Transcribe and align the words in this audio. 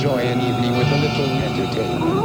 enjoy 0.00 0.20
an 0.20 0.40
evening 0.40 0.72
with 0.78 0.88
a 0.88 0.96
little 0.96 1.26
entertainment. 1.44 2.20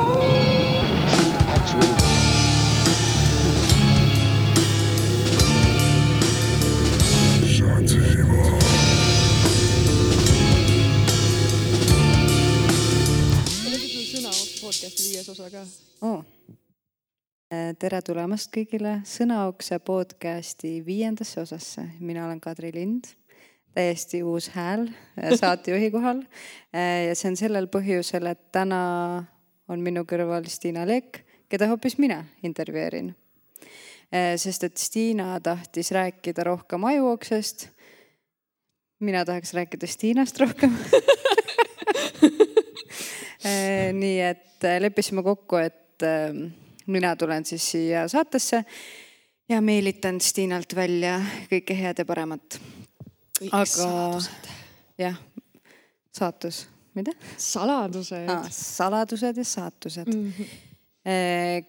Sul 13.92 14.06
sõnaoks 14.08 14.56
podcast'i 14.62 15.10
viies 15.10 15.28
osa 15.36 15.52
ka. 15.52 15.66
oh.. 16.08 16.24
tere 17.52 18.00
tulemast 18.08 18.56
kõigile 18.56 19.02
Sõnaukse 19.04 19.84
podcasti 19.84 20.78
viiendasse 20.86 21.44
osasse. 21.44 21.90
mina 22.00 22.24
olen 22.24 22.40
Kadri 22.40 22.72
Lind, 22.72 23.12
täiesti 23.76 24.24
uus 24.24 24.50
hääl 24.56 24.88
äh, 24.88 25.36
saatejuhi 25.42 25.92
kohal. 25.92 26.24
ja 27.08 27.16
see 27.16 27.30
on 27.32 27.38
sellel 27.40 27.68
põhjusel, 27.72 28.28
et 28.32 28.52
täna 28.56 28.80
on 29.72 29.84
minu 29.84 30.06
kõrval 30.08 30.48
Stiina 30.52 30.86
Lekk, 30.88 31.22
keda 31.50 31.70
hoopis 31.72 31.98
mina 31.98 32.24
intervjueerin. 32.44 33.14
sest 34.38 34.64
et 34.64 34.78
Stiina 34.78 35.40
tahtis 35.44 35.92
rääkida 35.92 36.44
rohkem 36.44 36.84
ajuoksest. 36.84 37.70
mina 39.00 39.26
tahaks 39.26 39.54
rääkida 39.54 39.88
Stiinast 39.88 40.40
rohkem 40.40 40.78
nii 43.94 44.20
et 44.22 44.66
leppisime 44.80 45.24
kokku, 45.24 45.60
et 45.62 46.04
eh, 46.06 46.34
mina 46.88 47.16
tulen 47.16 47.46
siis 47.46 47.72
siia 47.72 48.08
saatesse 48.08 48.64
ja 49.50 49.62
meelitan 49.62 50.22
Stiinalt 50.22 50.76
välja 50.76 51.20
kõike 51.52 51.78
head 51.78 52.02
ja 52.02 52.06
paremat. 52.06 52.60
Aga 53.52 53.90
jah, 54.98 55.18
saatus, 56.16 56.66
mida 56.96 57.12
saladused 57.38 58.30
ah,? 58.32 58.48
saladused 58.52 59.42
ja 59.42 59.46
saatused 59.48 60.08
mm.. 60.08 60.50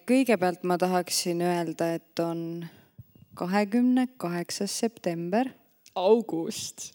kõigepealt 0.07 0.63
ma 0.67 0.77
tahaksin 0.79 1.43
öelda, 1.43 1.93
et 1.99 2.23
on 2.23 2.65
kahekümne 3.37 4.07
kaheksas 4.17 4.79
september, 4.79 5.49
august. 5.95 6.91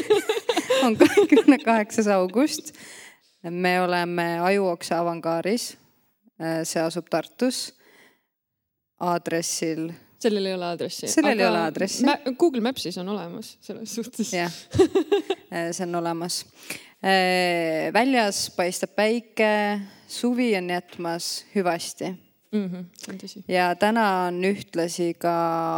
on 0.84 0.96
kahekümne 0.96 1.58
kaheksas 1.58 2.08
august. 2.08 2.72
me 3.42 3.80
oleme 3.80 4.40
Ajuokse 4.40 4.94
avangaaris. 4.94 5.76
see 6.64 6.82
asub 6.82 7.08
Tartus 7.10 7.74
aadressil 9.00 9.90
sellel 10.20 10.50
ei 10.50 10.54
ole 10.54 10.68
aadressi. 10.70 11.08
Sellel 11.08 11.40
ei 11.40 11.46
ole 11.48 11.62
aadressi. 11.64 12.06
Google 12.38 12.62
Maps'is 12.64 12.98
on 13.00 13.08
olemas 13.08 13.54
selles 13.64 13.94
suhtes. 13.94 14.32
jah, 14.36 14.52
see 15.72 15.86
on 15.86 16.00
olemas. 16.02 16.42
väljas 17.92 18.48
paistab 18.56 18.92
päike, 18.96 19.52
suvi 20.08 20.52
on 20.58 20.68
jätmas 20.70 21.32
hüvasti 21.54 22.12
Mhm, 22.50 22.88
see 22.98 23.12
on 23.12 23.18
tõsi. 23.20 23.40
ja 23.46 23.68
täna 23.78 24.04
on 24.26 24.40
ühtlasi 24.42 25.12
ka 25.22 25.32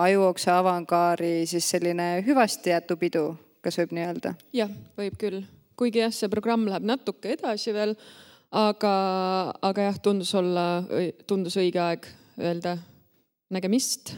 Ajuokse 0.06 0.54
avangaari 0.54 1.44
siis 1.44 1.66
selline 1.68 2.22
hüvasti 2.24 2.72
jätupidu, 2.72 3.26
kas 3.60 3.76
võib 3.76 3.92
nii 3.92 4.06
öelda? 4.06 4.32
jah, 4.56 4.70
võib 4.96 5.18
küll, 5.20 5.42
kuigi 5.76 6.00
jah, 6.00 6.14
see 6.16 6.32
programm 6.32 6.64
läheb 6.70 6.86
natuke 6.88 7.34
edasi 7.36 7.74
veel, 7.76 7.92
aga, 8.56 8.94
aga 9.60 9.90
jah, 9.90 10.00
tundus 10.00 10.32
olla, 10.40 10.64
tundus 11.28 11.58
õige 11.60 11.82
aeg 11.84 12.08
öelda 12.40 12.78
nägemist, 13.52 14.14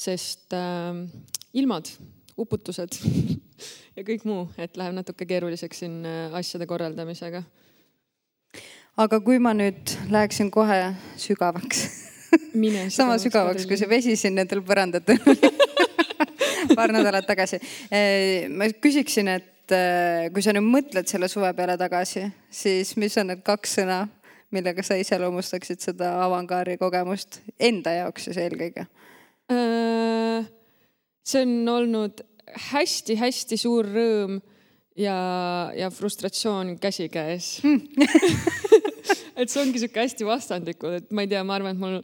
sest 0.00 0.54
äh, 0.56 1.04
ilmad, 1.52 1.90
uputused 2.40 2.96
ja 3.96 4.04
kõik 4.06 4.24
muu, 4.28 4.46
et 4.56 4.78
läheb 4.80 4.96
natuke 4.96 5.28
keeruliseks 5.28 5.84
siin 5.84 6.00
äh, 6.08 6.36
asjade 6.40 6.68
korraldamisega. 6.70 7.42
aga 9.00 9.20
kui 9.24 9.38
ma 9.38 9.52
nüüd 9.56 9.96
läheksin 10.10 10.50
kohe 10.50 10.94
sügavaks, 11.20 11.84
mine 12.62 12.88
sama 12.96 13.18
sügavaks 13.20 13.68
kui 13.68 13.80
see 13.80 13.90
vesi 13.90 14.16
siin 14.16 14.38
nendel 14.40 14.64
põrandatel 14.64 15.20
paar 16.74 16.92
nädalat 16.92 17.26
tagasi. 17.26 17.60
ma 18.48 18.68
küsiksin, 18.82 19.28
et 19.28 19.74
eh, 19.74 20.30
kui 20.34 20.44
sa 20.44 20.54
nüüd 20.56 20.66
mõtled 20.66 21.08
selle 21.10 21.28
suve 21.28 21.50
peale 21.56 21.76
tagasi, 21.80 22.26
siis 22.50 22.94
mis 23.00 23.16
on 23.20 23.32
need 23.32 23.44
kaks 23.46 23.78
sõna, 23.80 24.02
millega 24.50 24.82
sa 24.86 24.98
iseloomustaksid 24.98 25.82
seda 25.82 26.16
avangaari 26.24 26.76
kogemust 26.80 27.40
enda 27.58 27.94
jaoks 28.00 28.28
siis 28.28 28.40
eelkõige? 28.42 28.86
Äh, 29.50 30.46
see 31.26 31.42
on 31.42 31.68
olnud 31.68 32.22
hästi-hästi 32.70 33.58
suur 33.60 33.88
rõõm 33.90 34.40
ja, 34.98 35.16
ja 35.76 35.90
frustratsioon 35.90 36.76
käsikäes 36.82 37.58
et 39.40 39.50
see 39.50 39.62
ongi 39.62 39.80
sihuke 39.80 40.02
hästi 40.04 40.26
vastandlikud, 40.28 40.98
et 41.00 41.14
ma 41.14 41.24
ei 41.24 41.30
tea, 41.30 41.42
ma 41.46 41.56
arvan, 41.56 41.76
et 41.76 41.80
mul 41.80 41.98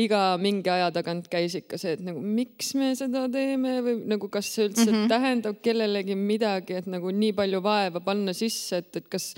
iga 0.00 0.20
mingi 0.40 0.70
aja 0.70 0.90
tagant 0.94 1.26
käis 1.30 1.56
ikka 1.58 1.78
see, 1.80 1.96
et 1.96 2.02
nagu 2.06 2.22
miks 2.22 2.74
me 2.78 2.92
seda 2.98 3.24
teeme 3.32 3.78
või 3.84 3.96
nagu 4.12 4.30
kas 4.32 4.50
see 4.54 4.68
üldse 4.68 4.86
mm 4.86 4.96
-hmm. 4.96 5.08
tähendab 5.10 5.62
kellelegi 5.64 6.16
midagi, 6.18 6.78
et 6.78 6.90
nagu 6.90 7.10
nii 7.10 7.32
palju 7.38 7.62
vaeva 7.64 8.02
panna 8.04 8.34
sisse, 8.36 8.82
et, 8.84 8.96
et 8.96 9.08
kas, 9.10 9.32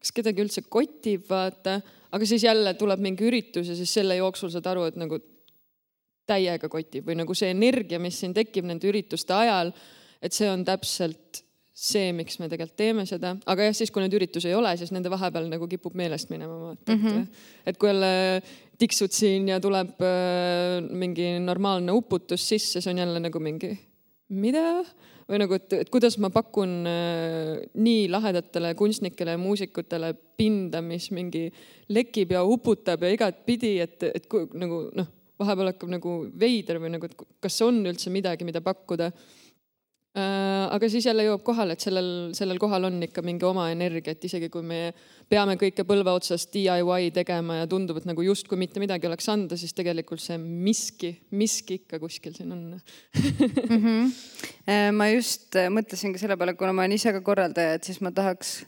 kas 0.00 0.12
kedagi 0.12 0.44
üldse 0.44 0.64
kotib, 0.68 1.28
vaata. 1.30 1.80
aga 2.12 2.26
siis 2.26 2.44
jälle 2.44 2.74
tuleb 2.74 3.00
mingi 3.00 3.24
üritus 3.24 3.68
ja 3.68 3.76
siis 3.76 3.94
selle 3.94 4.16
jooksul 4.16 4.50
saad 4.50 4.66
aru, 4.66 4.84
et 4.84 4.96
nagu 4.96 5.18
täiega 6.26 6.70
kotib 6.72 7.08
või 7.08 7.18
nagu 7.20 7.36
see 7.36 7.50
energia, 7.52 8.00
mis 8.02 8.18
siin 8.20 8.34
tekib 8.36 8.68
nende 8.68 8.88
ürituste 8.88 9.34
ajal, 9.36 9.72
et 10.24 10.32
see 10.32 10.48
on 10.50 10.64
täpselt 10.64 11.44
see, 11.74 12.12
miks 12.14 12.38
me 12.38 12.46
tegelikult 12.46 12.78
teeme 12.78 13.04
seda, 13.08 13.32
aga 13.50 13.66
jah, 13.66 13.74
siis 13.74 13.90
kui 13.90 14.04
neid 14.04 14.14
üritusi 14.14 14.46
ei 14.46 14.54
ole, 14.54 14.70
siis 14.78 14.92
nende 14.94 15.10
vahepeal 15.10 15.48
nagu 15.50 15.66
kipub 15.70 15.96
meelest 15.98 16.30
minema 16.30 16.54
vaata 16.68 16.94
mm, 16.94 17.00
-hmm. 17.02 17.24
et, 17.24 17.72
et 17.72 17.80
kui 17.82 17.90
jälle 17.90 18.42
tiksud 18.78 19.10
siin 19.10 19.48
ja 19.50 19.58
tuleb 19.60 19.98
äh, 20.02 20.78
mingi 20.90 21.40
normaalne 21.42 21.92
uputus 21.92 22.48
sisse, 22.48 22.80
see 22.80 22.94
on 22.94 23.02
jälle 23.02 23.20
nagu 23.20 23.42
mingi 23.42 23.72
mida 24.28 24.84
või 25.28 25.40
nagu, 25.40 25.56
et, 25.56 25.72
et 25.72 25.90
kuidas 25.90 26.16
ma 26.22 26.30
pakun 26.30 26.86
äh, 26.86 27.64
nii 27.74 28.06
lahedatele 28.12 28.74
kunstnikele 28.78 29.34
ja 29.34 29.40
muusikutele 29.40 30.14
pinda, 30.36 30.82
mis 30.84 31.10
mingi 31.10 31.48
lekib 31.88 32.36
ja 32.36 32.44
uputab 32.44 33.02
ja 33.02 33.10
igatpidi, 33.10 33.78
et, 33.80 34.02
et 34.14 34.26
kui, 34.30 34.46
nagu 34.54 34.84
noh, 34.94 35.10
vahepeal 35.40 35.72
hakkab 35.72 35.94
nagu 35.96 36.18
veider 36.40 36.80
või 36.82 36.94
nagu, 36.94 37.08
et 37.08 37.24
kas 37.42 37.62
on 37.66 37.82
üldse 37.84 38.12
midagi, 38.14 38.46
mida 38.46 38.62
pakkuda 38.64 39.10
äh,. 39.10 40.66
aga 40.70 40.88
siis 40.90 41.06
jälle 41.08 41.26
jõuab 41.26 41.42
kohale, 41.46 41.74
et 41.74 41.82
sellel, 41.82 42.10
sellel 42.38 42.60
kohal 42.62 42.86
on 42.86 43.00
ikka 43.06 43.22
mingi 43.26 43.46
oma 43.48 43.66
energia, 43.72 44.14
et 44.14 44.26
isegi 44.28 44.50
kui 44.52 44.62
me 44.66 44.80
peame 45.30 45.56
kõike 45.60 45.86
põlve 45.88 46.14
otsast 46.14 46.52
DIY 46.54 47.10
tegema 47.16 47.60
ja 47.62 47.70
tundub, 47.70 47.98
et 47.98 48.06
nagu 48.06 48.26
justkui 48.26 48.60
mitte 48.60 48.82
midagi 48.82 49.10
oleks 49.10 49.28
anda, 49.32 49.58
siis 49.58 49.74
tegelikult 49.74 50.22
see 50.22 50.38
miski, 50.38 51.14
miski 51.34 51.80
ikka 51.82 51.98
kuskil 52.02 52.36
siin 52.36 52.54
on 52.54 52.62
mm. 52.76 53.80
-hmm. 53.80 54.92
ma 54.94 55.10
just 55.10 55.58
mõtlesingi 55.70 56.22
selle 56.22 56.38
peale, 56.38 56.54
kuna 56.54 56.72
ma 56.72 56.86
olen 56.86 56.94
ise 56.98 57.12
ka 57.12 57.24
korraldaja, 57.26 57.80
et 57.80 57.90
siis 57.90 58.00
ma 58.00 58.14
tahaks 58.14 58.60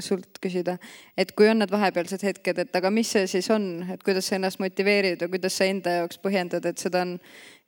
sult 0.00 0.38
küsida, 0.42 0.76
et 1.18 1.32
kui 1.36 1.48
on 1.50 1.60
need 1.60 1.72
vahepealsed 1.72 2.22
hetked, 2.24 2.60
et 2.64 2.76
aga 2.78 2.90
mis 2.94 3.08
see 3.14 3.26
siis 3.30 3.48
on, 3.52 3.66
et 3.92 4.02
kuidas 4.04 4.28
sa 4.28 4.36
ennast 4.38 4.60
motiveerid 4.62 5.20
ja 5.22 5.28
kuidas 5.32 5.56
sa 5.58 5.68
enda 5.68 5.98
jaoks 6.00 6.20
põhjendad, 6.22 6.66
et 6.68 6.80
seda 6.80 7.02
on, 7.06 7.16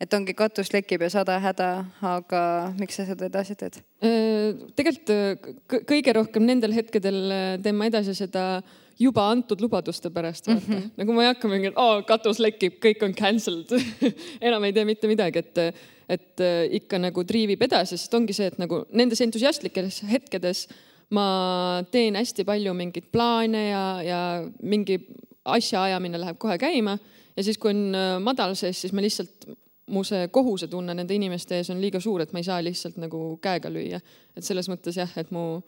et 0.00 0.14
ongi 0.16 0.34
katus 0.36 0.72
lekib 0.74 1.04
ja 1.04 1.10
sada 1.12 1.36
häda, 1.42 1.68
aga 2.14 2.44
miks 2.78 2.98
sa 2.98 3.06
seda 3.08 3.28
edasi 3.28 3.56
teed? 3.60 3.80
Äh, 4.04 4.54
tegelikult 4.78 5.12
äh, 5.14 5.52
kõ- 5.70 5.82
kõige 5.90 6.16
rohkem 6.16 6.46
nendel 6.48 6.74
hetkedel 6.76 7.20
äh, 7.28 7.44
teen 7.64 7.76
ma 7.78 7.90
edasi 7.90 8.16
seda 8.16 8.62
juba 9.00 9.26
antud 9.32 9.60
lubaduste 9.62 10.10
pärast, 10.14 10.46
vaata 10.46 10.62
mm. 10.62 10.74
-hmm. 10.78 10.90
nagu 11.00 11.12
ma 11.16 11.24
ei 11.24 11.32
hakka 11.32 11.50
mingi, 11.50 11.72
aa, 11.74 12.02
katus 12.06 12.38
lekib, 12.38 12.78
kõik 12.82 13.02
on 13.02 13.14
cancelled 13.18 13.74
enam 14.48 14.64
ei 14.64 14.72
tee 14.72 14.84
mitte 14.86 15.10
midagi, 15.10 15.42
et, 15.42 15.84
et 16.08 16.44
ikka 16.78 17.00
nagu 17.02 17.24
triivib 17.26 17.62
edasi, 17.66 17.98
sest 17.98 18.14
ongi 18.14 18.36
see, 18.36 18.46
et 18.52 18.58
nagu 18.62 18.84
nendes 18.92 19.20
entusiastlikes 19.24 20.04
hetkedes 20.10 20.68
ma 21.14 21.82
teen 21.92 22.18
hästi 22.18 22.46
palju 22.48 22.74
mingeid 22.76 23.10
plaane 23.12 23.68
ja, 23.68 23.84
ja 24.02 24.20
mingi 24.62 24.98
asjaajamine 25.44 26.20
läheb 26.20 26.38
kohe 26.40 26.56
käima 26.58 26.96
ja 27.36 27.44
siis, 27.44 27.58
kui 27.58 27.72
on 27.74 27.86
äh, 27.94 28.16
madal 28.22 28.54
sees, 28.58 28.80
siis 28.84 28.94
ma 28.96 29.04
lihtsalt 29.04 29.48
mu 29.92 30.04
see 30.06 30.28
kohusetunne 30.32 30.94
nende 30.96 31.16
inimeste 31.16 31.58
ees 31.60 31.68
on 31.72 31.82
liiga 31.82 32.00
suur, 32.00 32.22
et 32.24 32.32
ma 32.32 32.40
ei 32.40 32.46
saa 32.46 32.62
lihtsalt 32.64 32.96
nagu 33.02 33.34
käega 33.44 33.72
lüüa. 33.72 34.00
et 34.36 34.44
selles 34.44 34.70
mõttes 34.72 34.96
jah, 34.96 35.10
et 35.20 35.30
mu 35.34 35.60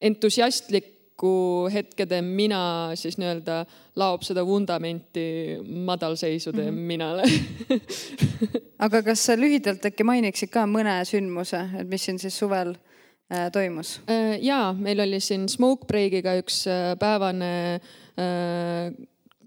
entusiastliku 0.00 1.66
hetkede 1.72 2.20
mina 2.22 2.92
siis 2.94 3.18
nii-öelda 3.18 3.64
laob 3.98 4.22
seda 4.22 4.44
vundamenti 4.46 5.56
madalseisude 5.66 6.62
mm 6.62 6.68
-hmm. 6.68 6.86
minale 6.92 7.22
aga 8.86 9.02
kas 9.02 9.26
sa 9.26 9.36
lühidalt 9.36 9.84
äkki 9.90 10.04
mainiksid 10.04 10.52
ka 10.52 10.66
mõne 10.66 11.00
sündmuse, 11.04 11.64
et 11.80 11.88
mis 11.88 12.04
siin 12.04 12.18
siis 12.22 12.38
suvel 12.38 12.70
äh, 12.70 12.95
toimus? 13.52 14.00
Äh, 14.10 14.38
jaa, 14.44 14.72
meil 14.72 15.00
oli 15.02 15.20
siin 15.20 15.48
Smoke 15.50 15.86
Breakiga 15.88 16.36
üks 16.38 16.62
äh, 16.70 16.94
päevane 17.00 17.52
äh, 17.74 18.90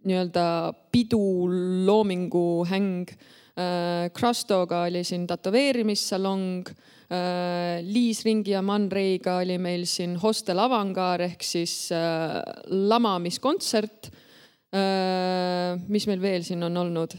nii-öelda 0.04 0.46
pidu 0.92 1.50
loomingu 1.88 2.66
häng 2.70 3.10
äh,. 3.10 4.08
Crustoga 4.16 4.86
oli 4.88 5.04
siin 5.04 5.28
tätoveerimissalong 5.28 6.70
Liis 7.84 8.22
Ringi 8.24 8.54
ja 8.54 8.62
Man 8.62 8.86
Reiga 8.92 9.40
oli 9.42 9.58
meil 9.60 9.84
siin 9.90 10.14
Hostel 10.22 10.62
Avangar 10.62 11.24
ehk 11.25 11.44
siis 11.44 11.90
lamamiskontsert 12.70 14.12
mis 15.90 16.06
meil 16.06 16.22
veel 16.22 16.46
siin 16.46 16.64
on 16.68 16.78
olnud? 16.78 17.18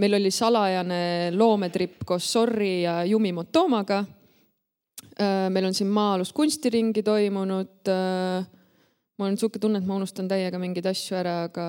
meil 0.00 0.16
oli 0.16 0.32
salajane 0.32 1.00
loometripp 1.36 2.06
koos 2.08 2.32
Sorri 2.32 2.82
ja 2.82 3.02
Yumi 3.04 3.34
Motomaga. 3.36 4.00
Meil 5.18 5.66
on 5.66 5.74
siin 5.74 5.88
maa-alust 5.90 6.34
kunstiringi 6.36 7.02
toimunud 7.02 7.90
mul 9.18 9.26
on 9.26 9.34
niisugune 9.34 9.62
tunne, 9.62 9.80
et 9.82 9.88
ma 9.88 9.96
unustan 9.98 10.28
täiega 10.30 10.60
mingeid 10.62 10.86
asju 10.86 11.16
ära, 11.18 11.34
aga. 11.48 11.64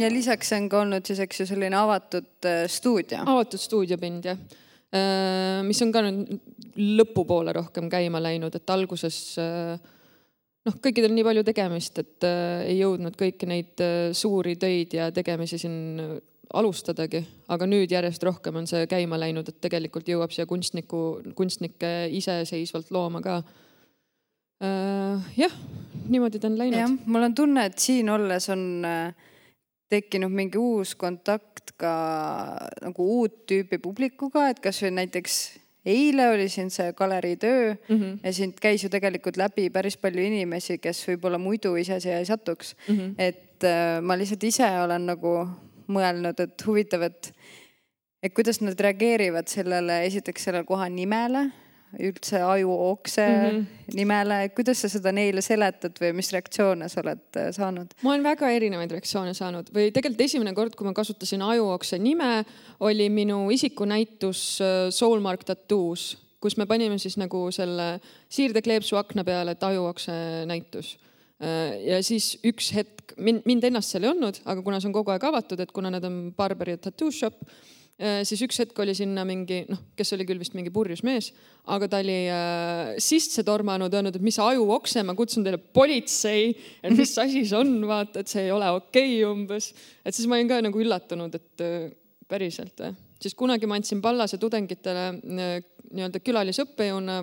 ja 0.00 0.10
lisaks 0.10 0.50
on 0.56 0.66
ka 0.70 0.82
olnud 0.82 1.06
siis, 1.06 1.22
eks 1.22 1.44
ju, 1.44 1.46
selline 1.52 1.78
avatud 1.78 2.48
äh, 2.48 2.64
stuudio. 2.70 3.22
avatud 3.22 3.62
stuudiopind 3.62 4.26
jah, 4.26 4.40
äh, 4.90 5.60
mis 5.66 5.80
on 5.86 5.94
ka 5.94 6.02
nüüd 6.06 6.34
lõpupoole 6.98 7.54
rohkem 7.54 7.90
käima 7.92 8.22
läinud, 8.22 8.56
et 8.58 8.74
alguses 8.74 9.20
äh, 9.38 9.76
noh, 10.66 10.80
kõikidel 10.82 11.14
nii 11.14 11.26
palju 11.28 11.46
tegemist, 11.46 12.02
et 12.02 12.26
ei 12.66 12.80
jõudnud 12.80 13.14
kõiki 13.18 13.46
neid 13.50 13.86
suuri 14.16 14.56
töid 14.60 14.98
ja 14.98 15.08
tegemisi 15.14 15.58
siin 15.60 15.78
alustadagi, 16.54 17.22
aga 17.48 17.66
nüüd 17.66 17.92
järjest 17.92 18.22
rohkem 18.26 18.56
on 18.56 18.66
see 18.66 18.86
käima 18.90 19.18
läinud, 19.20 19.48
et 19.48 19.60
tegelikult 19.60 20.08
jõuab 20.08 20.32
siia 20.34 20.46
kunstniku, 20.50 21.20
kunstnikke 21.38 22.08
iseseisvalt 22.16 22.90
looma 22.90 23.22
ka 23.22 23.42
jah, 25.36 25.54
niimoodi 26.08 26.40
ta 26.40 26.50
on 26.50 26.58
läinud. 26.58 26.78
jah, 26.78 26.96
mul 27.06 27.28
on 27.28 27.34
tunne, 27.34 27.64
et 27.70 27.78
siin 27.78 28.10
olles 28.12 28.48
on 28.52 28.84
äh, 28.84 29.14
tekkinud 29.90 30.32
mingi 30.32 30.60
uus 30.60 30.94
kontakt 30.98 31.74
ka 31.80 31.94
nagu 32.82 33.08
uut 33.20 33.44
tüüpi 33.50 33.80
publikuga, 33.82 34.50
et 34.50 34.60
kasvõi 34.62 34.92
näiteks 34.98 35.40
eile 35.88 36.28
oli 36.34 36.48
siin 36.52 36.68
see 36.70 36.92
galeriitöö 36.92 37.72
mm 37.72 37.96
-hmm. 37.96 38.18
ja 38.22 38.32
siit 38.32 38.60
käis 38.60 38.84
ju 38.84 38.90
tegelikult 38.92 39.36
läbi 39.36 39.70
päris 39.70 39.96
palju 39.96 40.22
inimesi, 40.22 40.78
kes 40.78 41.06
võib-olla 41.08 41.38
muidu 41.38 41.74
ise 41.76 42.00
siia 42.00 42.18
ei 42.18 42.24
satuks 42.24 42.76
mm. 42.88 42.96
-hmm. 42.96 43.14
et 43.18 43.64
äh, 43.64 44.02
ma 44.02 44.18
lihtsalt 44.18 44.44
ise 44.44 44.68
olen 44.84 45.06
nagu 45.06 45.48
mõelnud, 45.92 46.40
et 46.44 46.66
huvitav, 46.66 47.04
et, 47.08 47.32
et 48.22 48.34
kuidas 48.36 48.60
nad 48.62 48.78
reageerivad 48.78 49.50
sellele, 49.50 50.04
esiteks 50.08 50.48
selle 50.48 50.64
koha 50.68 50.88
nimele 50.92 51.48
üldse 51.98 52.38
ajuokse 52.42 53.26
mm 53.26 53.50
-hmm. 53.50 53.94
nimele, 53.94 54.48
kuidas 54.54 54.80
sa 54.82 54.88
seda 54.88 55.12
neile 55.12 55.42
seletad 55.42 55.96
või 56.00 56.12
mis 56.14 56.30
reaktsioone 56.32 56.88
sa 56.88 57.00
oled 57.00 57.36
äh, 57.36 57.50
saanud? 57.52 57.94
ma 58.02 58.12
olen 58.12 58.22
väga 58.22 58.50
erinevaid 58.50 58.90
reaktsioone 58.90 59.34
saanud 59.34 59.72
või 59.74 59.90
tegelikult 59.90 60.20
esimene 60.20 60.54
kord, 60.54 60.76
kui 60.76 60.86
ma 60.86 60.92
kasutasin 60.94 61.42
ajuokse 61.42 61.98
nime, 61.98 62.44
oli 62.80 63.08
minu 63.10 63.50
isikunäitus 63.50 64.60
äh, 64.60 64.90
Soulmark 64.90 65.44
Tattoos, 65.44 66.18
kus 66.40 66.56
me 66.56 66.66
panime 66.66 66.98
siis 66.98 67.16
nagu 67.16 67.50
selle 67.50 68.00
siirdekleepsu 68.28 68.96
akna 68.96 69.24
peale, 69.24 69.50
et 69.50 69.62
ajuokse 69.62 70.12
näitus 70.46 70.98
ja 71.40 72.02
siis 72.04 72.34
üks 72.44 72.66
hetk, 72.76 73.14
mind, 73.16 73.46
mind 73.48 73.64
ennast 73.64 73.94
seal 73.94 74.04
ei 74.04 74.10
olnud, 74.10 74.42
aga 74.44 74.60
kuna 74.64 74.80
see 74.80 74.90
on 74.90 74.96
kogu 74.98 75.14
aeg 75.14 75.24
avatud, 75.24 75.60
et 75.62 75.70
kuna 75.72 75.92
need 75.94 76.04
on 76.04 76.18
barberi 76.36 76.76
tattoo 76.76 77.08
shop 77.14 77.40
Äh, 78.00 78.22
siis 78.24 78.40
üks 78.46 78.56
hetk 78.62 78.78
oli 78.80 78.94
sinna 78.96 79.26
mingi 79.28 79.58
noh, 79.68 79.80
kes 79.98 80.14
oli 80.16 80.24
küll 80.24 80.40
vist 80.40 80.54
mingi 80.56 80.70
purjus 80.72 81.02
mees, 81.04 81.34
aga 81.68 81.88
ta 81.90 81.98
oli 82.00 82.14
äh, 82.32 82.94
sisse 83.02 83.44
tormanud, 83.44 83.92
öelnud, 83.92 84.16
et 84.16 84.24
mis 84.24 84.38
ajuokse, 84.40 85.02
ma 85.04 85.12
kutsun 85.18 85.44
teile 85.44 85.58
politsei, 85.60 86.54
et 86.80 86.94
mis 86.96 87.12
asi 87.20 87.42
see 87.44 87.58
on, 87.58 87.74
vaata, 87.90 88.22
et 88.22 88.32
see 88.32 88.46
ei 88.46 88.54
ole 88.56 88.70
okei 88.78 89.18
okay, 89.18 89.26
umbes. 89.28 89.68
et 90.00 90.16
siis 90.16 90.30
ma 90.30 90.38
olin 90.38 90.48
ka 90.48 90.62
nagu 90.64 90.80
üllatunud, 90.80 91.36
et 91.36 91.66
äh, 91.66 91.90
päriselt 92.30 92.80
või. 92.80 92.96
siis 93.20 93.36
kunagi 93.36 93.68
ma 93.68 93.76
andsin 93.76 94.00
Pallase 94.00 94.40
tudengitele 94.40 95.04
äh, 95.12 95.52
nii-öelda 95.90 96.20
külalisõppejõuna 96.22 97.20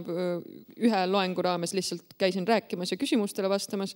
ühe 0.78 1.02
loengu 1.08 1.44
raames 1.46 1.74
lihtsalt 1.78 2.18
käisin 2.20 2.48
rääkimas 2.48 2.92
ja 2.92 3.00
küsimustele 3.00 3.50
vastamas. 3.50 3.96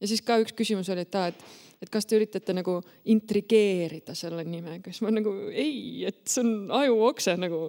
ja 0.00 0.08
siis 0.08 0.22
ka 0.22 0.38
üks 0.42 0.54
küsimus 0.58 0.90
oli, 0.92 1.06
et 1.06 1.18
aa, 1.18 1.32
et 1.32 1.44
et 1.82 1.90
kas 1.90 2.06
te 2.06 2.14
üritate 2.14 2.54
nagu 2.54 2.76
intrigeerida 3.10 4.14
selle 4.14 4.44
nimega, 4.46 4.92
siis 4.92 5.02
ma 5.02 5.10
nagu 5.10 5.32
ei, 5.50 6.04
et 6.06 6.20
see 6.30 6.44
on 6.44 6.70
ajuokse 6.78 7.34
nagu 7.42 7.64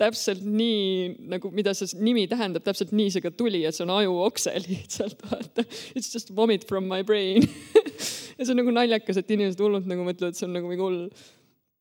täpselt 0.00 0.42
nii 0.42 1.28
nagu, 1.30 1.50
mida 1.54 1.70
see 1.76 2.00
nimi 2.02 2.24
tähendab, 2.30 2.64
täpselt 2.66 2.90
nii 2.96 3.12
see 3.14 3.22
ka 3.22 3.30
tuli, 3.30 3.62
et 3.62 3.76
see 3.76 3.84
on 3.86 3.94
ajuokse 3.94 4.54
lihtsalt 4.66 5.22
vaata. 5.30 5.62
It's 5.94 6.10
just 6.10 6.34
vomit 6.34 6.66
from 6.66 6.90
my 6.90 7.04
brain 7.06 7.46
ja 8.36 8.42
see 8.42 8.52
on 8.52 8.58
nagu 8.64 8.74
naljakas, 8.74 9.20
et 9.20 9.30
inimesed 9.36 9.62
hullult 9.62 9.86
nagu 9.90 10.06
mõtlevad, 10.06 10.34
et 10.34 10.40
see 10.40 10.48
on 10.48 10.56
nagu 10.58 10.70
mingi 10.70 10.82
hull 10.82 11.06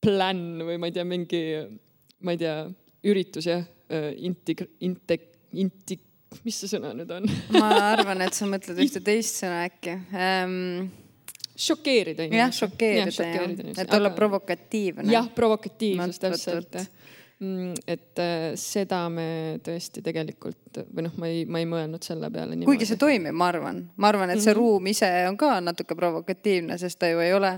plänn 0.04 0.62
või 0.68 0.78
ma 0.78 0.90
ei 0.90 0.96
tea, 0.96 1.08
mingi, 1.08 1.44
ma 2.22 2.36
ei 2.36 2.42
tea, 2.42 2.58
üritus 3.10 3.48
jah, 3.50 3.66
integ-, 3.90 4.68
integ-, 4.80 5.30
integ-, 5.54 6.10
mis 6.44 6.58
see 6.64 6.72
sõna 6.72 6.94
nüüd 6.98 7.12
on 7.14 7.30
ma 7.60 7.70
arvan, 7.94 8.26
et 8.26 8.34
sa 8.34 8.50
mõtled 8.50 8.80
ühte 8.84 9.04
teist 9.04 9.42
sõna 9.44 9.64
äkki 9.70 9.98
um 10.12 10.92
šokeerida 11.56 12.24
inimesi. 12.24 12.40
jah, 12.40 12.52
šokeerida, 12.52 13.64
jah, 13.68 13.82
et 13.84 13.94
olla 13.94 14.10
aga... 14.10 14.16
provokatiivne. 14.16 15.12
jah, 15.12 15.30
provokatiivsus 15.36 16.20
täpselt. 16.20 16.78
Mm, 17.44 17.74
et 17.90 18.20
äh, 18.22 18.54
seda 18.60 19.02
me 19.12 19.60
tõesti 19.66 20.04
tegelikult 20.06 20.80
või 20.94 21.04
noh, 21.08 21.16
ma 21.20 21.28
ei, 21.28 21.42
ma 21.50 21.60
ei 21.60 21.66
mõelnud 21.68 22.06
selle 22.06 22.30
peale 22.32 22.54
niimoodi. 22.54 22.70
kuigi 22.70 22.88
see 22.88 23.00
toimib, 23.02 23.36
ma 23.36 23.50
arvan, 23.52 23.82
ma 23.98 24.12
arvan, 24.14 24.32
et 24.32 24.40
see 24.40 24.54
mm 24.54 24.54
-hmm. 24.54 24.60
ruum 24.62 24.88
ise 24.88 25.10
on 25.28 25.38
ka 25.38 25.58
natuke 25.62 25.98
provokatiivne, 25.98 26.78
sest 26.78 27.00
ta 27.00 27.10
ju 27.10 27.20
ei 27.20 27.34
ole 27.34 27.58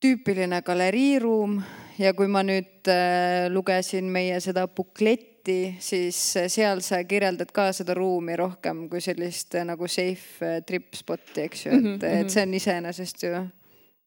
tüüpiline 0.00 0.62
galeriiruum 0.62 1.58
ja 2.00 2.12
kui 2.16 2.28
ma 2.30 2.42
nüüd 2.46 2.88
äh, 2.90 3.48
lugesin 3.52 4.08
meie 4.12 4.38
seda 4.44 4.66
bukletti 4.68 5.76
siis 5.82 6.18
seal 6.52 6.80
sa 6.84 7.02
kirjeldad 7.08 7.50
ka 7.54 7.70
seda 7.74 7.96
ruumi 7.98 8.36
rohkem 8.38 8.86
kui 8.90 9.02
sellist 9.02 9.54
eh, 9.58 9.66
nagu 9.66 9.88
safe 9.90 10.46
eh, 10.46 10.60
trip 10.66 10.94
spot'i, 10.94 11.48
eks 11.48 11.66
ju, 11.66 11.72
et 11.72 11.82
mm, 11.82 11.98
-hmm. 11.98 12.20
et 12.20 12.30
see 12.30 12.46
on 12.46 12.54
iseenesest 12.54 13.22
ju 13.26 13.32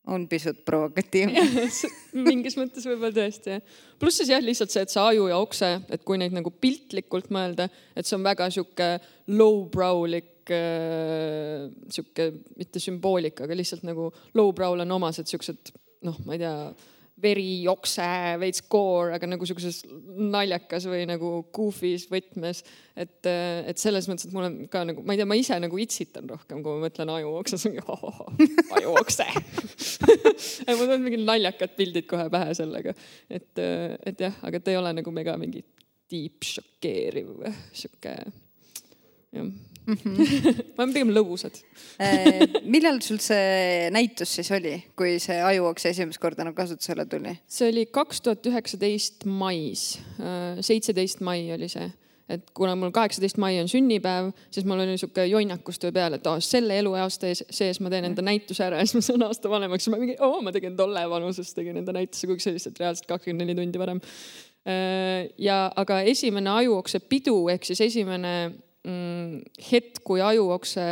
on 0.07 0.27
pisut 0.29 0.61
provokatiivne 0.65 1.41
mingis 2.27 2.57
mõttes 2.59 2.85
võib-olla 2.85 3.13
tõesti 3.15 3.55
jah. 3.55 3.61
pluss 3.99 4.21
siis 4.21 4.29
jah, 4.29 4.41
lihtsalt 4.43 4.71
see, 4.71 4.85
et 4.85 4.93
see 4.93 5.01
aju 5.01 5.27
ja 5.31 5.37
okse, 5.41 5.71
et 5.89 6.03
kui 6.05 6.19
neid 6.21 6.35
nagu 6.35 6.51
piltlikult 6.51 7.31
mõelda, 7.33 7.69
et 7.95 8.05
see 8.05 8.17
on 8.17 8.25
väga 8.25 8.49
sihuke 8.53 8.89
low-brow'lik 9.27 10.53
äh, 10.53 11.65
sihuke, 11.89 12.31
mitte 12.55 12.79
sümboolika, 12.79 13.47
aga 13.47 13.57
lihtsalt 13.57 13.83
nagu 13.87 14.11
low-brow'l 14.37 14.85
on 14.85 14.97
omased 14.99 15.31
siuksed 15.31 15.73
noh, 16.06 16.19
ma 16.25 16.37
ei 16.37 16.44
tea 16.44 16.56
veri 17.22 17.62
jokse, 17.64 18.06
veits 18.42 18.64
koor, 18.68 19.14
aga 19.16 19.28
nagu 19.30 19.48
sihukeses 19.48 19.86
naljakas 20.34 20.88
või 20.92 21.06
nagu 21.07 21.30
goofy's 21.56 22.10
võtmes. 22.12 22.64
et, 22.95 23.28
et 23.28 23.80
selles 23.80 24.10
mõttes, 24.12 24.28
et 24.28 24.36
mul 24.36 24.48
on 24.50 24.57
ka 24.72 24.84
nagu, 24.88 25.04
ma 25.06 25.16
ei 25.16 25.22
tea, 25.22 25.30
ma 25.30 25.38
ise 25.40 25.60
nagu 25.64 25.80
itsitan 25.80 26.28
rohkem, 26.30 26.64
kui 26.64 26.76
ma 26.76 26.88
mõtlen 26.88 27.14
ajuokse, 27.16 27.60
siis 27.60 27.72
mingi 27.72 27.86
ajuokse 28.80 29.30
mul 30.76 30.81
tulevad 30.84 31.06
mingid 31.06 31.24
naljakad 31.28 31.78
pildid 31.78 32.10
kohe 32.10 32.28
pähe 32.34 32.57
sellega. 32.57 32.95
et, 33.30 33.64
et 33.64 34.26
jah, 34.28 34.36
aga 34.44 34.60
ta 34.60 34.74
ei 34.74 34.81
ole 34.81 34.92
nagu 35.00 35.16
mega 35.16 35.38
mingi 35.40 35.64
deep 36.12 36.44
šokeeriv, 36.45 37.31
sihuke 37.74 38.18
jah 39.36 39.56
mm. 39.87 39.97
-hmm. 39.97 40.56
ma 40.75 40.83
olen 40.83 40.94
pigem 40.94 41.13
lõbusad 41.15 41.59
äh, 42.01 42.45
millal 42.63 43.01
sul 43.06 43.19
see 43.23 43.89
näitus 43.95 44.35
siis 44.39 44.51
oli, 44.56 44.77
kui 44.97 45.18
see 45.23 45.42
ajuoks 45.42 45.85
esimest 45.92 46.21
korda 46.21 46.47
nagu 46.47 46.57
kasutusele 46.57 47.06
tuli? 47.06 47.37
see 47.47 47.69
oli 47.71 47.85
kaks 47.85 48.21
tuhat 48.21 48.45
üheksateist 48.51 49.25
mais, 49.25 49.99
äh, 50.19 50.59
seitseteist 50.61 51.23
mai 51.25 51.51
oli 51.56 51.69
see 51.71 51.92
et 52.30 52.47
kuna 52.57 52.73
mul 52.77 52.89
kaheksateist 52.94 53.37
mai 53.42 53.59
on 53.61 53.69
sünnipäev, 53.69 54.31
siis 54.54 54.65
mul 54.65 54.81
oli 54.81 54.97
sihuke 54.97 55.27
jonnakus 55.30 55.77
töö 55.81 55.94
peal, 55.94 56.18
et 56.18 56.25
oh, 56.30 56.39
selle 56.42 56.80
eluaasta 56.81 57.30
sees 57.37 57.80
ma 57.83 57.92
teen 57.94 58.09
enda 58.09 58.25
näituse 58.25 58.65
ära 58.65 58.81
ja 58.81 58.87
siis 58.87 58.97
ma 58.97 59.04
saan 59.06 59.27
aasta 59.27 59.51
vanemaks 59.51 59.87
ma 59.94 59.99
mingi, 60.01 60.18
oo, 60.25 60.42
ma 60.45 60.54
tegin 60.56 60.77
tolle 60.77 61.06
vanuses, 61.09 61.54
tegin 61.54 61.77
enda 61.81 61.94
näituse, 61.95 62.25
kuigi 62.30 62.45
see 62.45 62.51
oli 62.54 62.59
lihtsalt 62.59 62.81
reaalselt 62.81 63.09
kakskümmend 63.11 63.45
neli 63.45 63.57
tundi 63.59 63.81
varem. 63.81 64.01
Äh, 64.65 65.30
ja, 65.37 65.59
aga 65.77 66.01
esimene 66.09 66.49
ajuokse 66.63 67.04
pidu 67.06 67.37
ehk 67.54 67.69
siis 67.69 67.83
esimene 67.85 68.33
hetk, 68.85 70.01
kui 70.06 70.21
ajuokse 70.21 70.83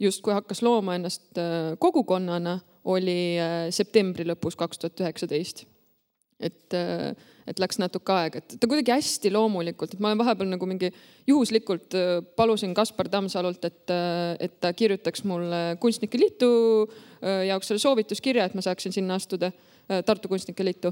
justkui 0.00 0.34
hakkas 0.34 0.62
looma 0.64 0.96
ennast 0.98 1.38
äh, 1.38 1.74
kogukonnana, 1.78 2.58
oli 2.90 3.36
äh, 3.40 3.54
septembri 3.72 4.26
lõpus 4.28 4.58
kaks 4.58 4.80
tuhat 4.80 5.04
üheksateist. 5.04 5.64
et, 6.44 6.74
äh, 6.74 7.14
et 7.46 7.60
läks 7.62 7.78
natuke 7.78 8.12
aega, 8.12 8.40
et 8.40 8.56
ta 8.60 8.68
kuidagi 8.68 8.90
hästi 8.90 9.30
loomulikult, 9.32 9.94
et 9.94 10.00
ma 10.02 10.10
olen 10.10 10.18
vahepeal 10.18 10.48
nagu 10.50 10.66
mingi 10.66 10.90
juhuslikult 11.28 11.94
palusin 12.36 12.74
Kaspar 12.74 13.08
Tammsalult, 13.12 13.64
et, 13.64 13.92
et 14.40 14.56
ta 14.60 14.72
kirjutaks 14.74 15.22
mulle 15.28 15.60
Kunstnike 15.80 16.18
Liitu 16.18 16.50
jaoks 17.22 17.70
selle 17.70 17.84
soovituskirja, 17.84 18.48
et 18.48 18.56
ma 18.58 18.64
saaksin 18.64 18.96
sinna 18.96 19.20
astuda, 19.20 19.52
Tartu 20.08 20.28
Kunstnike 20.32 20.64
Liitu 20.66 20.90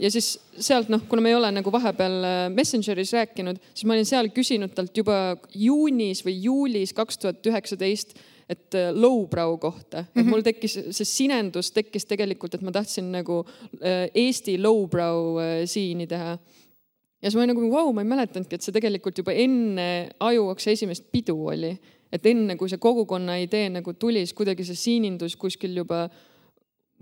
ja 0.00 0.10
siis 0.10 0.32
sealt 0.58 0.88
noh, 0.90 1.04
kuna 1.08 1.22
me 1.22 1.30
ei 1.30 1.36
ole 1.38 1.50
nagu 1.54 1.70
vahepeal 1.70 2.14
äh, 2.26 2.38
Messengeris 2.50 3.12
rääkinud, 3.14 3.60
siis 3.70 3.86
ma 3.86 3.94
olin 3.94 4.08
seal 4.08 4.30
küsinud 4.34 4.74
talt 4.74 4.96
juba 4.98 5.36
juunis 5.54 6.24
või 6.26 6.40
juulis 6.42 6.94
kaks 6.96 7.20
tuhat 7.22 7.46
üheksateist, 7.46 8.16
et 8.50 8.74
äh, 8.74 8.90
lowbrow 8.90 9.54
kohta 9.62 10.02
mm, 10.02 10.08
-hmm. 10.08 10.18
et 10.18 10.24
mhm. 10.24 10.32
mul 10.32 10.42
tekkis 10.42 10.74
see 10.90 11.06
sinendus 11.06 11.70
tekkis 11.70 12.10
tegelikult, 12.10 12.54
et 12.54 12.66
ma 12.66 12.74
tahtsin 12.74 13.12
nagu 13.14 13.44
Eesti 14.14 14.58
lowbrow 14.58 15.38
siini 15.70 16.06
teha 16.10 16.34
ja 17.24 17.30
siis 17.30 17.38
ma 17.38 17.44
olin 17.44 17.54
nagu 17.54 17.64
vau 17.70 17.86
wow,, 17.86 17.94
ma 17.96 18.02
ei 18.04 18.10
mäletanudki, 18.10 18.58
et 18.58 18.64
see 18.66 18.74
tegelikult 18.74 19.18
juba 19.18 19.32
enne 19.32 19.88
Ajuokse 20.20 20.74
esimest 20.74 21.06
pidu 21.12 21.38
oli. 21.46 21.72
et 22.14 22.26
enne, 22.30 22.54
kui 22.54 22.68
see 22.70 22.78
kogukonna 22.78 23.40
idee 23.42 23.72
nagu 23.74 23.92
tuli, 23.98 24.20
siis 24.22 24.36
kuidagi 24.38 24.62
see 24.64 24.76
siinindus 24.78 25.34
kuskil 25.36 25.72
juba 25.74 26.04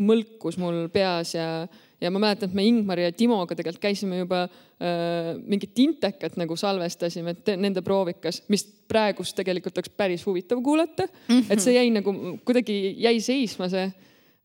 mõlkus 0.00 0.56
mul 0.60 0.86
peas 0.92 1.34
ja, 1.34 1.66
ja 2.00 2.10
ma 2.10 2.22
mäletan, 2.22 2.50
et 2.50 2.56
me 2.56 2.64
Ingmari 2.66 3.04
ja 3.04 3.12
Timoga 3.16 3.56
tegelikult 3.58 3.82
käisime 3.82 4.22
juba 4.22 4.44
äh, 4.46 5.34
mingit 5.38 5.78
intekat 5.84 6.38
nagu 6.40 6.56
salvestasime, 6.58 7.36
et 7.36 7.52
nende 7.60 7.84
proovikas, 7.84 8.42
mis 8.52 8.64
praegust 8.88 9.36
tegelikult 9.38 9.78
oleks 9.78 9.92
päris 9.96 10.24
huvitav 10.26 10.62
kuulata 10.64 11.06
mm. 11.06 11.28
-hmm. 11.28 11.52
et 11.52 11.60
see 11.60 11.76
jäi 11.76 11.92
nagu 11.92 12.14
kuidagi 12.44 12.96
jäi 13.04 13.20
seisma 13.20 13.68
see 13.72 13.86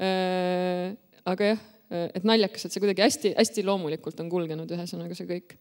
äh,. 0.02 0.96
aga 1.28 1.52
jah, 1.54 1.64
et 1.90 2.26
naljakas, 2.28 2.66
et 2.66 2.74
see 2.74 2.84
kuidagi 2.84 3.04
hästi-hästi 3.04 3.64
loomulikult 3.66 4.20
on 4.20 4.30
kulgenud, 4.32 4.72
ühesõnaga 4.76 5.16
see 5.16 5.28
kõik. 5.30 5.56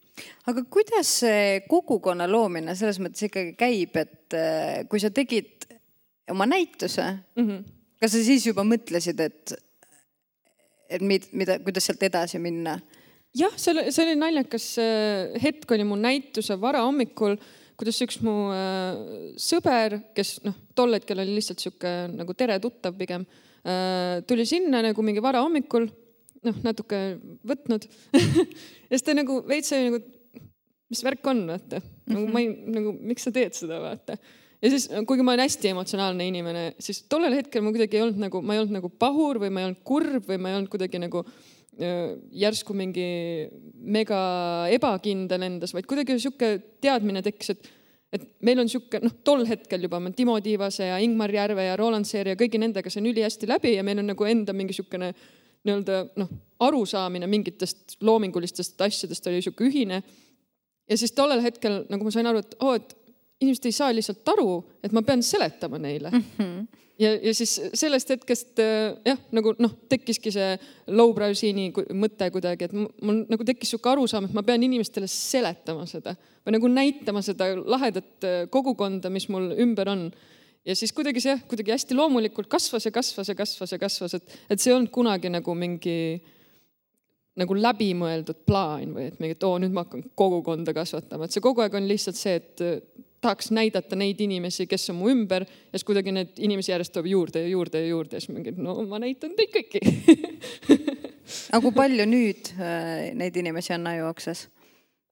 aga 0.51 0.65
kuidas 0.71 1.13
see 1.23 1.61
kogukonna 1.71 2.27
loomine 2.31 2.75
selles 2.75 2.99
mõttes 3.03 3.29
ikkagi 3.29 3.55
käib, 3.59 3.97
et 4.03 4.35
äh, 4.35 4.83
kui 4.91 5.01
sa 5.03 5.11
tegid 5.15 5.69
oma 6.31 6.47
näituse 6.47 7.05
mm, 7.37 7.47
-hmm. 7.47 7.63
kas 8.01 8.13
sa 8.13 8.25
siis 8.25 8.47
juba 8.47 8.65
mõtlesid, 8.67 9.21
et 9.23 9.55
et 10.91 11.03
mida, 11.05 11.29
mida, 11.37 11.59
kuidas 11.65 11.89
sealt 11.89 12.03
edasi 12.07 12.41
minna? 12.43 12.79
jah, 13.37 13.53
see 13.61 13.75
oli, 13.75 13.91
see 13.93 14.07
oli 14.07 14.17
naljakas 14.21 14.67
äh, 14.81 15.37
hetk 15.43 15.71
oli 15.77 15.85
mu 15.89 15.99
näituse 16.01 16.57
varahommikul, 16.61 17.37
kuidas 17.77 18.01
üks 18.05 18.21
mu 18.25 18.37
äh, 18.55 19.35
sõber, 19.41 19.99
kes 20.17 20.39
noh, 20.47 20.57
tol 20.79 20.97
hetkel 20.97 21.21
oli 21.21 21.37
lihtsalt 21.37 21.61
sihuke 21.63 21.93
nagu 22.15 22.37
tere 22.39 22.57
tuttav 22.63 22.97
pigem 22.99 23.27
äh,, 23.27 24.23
tuli 24.29 24.47
sinna 24.49 24.81
nagu 24.87 25.05
mingi 25.05 25.25
varahommikul, 25.25 25.91
noh, 26.49 26.63
natuke 26.65 27.03
võtnud 27.47 27.89
ja 28.89 28.95
siis 28.95 29.05
ta 29.05 29.17
nagu 29.17 29.43
veits 29.49 29.75
oli 29.77 29.91
nagu, 29.91 30.03
mis 30.93 31.05
värk 31.05 31.29
on, 31.29 31.45
vaata. 31.51 31.83
nagu 32.09 32.27
ma 32.33 32.41
ei, 32.45 32.51
nagu 32.79 32.97
miks 32.97 33.29
sa 33.29 33.35
teed 33.35 33.59
seda, 33.59 33.83
vaata 33.85 34.17
ja 34.63 34.71
siis, 34.73 34.89
kuigi 35.09 35.25
ma 35.27 35.35
olen 35.35 35.45
hästi 35.45 35.73
emotsionaalne 35.75 36.29
inimene, 36.31 36.65
siis 36.83 37.03
tollel 37.11 37.37
hetkel 37.39 37.65
ma 37.65 37.75
kuidagi 37.75 37.99
ei 37.99 38.07
olnud 38.07 38.23
nagu, 38.27 38.41
ma 38.43 38.57
ei 38.57 38.63
olnud 38.63 38.79
nagu 38.79 38.91
pahur 38.93 39.41
või 39.43 39.53
ma 39.53 39.63
ei 39.63 39.71
olnud 39.71 39.85
kurb 39.87 40.31
või 40.31 40.41
ma 40.41 40.53
ei 40.53 40.59
olnud 40.61 40.73
kuidagi 40.73 41.03
nagu 41.03 41.25
järsku 41.77 42.73
mingi 42.77 43.07
mega 43.85 44.19
ebakindel 44.73 45.43
endas, 45.45 45.75
vaid 45.77 45.89
kuidagi 45.89 46.17
sihuke 46.23 46.55
teadmine 46.81 47.21
tekkis, 47.25 47.53
et, 47.53 47.69
et 48.17 48.25
meil 48.49 48.63
on 48.63 48.71
sihuke 48.73 49.03
noh, 49.03 49.13
tol 49.27 49.45
hetkel 49.49 49.85
juba 49.85 50.01
ma 50.01 50.13
Timo 50.17 50.39
Tiivase 50.41 50.89
ja 50.89 51.01
Ingmar 51.05 51.33
Järve 51.35 51.67
ja 51.67 51.77
Roland 51.77 52.09
Seeri 52.09 52.33
ja 52.33 52.41
kõigi 52.41 52.61
nendega 52.63 52.93
sain 52.93 53.07
ülihästi 53.07 53.49
läbi 53.51 53.75
ja 53.77 53.85
meil 53.85 54.01
on 54.01 54.09
nagu 54.15 54.29
enda 54.29 54.57
mingi 54.57 54.77
sihukene 54.77 55.13
nii-öelda 55.67 56.03
noh, 56.17 56.31
arusaamine 56.65 57.29
mingitest 57.29 57.99
loomingulistest 58.07 58.81
asjadest 58.87 59.29
oli 59.29 59.43
sihuke 59.45 59.69
ühine. 59.69 60.01
ja 60.89 60.97
siis 60.97 61.13
tollel 61.13 61.45
hetkel 61.45 61.83
nagu 61.93 62.07
ma 62.07 62.15
sain 62.15 62.31
aru, 62.31 62.41
et 62.41 62.57
oo 62.63 62.73
oh,, 62.73 62.81
et 62.81 62.97
inimesed 63.41 63.69
ei 63.69 63.77
saa 63.77 63.93
lihtsalt 63.95 64.29
aru, 64.33 64.51
et 64.85 64.95
ma 64.97 65.03
pean 65.05 65.23
seletama 65.25 65.79
neile 65.81 66.11
mm. 66.11 66.23
-hmm. 66.39 66.83
ja, 66.99 67.13
ja 67.15 67.35
siis 67.35 67.57
sellest 67.75 68.11
hetkest 68.15 68.61
äh, 68.63 68.97
jah, 69.05 69.19
nagu 69.37 69.55
noh, 69.59 69.75
tekkiski 69.89 70.33
see 70.33 70.55
lowbrow 70.87 71.35
scene'i 71.35 71.73
mõte 71.93 72.31
kuidagi, 72.33 72.69
et 72.69 72.77
mul 72.77 73.25
nagu 73.29 73.45
tekkis 73.45 73.75
sihuke 73.75 73.93
arusaam, 73.93 74.25
et 74.25 74.37
ma 74.37 74.43
pean 74.47 74.63
inimestele 74.63 75.09
seletama 75.11 75.87
seda 75.87 76.17
või 76.47 76.57
nagu 76.57 76.73
näitama 76.73 77.23
seda 77.23 77.53
lahedat 77.59 78.25
äh, 78.25 78.39
kogukonda, 78.51 79.11
mis 79.13 79.29
mul 79.29 79.53
ümber 79.53 79.93
on 79.93 80.09
ja 80.67 80.77
siis 80.77 80.93
kuidagi 80.93 81.21
see 81.21 81.35
jah, 81.35 81.43
kuidagi 81.49 81.75
hästi 81.75 81.97
loomulikult 81.99 82.49
kasvas 82.49 82.89
ja 82.89 82.95
kasvas 82.95 83.29
ja 83.29 83.35
kasvas 83.35 83.73
ja 83.73 83.79
kasvas, 83.79 84.17
et, 84.17 84.41
et 84.51 84.61
see 84.61 84.73
ei 84.73 84.79
olnud 84.79 84.95
kunagi 84.95 85.31
nagu 85.31 85.55
mingi 85.55 85.99
nagu 87.37 87.53
läbimõeldud 87.53 88.47
plaan 88.49 88.95
või 88.97 89.11
et 89.11 89.19
mingi, 89.21 89.37
et 89.37 89.45
oo, 89.45 89.59
nüüd 89.61 89.75
ma 89.77 89.85
hakkan 89.85 90.07
kogukonda 90.17 90.73
kasvatama, 90.73 91.27
et 91.27 91.37
see 91.37 91.45
kogu 91.45 91.61
aeg 91.61 91.75
on 91.77 91.85
lihtsalt 91.85 92.17
see, 92.17 92.39
et 92.41 92.65
tahaks 93.27 93.51
näidata 93.55 93.99
neid 93.99 94.21
inimesi, 94.23 94.69
kes 94.71 94.91
on 94.95 95.01
mu 95.01 95.11
ümber 95.11 95.45
ja 95.47 95.75
siis 95.75 95.87
kuidagi 95.89 96.15
need 96.15 96.39
inimesi 96.39 96.73
järjest 96.73 96.95
tuleb 96.95 97.11
juurde 97.11 97.43
ja 97.43 97.51
juurde 97.51 97.83
ja 97.83 97.91
juurde 97.91 98.17
ja 98.17 98.23
siis 98.23 98.33
mingi, 98.35 98.55
no 98.57 98.79
ma 98.87 99.03
näitan 99.03 99.35
teid 99.39 99.53
kõiki 99.55 99.83
aga 101.27 101.63
kui 101.65 101.75
palju 101.75 102.07
nüüd 102.09 102.53
äh, 102.57 103.11
neid 103.19 103.37
inimesi 103.41 103.75
on 103.77 103.91
Ajuokses? 103.91 104.47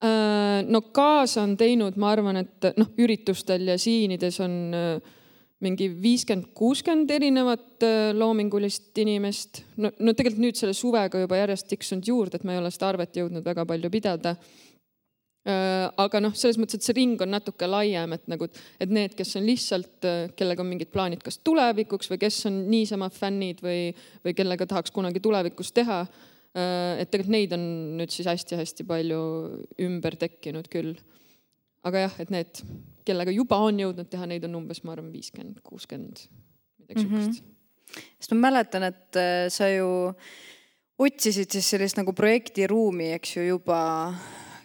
Äh, 0.05 0.63
no 0.67 0.83
kaasa 0.95 1.43
on 1.45 1.57
teinud, 1.61 1.99
ma 2.01 2.13
arvan, 2.15 2.43
et 2.45 2.71
noh, 2.79 2.91
üritustel 3.01 3.67
ja 3.73 3.79
siinides 3.81 4.39
on 4.45 4.59
äh, 4.77 5.15
mingi 5.65 5.89
viiskümmend, 6.03 6.51
kuuskümmend 6.57 7.11
erinevat 7.15 7.87
loomingulist 8.19 8.99
inimest. 9.01 9.63
no, 9.81 9.91
no 9.99 10.13
tegelikult 10.13 10.43
nüüd 10.45 10.61
selle 10.61 10.75
suvega 10.77 11.23
juba 11.23 11.39
järjest 11.41 11.71
tiksunud 11.71 12.11
juurde, 12.11 12.39
et 12.39 12.45
ma 12.45 12.55
ei 12.55 12.61
ole 12.61 12.73
seda 12.75 12.91
arvet 12.93 13.17
jõudnud 13.17 13.47
väga 13.47 13.65
palju 13.69 13.91
pidada 13.95 14.35
aga 15.45 16.21
noh, 16.25 16.33
selles 16.33 16.57
mõttes, 16.57 16.79
et 16.79 16.87
see 16.87 16.95
ring 16.97 17.21
on 17.21 17.35
natuke 17.35 17.67
laiem, 17.69 18.15
et 18.17 18.29
nagu, 18.33 18.47
et 18.81 18.93
need, 18.93 19.13
kes 19.17 19.35
on 19.37 19.45
lihtsalt, 19.45 20.07
äh, 20.09 20.21
kellega 20.39 20.65
on 20.65 20.71
mingid 20.71 20.89
plaanid 20.95 21.25
kas 21.25 21.37
tulevikuks 21.45 22.09
või 22.13 22.21
kes 22.23 22.39
on 22.49 22.63
niisama 22.73 23.11
fännid 23.13 23.61
või, 23.65 23.91
või 24.25 24.33
kellega 24.37 24.65
tahaks 24.71 24.95
kunagi 24.95 25.21
tulevikus 25.25 25.75
teha. 25.77 25.99
Äh, 26.57 27.03
et 27.03 27.11
tegelikult 27.13 27.35
neid 27.35 27.53
on 27.57 27.67
nüüd 27.99 28.15
siis 28.15 28.29
hästi-hästi 28.31 28.87
palju 28.89 29.21
ümber 29.85 30.17
tekkinud 30.17 30.71
küll. 30.73 30.95
aga 31.85 32.07
jah, 32.07 32.15
et 32.25 32.31
need, 32.33 32.63
kellega 33.05 33.35
juba 33.35 33.59
on 33.61 33.83
jõudnud 33.83 34.09
teha, 34.09 34.25
neid 34.31 34.47
on 34.49 34.55
umbes, 34.63 34.81
ma 34.81 34.95
arvan, 34.95 35.11
viiskümmend, 35.13 35.59
kuuskümmend, 35.67 36.23
midagi 36.81 37.05
-hmm. 37.05 37.27
sihukest. 37.27 37.45
sest 38.17 38.33
ma 38.33 38.49
mäletan, 38.49 38.89
et 38.89 39.21
sa 39.53 39.69
ju 39.69 40.15
otsisid 40.99 41.53
siis 41.53 41.69
sellist 41.69 42.01
nagu 42.01 42.15
projektiruumi, 42.17 43.13
eks 43.19 43.37
ju, 43.37 43.43
juba 43.43 44.15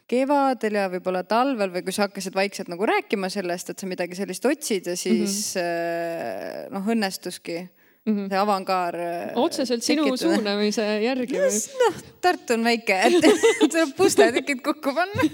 kevadel 0.09 0.79
ja 0.79 0.87
võib-olla 0.91 1.23
talvel 1.27 1.73
või 1.73 1.83
kui 1.85 1.95
sa 1.95 2.07
hakkasid 2.07 2.35
vaikselt 2.37 2.71
nagu 2.71 2.87
rääkima 2.89 3.29
sellest, 3.29 3.73
et 3.73 3.81
sa 3.81 3.89
midagi 3.89 4.17
sellist 4.17 4.45
otsid 4.45 4.89
ja 4.89 4.95
siis 4.97 5.55
mm 5.55 5.61
-hmm. 5.61 6.73
noh, 6.73 6.89
õnnestuski 6.95 7.59
mm 8.05 8.17
-hmm. 8.17 8.29
see 8.29 8.39
avangaar. 8.39 8.95
Äh, 8.95 9.31
otseselt 9.35 9.83
sinu 9.83 10.03
tekitada. 10.03 10.35
suunamise 10.35 10.85
järgi 11.03 11.39
või? 11.39 11.59
noh, 11.83 11.99
Tartu 12.21 12.53
on 12.53 12.63
väike, 12.63 12.95
et 13.07 13.27
tuleb 13.71 13.95
pusletükid 13.97 14.61
kokku 14.61 14.93
panna. 14.95 15.27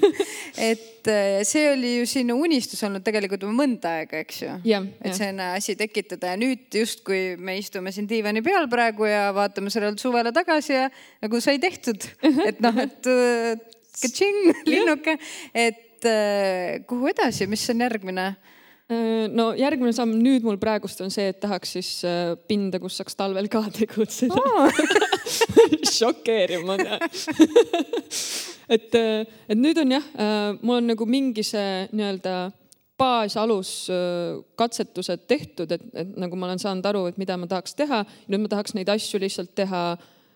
et 0.58 1.08
äh, 1.08 1.44
see 1.44 1.72
oli 1.74 1.98
ju 2.00 2.06
sinu 2.06 2.38
unistus 2.42 2.84
olnud 2.84 3.04
tegelikult 3.04 3.42
juba 3.46 3.54
mõnda 3.54 3.96
aega, 4.00 4.22
eks 4.26 4.42
ju. 4.42 4.58
et 5.04 5.14
selline 5.14 5.52
asi 5.56 5.76
tekitada 5.76 6.34
ja 6.34 6.38
nüüd 6.42 6.68
justkui 6.82 7.38
me 7.38 7.58
istume 7.58 7.92
siin 7.92 8.10
diivani 8.10 8.42
peal 8.42 8.68
praegu 8.68 9.06
ja 9.06 9.32
vaatame 9.36 9.70
sellele 9.70 9.98
suvele 9.98 10.32
tagasi 10.32 10.74
ja 10.74 10.90
nagu 11.22 11.42
sai 11.42 11.60
tehtud. 11.60 12.10
et 12.50 12.60
noh, 12.60 12.84
et 12.84 13.74
katšing, 14.02 14.42
linnuke, 14.72 15.18
et 15.54 16.08
äh, 16.10 16.82
kuhu 16.90 17.10
edasi, 17.12 17.48
mis 17.50 17.64
on 17.74 17.84
järgmine? 17.86 18.28
Äh, 18.92 19.26
no 19.34 19.50
järgmine 19.58 19.94
samm 19.98 20.14
nüüd 20.22 20.46
mul 20.46 20.60
praegust 20.62 21.02
on 21.02 21.14
see, 21.14 21.32
et 21.32 21.40
tahaks 21.42 21.76
siis 21.78 21.92
äh, 22.08 22.36
pinda, 22.50 22.80
kus 22.82 23.00
saaks 23.00 23.18
talvel 23.18 23.50
ka 23.52 23.64
tegutseda. 23.80 24.36
Oh. 24.36 24.70
šokeeriv, 25.96 26.66
ma 26.68 26.78
tean 26.82 27.00
et, 28.76 28.94
et 28.96 29.58
nüüd 29.58 29.78
on 29.82 29.92
jah, 29.94 30.06
mul 30.66 30.80
on 30.80 30.88
nagu 30.90 31.06
mingi 31.10 31.44
see 31.46 31.86
nii-öelda 31.94 32.36
baasalus 32.98 33.90
katsetused 34.58 35.26
tehtud, 35.30 35.74
et, 35.76 35.84
et 35.94 36.16
nagu 36.18 36.38
ma 36.40 36.48
olen 36.48 36.62
saanud 36.62 36.86
aru, 36.90 37.04
et 37.12 37.20
mida 37.22 37.36
ma 37.38 37.50
tahaks 37.50 37.76
teha. 37.78 38.02
nüüd 38.32 38.46
ma 38.46 38.52
tahaks 38.54 38.74
neid 38.78 38.90
asju 38.90 39.20
lihtsalt 39.22 39.54
teha 39.58 39.84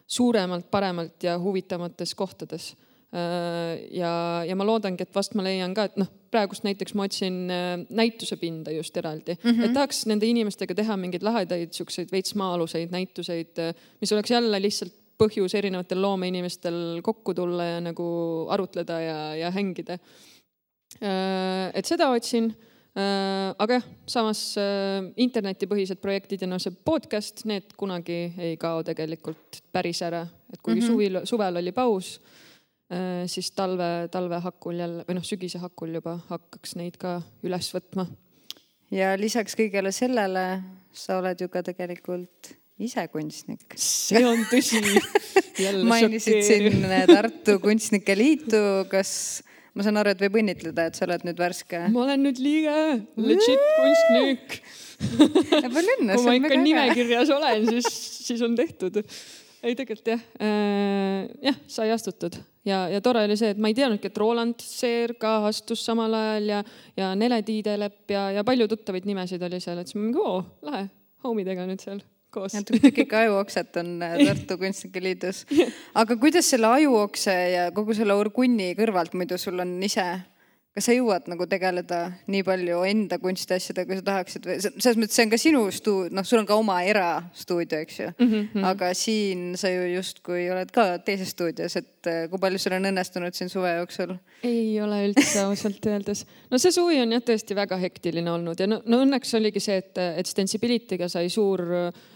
suuremalt, 0.10 0.68
paremalt 0.70 1.26
ja 1.26 1.38
huvitavates 1.42 2.14
kohtades 2.18 2.74
ja, 3.12 4.14
ja 4.46 4.56
ma 4.56 4.66
loodangi, 4.68 5.02
et 5.02 5.16
vast 5.16 5.34
ma 5.38 5.42
leian 5.46 5.74
ka, 5.74 5.88
et 5.90 5.98
noh, 5.98 6.10
praegust 6.30 6.66
näiteks 6.66 6.94
ma 6.94 7.08
otsin 7.10 7.42
äh, 7.50 7.72
näitusepinda 7.90 8.72
just 8.76 8.98
eraldi 8.98 9.34
mm, 9.34 9.50
-hmm. 9.50 9.66
et 9.66 9.74
tahaks 9.74 10.06
nende 10.06 10.30
inimestega 10.30 10.76
teha 10.78 10.98
mingeid 10.98 11.26
lahedaid 11.26 11.74
siukseid 11.74 12.12
veits 12.12 12.36
maa-aluseid 12.38 12.94
näituseid, 12.94 13.58
äh, 13.58 13.74
mis 14.02 14.14
oleks 14.14 14.32
jälle 14.32 14.62
lihtsalt 14.62 14.94
põhjus 15.20 15.56
erinevatel 15.58 16.02
loomeinimestel 16.02 17.02
kokku 17.04 17.34
tulla 17.34 17.64
ja 17.64 17.80
nagu 17.82 18.06
arutleda 18.50 19.00
ja, 19.02 19.36
ja 19.36 19.52
hängida. 19.52 19.98
et 21.74 21.86
seda 21.86 22.08
otsin 22.10 22.48
aga 23.60 23.74
jah, 23.74 23.84
samas 24.08 24.56
internetipõhised 25.18 26.00
projektid 26.02 26.42
ja 26.42 26.48
noh, 26.48 26.60
see 26.60 26.72
podcast, 26.72 27.44
need 27.46 27.76
kunagi 27.78 28.34
ei 28.38 28.56
kao 28.58 28.80
tegelikult 28.84 29.60
päris 29.72 30.02
ära, 30.02 30.24
et 30.54 30.62
kuigi 30.62 30.80
mm 30.80 30.86
-hmm. 30.86 30.92
suvil, 30.92 31.20
suvel 31.26 31.58
oli 31.58 31.72
paus 31.72 32.20
Äh, 32.22 32.49
siis 33.30 33.52
talve, 33.54 34.08
talvehakul 34.10 34.80
jälle 34.82 35.04
või 35.06 35.20
noh, 35.20 35.26
sügise 35.26 35.62
hakul 35.62 35.94
juba 36.00 36.16
hakkaks 36.30 36.74
neid 36.80 36.98
ka 36.98 37.20
üles 37.46 37.70
võtma. 37.76 38.08
ja 38.90 39.12
lisaks 39.20 39.54
kõigele 39.60 39.92
sellele 39.94 40.46
sa 40.94 41.20
oled 41.20 41.42
ju 41.42 41.50
ka 41.54 41.62
tegelikult 41.66 42.54
ise 42.80 43.06
kunstnik. 43.12 43.76
see 43.76 44.24
on 44.26 44.42
tõsi. 44.50 44.82
mainisid 45.92 46.42
siin 46.48 46.86
Tartu 47.10 47.58
Kunstnike 47.60 48.16
Liitu, 48.16 48.62
kas 48.92 49.44
ma 49.76 49.86
saan 49.86 50.00
aru, 50.02 50.14
et 50.16 50.22
võib 50.24 50.40
õnnitleda, 50.42 50.88
et 50.90 50.98
sa 50.98 51.06
oled 51.06 51.26
nüüd 51.28 51.40
värske? 51.40 51.82
ma 51.94 52.06
olen 52.06 52.24
nüüd 52.26 52.40
liige, 52.42 52.78
legit 53.20 53.66
kunstnik. 53.80 54.56
palju 55.76 55.98
õnne. 55.98 56.16
kui 56.16 56.26
ma 56.26 56.38
ikka 56.40 56.62
nimekirjas 56.64 57.34
olen, 57.36 57.68
siis, 57.76 58.00
siis 58.30 58.44
on 58.46 58.56
tehtud 58.60 59.02
ei 59.64 59.76
tegelikult 59.76 60.14
jah 60.14 60.22
äh,, 60.42 61.28
jah, 61.50 61.58
sai 61.68 61.90
astutud 61.94 62.38
ja, 62.68 62.86
ja 62.92 63.02
tore 63.04 63.24
oli 63.28 63.38
see, 63.40 63.54
et 63.54 63.62
ma 63.62 63.72
ei 63.72 63.78
teadnudki, 63.78 64.12
et 64.12 64.22
Roland 64.22 64.62
Seer 64.64 65.16
ka 65.20 65.40
astus 65.50 65.84
samal 65.86 66.16
ajal 66.16 66.54
ja, 66.54 66.62
ja 67.00 67.12
Nele 67.20 67.42
Tiidelepp 67.46 68.14
ja, 68.14 68.30
ja 68.38 68.46
palju 68.48 68.70
tuttavaid 68.72 69.08
nimesid 69.10 69.44
oli 69.46 69.60
seal, 69.64 69.82
et 69.82 69.90
siis 69.90 70.00
ma 70.00 70.06
mingi 70.06 70.24
oo, 70.24 70.40
lahe, 70.68 70.88
homidega 71.26 71.68
nüüd 71.70 71.84
seal 71.84 72.02
koos. 72.34 72.54
natuke 72.54 73.06
ikka 73.06 73.24
ajuokset 73.26 73.80
on 73.82 73.96
äh, 74.06 74.18
Tartu 74.28 74.58
Kunstnike 74.62 75.04
Liidus. 75.04 75.46
aga 75.98 76.18
kuidas 76.18 76.50
selle 76.50 76.72
ajuokse 76.80 77.36
ja 77.56 77.70
kogu 77.76 77.96
selle 77.98 78.18
orgunni 78.18 78.74
kõrvalt 78.80 79.16
muidu 79.18 79.40
sul 79.42 79.60
on 79.64 79.78
ise 79.86 80.06
kas 80.80 80.88
sa 80.88 80.96
jõuad 80.96 81.28
nagu 81.28 81.46
tegeleda 81.50 82.00
nii 82.32 82.44
palju 82.48 82.80
enda 82.88 83.18
kunstiasjadega, 83.20 83.90
kui 83.90 84.00
sa 84.00 84.06
tahaksid 84.08 84.46
või 84.48 84.58
selles 84.64 85.00
mõttes 85.02 85.18
see 85.18 85.26
on 85.26 85.34
ka 85.34 85.40
sinu 85.42 85.64
stuud-, 85.76 86.16
noh, 86.16 86.28
sul 86.28 86.40
on 86.40 86.48
ka 86.48 86.56
oma 86.56 86.78
erastuudio, 86.88 87.82
eks 87.84 88.00
ju 88.00 88.08
mm. 88.14 88.30
-hmm. 88.30 88.68
aga 88.70 88.94
siin 88.96 89.58
sa 89.60 89.72
ju 89.74 89.90
justkui 89.98 90.48
oled 90.54 90.72
ka 90.72 90.86
teises 91.04 91.34
stuudios, 91.36 91.76
et 91.76 92.08
äh, 92.08 92.22
kui 92.32 92.40
palju 92.40 92.62
sul 92.64 92.78
on 92.78 92.88
õnnestunud 92.92 93.36
siin 93.36 93.52
suve 93.52 93.76
jooksul? 93.82 94.16
ei 94.48 94.80
ole 94.80 95.02
üldse 95.10 95.44
ausalt 95.44 95.86
öeldes. 95.92 96.26
no 96.50 96.58
see 96.58 96.72
suvi 96.72 97.02
on 97.04 97.12
jah 97.18 97.26
tõesti 97.28 97.58
väga 97.58 97.78
hektiline 97.84 98.32
olnud 98.32 98.60
ja 98.60 98.68
no, 98.68 98.80
no 98.86 99.04
õnneks 99.04 99.36
oligi 99.36 99.60
see, 99.60 99.84
et, 99.84 100.00
et 100.00 100.28
Stensibility'ga 100.32 101.12
sai 101.12 101.28
suur, 101.30 101.66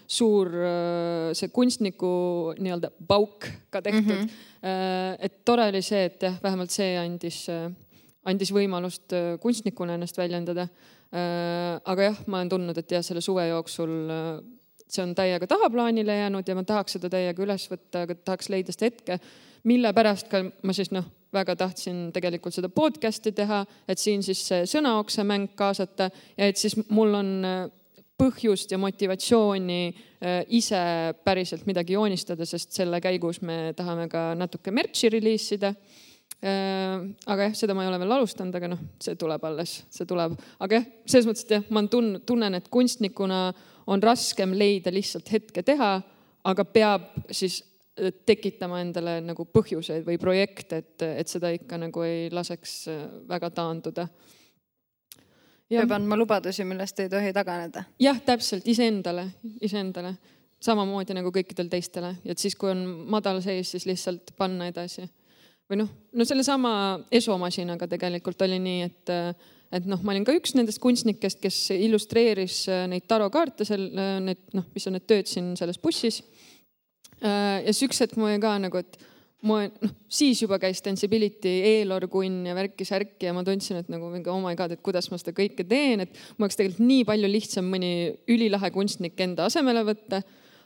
suur 0.08 0.56
äh, 0.56 1.30
see 1.36 1.52
kunstniku 1.52 2.56
nii-öelda 2.60 2.96
pauk 3.08 3.52
ka 3.70 3.82
tehtud 3.82 4.24
mm. 4.24 4.28
-hmm. 4.28 5.18
et 5.20 5.44
tore 5.46 5.68
oli 5.68 5.82
see, 5.82 6.06
et 6.06 6.22
jah, 6.22 6.40
vähemalt 6.44 6.72
see 6.72 6.96
andis 6.98 7.44
andis 8.30 8.52
võimalust 8.56 9.14
äh, 9.16 9.36
kunstnikuna 9.42 9.98
ennast 9.98 10.18
väljendada. 10.20 10.68
Äh, 11.14 11.80
aga 11.80 12.10
jah, 12.10 12.22
ma 12.28 12.42
olen 12.42 12.52
tundnud, 12.54 12.80
et 12.80 12.96
jah, 12.96 13.04
selle 13.06 13.24
suve 13.24 13.46
jooksul 13.50 13.96
äh, 14.14 14.30
see 14.88 15.04
on 15.04 15.14
täiega 15.18 15.48
tahaplaanile 15.50 16.20
jäänud 16.22 16.48
ja 16.48 16.56
ma 16.58 16.64
tahaks 16.68 16.98
seda 16.98 17.10
täiega 17.12 17.44
üles 17.44 17.66
võtta, 17.72 18.06
aga 18.06 18.16
tahaks 18.16 18.50
leida 18.54 18.76
seda 18.76 18.90
hetke, 18.92 19.20
mille 19.70 19.94
pärast 19.96 20.30
ka 20.32 20.44
ma 20.44 20.76
siis 20.76 20.92
noh, 20.94 21.08
väga 21.34 21.56
tahtsin 21.58 22.12
tegelikult 22.14 22.54
seda 22.54 22.70
podcast'i 22.70 23.34
teha, 23.34 23.64
et 23.90 24.02
siin 24.02 24.22
siis 24.26 24.44
see 24.46 24.68
sõnaokse 24.70 25.26
mäng 25.26 25.56
kaasata 25.58 26.12
ja 26.38 26.50
et 26.52 26.60
siis 26.62 26.76
mul 26.94 27.16
on 27.18 27.32
põhjust 28.22 28.70
ja 28.70 28.78
motivatsiooni 28.78 29.80
ise 30.54 30.84
päriselt 31.26 31.66
midagi 31.66 31.98
joonistada, 31.98 32.46
sest 32.46 32.76
selle 32.78 33.02
käigus 33.02 33.42
me 33.42 33.74
tahame 33.74 34.06
ka 34.12 34.28
natuke 34.38 34.72
merch'i 34.76 35.10
reliisida 35.10 35.74
aga 36.44 37.46
jah, 37.48 37.54
seda 37.56 37.76
ma 37.76 37.86
ei 37.86 37.90
ole 37.92 38.00
veel 38.02 38.16
alustanud, 38.18 38.56
aga 38.58 38.70
noh, 38.74 38.80
see 39.02 39.16
tuleb 39.20 39.46
alles, 39.48 39.78
see 39.94 40.08
tuleb, 40.08 40.34
aga 40.66 40.80
jah, 40.80 40.88
selles 41.08 41.28
mõttes, 41.30 41.46
et 41.48 41.54
jah, 41.56 41.70
ma 41.72 41.86
tun-, 41.88 42.18
tunnen, 42.28 42.58
et 42.60 42.68
kunstnikuna 42.74 43.46
on 43.94 44.04
raskem 44.04 44.56
leida 44.58 44.92
lihtsalt 44.92 45.32
hetke 45.32 45.64
teha, 45.64 45.94
aga 46.52 46.66
peab 46.68 47.08
siis 47.32 47.62
äh, 47.64 48.12
tekitama 48.28 48.82
endale 48.84 49.18
nagu 49.24 49.48
põhjuseid 49.48 50.04
või 50.08 50.20
projekte, 50.20 50.82
et, 50.84 51.08
et 51.24 51.32
seda 51.32 51.54
ikka 51.56 51.80
nagu 51.86 52.04
ei 52.04 52.28
laseks 52.34 52.76
äh, 52.92 53.02
väga 53.32 53.54
taanduda. 53.56 54.08
peab 55.72 55.96
andma 55.96 56.20
lubadusi, 56.20 56.68
millest 56.68 57.00
ei 57.00 57.10
tohi 57.10 57.32
taganeda. 57.34 57.88
jah, 58.04 58.20
täpselt, 58.20 58.68
iseendale, 58.68 59.30
iseendale. 59.62 60.18
samamoodi 60.60 61.16
nagu 61.16 61.32
kõikidel 61.32 61.72
teistele, 61.72 62.18
et 62.26 62.40
siis, 62.40 62.56
kui 62.56 62.72
on 62.72 62.84
madal 63.12 63.42
seis, 63.44 63.72
siis 63.72 63.86
lihtsalt 63.88 64.36
panna 64.36 64.68
edasi 64.68 65.08
või 65.74 65.82
noh, 65.82 65.92
no 66.14 66.26
sellesama 66.28 66.74
esomasinaga 67.14 67.90
tegelikult 67.90 68.42
oli 68.46 68.60
nii, 68.62 68.90
et, 68.90 69.14
et 69.74 69.88
noh, 69.90 70.02
ma 70.06 70.14
olin 70.14 70.26
ka 70.28 70.36
üks 70.38 70.54
nendest 70.58 70.82
kunstnikest, 70.84 71.42
kes 71.42 71.60
illustreeris 71.76 72.64
äh, 72.72 72.84
neid 72.92 73.08
tarokaarte 73.10 73.66
seal, 73.68 73.88
äh, 73.98 74.20
need 74.24 74.44
noh, 74.54 74.68
mis 74.76 74.86
on 74.90 74.98
need 74.98 75.08
tööd 75.10 75.32
siin 75.32 75.54
selles 75.60 75.82
bussis. 75.82 76.22
Äh, 77.24 77.64
ja 77.66 77.74
siis 77.74 77.88
üks 77.90 78.04
hetk 78.06 78.16
mul 78.20 78.30
oli 78.30 78.44
ka 78.44 78.54
nagu, 78.62 78.84
et 78.84 79.00
ma 79.44 79.64
noh, 79.66 79.96
siis 80.12 80.44
juba 80.44 80.60
käis 80.62 80.84
Sensibility 80.84 81.56
eelorgunn 81.74 82.46
ja 82.48 82.56
värki-särki 82.58 83.28
ja 83.28 83.34
ma 83.36 83.44
tundsin, 83.48 83.82
et 83.82 83.90
nagu 83.92 84.12
mingi 84.14 84.32
oh 84.32 84.40
my 84.44 84.54
god, 84.60 84.76
et 84.76 84.86
kuidas 84.86 85.10
ma 85.12 85.20
seda 85.20 85.34
kõike 85.36 85.66
teen, 85.68 86.06
et 86.06 86.14
mul 86.38 86.48
oleks 86.48 86.60
tegelikult 86.60 86.86
nii 86.86 87.10
palju 87.10 87.34
lihtsam 87.34 87.74
mõni 87.74 87.92
ülilahe 88.32 88.72
kunstnik 88.76 89.20
enda 89.26 89.50
asemele 89.50 89.84
võtta 89.90 90.22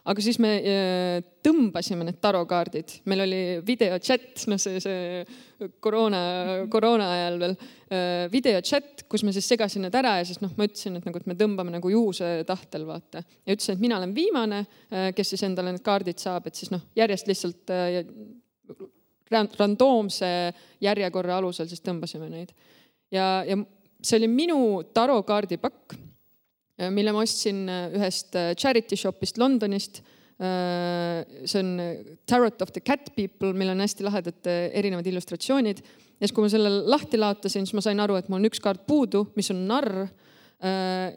aga 0.08 0.24
siis 0.24 0.38
me 0.42 0.52
äh, 0.62 1.18
tõmbasime 1.44 2.06
need 2.08 2.20
tarokaardid, 2.24 2.98
meil 3.10 3.24
oli 3.26 3.42
videochat, 3.68 4.46
noh, 4.52 4.60
see, 4.62 4.80
see 4.84 5.68
koroona, 5.84 6.22
koroona 6.72 7.10
ajal 7.16 7.40
veel 7.42 7.56
äh, 7.58 8.24
videochat, 8.32 9.06
kus 9.12 9.26
me 9.28 9.34
siis 9.36 9.50
segasin 9.52 9.84
need 9.86 9.98
ära 10.00 10.18
ja 10.22 10.26
siis 10.28 10.40
noh, 10.44 10.54
ma 10.58 10.68
ütlesin, 10.68 10.98
et 11.00 11.08
nagu, 11.08 11.20
et 11.20 11.30
me 11.30 11.38
tõmbame 11.40 11.76
nagu 11.76 11.92
juhuse 11.92 12.32
tahtel, 12.48 12.88
vaata. 12.88 13.24
ja 13.44 13.58
ütlesin, 13.58 13.78
et 13.78 13.84
mina 13.84 14.00
olen 14.00 14.16
viimane, 14.16 14.64
äh, 14.88 15.10
kes 15.18 15.36
siis 15.36 15.44
endale 15.48 15.76
need 15.76 15.86
kaardid 15.86 16.24
saab, 16.24 16.48
et 16.48 16.60
siis 16.60 16.72
noh, 16.74 16.84
järjest 16.98 17.32
lihtsalt 17.32 17.76
randoomse 19.60 20.28
järjekorra 20.84 21.42
alusel 21.42 21.68
siis 21.68 21.84
tõmbasime 21.84 22.30
neid. 22.32 22.54
ja, 23.12 23.44
ja 23.48 23.60
see 24.04 24.22
oli 24.22 24.30
minu 24.32 24.60
tarokaardipakk 24.96 25.98
mille 26.94 27.14
ma 27.14 27.24
ostsin 27.26 27.66
äh, 27.72 27.88
ühest 27.98 28.36
äh, 28.38 28.54
charity 28.60 28.98
shop'ist 29.00 29.42
Londonist. 29.42 30.04
see 30.38 31.58
on 31.58 31.80
Tarot 32.30 32.62
of 32.62 32.70
the 32.70 32.82
Cat 32.86 33.08
People, 33.16 33.56
millel 33.58 33.74
on 33.74 33.80
hästi 33.82 34.04
lahedad 34.06 34.46
erinevad 34.46 35.08
illustratsioonid. 35.10 35.80
ja 35.82 36.28
siis, 36.28 36.34
kui 36.36 36.46
ma 36.46 36.50
selle 36.54 36.70
lahti 36.86 37.18
laotasin, 37.18 37.66
siis 37.66 37.74
ma 37.74 37.82
sain 37.82 37.98
aru, 37.98 38.20
et 38.20 38.30
mul 38.30 38.38
on 38.38 38.46
üks 38.46 38.62
kaart 38.62 38.84
puudu, 38.86 39.24
mis 39.34 39.50
on 39.50 39.64
narr. 39.66 40.06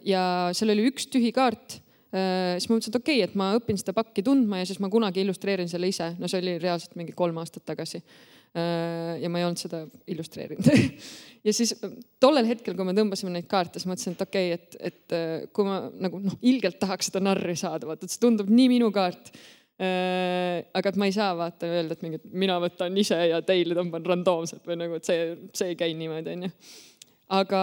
ja 0.09 0.23
seal 0.57 0.73
oli 0.73 0.87
üks 0.89 1.11
tühi 1.13 1.35
kaart 1.37 1.83
siis 2.11 2.67
ma 2.67 2.75
mõtlesin, 2.75 2.91
et 2.91 2.97
okei 2.99 3.21
okay,, 3.21 3.29
et 3.29 3.35
ma 3.39 3.53
õpin 3.55 3.79
seda 3.79 3.95
pakki 3.95 4.25
tundma 4.27 4.59
ja 4.59 4.67
siis 4.67 4.81
ma 4.83 4.89
kunagi 4.91 5.23
illustreerin 5.23 5.71
selle 5.71 5.93
ise. 5.93 6.09
no 6.19 6.27
see 6.27 6.41
oli 6.43 6.57
reaalselt 6.59 6.97
mingi 6.99 7.15
kolm 7.15 7.39
aastat 7.39 7.63
tagasi. 7.71 8.03
ja 8.51 9.29
ma 9.31 9.39
ei 9.39 9.45
olnud 9.47 9.61
seda 9.63 9.85
illustreerinud 10.11 10.67
ja 11.45 11.55
siis 11.55 11.75
tollel 12.21 12.49
hetkel, 12.49 12.75
kui 12.77 12.87
me 12.87 12.95
tõmbasime 12.97 13.33
neid 13.35 13.49
kaarte, 13.51 13.81
siis 13.81 13.89
mõtlesin, 13.91 14.17
et 14.17 14.27
okei 14.27 14.51
okay,, 14.53 14.59
et, 14.59 14.77
et 14.91 15.17
äh, 15.17 15.31
kui 15.55 15.67
ma 15.67 15.81
nagu 16.03 16.21
noh, 16.23 16.37
ilgelt 16.47 16.81
tahaks 16.83 17.11
seda 17.11 17.23
narri 17.25 17.57
saada, 17.59 17.89
vaata, 17.89 18.07
et 18.07 18.15
see 18.15 18.23
tundub 18.23 18.51
nii 18.53 18.69
minu 18.75 18.91
kaart 18.95 19.33
äh,. 19.81 20.61
aga 20.77 20.93
et 20.93 21.01
ma 21.01 21.09
ei 21.09 21.17
saa 21.17 21.33
vaata 21.39 21.71
öelda, 21.71 21.97
et 21.97 22.05
mingi, 22.05 22.21
et 22.21 22.37
mina 22.45 22.59
võtan 22.63 22.97
ise 23.01 23.19
ja 23.33 23.41
teile 23.47 23.77
tõmban 23.79 24.07
randoomselt 24.13 24.67
või 24.69 24.79
nagu, 24.83 25.01
et 25.01 25.09
see, 25.09 25.33
see 25.57 25.73
ei 25.73 25.81
käi 25.81 25.97
niimoodi, 25.99 26.37
onju. 26.37 26.53
aga 27.41 27.63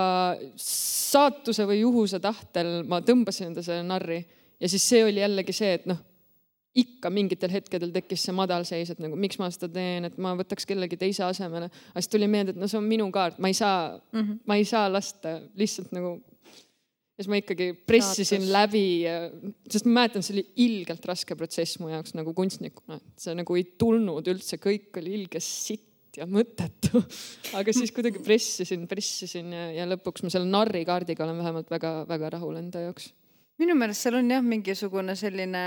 saatuse 0.64 1.68
või 1.70 1.84
juhuse 1.84 2.22
tahtel 2.24 2.82
ma 2.90 3.04
tõmbasin 3.06 3.52
enda 3.52 3.66
selle 3.66 3.86
narri 3.86 4.24
ja 4.60 4.70
siis 4.70 4.86
see 4.90 5.04
oli 5.06 5.22
jällegi 5.24 5.56
see, 5.56 5.74
et 5.80 5.90
noh 5.90 6.00
ikka 6.78 7.10
mingitel 7.14 7.52
hetkedel 7.54 7.92
tekkis 7.96 8.28
see 8.28 8.36
madalseis, 8.38 8.92
et 8.94 9.02
nagu 9.02 9.18
miks 9.20 9.40
ma 9.42 9.50
seda 9.54 9.70
teen, 9.74 10.08
et 10.10 10.18
ma 10.22 10.36
võtaks 10.38 10.68
kellegi 10.70 11.00
teise 11.00 11.26
asemele. 11.26 11.72
aga 11.72 12.04
siis 12.04 12.14
tuli 12.14 12.30
meelde, 12.30 12.54
et 12.54 12.62
no 12.62 12.70
see 12.70 12.80
on 12.80 12.88
minu 12.88 13.08
kaart, 13.14 13.40
ma 13.42 13.52
ei 13.52 13.58
saa 13.58 13.96
mm, 13.98 14.20
-hmm. 14.20 14.40
ma 14.46 14.60
ei 14.60 14.66
saa 14.66 14.86
lasta 14.92 15.40
lihtsalt 15.58 15.92
nagu. 15.96 16.22
ja 17.18 17.24
siis 17.24 17.32
ma 17.34 17.42
ikkagi 17.42 17.72
pressisin 17.74 18.46
Saatus. 18.46 18.54
läbi, 18.54 18.86
sest 19.70 19.90
ma 19.90 20.02
mäletan, 20.02 20.24
see 20.24 20.36
oli 20.38 20.46
ilgelt 20.68 21.06
raske 21.06 21.36
protsess 21.36 21.80
mu 21.82 21.90
jaoks 21.90 22.14
nagu 22.14 22.34
kunstnikuna, 22.38 23.00
see 23.18 23.34
nagu 23.34 23.58
ei 23.58 23.66
tulnud 23.78 24.28
üldse, 24.28 24.62
kõik 24.62 25.02
oli 25.02 25.18
ilge 25.22 25.42
sitt 25.42 26.18
ja 26.18 26.26
mõttetu. 26.30 27.02
aga 27.58 27.74
siis 27.74 27.94
kuidagi 27.94 28.22
pressisin, 28.22 28.86
pressisin 28.88 29.54
ja, 29.54 29.72
ja 29.82 29.90
lõpuks 29.90 30.26
ma 30.26 30.34
selle 30.34 30.50
narrikaardiga 30.50 31.26
olen 31.26 31.42
vähemalt 31.42 31.74
väga-väga 31.74 32.38
rahul 32.38 32.62
enda 32.62 32.86
jaoks. 32.86 33.14
Minu 33.62 33.76
meelest 33.76 34.06
seal 34.06 34.20
on 34.20 34.32
jah, 34.32 34.46
mingisugune 34.46 35.16
selline 35.18 35.66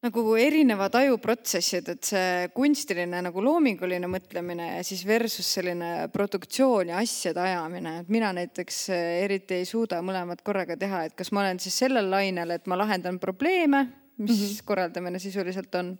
nagu 0.00 0.22
erinevad 0.40 0.94
ajuprotsessid, 0.96 1.88
et 1.92 2.08
see 2.08 2.48
kunstiline 2.54 3.20
nagu 3.26 3.42
loominguline 3.44 4.08
mõtlemine 4.08 4.70
ja 4.78 4.84
siis 4.86 5.02
versus 5.04 5.48
selline 5.58 6.08
produktsioon 6.12 6.94
ja 6.94 7.02
asjade 7.02 7.42
ajamine, 7.44 7.98
et 8.00 8.08
mina 8.12 8.30
näiteks 8.36 8.78
eh, 8.96 9.10
eriti 9.26 9.58
ei 9.60 9.68
suuda 9.68 10.00
mõlemat 10.04 10.40
korraga 10.46 10.78
teha, 10.80 11.04
et 11.08 11.16
kas 11.18 11.32
ma 11.36 11.44
olen 11.44 11.60
siis 11.60 11.76
sellel 11.82 12.08
lainel, 12.12 12.56
et 12.56 12.70
ma 12.70 12.80
lahendan 12.80 13.20
probleeme, 13.20 13.84
mis 14.16 14.30
mm 14.30 14.46
-hmm. 14.46 14.64
korraldamine 14.64 15.20
sisuliselt 15.20 15.74
on, 15.74 15.98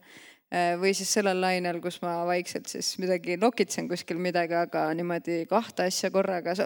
eh, 0.48 0.78
või 0.80 0.94
siis 0.96 1.12
sellel 1.12 1.40
lainel, 1.40 1.80
kus 1.84 2.00
ma 2.00 2.24
vaikselt 2.26 2.72
siis 2.72 2.96
midagi 2.98 3.36
lokitsen 3.40 3.88
kuskil 3.88 4.16
midagi, 4.16 4.54
aga 4.54 4.94
niimoodi 4.94 5.44
kahte 5.46 5.82
asja 5.92 6.10
korraga, 6.10 6.56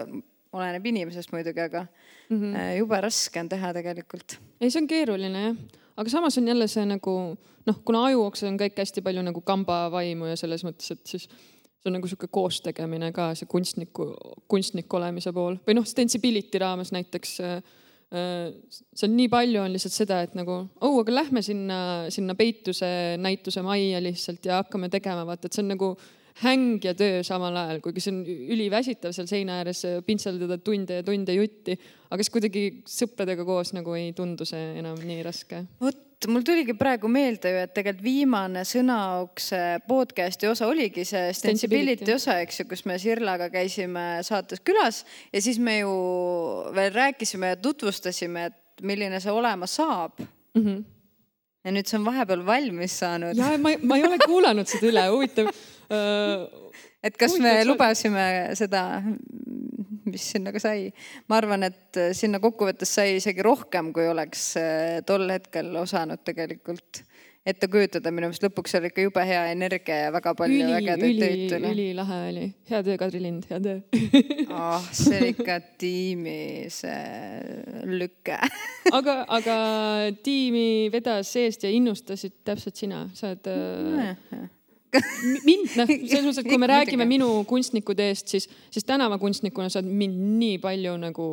oleneb 0.53 0.85
inimesest 0.85 1.35
muidugi, 1.35 1.59
aga 1.59 1.87
mm 2.29 2.41
-hmm. 2.41 2.77
jube 2.77 3.01
raske 3.01 3.39
on 3.39 3.49
teha 3.49 3.73
tegelikult. 3.73 4.37
ei, 4.61 4.69
see 4.69 4.81
on 4.81 4.87
keeruline 4.87 5.43
jah 5.47 5.81
aga 5.97 6.09
samas 6.09 6.37
on 6.37 6.47
jälle 6.47 6.67
see 6.67 6.85
nagu 6.85 7.15
noh, 7.65 7.77
kuna 7.85 8.05
ajuokse 8.09 8.47
on 8.49 8.59
kõik 8.59 8.79
hästi 8.81 9.03
palju 9.05 9.23
nagu 9.25 9.41
kambavaimu 9.45 10.31
ja 10.31 10.39
selles 10.39 10.65
mõttes, 10.67 10.91
et 10.91 11.15
siis 11.15 11.27
see 11.27 11.89
on 11.89 11.97
nagu 11.97 12.09
sihuke 12.09 12.29
koostegemine 12.33 13.11
ka 13.15 13.31
see 13.37 13.49
kunstniku, 13.49 14.11
kunstniku 14.51 14.99
olemise 14.99 15.33
pool 15.35 15.59
või 15.67 15.77
noh, 15.77 15.87
Stensibility 15.87 16.61
raames 16.61 16.91
näiteks 16.95 17.37
äh, 17.45 17.55
äh, 18.11 18.51
see 18.73 19.07
on 19.07 19.15
nii 19.17 19.31
palju 19.31 19.63
on 19.63 19.75
lihtsalt 19.75 19.95
seda, 19.95 20.21
et 20.25 20.35
nagu 20.37 20.59
oh, 20.81 20.99
aga 21.01 21.19
lähme 21.21 21.45
sinna, 21.45 21.79
sinna 22.13 22.35
peituse 22.35 22.91
näituse 23.21 23.63
majja 23.65 24.03
lihtsalt 24.03 24.51
ja 24.51 24.61
hakkame 24.63 24.91
tegema, 24.93 25.25
vaata, 25.27 25.47
et 25.47 25.57
see 25.57 25.65
on 25.65 25.73
nagu 25.75 25.93
häng 26.43 26.83
ja 26.83 26.91
töö 26.97 27.21
samal 27.23 27.55
ajal, 27.55 27.79
kuigi 27.83 28.03
see 28.03 28.11
on 28.11 28.23
üliväsitav 28.27 29.13
seal 29.15 29.27
seina 29.29 29.61
ääres 29.61 29.85
pintseldada 30.07 30.57
tunde 30.59 30.99
ja 30.99 31.05
tunde 31.07 31.35
jutti. 31.35 31.77
aga 32.09 32.23
siis 32.23 32.33
kuidagi 32.33 32.63
sõpradega 32.89 33.45
koos 33.47 33.71
nagu 33.75 33.95
ei 33.95 34.11
tundu 34.15 34.47
see 34.47 34.73
enam 34.81 34.99
nii 34.99 35.23
raske. 35.23 35.63
vot 35.79 36.01
mul 36.31 36.43
tuligi 36.47 36.73
praegu 36.77 37.07
meelde 37.11 37.51
ju, 37.51 37.61
et 37.65 37.73
tegelikult 37.75 38.03
viimane 38.03 38.63
Sõnaukse 38.67 39.61
podcast'i 39.87 40.49
osa 40.49 40.67
oligi 40.67 41.05
see 41.07 41.29
Stensibility 41.37 42.15
osa, 42.15 42.39
eks 42.43 42.61
ju, 42.61 42.67
kus 42.69 42.83
me 42.89 42.97
Sirlaga 43.01 43.49
käisime 43.53 44.05
saates 44.25 44.63
külas 44.65 45.03
ja 45.31 45.41
siis 45.43 45.59
me 45.59 45.79
ju 45.79 45.93
veel 46.75 46.91
rääkisime 46.95 47.53
ja 47.53 47.61
tutvustasime, 47.61 48.49
et 48.51 48.83
milline 48.85 49.21
see 49.23 49.31
olema 49.31 49.67
saab 49.69 50.19
mm. 50.19 50.61
-hmm. 50.61 50.83
ja 51.63 51.71
nüüd 51.71 51.87
see 51.87 51.99
on 51.99 52.05
vahepeal 52.05 52.45
valmis 52.45 52.99
saanud. 52.99 53.37
ja 53.37 53.55
ma, 53.57 53.75
ma 53.83 53.97
ei 53.97 54.07
ole 54.07 54.19
kuulanud 54.25 54.67
seda 54.67 54.91
üle, 54.91 55.07
huvitav 55.13 55.51
et 55.89 57.17
kas 57.19 57.37
me 57.41 57.57
lubasime 57.67 58.25
seda 58.57 58.85
mis 60.05 60.29
sinna 60.35 60.53
ka 60.53 60.61
sai. 60.61 60.91
ma 61.29 61.39
arvan, 61.41 61.65
et 61.67 61.99
äh, 61.99 62.13
sinna 62.17 62.39
kokkuvõttes 62.43 62.95
sai 62.99 63.17
isegi 63.19 63.43
rohkem, 63.45 63.91
kui 63.95 64.07
oleks 64.09 64.53
äh, 64.61 65.01
tol 65.07 65.27
hetkel 65.31 65.73
osanud 65.81 66.23
tegelikult 66.25 67.03
ette 67.45 67.67
kujutada, 67.69 68.09
minu 68.09 68.25
meelest 68.25 68.41
lõpuks 68.41 68.73
oli 68.79 68.89
ikka 68.89 69.03
jube 69.03 69.21
hea 69.29 69.43
energia 69.51 69.97
ja 70.07 70.13
väga 70.15 70.31
palju 70.37 70.55
üli, 70.65 70.77
ägedaid 70.79 71.19
töid 71.21 71.43
tuli. 71.51 71.73
ülilahe 71.75 72.17
oli, 72.31 72.45
hea 72.71 72.79
töö, 72.87 72.95
Kadri 72.97 73.21
Lind, 73.21 73.45
hea 73.51 73.59
töö. 73.61 73.75
Ah 74.49 74.79
oh,, 74.79 74.87
see 74.89 75.19
oli 75.19 75.29
ikka 75.35 75.59
tiimi 75.81 76.39
see 76.73 77.85
lüke 77.99 78.39
aga, 78.97 79.19
aga 79.37 79.57
tiimi 80.25 80.89
vedas 80.93 81.35
eest 81.41 81.67
ja 81.67 81.73
innustasid 81.73 82.39
täpselt 82.47 82.81
sina, 82.81 83.05
sa 83.13 83.35
oled 83.35 84.54
äh, 84.99 85.09
mind, 85.47 85.73
noh, 85.79 85.89
selles 85.89 86.23
mõttes, 86.25 86.43
et 86.43 86.49
kui 86.49 86.61
me 86.61 86.69
räägime 86.71 87.07
minu 87.09 87.29
kunstnikude 87.49 88.09
eest, 88.11 88.31
siis, 88.31 88.47
siis 88.73 88.87
tänavakunstnikuna 88.87 89.69
sa 89.69 89.81
oled 89.81 89.91
mind 89.91 90.39
nii 90.39 90.61
palju 90.63 90.95
nagu 91.01 91.27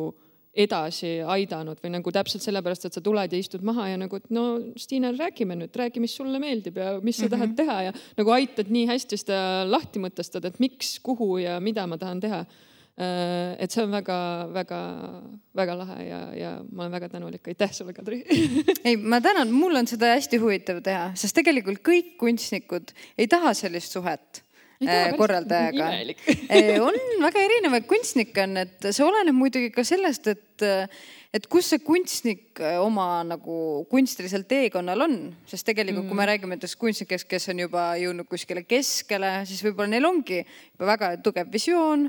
edasi 0.53 1.15
aidanud 1.25 1.79
või 1.81 1.95
nagu 1.95 2.11
täpselt 2.13 2.43
sellepärast, 2.45 2.85
et 2.85 2.97
sa 2.97 3.01
tuled 3.01 3.31
ja 3.33 3.39
istud 3.41 3.63
maha 3.65 3.87
ja 3.89 3.97
nagu, 3.97 4.19
et 4.19 4.27
no 4.33 4.43
Stiina, 4.77 5.09
räägime 5.17 5.57
nüüd, 5.57 5.73
räägi, 5.77 6.01
mis 6.03 6.13
sulle 6.13 6.37
meeldib 6.41 6.77
ja 6.77 6.91
mis 7.01 7.17
sa 7.17 7.25
mm 7.25 7.27
-hmm. 7.27 7.31
tahad 7.31 7.55
teha 7.57 7.77
ja 7.87 7.93
nagu 8.17 8.35
aitad 8.35 8.69
nii 8.69 8.85
hästi 8.87 9.17
seda 9.17 9.39
lahti 9.65 9.99
mõtestada, 9.99 10.47
et 10.47 10.59
miks, 10.59 10.99
kuhu 10.99 11.37
ja 11.37 11.59
mida 11.59 11.87
ma 11.87 11.97
tahan 11.97 12.19
teha 12.19 12.45
et 12.93 13.73
see 13.73 13.81
on 13.81 13.89
väga-väga-väga 13.89 15.75
lahe 15.79 15.97
ja, 16.05 16.19
ja 16.37 16.49
ma 16.69 16.83
olen 16.83 16.93
väga 16.93 17.09
tänulik, 17.09 17.47
aitäh 17.49 17.71
sulle, 17.73 17.93
Kadri 17.93 18.19
ei, 18.85 18.97
ma 18.97 19.17
tänan, 19.21 19.49
mul 19.49 19.73
on 19.79 19.87
seda 19.89 20.11
hästi 20.13 20.37
huvitav 20.41 20.83
teha, 20.85 21.07
sest 21.17 21.33
tegelikult 21.39 21.81
kõik 21.81 22.13
kunstnikud 22.21 22.91
ei 23.17 23.25
taha 23.31 23.55
sellist 23.57 23.95
suhet 23.97 24.43
äh, 24.85 25.09
korraldajaga. 25.17 25.87
Äh, 26.53 26.77
on 26.77 26.93
väga 27.23 27.41
erinevaid 27.41 27.87
kunstnikke 27.89 28.43
on, 28.45 28.59
et 28.61 28.85
see 28.91 29.05
oleneb 29.05 29.33
muidugi 29.33 29.71
ka 29.73 29.81
sellest, 29.87 30.29
et, 30.29 30.65
et 31.33 31.47
kus 31.49 31.71
see 31.73 31.81
kunstnik 31.81 32.61
oma 32.77 33.23
nagu 33.25 33.55
kunstilisel 33.89 34.45
teekonnal 34.45 35.07
on, 35.07 35.15
sest 35.49 35.65
tegelikult 35.65 36.05
mm. 36.05 36.11
kui 36.11 36.19
me 36.19 36.21
mm. 36.21 36.29
räägime 36.29 36.53
nendest 36.59 36.77
kunstnikest, 36.77 37.25
kes 37.31 37.49
on 37.49 37.63
juba 37.63 37.87
jõudnud 37.97 38.29
kuskile 38.29 38.61
keskele, 38.69 39.39
siis 39.49 39.65
võib-olla 39.65 39.95
neil 39.95 40.05
ongi 40.11 40.43
juba 40.43 40.91
väga 40.91 41.15
tugev 41.25 41.49
visioon 41.57 42.05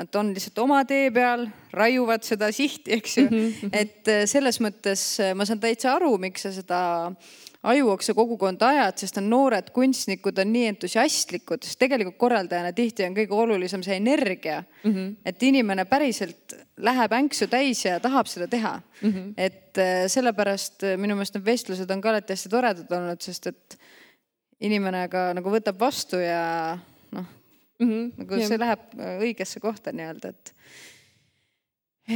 Nad 0.00 0.16
on 0.16 0.30
lihtsalt 0.32 0.58
oma 0.62 0.80
tee 0.88 1.10
peal, 1.12 1.44
raiuvad 1.76 2.24
seda 2.24 2.48
sihti, 2.56 2.94
eks 2.96 3.18
ju 3.18 3.26
mm. 3.26 3.36
-hmm. 3.36 3.70
et 3.72 4.08
äh, 4.08 4.22
selles 4.24 4.56
mõttes 4.64 5.02
äh, 5.20 5.34
ma 5.36 5.44
saan 5.44 5.60
täitsa 5.60 5.92
aru, 5.98 6.14
miks 6.18 6.46
sa 6.46 6.52
seda 6.54 6.80
ajuokse 7.68 8.14
kogukonda 8.16 8.70
ajad, 8.72 8.96
sest 9.02 9.18
on 9.20 9.28
noored 9.28 9.68
kunstnikud 9.76 10.38
on 10.40 10.52
nii 10.54 10.70
entusiastlikud, 10.70 11.60
sest 11.66 11.78
tegelikult 11.82 12.16
korraldajana 12.22 12.72
tihti 12.72 13.04
on 13.04 13.16
kõige 13.18 13.36
olulisem 13.36 13.84
see 13.84 13.98
energia 14.00 14.62
mm. 14.62 14.94
-hmm. 14.94 15.14
et 15.24 15.42
inimene 15.42 15.84
päriselt 15.84 16.56
läheb 16.80 17.12
änksu 17.12 17.46
täis 17.52 17.84
ja 17.84 18.00
tahab 18.00 18.26
seda 18.26 18.48
teha 18.48 18.80
mm. 19.02 19.10
-hmm. 19.10 19.32
et 19.36 19.78
äh, 19.78 20.06
sellepärast 20.08 20.82
minu 20.96 21.14
meelest 21.14 21.34
need 21.34 21.44
vestlused 21.44 21.90
on 21.90 22.00
ka 22.00 22.14
alati 22.14 22.32
hästi 22.32 22.48
toredad 22.48 22.92
olnud, 22.92 23.20
sest 23.20 23.46
et 23.46 23.78
inimene 24.60 25.08
ka 25.08 25.34
nagu 25.36 25.52
võtab 25.52 25.78
vastu 25.80 26.16
ja 26.16 26.78
mm. 27.80 27.88
-hmm. 27.88 28.12
nagu 28.18 28.40
ja. 28.40 28.48
see 28.48 28.60
läheb 28.60 28.84
äh, 28.98 29.16
õigesse 29.26 29.62
kohta 29.62 29.92
nii-öelda, 29.94 30.32
et, 30.34 30.52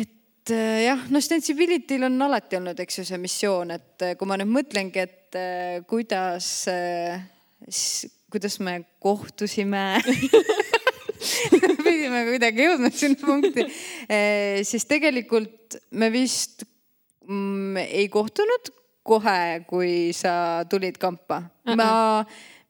et 0.03 0.53
äh, 0.55 0.85
jah, 0.85 1.07
no 1.11 1.21
Sensibility'l 1.21 2.09
on 2.09 2.29
alati 2.29 2.61
olnud, 2.61 2.81
eks 2.85 3.01
ju, 3.01 3.07
see 3.09 3.21
missioon, 3.23 3.75
et 3.75 4.05
äh, 4.05 4.17
kui 4.21 4.29
ma 4.29 4.39
nüüd 4.41 4.53
mõtlengi, 4.53 5.09
et 5.09 5.21
kuidas, 5.91 6.47
kuidas 8.31 8.59
me 8.63 8.77
kohtusime 9.03 9.83
pidime 11.85 12.21
kuidagi 12.29 12.69
jõudma 12.69 12.91
sinna 12.95 13.19
punkti, 13.19 13.65
siis 14.63 14.87
tegelikult 14.87 15.75
me 15.99 16.13
vist 16.15 16.63
mm, 17.27 17.83
ei 17.83 18.07
kohtunud 18.15 18.71
kohe, 19.03 19.65
kui 19.67 20.13
sa 20.15 20.63
tulid 20.71 21.03
kampa 21.03 21.43
ma 21.75 21.91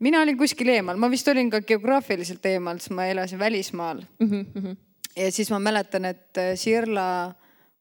mina 0.04 0.20
olin 0.24 0.38
kuskil 0.38 0.72
eemal, 0.74 0.98
ma 1.00 1.08
vist 1.12 1.28
olin 1.32 1.50
ka 1.52 1.62
geograafiliselt 1.66 2.44
eemal, 2.50 2.80
sest 2.82 2.94
ma 2.96 3.06
elasin 3.10 3.40
välismaal 3.40 4.02
mm. 4.20 4.30
-hmm. 4.30 4.76
ja 5.16 5.30
siis 5.32 5.50
ma 5.54 5.60
mäletan, 5.62 6.04
et 6.10 6.40
äh, 6.40 6.52
Sirla 6.60 7.06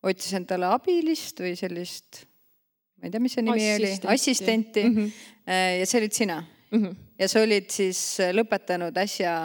otsis 0.03 0.35
endale 0.39 0.69
abilist 0.71 1.39
või 1.43 1.55
sellist, 1.59 2.23
ma 2.99 3.07
ei 3.07 3.13
tea, 3.13 3.23
mis 3.23 3.37
see 3.37 3.45
nimi 3.45 3.67
Assistenti. 3.67 4.07
oli, 4.07 4.13
assistenti 4.15 4.83
mm. 4.83 4.95
-hmm. 4.95 5.11
ja 5.79 5.89
see 5.89 5.99
olid 6.01 6.15
sina 6.19 6.39
mm. 6.43 6.79
-hmm. 6.79 6.95
ja 7.19 7.27
sa 7.27 7.43
olid 7.43 7.69
siis 7.69 8.01
äh, 8.19 8.33
lõpetanud 8.35 8.97
äsja. 9.03 9.35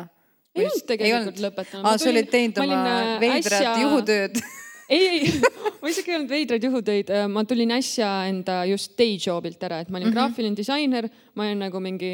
ei 0.55 0.67
olnud 0.67 0.87
tegelikult 0.87 1.43
lõpetanud. 1.49 1.85
aa, 1.85 1.99
sa 1.99 2.11
olid 2.11 2.31
teinud 2.31 2.59
oma 2.65 3.21
veidrat 3.21 3.61
äsja... 3.61 3.77
juhutööd 3.83 4.43
ei, 4.95 5.09
ei, 5.09 5.41
ma 5.83 5.89
isegi 5.89 6.11
ei 6.11 6.17
olnud 6.17 6.31
veidraid 6.31 6.65
juhutöid, 6.65 7.15
ma 7.29 7.45
tulin 7.45 7.71
äsja 7.77 8.11
enda 8.29 8.65
just 8.71 8.99
day 8.99 9.19
job'ilt 9.27 9.63
ära, 9.63 9.81
et 9.81 9.89
ma 9.89 9.99
olin 9.99 10.09
mm 10.09 10.13
-hmm. 10.13 10.21
graafiline 10.21 10.57
disainer, 10.57 11.09
ma 11.35 11.47
olin 11.47 11.67
nagu 11.67 11.81
mingi 11.81 12.13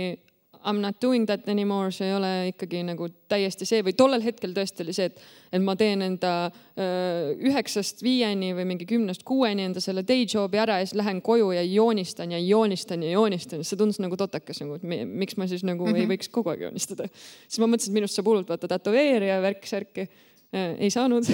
I 0.65 0.73
m 0.73 0.81
not 0.81 0.97
doing 1.03 1.27
that 1.29 1.49
anymore, 1.49 1.91
see 1.93 2.07
ei 2.09 2.15
ole 2.17 2.31
ikkagi 2.49 2.81
nagu 2.89 3.09
täiesti 3.29 3.67
see 3.69 3.83
või 3.85 3.93
tollel 3.97 4.23
hetkel 4.25 4.55
tõesti 4.57 4.81
oli 4.85 4.95
see, 4.97 5.11
et, 5.11 5.21
et 5.53 5.63
ma 5.63 5.75
teen 5.77 6.01
enda 6.07 6.33
üheksast 6.75 8.01
viieni 8.05 8.55
või 8.57 8.65
mingi 8.71 8.89
kümnest 8.89 9.27
kuueni 9.29 9.67
enda 9.69 9.83
selle 9.85 10.07
day 10.09 10.25
job'i 10.25 10.61
ära 10.63 10.79
ja 10.81 10.87
siis 10.89 10.97
lähen 10.97 11.21
koju 11.25 11.51
ja 11.53 11.63
joonistan 11.69 12.33
ja 12.33 12.41
joonistan 12.41 13.05
ja 13.05 13.13
joonistan. 13.13 13.65
see 13.65 13.81
tundus 13.81 14.01
nagu 14.01 14.17
totakas 14.17 14.63
nagu, 14.65 14.81
et 14.81 15.05
miks 15.05 15.37
ma 15.37 15.49
siis 15.51 15.67
nagu 15.69 15.85
mm 15.85 15.93
-hmm. 15.93 16.01
ei 16.01 16.07
mhm. 16.07 16.13
võiks 16.15 16.33
kogu 16.33 16.55
aeg 16.55 16.65
joonistada. 16.69 17.09
siis 17.49 17.61
ma 17.61 17.69
mõtlesin, 17.69 17.93
et 17.93 18.01
minust 18.01 18.17
saab 18.17 18.33
hullult 18.33 18.49
vaata 18.49 18.69
tätoveerija 18.69 19.41
värk-särki 19.45 20.09
ei 20.55 20.91
saanud. 20.91 21.25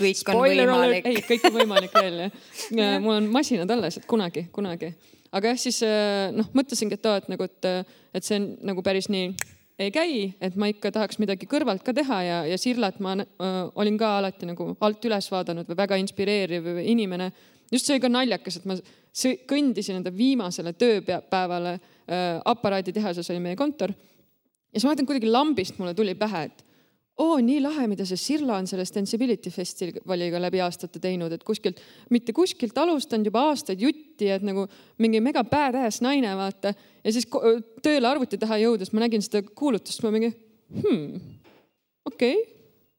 kõik 0.00 0.28
on 0.28 0.40
võimalik. 0.42 1.06
ei, 1.06 1.24
kõik 1.24 1.48
on 1.48 1.58
võimalik 1.58 1.94
veel 1.94 2.22
jah. 2.26 3.00
mul 3.04 3.16
on 3.16 3.28
masinad 3.32 3.70
alles, 3.70 3.96
et 3.96 4.06
kunagi, 4.06 4.48
kunagi 4.52 4.92
aga 5.34 5.52
jah, 5.52 5.60
siis 5.60 5.82
äh, 5.86 6.30
noh, 6.34 6.48
mõtlesingi, 6.56 6.98
et 6.98 7.10
aa, 7.10 7.20
et 7.22 7.28
nagu, 7.32 7.48
et, 7.50 7.68
et 8.14 8.26
see 8.26 8.38
on 8.38 8.48
nagu 8.70 8.84
päris 8.86 9.10
nii 9.12 9.32
ei 9.78 9.90
käi, 9.90 10.18
et 10.42 10.54
ma 10.60 10.68
ikka 10.70 10.92
tahaks 10.94 11.18
midagi 11.18 11.48
kõrvalt 11.50 11.82
ka 11.82 11.94
teha 11.96 12.20
ja, 12.22 12.36
ja 12.46 12.58
Sirlat 12.60 13.00
ma 13.02 13.16
äh, 13.18 13.56
olin 13.74 13.96
ka 13.98 14.12
alati 14.20 14.46
nagu 14.46 14.70
alt 14.78 15.08
üles 15.08 15.26
vaadanud 15.32 15.66
või 15.70 15.78
väga 15.80 15.98
inspireeriv 16.02 16.68
inimene. 16.84 17.32
just 17.72 17.86
see 17.86 17.98
ka 18.00 18.08
naljakas, 18.08 18.60
et 18.60 18.68
ma 18.70 18.76
kõndisin 19.50 19.98
enda 19.98 20.12
viimasele 20.14 20.74
tööpäevale 20.78 21.74
äh,, 21.74 22.38
aparaaditehases 22.44 23.30
oli 23.30 23.40
meie 23.40 23.56
kontor. 23.56 23.90
ja 23.90 24.78
siis 24.78 24.84
ma 24.84 24.92
mäletan 24.92 25.06
kuidagi 25.10 25.30
lambist 25.30 25.78
mulle 25.78 25.94
tuli 25.94 26.14
pähe, 26.14 26.44
et 26.44 26.64
oo, 27.22 27.36
nii 27.38 27.60
lahe, 27.62 27.86
mida 27.90 28.06
see 28.08 28.18
Sirla 28.18 28.56
on 28.58 28.66
selle 28.66 28.84
Stensibility 28.88 29.52
festivaliga 29.54 30.40
läbi 30.42 30.60
aastate 30.64 30.98
teinud, 31.02 31.32
et 31.34 31.44
kuskilt, 31.46 31.78
mitte 32.14 32.34
kuskilt 32.34 32.78
alustanud 32.82 33.30
juba 33.30 33.44
aastaid 33.50 33.82
jutti, 33.84 34.30
et 34.34 34.42
nagu 34.46 34.66
mingi 35.02 35.22
mega 35.22 35.44
badass 35.46 36.02
naine, 36.04 36.34
vaata. 36.38 36.74
ja 37.04 37.14
siis 37.14 37.28
tööle 37.84 38.10
arvuti 38.10 38.40
taha 38.40 38.58
jõudes 38.64 38.90
ma 38.92 39.04
nägin 39.06 39.22
seda 39.22 39.44
kuulutust, 39.46 40.02
ma 40.02 40.10
mingi 40.14 40.32
hmm, 40.34 41.34
okei 42.10 42.34
okay,, 42.34 42.46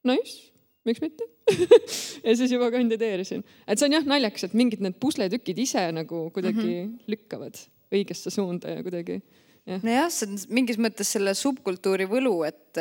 nice, 0.07 0.51
miks 0.87 1.03
mitte 1.03 1.27
ja 2.25 2.33
siis 2.39 2.55
juba 2.55 2.71
kandideerisin. 2.73 3.43
et 3.67 3.79
see 3.79 3.89
on 3.89 3.99
jah 3.99 4.07
naljakas, 4.15 4.47
et 4.47 4.57
mingid 4.57 4.83
need 4.85 4.95
pusletükid 5.01 5.59
ise 5.61 5.83
nagu 5.93 6.29
kuidagi 6.33 6.63
mm 6.63 6.83
-hmm. 6.83 6.99
lükkavad 7.11 7.59
õigesse 7.93 8.31
suunda 8.31 8.79
ja 8.79 8.83
kuidagi. 8.83 9.19
nojah, 9.67 10.09
see 10.09 10.29
on 10.29 10.39
mingis 10.55 10.79
mõttes 10.79 11.11
selle 11.17 11.33
subkultuuri 11.35 12.07
võlu, 12.07 12.39
et 12.47 12.79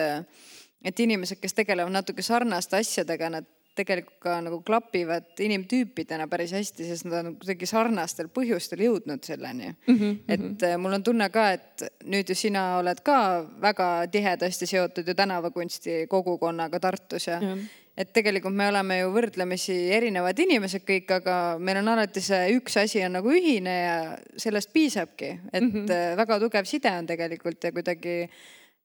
et 0.85 1.01
inimesed, 1.01 1.40
kes 1.40 1.55
tegelevad 1.55 1.92
natuke 1.92 2.23
sarnaste 2.23 2.77
asjadega, 2.77 3.31
nad 3.31 3.47
tegelikult 3.75 4.18
ka 4.23 4.37
nagu 4.44 4.61
klapivad 4.66 5.40
inimtüüpidena 5.42 6.27
päris 6.31 6.55
hästi, 6.55 6.87
sest 6.87 7.07
nad 7.09 7.25
on 7.25 7.37
kuidagi 7.40 7.66
sarnastel 7.68 8.31
põhjustel 8.35 8.85
jõudnud 8.87 9.25
selleni 9.27 9.73
mm. 9.73 9.97
-hmm. 9.97 10.18
et 10.29 10.66
äh, 10.68 10.77
mul 10.79 10.94
on 10.94 11.03
tunne 11.03 11.29
ka, 11.35 11.49
et 11.59 11.87
nüüd 12.07 12.31
ju 12.31 12.37
sina 12.38 12.64
oled 12.79 13.03
ka 13.03 13.18
väga 13.62 13.88
tihedasti 14.12 14.70
seotud 14.70 15.09
ju 15.09 15.14
tänavakunsti 15.14 16.05
kogukonnaga 16.09 16.81
Tartus 16.81 17.27
ja 17.27 17.40
mm 17.40 17.47
-hmm. 17.47 17.68
et 17.97 18.12
tegelikult 18.12 18.55
me 18.55 18.68
oleme 18.68 18.99
ju 18.99 19.12
võrdlemisi 19.12 19.79
erinevad 19.99 20.38
inimesed 20.38 20.87
kõik, 20.87 21.11
aga 21.11 21.57
meil 21.59 21.83
on 21.83 21.88
alati 21.88 22.20
see 22.20 22.57
üks 22.59 22.79
asi 22.83 23.05
on 23.05 23.18
nagu 23.18 23.31
ühine 23.31 23.79
ja 23.85 24.18
sellest 24.37 24.73
piisabki, 24.73 25.38
et 25.53 25.62
mm 25.62 25.70
-hmm. 25.70 26.16
väga 26.16 26.40
tugev 26.40 26.64
side 26.64 26.99
on 26.99 27.07
tegelikult 27.07 27.64
ja 27.64 27.73
kuidagi 27.73 28.31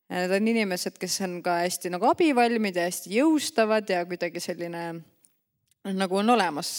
Need 0.09 0.31
on 0.33 0.47
inimesed, 0.49 0.97
kes 0.97 1.19
on 1.21 1.37
ka 1.45 1.59
hästi 1.61 1.91
nagu 1.93 2.07
abivalmid 2.09 2.79
ja 2.79 2.87
hästi 2.87 3.11
jõustavad 3.19 3.89
ja 3.89 4.01
kuidagi 4.09 4.41
selline 4.41 4.83
nagu 5.95 6.17
on 6.17 6.33
olemas, 6.33 6.71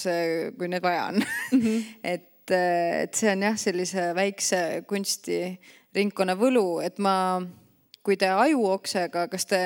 kui 0.58 0.68
neid 0.68 0.82
vaja 0.82 1.06
on 1.12 1.22
mm. 1.22 1.60
-hmm. 1.60 1.84
et 2.14 2.26
et, 2.50 3.14
see 3.14 3.30
on 3.32 3.44
jah, 3.44 3.56
sellise 3.58 4.10
väikse 4.16 4.60
kunstiringkonna 4.90 6.36
võlu, 6.38 6.80
et 6.84 6.98
ma, 7.02 7.40
kui 8.04 8.18
te 8.20 8.30
ajuoksega, 8.30 9.26
kas 9.32 9.46
te, 9.50 9.60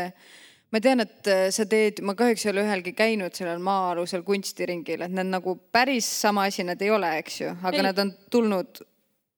ma 0.74 0.80
tean, 0.84 1.04
et 1.04 1.30
sa 1.54 1.66
teed, 1.70 2.02
ma 2.04 2.16
kahjuks 2.18 2.46
ei 2.46 2.52
ole 2.52 2.64
ühelgi 2.66 2.94
käinud 2.96 3.36
sellel 3.36 3.62
maa-alusel 3.64 4.24
kunstiringil, 4.26 5.06
et 5.06 5.14
need 5.14 5.32
nagu 5.32 5.56
päris 5.72 6.08
sama 6.24 6.48
asi 6.50 6.66
need 6.66 6.82
ei 6.84 6.92
ole, 6.94 7.14
eks 7.22 7.40
ju, 7.44 7.54
aga 7.62 7.78
ei. 7.78 7.86
nad 7.88 8.02
on 8.04 8.12
tulnud 8.30 8.84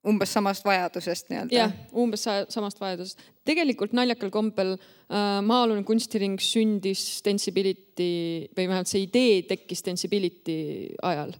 umbes 0.07 0.33
samast 0.37 0.65
vajadusest 0.67 1.33
nii-öelda. 1.33 1.57
jah, 1.57 1.75
umbes 1.97 2.27
samast 2.53 2.81
vajadusest. 2.81 3.21
tegelikult 3.47 3.97
naljakal 3.97 4.31
kombel 4.35 4.77
äh, 4.77 5.43
maa-alune 5.47 5.85
kunstiring 5.87 6.39
sündis 6.43 7.03
Stensibility 7.21 8.13
või 8.57 8.65
vähemalt 8.65 8.91
see 8.91 9.05
idee 9.07 9.43
tekkis 9.51 9.85
Stensibility 9.85 10.59
ajal 11.03 11.35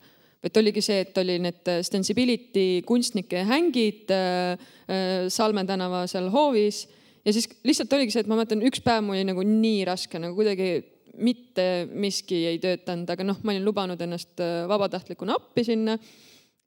et 0.47 0.61
oligi 0.61 0.83
see, 0.85 1.01
et 1.03 1.19
oli 1.19 1.39
need 1.43 1.73
Stensibility 1.87 2.83
kunstnike 2.87 3.43
hängid 3.49 4.13
äh, 4.15 4.69
äh, 4.87 5.27
Salme 5.33 5.65
tänava 5.67 6.05
seal 6.11 6.29
hoovis 6.35 6.85
ja 7.27 7.33
siis 7.35 7.49
lihtsalt 7.67 7.93
oligi 7.97 8.15
see, 8.15 8.23
et 8.23 8.31
ma 8.31 8.39
mäletan, 8.39 8.63
üks 8.67 8.83
päev 8.85 9.03
mul 9.07 9.19
oli 9.19 9.27
nagu 9.27 9.43
nii 9.47 9.83
raske, 9.89 10.21
nagu 10.23 10.37
kuidagi 10.39 10.71
mitte 11.17 11.87
miski 11.97 12.43
ei 12.51 12.61
töötanud, 12.61 13.09
aga 13.11 13.25
noh, 13.25 13.39
ma 13.43 13.55
olin 13.55 13.65
lubanud 13.65 14.01
ennast 14.05 14.43
äh, 14.45 14.65
vabatahtlikuna 14.69 15.39
appi 15.41 15.65
sinna. 15.67 15.97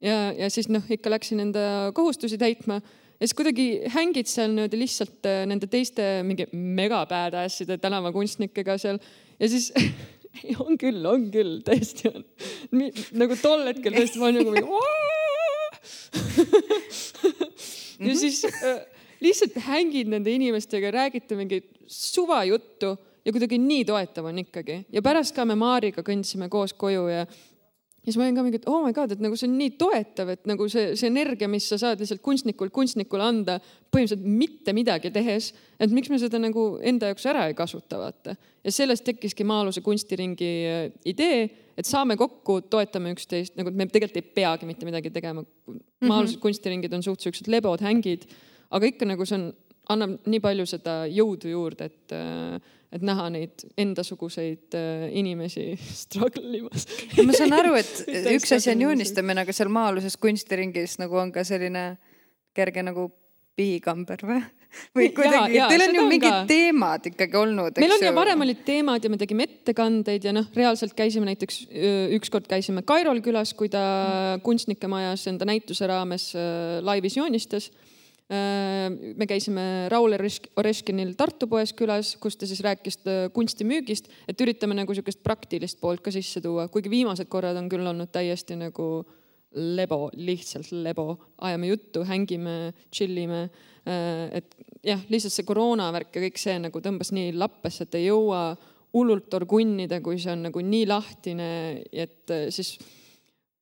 Ja, 0.04 0.32
ja 0.36 0.50
siis 0.52 0.68
noh, 0.72 0.84
ikka 0.90 1.12
läksin 1.12 1.40
enda 1.46 1.92
kohustusi 1.96 2.38
täitma 2.40 2.80
ja 2.80 3.26
siis 3.26 3.36
kuidagi 3.36 3.66
hängid 3.94 4.30
seal 4.30 4.52
niimoodi 4.54 4.80
lihtsalt 4.80 5.28
nende 5.50 5.68
teiste 5.70 6.06
mingi 6.26 6.48
mega 6.52 7.02
badass'ide 7.10 7.76
tänavakunstnikega 7.82 8.78
seal 8.80 9.00
ja 9.40 9.48
siis 9.48 9.70
ei, 9.76 10.54
on 10.64 10.78
küll, 10.80 11.04
on 11.08 11.28
küll, 11.32 11.58
täiesti 11.66 12.10
on. 12.10 12.24
nagu 13.18 13.36
tol 13.40 13.66
hetkel 13.68 13.96
tõesti 13.96 14.20
ma 14.20 14.30
olin 14.30 14.40
nagu 14.44 14.54
mingi. 14.54 14.68
ja 18.08 18.16
siis 18.18 18.42
äh, 18.48 18.82
lihtsalt 19.24 19.56
hängid 19.66 20.10
nende 20.12 20.32
inimestega, 20.32 20.92
räägite 20.94 21.38
mingit 21.38 21.70
suvajuttu 21.90 22.94
ja 23.24 23.32
kuidagi 23.34 23.58
nii 23.60 23.84
toetav 23.88 24.30
on 24.30 24.38
ikkagi 24.42 24.80
ja 24.92 25.02
pärast 25.04 25.34
ka 25.36 25.44
me 25.48 25.56
Maariga 25.58 26.04
kõndisime 26.06 26.48
koos 26.52 26.72
koju 26.72 27.08
ja 27.10 27.26
ja 28.00 28.08
siis 28.08 28.16
ma 28.16 28.24
olin 28.24 28.36
ka 28.38 28.44
mingi, 28.44 28.58
et 28.62 28.68
oh 28.70 28.80
my 28.84 28.94
god, 28.96 29.12
et 29.12 29.20
nagu 29.20 29.36
see 29.36 29.46
on 29.48 29.56
nii 29.60 29.74
toetav, 29.80 30.30
et 30.32 30.46
nagu 30.48 30.66
see, 30.72 30.94
see 30.96 31.10
energia, 31.10 31.48
mis 31.52 31.66
sa 31.68 31.76
saad 31.80 32.00
lihtsalt 32.00 32.22
kunstnikult 32.24 32.72
kunstnikule 32.72 33.26
anda 33.26 33.58
põhimõtteliselt 33.60 34.24
mitte 34.24 34.74
midagi 34.76 35.12
tehes, 35.12 35.50
et 35.76 35.92
miks 35.92 36.08
me 36.12 36.20
seda 36.22 36.40
nagu 36.40 36.64
enda 36.86 37.10
jaoks 37.10 37.28
ära 37.28 37.44
ei 37.50 37.56
kasuta, 37.58 38.00
vaata. 38.00 38.36
ja 38.64 38.72
sellest 38.72 39.04
tekkiski 39.04 39.44
maa-aluse 39.48 39.84
kunstiringi 39.84 40.52
äh, 40.70 40.82
idee, 41.12 41.42
et 41.76 41.88
saame 41.88 42.16
kokku, 42.20 42.62
toetame 42.72 43.12
üksteist, 43.16 43.56
nagu 43.60 43.72
me 43.72 43.88
tegelikult 43.92 44.22
ei 44.22 44.34
peagi 44.40 44.68
mitte 44.68 44.88
midagi 44.88 45.12
tegema. 45.12 45.44
maa-alused 45.44 46.08
mm 46.08 46.38
-hmm. 46.38 46.42
kunstiringid 46.46 46.92
on 46.96 47.02
suht 47.02 47.20
siuksed 47.20 47.52
lebod, 47.52 47.84
hängid, 47.84 48.24
aga 48.70 48.86
ikka 48.86 49.06
nagu 49.12 49.26
see 49.28 49.36
on, 49.36 49.52
annab 49.90 50.18
nii 50.30 50.42
palju 50.42 50.66
seda 50.68 51.02
jõudu 51.10 51.50
juurde, 51.52 51.90
et 51.90 52.14
äh, 52.16 52.76
et 52.90 53.04
näha 53.06 53.28
neid 53.30 53.64
endasuguseid 53.78 54.74
äh, 54.74 55.08
inimesi 55.18 55.72
struggle 56.02 56.50
imas. 56.58 56.86
ma 57.22 57.34
saan 57.36 57.54
aru, 57.54 57.76
et 57.78 58.04
üks 58.36 58.56
asi 58.56 58.72
on 58.74 58.86
joonistamine, 58.88 59.44
aga 59.44 59.54
seal 59.54 59.70
maa-aluses 59.72 60.18
kunstiringis 60.20 60.98
nagu 61.02 61.20
on 61.20 61.30
ka 61.34 61.46
selline 61.46 61.92
kerge 62.56 62.82
nagu 62.82 63.06
pihikamber 63.58 64.24
või? 64.26 64.40
või 64.96 65.08
kuidagi, 65.14 65.60
teil 65.70 65.84
on 65.86 65.96
ju 65.98 66.06
mingid 66.06 66.34
ka. 66.34 66.40
teemad 66.50 67.06
ikkagi 67.10 67.38
olnud, 67.38 67.78
meil 67.82 67.94
on 67.94 68.04
ju 68.06 68.10
varem 68.14 68.42
olid 68.46 68.60
teemad 68.66 69.06
ja 69.06 69.10
me 69.10 69.18
tegime 69.18 69.46
ettekandeid 69.46 70.26
ja 70.26 70.34
noh, 70.34 70.46
reaalselt 70.54 70.94
käisime 70.98 71.26
näiteks, 71.30 71.64
ükskord 72.18 72.46
käisime 72.50 72.82
Kairol 72.86 73.22
külas, 73.22 73.54
kui 73.58 73.70
ta 73.70 73.82
mm. 73.82 74.44
kunstnike 74.46 74.90
majas 74.90 75.26
enda 75.30 75.46
näituse 75.50 75.90
raames 75.90 76.30
laivis 76.86 77.18
joonistas 77.18 77.70
Äh, 77.70 77.89
me 78.30 79.26
käisime 79.26 79.62
Raul 79.90 80.14
Oreškinil 80.14 81.16
Tartu 81.18 81.48
poes 81.50 81.72
külas, 81.74 82.12
kus 82.22 82.36
ta 82.38 82.46
siis 82.46 82.60
rääkis 82.62 83.00
äh, 83.02 83.24
kunstimüügist, 83.34 84.10
et 84.30 84.42
üritame 84.44 84.76
nagu 84.78 84.94
sihukest 84.94 85.22
praktilist 85.26 85.80
poolt 85.80 86.04
ka 86.04 86.12
sisse 86.14 86.42
tuua, 86.44 86.68
kuigi 86.70 86.92
viimased 86.92 87.30
korrad 87.32 87.58
on 87.58 87.70
küll 87.72 87.86
olnud 87.90 88.12
täiesti 88.14 88.58
nagu 88.60 88.86
lebo, 89.50 90.12
lihtsalt 90.14 90.70
lebo, 90.70 91.16
ajame 91.42 91.72
juttu, 91.72 92.04
hängime, 92.06 92.56
chill 92.94 93.18
ime. 93.18 93.48
Äh, 93.82 94.28
et 94.38 94.54
jah, 94.86 95.02
lihtsalt 95.10 95.34
see 95.34 95.48
koroonavärk 95.48 96.14
ja 96.14 96.24
kõik 96.28 96.38
see 96.38 96.54
nagu 96.62 96.84
tõmbas 96.84 97.10
nii 97.16 97.34
lappesse, 97.34 97.88
et 97.88 97.98
ei 97.98 98.06
jõua 98.12 98.52
hullult 98.94 99.34
orgunnida, 99.38 99.98
kui 100.02 100.22
see 100.22 100.30
on 100.36 100.46
nagu 100.46 100.62
nii 100.62 100.86
lahtine, 100.86 101.50
et 101.90 102.30
siis 102.54 102.76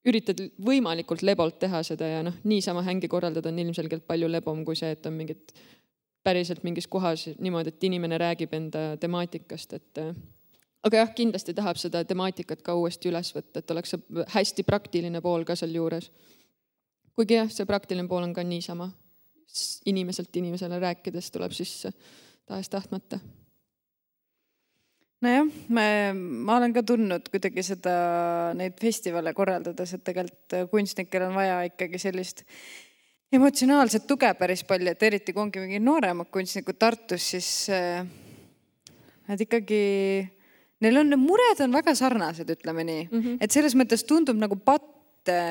üritad 0.07 0.41
võimalikult 0.65 1.25
lebolt 1.27 1.59
teha 1.59 1.83
seda 1.87 2.07
ja 2.07 2.23
noh, 2.27 2.37
niisama 2.49 2.85
hängi 2.87 3.09
korraldada 3.11 3.51
on 3.51 3.59
ilmselgelt 3.59 4.07
palju 4.07 4.29
lebom 4.31 4.65
kui 4.65 4.79
see, 4.79 4.93
et 4.95 5.07
on 5.07 5.17
mingid 5.19 5.53
päriselt 6.25 6.63
mingis 6.67 6.87
kohas 6.91 7.29
niimoodi, 7.39 7.73
et 7.73 7.85
inimene 7.89 8.19
räägib 8.21 8.55
enda 8.55 8.83
temaatikast, 9.01 9.73
et 9.79 10.01
äh, 10.03 10.13
aga 10.87 11.03
jah, 11.03 11.13
kindlasti 11.15 11.55
tahab 11.57 11.81
seda 11.81 12.05
temaatikat 12.05 12.63
ka 12.67 12.77
uuesti 12.79 13.11
üles 13.11 13.33
võtta, 13.35 13.63
et 13.63 13.75
oleks 13.75 13.95
see 13.95 14.27
hästi 14.35 14.65
praktiline 14.69 15.23
pool 15.25 15.47
ka 15.49 15.57
sealjuures. 15.59 16.11
kuigi 17.19 17.41
jah, 17.41 17.51
see 17.51 17.67
praktiline 17.67 18.09
pool 18.09 18.23
on 18.29 18.35
ka 18.35 18.45
niisama, 18.47 18.91
inimeselt 19.89 20.37
inimesele 20.37 20.79
rääkides 20.79 21.31
tuleb 21.35 21.55
sisse 21.57 21.93
tahes-tahtmata 22.47 23.19
nojah, 25.25 25.49
me, 25.75 25.87
ma 26.15 26.59
olen 26.59 26.75
ka 26.77 26.83
tundnud 26.87 27.31
kuidagi 27.33 27.65
seda, 27.67 27.95
neid 28.59 28.77
festivale 28.81 29.33
korraldades, 29.37 29.95
et 29.97 30.05
tegelikult 30.07 30.71
kunstnikel 30.71 31.27
on 31.29 31.35
vaja 31.39 31.63
ikkagi 31.71 32.01
sellist 32.03 32.45
emotsionaalset 33.35 34.07
tuge 34.09 34.31
päris 34.39 34.65
palju, 34.69 34.93
et 34.93 35.03
eriti 35.09 35.35
kui 35.35 35.45
ongi 35.45 35.63
mingid 35.63 35.85
nooremad 35.85 36.31
kunstnikud 36.33 36.79
Tartus, 36.81 37.31
siis 37.35 37.49
äh, 37.75 38.07
nad 39.29 39.43
ikkagi, 39.45 39.81
neil 40.85 41.03
on, 41.03 41.11
need 41.13 41.21
mured 41.21 41.65
on 41.65 41.75
väga 41.77 41.97
sarnased, 41.99 42.55
ütleme 42.55 42.87
nii 42.87 43.03
mm. 43.09 43.19
-hmm. 43.19 43.43
et 43.43 43.53
selles 43.53 43.77
mõttes 43.77 44.07
tundub 44.09 44.39
nagu 44.39 44.57
patt 44.57 44.95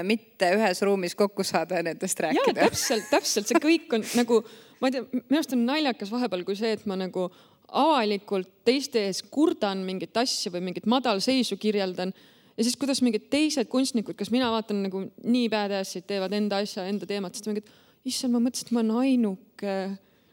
mitte 0.04 0.48
ühes 0.56 0.80
ruumis 0.82 1.14
kokku 1.16 1.44
saada 1.46 1.78
ja 1.78 1.84
nendest 1.86 2.20
rääkida. 2.20 2.64
täpselt, 2.64 3.04
täpselt, 3.12 3.46
see 3.46 3.60
kõik 3.62 3.94
on 3.94 4.06
nagu, 4.18 4.40
ma 4.82 4.90
ei 4.90 4.96
tea, 4.96 5.04
minu 5.14 5.38
arust 5.38 5.54
on 5.54 5.66
naljakas 5.68 6.12
vahepeal, 6.12 6.44
kui 6.48 6.56
see, 6.58 6.72
et 6.74 6.86
ma 6.90 6.98
nagu 6.98 7.28
avalikult 7.68 8.50
teiste 8.68 9.02
ees 9.08 9.22
kurdan 9.32 9.84
mingit 9.86 10.16
asja 10.18 10.52
või 10.54 10.70
mingit 10.70 10.88
madalseisu 10.88 11.58
kirjeldan 11.60 12.14
ja 12.58 12.66
siis, 12.66 12.78
kuidas 12.80 13.02
mingid 13.06 13.28
teised 13.32 13.70
kunstnikud, 13.72 14.18
kes 14.18 14.32
mina 14.34 14.50
vaatan 14.54 14.82
nagu 14.88 15.04
nii 15.24 15.50
badass'id, 15.54 16.08
teevad 16.10 16.34
enda 16.38 16.62
asja, 16.64 16.88
enda 16.90 17.10
teemat, 17.10 17.38
siis 17.38 17.50
mingid, 17.52 17.68
issand, 18.08 18.34
ma 18.34 18.42
mõtlesin, 18.42 18.70
et 18.70 18.76
ma 18.76 18.84
olen 18.84 18.96
ainuke. 19.04 19.76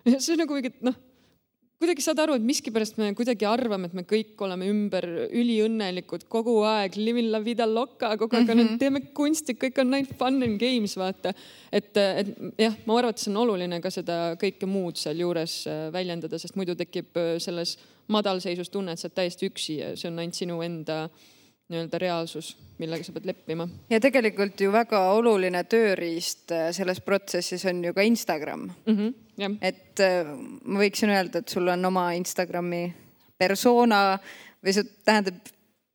see 0.14 0.34
on 0.36 0.42
nagu 0.44 0.56
mingi 0.56 0.72
noh, 0.86 0.96
kuidagi 1.84 2.04
saad 2.04 2.20
aru, 2.24 2.36
et 2.38 2.44
miskipärast 2.46 2.96
me 3.00 3.10
kuidagi 3.16 3.46
arvame, 3.48 3.90
et 3.90 3.96
me 3.96 4.04
kõik 4.08 4.40
oleme 4.46 4.68
ümber 4.72 5.06
üliõnnelikud 5.28 6.24
kogu 6.32 6.56
aeg, 6.66 6.96
living 6.96 7.28
la 7.32 7.42
vida 7.44 7.66
loca, 7.68 8.14
kogu 8.20 8.38
aeg 8.38 8.48
mm 8.48 8.62
-hmm. 8.62 8.78
teeme 8.80 9.02
kunsti, 9.14 9.56
kõik 9.60 9.80
on 9.82 9.94
ainult 9.94 10.14
fun 10.18 10.42
and 10.42 10.58
games, 10.60 10.96
vaata. 10.96 11.34
et, 11.72 11.96
et 11.96 12.34
jah, 12.58 12.74
ma 12.86 12.98
arvan, 12.98 13.10
et 13.10 13.18
see 13.18 13.30
on 13.30 13.42
oluline 13.44 13.80
ka 13.80 13.90
seda 13.90 14.36
kõike 14.40 14.66
muud 14.66 14.96
sealjuures 14.96 15.66
äh, 15.66 15.92
väljendada, 15.92 16.38
sest 16.38 16.56
muidu 16.56 16.74
tekib 16.74 17.16
äh, 17.16 17.36
selles 17.38 17.78
madalseisus 18.08 18.70
tunne, 18.70 18.92
et 18.92 18.98
sa 18.98 19.08
oled 19.08 19.14
täiesti 19.14 19.48
üksi 19.48 19.78
ja 19.78 19.94
see 19.96 20.10
on 20.10 20.18
ainult 20.18 20.34
sinu 20.34 20.60
enda 20.62 21.08
nii-öelda 21.72 21.98
reaalsus, 21.98 22.54
millega 22.78 23.04
sa 23.06 23.14
pead 23.14 23.28
leppima. 23.30 23.66
ja 23.90 24.00
tegelikult 24.00 24.60
ju 24.60 24.72
väga 24.72 25.00
oluline 25.14 25.64
tööriist 25.64 26.52
äh, 26.52 26.68
selles 26.76 27.00
protsessis 27.00 27.64
on 27.70 27.84
ju 27.84 27.94
ka 27.94 28.04
Instagram 28.04 28.68
mm. 28.86 28.96
-hmm, 28.96 29.14
jah. 29.40 29.56
et 29.60 30.00
äh, 30.00 30.28
ma 30.64 30.84
võiksin 30.84 31.14
öelda, 31.14 31.40
et 31.40 31.48
sul 31.48 31.68
on 31.68 31.84
oma 31.84 32.10
Instagrami 32.12 32.92
persona 33.38 34.18
või 34.64 34.76
see 34.76 34.84
tähendab 35.04 35.40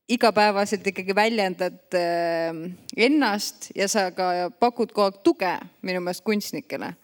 igapäevaselt 0.10 0.88
ikkagi 0.88 1.16
väljendad 1.16 1.94
äh, 1.94 2.50
ennast 2.98 3.72
ja 3.76 3.88
sa 3.88 4.12
ka 4.12 4.50
pakud 4.60 4.92
kogu 4.92 5.06
aeg 5.06 5.24
tuge 5.24 5.54
minu 5.82 6.02
meelest 6.02 6.26
kunstnikele 6.26 6.96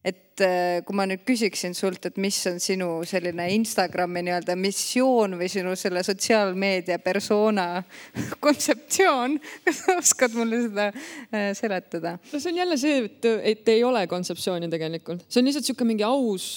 et 0.00 0.40
äh, 0.40 0.80
kui 0.86 0.96
ma 0.96 1.04
nüüd 1.08 1.26
küsiksin 1.28 1.74
sult, 1.76 2.06
et 2.08 2.16
mis 2.20 2.36
on 2.48 2.56
sinu 2.62 2.88
selline 3.08 3.50
Instagrami 3.52 4.22
nii-öelda 4.24 4.56
missioon 4.56 5.36
või 5.36 5.50
sinu 5.52 5.74
selle 5.76 6.00
sotsiaalmeedia 6.06 6.96
persona 7.04 7.82
kontseptsioon, 8.44 9.36
kas 9.66 9.82
sa 9.84 9.98
oskad 10.00 10.36
mulle 10.38 10.62
seda 10.64 10.86
äh, 10.88 11.50
seletada? 11.58 12.16
no 12.32 12.40
see 12.40 12.54
on 12.54 12.62
jälle 12.62 12.80
see, 12.80 13.04
et, 13.10 13.30
et 13.52 13.72
ei 13.74 13.84
ole 13.84 14.06
kontseptsiooni 14.08 14.72
tegelikult, 14.72 15.26
see 15.28 15.42
on 15.42 15.50
lihtsalt 15.50 15.68
sihuke 15.68 15.88
mingi 15.88 16.06
aus, 16.08 16.48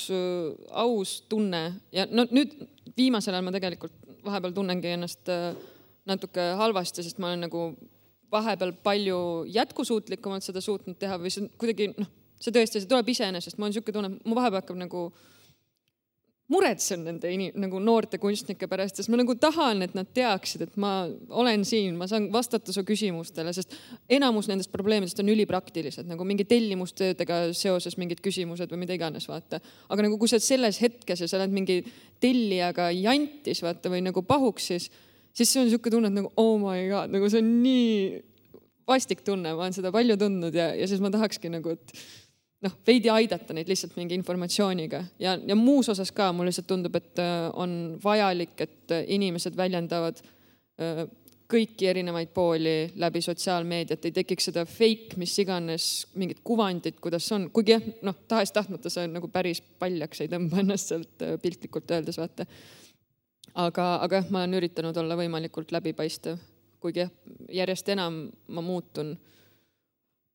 aus 0.71 1.17
tunne 1.27 1.65
ja 1.91 2.07
no 2.07 2.27
nüüd 2.31 2.55
viimasel 2.95 3.35
ajal 3.35 3.47
ma 3.49 3.55
tegelikult 3.55 3.99
vahepeal 4.23 4.55
tunnengi 4.55 4.95
ennast 4.95 5.27
äh, 5.35 5.51
natuke 6.07 6.53
halvasti, 6.63 7.03
sest 7.03 7.19
ma 7.19 7.33
olen 7.33 7.49
nagu 7.49 7.67
vahepeal 8.31 8.71
palju 8.87 9.21
jätkusuutlikumalt 9.51 10.47
seda 10.47 10.63
suutnud 10.63 10.95
teha 10.99 11.19
või 11.19 11.31
see 11.33 11.43
on 11.43 11.55
kuidagi 11.59 11.91
noh 11.97 12.19
see 12.43 12.55
tõesti, 12.55 12.81
see 12.81 12.91
tuleb 12.91 13.13
iseenesest, 13.13 13.57
mul 13.57 13.69
on 13.69 13.73
niisugune 13.73 13.95
tunne, 13.99 14.11
mu 14.27 14.35
vahepeal 14.37 14.63
hakkab 14.63 14.81
nagu 14.81 15.07
muretsen 16.51 17.05
nende 17.07 17.29
ini- 17.31 17.51
nagu 17.55 17.79
noorte 17.79 18.19
kunstnike 18.21 18.67
pärast, 18.67 18.99
sest 18.99 19.09
ma 19.09 19.17
nagu 19.17 19.33
tahan, 19.39 19.81
et 19.85 19.93
nad 19.95 20.07
teaksid, 20.13 20.65
et 20.65 20.75
ma 20.77 21.07
olen 21.29 21.63
siin, 21.65 21.95
ma 21.97 22.07
saan 22.07 22.27
vastata 22.31 22.73
su 22.75 22.83
küsimustele, 22.83 23.53
sest 23.55 23.73
enamus 24.09 24.49
nendest 24.51 24.71
probleemidest 24.71 25.19
on 25.23 25.31
ülipraktilised, 25.33 26.05
nagu 26.09 26.25
mingi 26.27 26.45
tellimustöödega 26.45 27.53
seoses 27.55 27.97
mingid 27.97 28.19
küsimused 28.21 28.69
või 28.69 28.83
mida 28.83 28.97
iganes, 28.97 29.27
vaata. 29.27 29.61
aga 29.89 30.01
nagu 30.03 30.17
kui 30.17 30.27
sa 30.27 30.35
oled 30.35 30.45
selles 30.45 30.81
hetkes 30.83 31.23
ja 31.23 31.27
sa 31.27 31.39
oled 31.39 31.55
mingi 31.55 31.79
tellijaga 32.19 32.91
jantis, 32.91 33.63
vaata, 33.63 33.89
või 33.89 34.03
nagu 34.03 34.21
pahuksis, 34.21 34.91
siis 35.33 35.49
see 35.49 35.61
on 35.61 35.71
niisugune 35.71 35.95
tunne, 35.95 36.11
et 36.11 36.19
nagu 36.19 36.31
oh 36.35 36.59
my 36.59 36.89
god, 36.89 37.09
nagu 37.09 37.29
see 37.29 37.39
on 37.39 37.55
nii 37.63 38.21
vastik 38.87 39.23
tunne, 39.23 39.55
ma 39.55 39.63
olen 39.63 39.73
seda 39.75 39.93
palju 39.95 40.17
tundnud 40.19 40.55
ja, 40.55 40.73
ja 40.75 40.87
siis 40.91 40.99
ma 40.99 41.11
tahakski 41.13 41.49
nagu, 41.49 41.71
et 41.71 41.95
noh, 42.63 42.75
veidi 42.87 43.11
aidata 43.11 43.55
neid 43.55 43.69
lihtsalt 43.69 43.97
mingi 43.99 44.15
informatsiooniga. 44.17 45.03
Ja, 45.21 45.35
ja 45.35 45.55
muus 45.59 45.89
osas 45.91 46.11
ka 46.15 46.31
mulle 46.33 46.51
lihtsalt 46.51 46.69
tundub, 46.69 46.95
et 46.99 47.19
äh, 47.21 47.49
on 47.59 47.97
vajalik, 48.03 48.55
et 48.63 48.93
äh, 48.95 49.03
inimesed 49.15 49.57
väljendavad 49.57 50.21
äh, 50.23 51.03
kõiki 51.53 51.89
erinevaid 51.89 52.31
pooli 52.33 52.75
läbi 52.97 53.21
sotsiaalmeediat, 53.21 54.05
ei 54.07 54.15
tekiks 54.15 54.47
seda 54.49 54.63
fake, 54.65 55.19
mis 55.21 55.35
iganes 55.43 55.89
mingit 56.17 56.39
kuvandit, 56.45 56.97
kuidas 57.03 57.27
on, 57.35 57.49
kuigi 57.53 57.75
jah, 57.75 57.83
noh, 58.07 58.15
tahes-tahtmata 58.31 58.89
sa 58.89 59.03
nagu 59.09 59.29
päris 59.29 59.61
paljaks 59.79 60.23
ei 60.23 60.31
tõmba 60.31 60.63
ennast 60.63 60.93
sealt 60.93 61.27
piltlikult 61.43 61.91
öeldes, 61.93 62.17
vaata. 62.17 62.47
aga, 63.53 63.85
aga 64.07 64.21
jah, 64.21 64.31
ma 64.33 64.41
olen 64.41 64.57
üritanud 64.61 64.97
olla 64.97 65.19
võimalikult 65.19 65.75
läbipaistev, 65.75 66.41
kuigi 66.81 67.03
jah, 67.03 67.13
järjest 67.61 67.93
enam 67.93 68.23
ma 68.47 68.65
muutun 68.65 69.13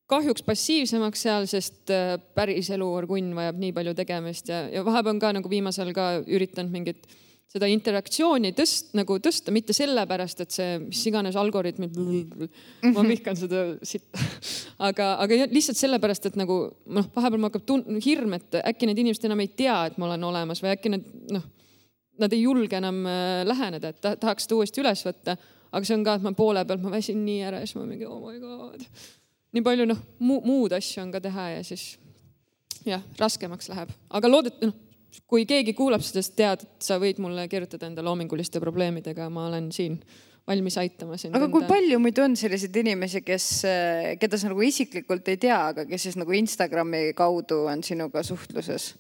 kahjuks 0.09 0.45
passiivsemaks 0.47 1.23
seal, 1.27 1.47
sest 1.51 1.93
äh, 1.93 2.17
päris 2.37 2.71
elu 2.75 2.89
orgunn 3.01 3.35
vajab 3.37 3.59
nii 3.61 3.73
palju 3.77 3.95
tegemist 3.99 4.53
ja, 4.53 4.65
ja 4.73 4.85
vahepeal 4.87 5.17
on 5.17 5.23
ka 5.23 5.33
nagu 5.37 5.51
viimasel 5.53 5.93
ka 5.97 6.11
üritanud 6.25 6.73
mingit 6.73 7.05
seda 7.49 7.69
interaktsiooni 7.73 8.53
tõst-, 8.57 8.91
nagu 8.97 9.17
tõsta, 9.25 9.53
mitte 9.55 9.73
sellepärast, 9.77 10.43
et 10.45 10.53
see, 10.53 10.73
mis 10.83 11.01
iganes 11.09 11.37
algoritmid, 11.41 11.95
ma 12.93 13.05
vihkan 13.09 13.39
seda 13.41 13.63
sitta. 13.89 14.21
aga, 14.89 15.15
aga 15.25 15.47
lihtsalt 15.49 15.81
sellepärast, 15.81 16.29
et 16.29 16.37
nagu 16.41 16.59
noh, 16.69 17.09
vahepeal 17.15 17.41
mul 17.41 17.49
hakkab 17.49 17.69
tun-, 17.69 18.01
hirm, 18.05 18.37
et 18.37 18.59
äkki 18.61 18.91
need 18.91 19.01
inimesed 19.05 19.29
enam 19.31 19.45
ei 19.45 19.53
tea, 19.57 19.79
et 19.89 19.97
ma 20.01 20.11
olen 20.11 20.29
olemas 20.29 20.61
või 20.65 20.75
äkki 20.75 20.93
need 20.93 21.09
noh, 21.37 21.47
nad 22.21 22.35
ei 22.37 22.43
julge 22.43 22.77
enam 22.81 23.01
äh, 23.09 23.45
läheneda, 23.49 23.95
et 23.95 24.05
tahaks 24.21 24.45
seda 24.45 24.59
uuesti 24.59 24.85
üles 24.85 25.05
võtta. 25.09 25.39
aga 25.69 25.85
see 25.85 25.97
on 25.97 26.05
ka, 26.05 26.19
et 26.19 26.29
ma 26.29 26.35
poole 26.37 26.65
pealt, 26.69 26.85
ma 26.85 26.93
väsin 26.93 27.25
nii 27.25 27.41
ära 27.49 27.63
ja 27.63 27.69
siis 27.69 27.81
ma 27.81 27.87
mingi 27.89 28.09
oh 28.09 28.21
my 28.29 28.37
god 28.43 28.85
nii 29.57 29.65
palju 29.65 29.89
noh 29.89 30.01
mu, 30.21 30.41
muud 30.45 30.75
asju 30.77 31.03
on 31.05 31.13
ka 31.15 31.23
teha 31.25 31.49
ja 31.57 31.65
siis 31.67 31.97
jah, 32.87 33.03
raskemaks 33.19 33.71
läheb, 33.73 33.93
aga 34.15 34.31
loodet-, 34.31 34.63
noh, 34.65 34.75
kui 35.29 35.45
keegi 35.49 35.75
kuulab 35.77 36.05
seda, 36.05 36.23
siis 36.23 36.37
tead, 36.37 36.65
et 36.65 36.89
sa 36.89 36.99
võid 37.01 37.21
mulle 37.23 37.47
kirjutada 37.51 37.89
enda 37.89 38.05
loominguliste 38.05 38.61
probleemidega, 38.63 39.29
ma 39.33 39.49
olen 39.49 39.71
siin 39.75 39.99
valmis 40.49 40.79
aitama 40.81 41.19
sind. 41.21 41.37
aga 41.37 41.47
enda... 41.47 41.53
kui 41.55 41.69
palju 41.69 42.01
muidu 42.03 42.25
on 42.25 42.37
selliseid 42.39 42.77
inimesi, 42.83 43.23
kes, 43.27 43.49
keda 44.21 44.41
sa 44.41 44.53
nagu 44.53 44.65
isiklikult 44.65 45.29
ei 45.33 45.41
tea, 45.41 45.59
aga 45.73 45.85
kes 45.89 46.09
siis 46.09 46.19
nagu 46.21 46.35
Instagrami 46.37 47.13
kaudu 47.19 47.65
on 47.73 47.85
sinuga 47.87 48.25
suhtluses? 48.27 48.93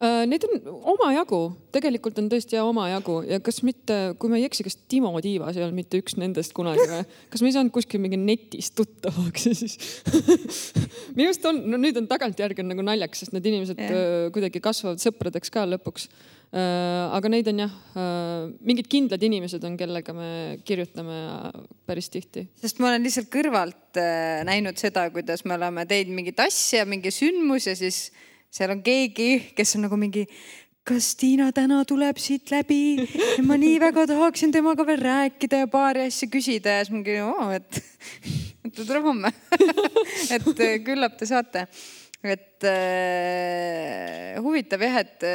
Äh, 0.00 0.22
neid 0.24 0.40
on 0.48 0.62
omajagu, 0.94 1.38
tegelikult 1.76 2.16
on 2.22 2.30
tõesti 2.32 2.56
ja 2.56 2.62
omajagu 2.64 3.18
ja 3.28 3.36
kas 3.44 3.58
mitte, 3.68 3.96
kui 4.16 4.30
ma 4.32 4.38
ei 4.38 4.46
eksi, 4.46 4.64
kas 4.64 4.78
Timo 4.88 5.10
Tiivas 5.20 5.58
ei 5.58 5.64
olnud 5.66 5.76
mitte 5.76 5.98
üks 6.00 6.14
nendest 6.16 6.54
kunagi 6.56 6.86
või? 6.88 7.02
kas 7.28 7.42
me 7.44 7.50
ei 7.50 7.52
saanud 7.52 7.74
kuskil 7.74 8.00
mingi 8.00 8.16
netis 8.16 8.70
tuttavaks 8.72 9.44
ja 9.50 9.52
siis 9.58 9.74
minu 11.18 11.26
arust 11.26 11.44
on, 11.50 11.58
no 11.68 11.76
nüüd 11.82 12.00
on 12.00 12.08
tagantjärgi 12.08 12.64
on 12.64 12.72
nagu 12.72 12.86
naljakas, 12.86 13.26
sest 13.26 13.36
need 13.36 13.50
inimesed 13.50 13.76
yeah. 13.76 13.92
Äh, 13.92 14.30
kuidagi 14.32 14.62
kasvavad 14.64 15.04
sõpradeks 15.04 15.52
ka 15.52 15.66
lõpuks. 15.68 16.08
Äh, 16.56 17.12
aga 17.18 17.34
neid 17.36 17.52
on 17.52 17.60
jah, 17.66 17.76
mingid 18.64 18.88
kindlad 18.88 19.28
inimesed 19.28 19.68
on, 19.68 19.76
kellega 19.84 20.16
me 20.16 20.30
kirjutame 20.64 21.20
päris 21.84 22.08
tihti. 22.08 22.46
sest 22.64 22.80
ma 22.80 22.88
olen 22.94 23.04
lihtsalt 23.04 23.28
kõrvalt 23.36 24.00
näinud 24.48 24.80
seda, 24.80 25.04
kuidas 25.12 25.44
me 25.44 25.60
oleme 25.60 25.84
teinud 25.92 26.22
mingit 26.22 26.40
asja, 26.40 26.88
mingi 26.88 27.12
sündmus 27.12 27.68
ja 27.68 27.76
siis 27.76 28.06
seal 28.50 28.74
on 28.74 28.82
keegi, 28.82 29.52
kes 29.56 29.76
on 29.78 29.86
nagu 29.86 29.98
mingi, 30.00 30.24
kas 30.86 31.12
Tiina 31.18 31.50
täna 31.54 31.82
tuleb 31.88 32.18
siit 32.20 32.50
läbi? 32.50 33.06
ma 33.46 33.58
nii 33.60 33.78
väga 33.82 34.06
tahaksin 34.10 34.52
temaga 34.54 34.86
veel 34.86 35.02
rääkida 35.04 35.64
ja 35.64 35.70
paari 35.70 36.08
asja 36.08 36.28
küsida 36.32 36.78
ja 36.78 36.84
siis 36.84 36.94
mingi 36.94 37.18
et, 37.56 37.82
et 38.66 38.74
ta 38.74 38.84
tuleb 38.84 39.06
homme 39.06 39.32
et 40.34 40.50
äh, 40.50 40.78
küllap 40.86 41.18
te 41.20 41.28
saate. 41.30 41.66
et 42.22 42.66
äh, 42.68 44.40
huvitav 44.42 44.82
jah, 44.84 44.98
et, 45.04 45.28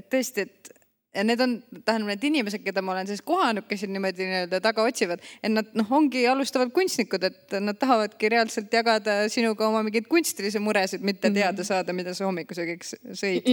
et 0.00 0.10
tõesti, 0.12 0.48
et 0.48 0.75
ja 1.16 1.24
need 1.24 1.40
on, 1.42 1.56
tähendab 1.84 2.10
need 2.12 2.24
inimesed, 2.28 2.62
keda 2.64 2.82
ma 2.84 2.94
olen 2.94 3.08
siis 3.08 3.22
kohanud, 3.26 3.66
kes 3.68 3.86
niimoodi 3.88 4.26
nii-öelda 4.28 4.60
taga 4.64 4.84
otsivad, 4.86 5.22
et 5.40 5.52
nad 5.52 5.70
noh, 5.78 5.90
ongi 5.98 6.26
alustavad 6.28 6.72
kunstnikud, 6.76 7.24
et 7.26 7.56
nad 7.64 7.78
tahavadki 7.80 8.30
reaalselt 8.32 8.72
jagada 8.72 9.18
sinuga 9.32 9.68
oma 9.68 9.82
mingeid 9.86 10.08
kunstilisi 10.10 10.60
muresid, 10.62 11.04
mitte 11.06 11.30
mhm. 11.30 11.38
teada 11.40 11.66
saada, 11.66 11.96
mida 11.96 12.14
sa 12.16 12.28
hommikusöögiks 12.28 12.96
sõid. 13.16 13.48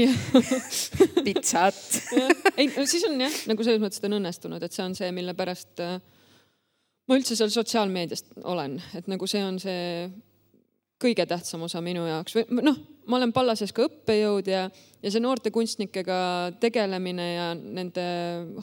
Pitsat. 1.26 1.80
Ei, 2.58 2.68
siis 2.86 3.06
on 3.08 3.22
jah, 3.24 3.40
nagu 3.50 3.66
selles 3.66 3.82
mõttes, 3.84 4.02
et 4.02 4.10
on 4.10 4.20
õnnestunud, 4.20 4.64
et 4.64 4.76
see 4.76 4.86
on 4.86 4.98
see, 4.98 5.14
mille 5.16 5.36
pärast 5.38 5.82
äh, 5.84 5.98
ma 7.08 7.18
üldse 7.20 7.38
seal 7.40 7.52
sotsiaalmeediast 7.54 8.38
olen, 8.50 8.78
et 8.98 9.10
nagu 9.12 9.28
see 9.30 9.44
on 9.44 9.60
see 9.62 10.08
kõige 11.04 11.26
tähtsam 11.30 11.66
osa 11.68 11.82
minu 11.84 12.06
jaoks. 12.08 12.38
Või 12.38 12.64
noh, 12.66 12.80
ma 13.10 13.20
olen 13.20 13.34
Pallases 13.36 13.74
ka 13.76 13.88
õppejõud 13.90 14.50
ja, 14.52 14.64
ja 15.04 15.12
see 15.12 15.24
noorte 15.24 15.52
kunstnikega 15.54 16.18
tegelemine 16.64 17.28
ja 17.34 17.48
nende 17.58 18.08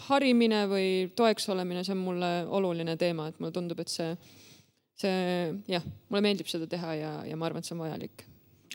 harimine 0.09 0.65
või 0.71 0.89
toeks 1.17 1.49
olemine, 1.53 1.85
see 1.85 1.97
on 1.97 2.05
mulle 2.07 2.33
oluline 2.49 2.97
teema, 3.01 3.29
et 3.31 3.41
mulle 3.41 3.55
tundub, 3.57 3.81
et 3.85 3.93
see, 3.93 4.15
see 5.01 5.15
jah, 5.71 5.87
mulle 6.09 6.27
meeldib 6.31 6.51
seda 6.51 6.69
teha 6.71 6.97
ja, 6.99 7.15
ja 7.29 7.39
ma 7.39 7.51
arvan, 7.51 7.65
et 7.65 7.69
see 7.69 7.77
on 7.77 7.85
vajalik 7.85 8.27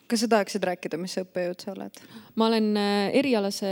kas 0.10 0.24
sa 0.24 0.30
tahaksid 0.30 0.66
rääkida, 0.66 0.98
mis 1.02 1.16
õppejõud 1.22 1.62
sa 1.64 1.72
oled? 1.74 2.02
ma 2.38 2.50
olen 2.50 2.68
äh, 2.80 3.16
erialase 3.20 3.70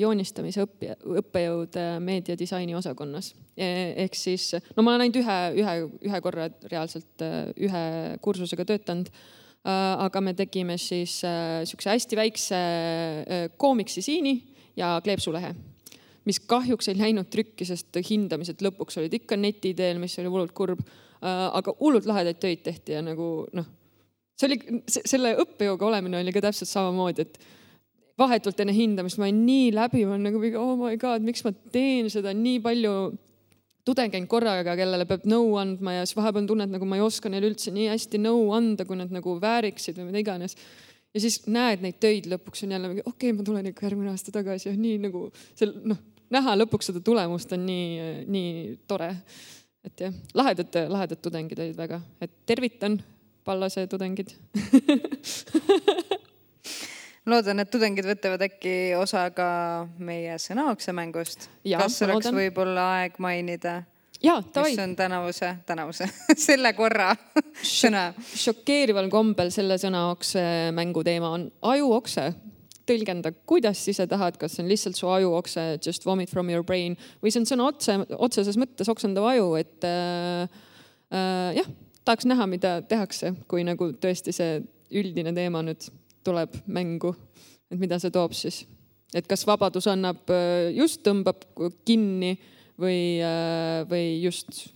joonistamise 0.00 0.64
õppija, 0.64 0.96
õppejõud 1.20 1.76
äh, 1.80 1.96
meediadisaini 2.04 2.76
osakonnas. 2.78 3.32
E, 3.56 3.66
ehk 4.06 4.16
siis, 4.16 4.52
no 4.76 4.84
ma 4.84 4.94
olen 4.94 5.06
ainult 5.06 5.20
ühe, 5.20 5.38
ühe, 5.60 5.74
ühe 6.08 6.20
korra 6.24 6.48
reaalselt 6.70 7.24
äh, 7.26 7.52
ühe 7.68 7.84
kursusega 8.24 8.66
töötanud. 8.68 9.12
aga 9.60 10.20
me 10.24 10.32
tegime 10.32 10.78
siis 10.80 11.18
sihukese 11.20 11.90
hästi 11.90 12.16
väikse 12.16 12.60
koomiksisiini 13.60 14.32
ja 14.80 14.94
kleepsulehe 15.04 15.50
mis 16.24 16.38
kahjuks 16.40 16.88
ei 16.88 16.96
läinud 16.96 17.28
trükki, 17.28 17.66
sest 17.68 17.98
hindamised 18.08 18.64
lõpuks 18.64 18.96
olid 19.02 19.18
ikka 19.18 19.36
neti 19.36 19.74
teel, 19.76 20.00
mis 20.00 20.16
oli 20.22 20.32
hullult 20.32 20.54
kurb. 20.56 20.80
aga 21.20 21.74
hullult 21.76 22.08
lahedaid 22.08 22.40
töid 22.40 22.64
tehti 22.64 22.96
ja 22.96 23.02
nagu 23.04 23.28
noh 23.52 23.68
see 24.40 24.48
oli, 24.48 24.82
selle 24.88 25.34
õppejõuga 25.42 25.88
olemine 25.90 26.20
oli 26.20 26.32
ka 26.34 26.42
täpselt 26.46 26.70
samamoodi, 26.70 27.26
et 27.26 27.40
vahetult 28.20 28.60
enne 28.62 28.74
hindamist 28.76 29.20
ma 29.20 29.26
olin 29.28 29.42
nii 29.46 29.72
läbi, 29.76 30.04
ma 30.06 30.16
olen 30.16 30.28
nagu 30.28 30.40
oh 30.60 30.76
my 30.80 30.96
god, 31.00 31.24
miks 31.24 31.44
ma 31.46 31.52
teen 31.72 32.10
seda 32.12 32.32
nii 32.36 32.60
palju 32.64 32.94
tudengeid 33.86 34.28
korraga, 34.30 34.74
kellele 34.78 35.06
peab 35.08 35.24
nõu 35.30 35.54
andma 35.60 35.96
ja 35.98 36.04
siis 36.04 36.18
vahepeal 36.18 36.46
tunned, 36.48 36.72
nagu 36.72 36.88
ma 36.88 36.98
ei 36.98 37.04
oska 37.04 37.32
neile 37.32 37.48
üldse 37.50 37.72
nii 37.74 37.88
hästi 37.90 38.20
nõu 38.20 38.50
anda, 38.56 38.84
kui 38.88 38.98
nad 38.98 39.12
nagu 39.14 39.36
vääriksid 39.40 39.98
või 39.98 40.10
mida 40.10 40.24
iganes. 40.24 40.56
ja 41.14 41.22
siis 41.24 41.40
näed 41.50 41.82
neid 41.82 41.96
töid 42.02 42.28
lõpuks 42.30 42.64
on 42.66 42.74
jälle 42.76 42.90
okei 42.92 43.06
okay,, 43.12 43.32
ma 43.32 43.46
tulen 43.46 43.70
ikka 43.72 43.88
järgmine 43.88 44.12
aasta 44.12 44.34
tagasi 44.34 44.68
ja 44.68 44.74
nii 44.76 44.98
nagu 45.06 45.24
seal 45.58 45.72
noh, 45.84 45.98
näha 46.30 46.58
lõpuks 46.60 46.90
seda 46.90 47.00
tulemust 47.04 47.52
on 47.56 47.64
nii, 47.66 48.26
nii 48.30 48.52
tore. 48.86 49.14
et 49.84 50.04
jah, 50.04 50.12
lahedad, 50.36 50.76
lahedad 50.92 51.22
tudengid 51.24 51.58
olid 51.58 51.76
väga, 51.78 52.02
et 52.20 52.30
tervitan 52.46 52.98
Pallase 53.44 53.86
tudengid 53.88 54.34
loodan, 57.30 57.62
et 57.62 57.70
tudengid 57.72 58.06
võtavad 58.08 58.42
äkki 58.48 58.74
osa 58.98 59.28
ka 59.34 59.48
meie 60.02 60.36
sõnaoksemängust. 60.40 61.48
kas 61.64 62.02
oleks 62.06 62.30
võib-olla 62.34 62.86
aeg 63.00 63.18
mainida? 63.22 63.80
jaa, 64.20 64.40
davai. 64.54 64.74
mis 64.74 64.82
on 64.82 64.94
tänavuse, 64.96 65.50
tänavuse 65.66 66.08
selle 66.48 66.72
korra 66.76 67.10
sõna? 67.64 68.10
šokeerival 68.36 69.10
kombel 69.12 69.52
selle 69.54 69.78
sõnaokse 69.80 70.42
mängu 70.76 71.04
teema 71.06 71.34
on 71.36 71.48
ajuokse. 71.72 72.30
tõlgenda, 72.90 73.32
kuidas 73.46 73.82
ise 73.92 74.06
tahad, 74.10 74.36
kas 74.40 74.56
see 74.56 74.64
on 74.64 74.70
lihtsalt 74.70 74.98
su 74.98 75.08
ajuokse, 75.08 75.66
just 75.84 76.06
vomit 76.06 76.30
from 76.32 76.50
your 76.50 76.64
brain 76.66 76.96
või 77.22 77.32
see 77.32 77.44
on 77.44 77.46
sõna 77.52 77.68
otse, 77.70 78.00
otseses 78.18 78.58
mõttes 78.60 78.90
oksendav 78.90 79.28
aju, 79.30 79.54
et 79.60 79.86
äh, 79.86 80.58
äh, 81.14 81.60
jah 81.60 81.70
tahaks 82.04 82.26
näha, 82.28 82.46
mida 82.50 82.80
tehakse, 82.82 83.34
kui 83.48 83.64
nagu 83.66 83.92
tõesti 84.00 84.34
see 84.34 84.60
üldine 84.90 85.34
teema 85.36 85.62
nüüd 85.64 85.88
tuleb 86.26 86.60
mängu. 86.66 87.14
et 87.70 87.78
mida 87.78 88.00
see 88.02 88.10
toob 88.10 88.32
siis, 88.34 88.64
et 89.14 89.26
kas 89.30 89.44
vabadus 89.46 89.86
annab, 89.86 90.24
äh, 90.26 90.72
just 90.74 91.04
tõmbab 91.06 91.44
kinni 91.86 92.34
või, 92.78 93.22
äh, 93.22 93.86
või 93.86 94.20
just 94.22 94.72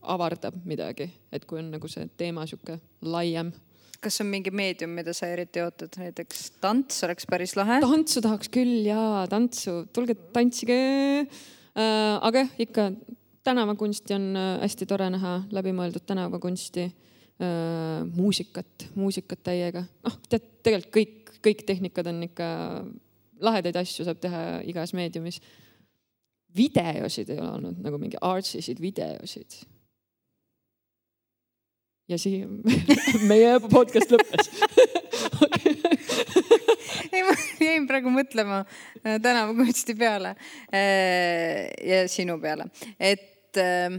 avardab 0.00 0.54
midagi, 0.64 1.10
et 1.32 1.44
kui 1.44 1.58
on 1.58 1.70
nagu 1.70 1.88
see 1.88 2.08
teema 2.16 2.46
sihuke 2.46 2.78
laiem 3.02 3.52
kas 4.00 4.20
on 4.22 4.28
mingi 4.30 4.52
meedium, 4.54 4.92
mida 4.94 5.12
sa 5.16 5.28
eriti 5.30 5.62
ootad, 5.62 5.96
näiteks 5.98 6.44
tants 6.62 7.02
oleks 7.06 7.26
päris 7.28 7.56
lahe. 7.58 7.80
tantsu 7.82 8.22
tahaks 8.22 8.50
küll 8.54 8.86
jaa, 8.86 9.26
tantsu, 9.30 9.80
tulge 9.92 10.14
tantsige 10.34 10.78
äh,. 11.26 12.18
aga 12.22 12.44
jah, 12.44 12.52
ikka 12.62 12.88
tänavakunsti 13.48 14.14
on 14.14 14.36
äh, 14.36 14.48
hästi 14.64 14.86
tore 14.88 15.08
näha, 15.14 15.38
läbimõeldud 15.52 16.04
tänavakunsti 16.06 16.84
äh,. 16.88 18.04
muusikat, 18.16 18.88
muusikat 18.98 19.44
täiega, 19.46 19.84
noh 20.04 20.18
tead, 20.28 20.50
tegelikult 20.66 20.94
kõik, 20.98 21.32
kõik 21.46 21.64
tehnikad 21.68 22.10
on 22.10 22.20
ikka, 22.26 22.48
lahedaid 23.40 23.78
asju 23.78 24.04
saab 24.08 24.20
teha 24.20 24.42
igas 24.68 24.92
meediumis. 24.98 25.40
videosid 26.56 27.28
ei 27.30 27.38
ole 27.38 27.50
olnud 27.52 27.80
nagu 27.84 27.98
mingi 28.00 28.18
artsisid 28.24 28.80
videosid 28.80 29.60
ja 32.08 32.18
siia 32.18 32.48
meie 33.30 33.54
podcast 33.70 34.12
lõppes 34.12 34.50
ei, 37.14 37.22
ma 37.22 37.34
jäin 37.62 37.86
praegu 37.88 38.12
mõtlema 38.12 38.60
äh, 38.64 39.16
tänavakunsti 39.22 39.94
peale 39.94 40.34
ja 41.86 42.04
sinu 42.10 42.40
peale, 42.42 42.70
et 42.98 43.37
äh, 43.60 43.98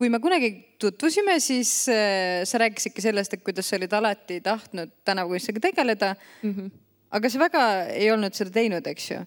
kui 0.00 0.08
me 0.08 0.20
kunagi 0.22 0.52
tutvusime, 0.80 1.36
siis 1.44 1.70
sa 1.84 2.58
rääkisidki 2.62 3.02
sellest, 3.04 3.34
et 3.36 3.42
kuidas 3.44 3.68
sa 3.68 3.76
olid 3.76 3.92
alati 3.92 4.38
tahtnud 4.40 4.94
tänavakunstiga 5.04 5.60
tegeleda 5.60 6.14
mm. 6.42 6.54
-hmm. 6.54 6.70
aga 7.10 7.30
sa 7.30 7.38
väga 7.38 7.64
ei 7.92 8.10
olnud 8.10 8.32
seda 8.34 8.50
teinud, 8.50 8.86
eks 8.86 9.10
ju 9.10 9.18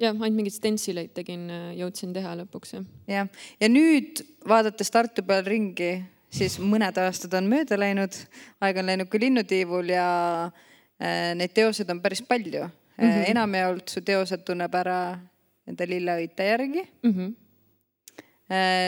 jah, 0.00 0.12
ainult 0.12 0.36
mingeid 0.36 0.56
stensileid 0.56 1.12
tegin, 1.16 1.48
jõudsin 1.76 2.12
teha 2.16 2.34
lõpuks 2.42 2.76
jah. 2.76 2.84
jah, 3.10 3.28
ja 3.60 3.70
nüüd 3.70 4.22
vaadates 4.48 4.92
Tartu 4.92 5.24
peal 5.26 5.44
ringi, 5.46 5.92
siis 6.32 6.58
mõned 6.60 6.98
aastad 7.00 7.34
on 7.38 7.48
mööda 7.50 7.78
läinud, 7.80 8.16
aeg 8.64 8.82
on 8.82 8.90
läinud 8.90 9.10
ka 9.12 9.20
linnutiivul 9.20 9.92
ja 9.94 10.08
äh, 10.46 11.32
neid 11.38 11.54
teoseid 11.56 11.90
on 11.92 12.02
päris 12.04 12.22
palju 12.22 12.66
mm. 12.66 13.04
-hmm. 13.04 13.24
enamjaolt 13.32 13.88
su 13.88 14.00
teosed 14.00 14.44
tunneb 14.44 14.74
ära 14.74 15.18
nende 15.66 15.88
lilleõite 15.90 16.46
järgi 16.52 16.84
mm. 16.84 17.12
-hmm. 17.12 17.34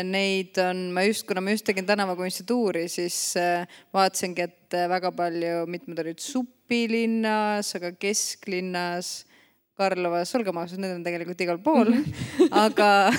Neid 0.07 0.55
on, 0.62 0.85
ma 0.95 1.03
just, 1.03 1.24
kuna 1.26 1.43
ma 1.43 1.51
just 1.51 1.64
tegin 1.66 1.87
tänavakunstituuri, 1.87 2.85
siis 2.89 3.35
äh, 3.37 3.66
vaatasingi, 3.95 4.45
et 4.45 4.76
väga 4.93 5.11
palju, 5.11 5.64
mitmed 5.66 5.99
olid 5.99 6.22
supilinnas, 6.22 7.72
aga 7.74 7.91
kesklinnas 7.99 9.26
Karlovas, 9.74 10.35
olgem 10.35 10.57
ausad, 10.59 10.79
need 10.79 10.95
on 10.95 11.03
tegelikult 11.03 11.43
igal 11.43 11.59
pool 11.59 11.91
mm, 11.91 12.05
-hmm. 12.05 12.49
aga, 12.66 13.11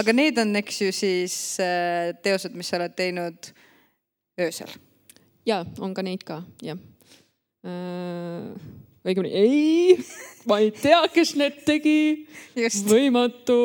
aga 0.00 0.12
need 0.12 0.38
on, 0.38 0.56
eks 0.56 0.80
ju, 0.80 0.92
siis 0.92 1.60
äh, 1.60 2.16
teosed, 2.22 2.56
mis 2.56 2.68
sa 2.68 2.80
oled 2.80 2.96
teinud 2.96 3.52
öösel. 4.40 4.72
ja 5.46 5.64
on 5.78 5.94
ka 5.94 6.02
neid 6.02 6.24
ka, 6.24 6.42
jah 6.62 6.78
äh,. 7.64 8.87
Õigemini 9.06 9.30
ei, 9.32 9.98
ma 10.48 10.58
ei 10.62 10.70
tea, 10.74 11.00
kes 11.12 11.34
need 11.38 11.60
tegi. 11.66 12.26
võimatu 12.88 13.58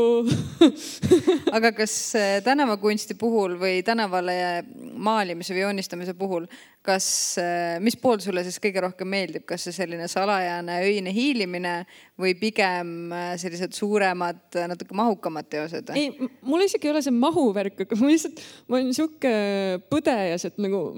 aga 1.58 1.72
kas 1.74 1.94
äh, 2.20 2.36
tänavakunsti 2.46 3.18
puhul 3.20 3.56
või 3.62 3.82
tänavale 3.86 4.36
maalimise 4.94 5.56
või 5.56 5.64
joonistamise 5.64 6.14
puhul, 6.18 6.46
kas, 6.86 7.08
äh, 7.42 7.80
mis 7.84 7.98
pool 8.00 8.22
sulle 8.24 8.44
siis 8.46 8.60
kõige 8.62 8.84
rohkem 8.86 9.10
meeldib, 9.10 9.48
kas 9.50 9.66
see 9.66 9.76
selline 9.76 10.08
salajane 10.12 10.80
öine 10.86 11.14
hiilimine 11.16 11.76
või 12.20 12.36
pigem 12.40 13.12
äh, 13.16 13.34
sellised 13.42 13.74
suuremad, 13.78 14.46
natuke 14.70 14.98
mahukamad 14.98 15.50
teosed? 15.50 15.94
ei, 15.98 16.12
mul 16.46 16.68
isegi 16.68 16.90
ei 16.90 16.96
ole 16.96 17.06
see 17.06 17.16
mahuvärk, 17.18 17.86
aga 17.88 18.00
ma 18.00 18.14
lihtsalt, 18.14 18.42
ma 18.68 18.80
olen 18.80 18.98
sihuke 18.98 19.36
põdejas, 19.90 20.50
et 20.52 20.62
nagu 20.62 20.90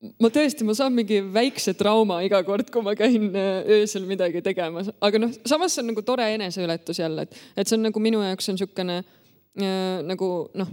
ma 0.00 0.30
tõesti, 0.32 0.64
ma 0.64 0.74
saan 0.76 0.94
mingi 0.96 1.20
väikse 1.32 1.74
trauma 1.78 2.20
iga 2.24 2.40
kord, 2.46 2.70
kui 2.72 2.84
ma 2.84 2.94
käin 2.98 3.28
äh, 3.36 3.66
öösel 3.80 4.06
midagi 4.08 4.42
tegemas, 4.44 4.88
aga 5.00 5.20
noh, 5.20 5.34
samas 5.48 5.76
see 5.76 5.84
on 5.84 5.90
nagu 5.92 6.04
tore 6.06 6.26
eneseületus 6.36 7.02
jälle, 7.02 7.26
et, 7.26 7.42
et 7.56 7.68
see 7.68 7.76
on 7.76 7.84
nagu 7.90 8.02
minu 8.02 8.22
jaoks 8.24 8.48
on 8.48 8.56
niisugune 8.56 8.96
äh, 9.00 10.00
nagu 10.08 10.30
noh, 10.56 10.72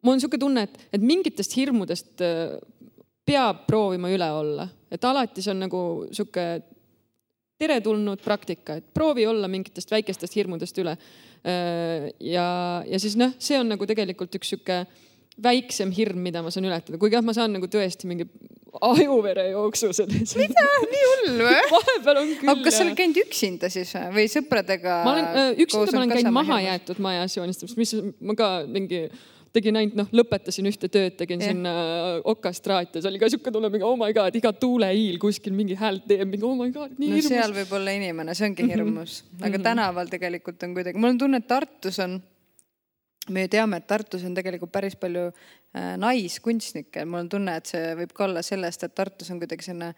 mul 0.00 0.14
on 0.14 0.20
niisugune 0.20 0.44
tunne, 0.46 0.64
et, 0.64 0.88
et 0.96 1.04
mingitest 1.04 1.56
hirmudest 1.58 2.24
äh, 2.24 2.56
peab 3.28 3.66
proovima 3.68 4.08
üle 4.14 4.30
olla, 4.32 4.68
et 4.88 5.04
alati 5.04 5.44
see 5.44 5.52
on 5.52 5.64
nagu 5.66 5.82
sihuke 6.08 6.48
teretulnud 7.58 8.22
praktika, 8.22 8.78
et 8.78 8.86
proovi 8.94 9.26
olla 9.26 9.48
mingitest 9.50 9.90
väikestest 9.90 10.36
hirmudest 10.38 10.78
üle. 10.80 10.94
Äh, 11.44 12.08
ja, 12.22 12.48
ja 12.86 13.02
siis 13.02 13.18
noh, 13.18 13.34
see 13.42 13.58
on 13.60 13.68
nagu 13.74 13.86
tegelikult 13.90 14.38
üks 14.38 14.54
sihuke 14.54 14.86
väiksem 15.42 15.92
hirm, 15.94 16.20
mida 16.24 16.42
ma 16.42 16.52
saan 16.54 16.66
ületada, 16.68 16.98
kuigi 17.00 17.18
jah, 17.18 17.24
ma 17.24 17.34
saan 17.36 17.54
nagu 17.54 17.68
tõesti 17.70 18.10
mingi 18.10 18.26
ajuverejooksu 18.84 19.92
selles. 19.96 20.34
mida, 20.38 20.66
nii 20.92 21.06
hull 21.06 21.40
või? 21.40 21.62
vahepeal 21.76 22.20
on 22.20 22.34
küll. 22.34 22.52
aga 22.52 22.66
kas 22.66 22.78
sa 22.78 22.84
oled 22.84 22.98
käinud 22.98 23.22
üksinda 23.22 23.70
siis 23.72 23.94
või 24.14 24.28
sõpradega? 24.32 25.00
ma 25.06 25.14
olen 25.14 25.26
äh,, 25.30 25.50
üksinda 25.64 25.94
ma 25.94 26.02
olen 26.02 26.14
käinud 26.14 26.36
mahajäetud 26.36 27.02
majas 27.04 27.38
joonistamas, 27.38 27.74
mis 27.80 27.96
ma 28.20 28.36
ka 28.38 28.50
mingi 28.68 29.06
tegin 29.54 29.78
ainult 29.80 29.96
noh, 29.96 30.08
lõpetasin 30.20 30.68
ühte 30.68 30.90
tööd, 30.92 31.16
tegin 31.18 31.42
yeah. 31.42 31.54
sinna 31.54 31.72
okastraat 32.28 32.94
ja 32.94 33.02
see 33.02 33.10
oli 33.10 33.20
ka 33.22 33.30
sihuke 33.32 33.52
tunne, 33.54 33.70
mingi 33.72 33.86
oh 33.88 33.96
my 33.98 34.12
god, 34.16 34.36
iga 34.38 34.52
tuuleiil 34.52 35.16
kuskil 35.22 35.54
mingi 35.56 35.78
häält 35.78 36.04
teeb, 36.10 36.26
mingi 36.28 36.46
oh 36.46 36.56
my 36.58 36.68
god, 36.74 36.92
nii 36.98 37.12
no, 37.14 37.20
hirmus. 37.20 37.32
seal 37.32 37.54
võib 37.56 37.76
olla 37.80 37.94
inimene, 37.96 38.36
see 38.38 38.50
ongi 38.50 38.66
mhm. 38.66 38.74
hirmus 38.74 39.22
mm, 39.22 39.30
-hmm. 39.30 39.44
aga 39.44 39.48
mm 39.48 39.54
-hmm. 39.54 39.68
tänaval 39.70 40.12
tegelikult 40.12 40.68
on 40.68 40.74
kuidagi, 40.76 41.00
mul 41.00 41.14
on 41.14 41.22
tunne, 41.24 41.40
et 41.40 41.48
Tartus 41.48 41.98
on 42.04 42.20
me 43.34 43.44
ju 43.44 43.52
teame, 43.56 43.80
et 43.80 43.86
Tartus 43.88 44.24
on 44.26 44.34
tegelikult 44.36 44.72
päris 44.74 44.96
palju 45.00 45.28
äh, 45.28 45.94
naiskunstnikke, 46.00 47.04
mul 47.08 47.24
on 47.24 47.30
tunne, 47.32 47.58
et 47.58 47.70
see 47.70 47.92
võib 47.98 48.14
ka 48.16 48.26
olla 48.28 48.42
sellest, 48.46 48.86
et 48.86 48.94
Tartus 48.96 49.30
on 49.34 49.40
kuidagi 49.42 49.68
selline 49.68 49.92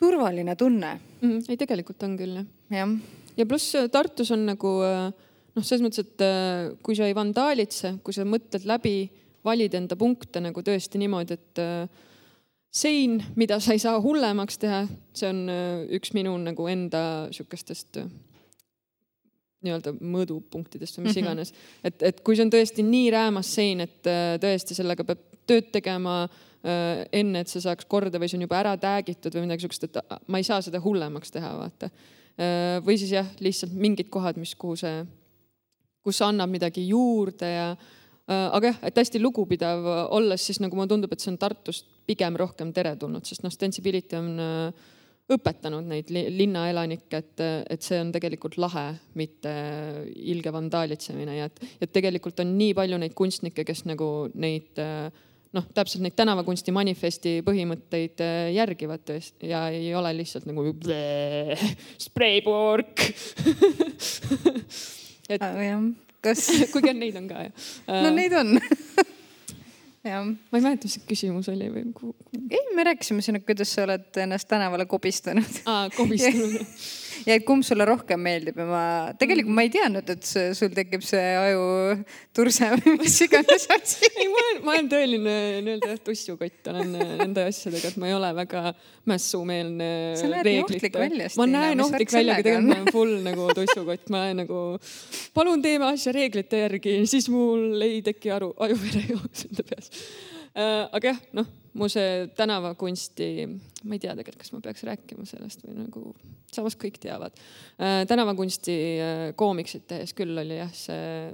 turvaline 0.00 0.54
tunne 0.56 0.94
mm. 1.20 1.48
ei, 1.48 1.58
tegelikult 1.60 2.06
on 2.06 2.14
küll 2.20 2.38
jah. 2.40 2.46
jah. 2.74 2.94
ja 3.36 3.48
pluss 3.48 3.74
äh, 3.78 3.88
Tartus 3.92 4.32
on 4.36 4.46
nagu 4.48 4.76
äh, 4.86 5.08
noh, 5.56 5.64
selles 5.64 5.84
mõttes, 5.84 6.06
et 6.06 6.78
kui 6.84 6.98
sa 6.98 7.08
ei 7.08 7.16
vandaalitse, 7.16 7.96
kui 8.04 8.16
sa 8.16 8.26
mõtled 8.28 8.68
läbi, 8.68 8.94
valid 9.44 9.74
enda 9.76 9.96
punkte 9.98 10.42
nagu 10.44 10.62
tõesti 10.64 11.00
niimoodi, 11.00 11.36
et 11.36 11.60
sein, 12.76 13.16
mida 13.40 13.56
sa 13.58 13.72
ei 13.74 13.80
saa 13.82 13.96
hullemaks 14.04 14.60
teha, 14.60 14.82
see 15.16 15.30
on 15.32 15.40
üks 15.96 16.12
minu 16.14 16.36
nagu 16.44 16.68
enda 16.70 17.02
sihukestest 17.32 18.02
nii-öelda 19.64 19.92
mõõdupunktidest 19.98 20.98
või 20.98 21.06
mis 21.06 21.16
mm 21.16 21.20
-hmm. 21.20 21.26
iganes. 21.26 21.52
et, 21.84 22.02
et 22.02 22.20
kui 22.24 22.36
see 22.36 22.44
on 22.46 22.52
tõesti 22.52 22.84
nii 22.86 23.10
räämas 23.12 23.54
sein, 23.54 23.80
et 23.84 24.06
äh, 24.08 24.36
tõesti 24.40 24.76
sellega 24.76 25.04
peab 25.04 25.20
tööd 25.46 25.70
tegema 25.72 26.22
äh, 26.24 27.04
enne, 27.12 27.40
et 27.40 27.52
see 27.52 27.60
saaks 27.60 27.84
korda 27.84 28.18
või 28.18 28.28
see 28.28 28.38
on 28.38 28.46
juba 28.48 28.60
ära 28.60 28.76
täägitud 28.76 29.34
või 29.34 29.46
midagi 29.46 29.66
sihukest, 29.66 29.88
et 29.90 30.00
äh, 30.00 30.18
ma 30.26 30.40
ei 30.40 30.48
saa 30.48 30.62
seda 30.62 30.80
hullemaks 30.80 31.30
teha, 31.30 31.54
vaata. 31.58 31.90
või 32.86 32.96
siis 32.96 33.10
jah, 33.12 33.26
lihtsalt 33.40 33.72
mingid 33.76 34.08
kohad, 34.08 34.38
mis, 34.40 34.54
kuhu 34.56 34.76
see, 34.76 35.04
kus 36.02 36.22
annab 36.24 36.48
midagi 36.48 36.86
juurde 36.88 37.50
ja 37.50 37.76
aga 38.30 38.66
jah, 38.66 38.78
et 38.82 38.96
hästi 38.96 39.20
lugupidav 39.20 39.84
olles, 40.16 40.46
siis 40.46 40.60
nagu 40.60 40.76
mulle 40.76 40.88
tundub, 40.88 41.12
et 41.12 41.20
see 41.20 41.32
on 41.32 41.36
Tartust 41.38 41.86
pigem 42.06 42.38
rohkem 42.38 42.72
teretulnud, 42.72 43.26
sest 43.26 43.44
noh, 43.44 43.52
Stensibility 43.52 44.16
on 44.18 44.30
äh, 44.40 44.88
õpetanud 45.30 45.86
neid 45.90 46.10
linnaelanikke, 46.10 47.22
et, 47.22 47.42
et 47.70 47.86
see 47.86 48.00
on 48.02 48.12
tegelikult 48.14 48.58
lahe, 48.60 48.86
mitte 49.18 49.54
ilge 50.14 50.52
vandaalitsemine 50.54 51.36
ja 51.38 51.48
et, 51.50 51.60
et 51.80 51.92
tegelikult 51.92 52.42
on 52.44 52.54
nii 52.58 52.76
palju 52.78 53.00
neid 53.00 53.16
kunstnikke, 53.18 53.64
kes 53.66 53.84
nagu 53.88 54.08
neid 54.34 54.80
noh, 54.80 55.66
täpselt 55.74 56.04
neid 56.04 56.14
tänavakunsti 56.18 56.74
manifesti 56.74 57.36
põhimõtteid 57.46 58.22
järgivad 58.54 59.02
tõesti 59.06 59.50
ja 59.50 59.66
ei 59.74 59.90
ole 59.98 60.12
lihtsalt 60.20 60.46
nagu 60.50 60.66
spreipork 62.06 63.06
et 65.30 65.42
ah, 65.42 65.56
jah, 65.62 65.82
kas 66.24 66.46
kuigi 66.74 66.94
neid 66.96 67.18
on 67.20 67.30
ka 67.30 67.46
jah. 67.46 67.66
no 68.06 68.12
neid 68.14 68.34
on 68.36 68.56
ma 70.04 70.58
ei 70.58 70.64
mäleta, 70.64 70.88
mis 70.88 70.96
see 70.96 71.06
küsimus 71.08 71.50
oli 71.52 71.68
või? 71.72 71.84
ei, 72.48 72.62
me 72.76 72.84
rääkisime 72.88 73.20
et 73.40 73.46
kuidas 73.48 73.74
sa 73.74 73.84
oled 73.84 74.20
ennast 74.22 74.48
tänavale 74.48 74.86
kobistanud. 74.88 75.60
aa, 75.68 75.90
kobistanud 75.96 76.60
ja 77.26 77.36
et 77.36 77.44
kumb 77.46 77.64
sulle 77.66 77.86
rohkem 77.88 78.20
meeldib 78.22 78.58
ja 78.60 78.66
ma 78.68 78.84
tegelikult 79.20 79.56
ma 79.56 79.64
ei 79.66 79.72
teadnud, 79.74 80.12
et 80.14 80.30
sul 80.56 80.72
tekib 80.76 81.04
see 81.06 81.26
ajuturse 81.40 82.70
või 82.76 82.96
mis 83.02 83.18
iganes 83.26 83.66
asi. 83.76 84.08
ei, 84.20 84.28
ma 84.30 84.42
olen, 84.42 84.62
ma 84.64 84.74
olen 84.76 84.90
tõeline 84.94 85.36
nii-öelda 85.66 85.98
tussukott 86.06 86.72
olen 86.72 86.96
nende 87.20 87.46
asjadega, 87.50 87.92
et 87.92 88.00
ma 88.00 88.10
ei 88.10 88.16
ole 88.16 88.32
väga 88.40 88.64
mässumeelne. 89.10 89.90
sa 90.20 90.32
näed 90.32 90.50
nii 90.50 90.64
ohtlik 90.64 90.98
välja. 91.02 91.30
ma 91.40 91.48
näen 91.50 91.84
ohtlik 91.86 92.14
välja, 92.14 92.38
aga 92.38 92.48
tegelikult 92.48 92.70
ma 92.70 92.80
olen 92.80 92.96
full 92.98 93.14
nagu 93.26 93.48
tussukott, 93.60 94.10
ma 94.12 94.24
olen 94.24 94.44
nagu 94.44 94.64
palun 95.36 95.62
teeme 95.64 95.90
asja 95.92 96.14
reeglite 96.16 96.64
järgi, 96.64 96.98
siis 97.10 97.30
mul 97.32 97.80
ei 97.86 98.02
teki 98.06 98.34
aru, 98.38 98.52
ajuverejooks 98.68 99.46
enda 99.50 99.66
peas 99.70 99.90
Äh, 99.90 100.39
aga 100.56 101.12
jah, 101.12 101.20
noh, 101.36 101.46
mu 101.78 101.88
see 101.90 102.26
tänavakunsti, 102.36 103.28
ma 103.86 103.96
ei 103.96 104.02
tea 104.02 104.14
tegelikult, 104.18 104.42
kas 104.42 104.52
ma 104.54 104.62
peaks 104.64 104.84
rääkima 104.88 105.26
sellest 105.28 105.62
või 105.66 105.76
nagu, 105.84 106.02
samas 106.52 106.76
kõik 106.80 106.98
teavad. 107.02 107.36
Äh, 107.78 108.02
tänavakunsti 108.10 108.76
äh, 108.98 109.24
koomiksit 109.38 109.86
tehes 109.90 110.14
küll 110.18 110.38
oli 110.42 110.58
jah, 110.58 110.72
see 110.74 111.32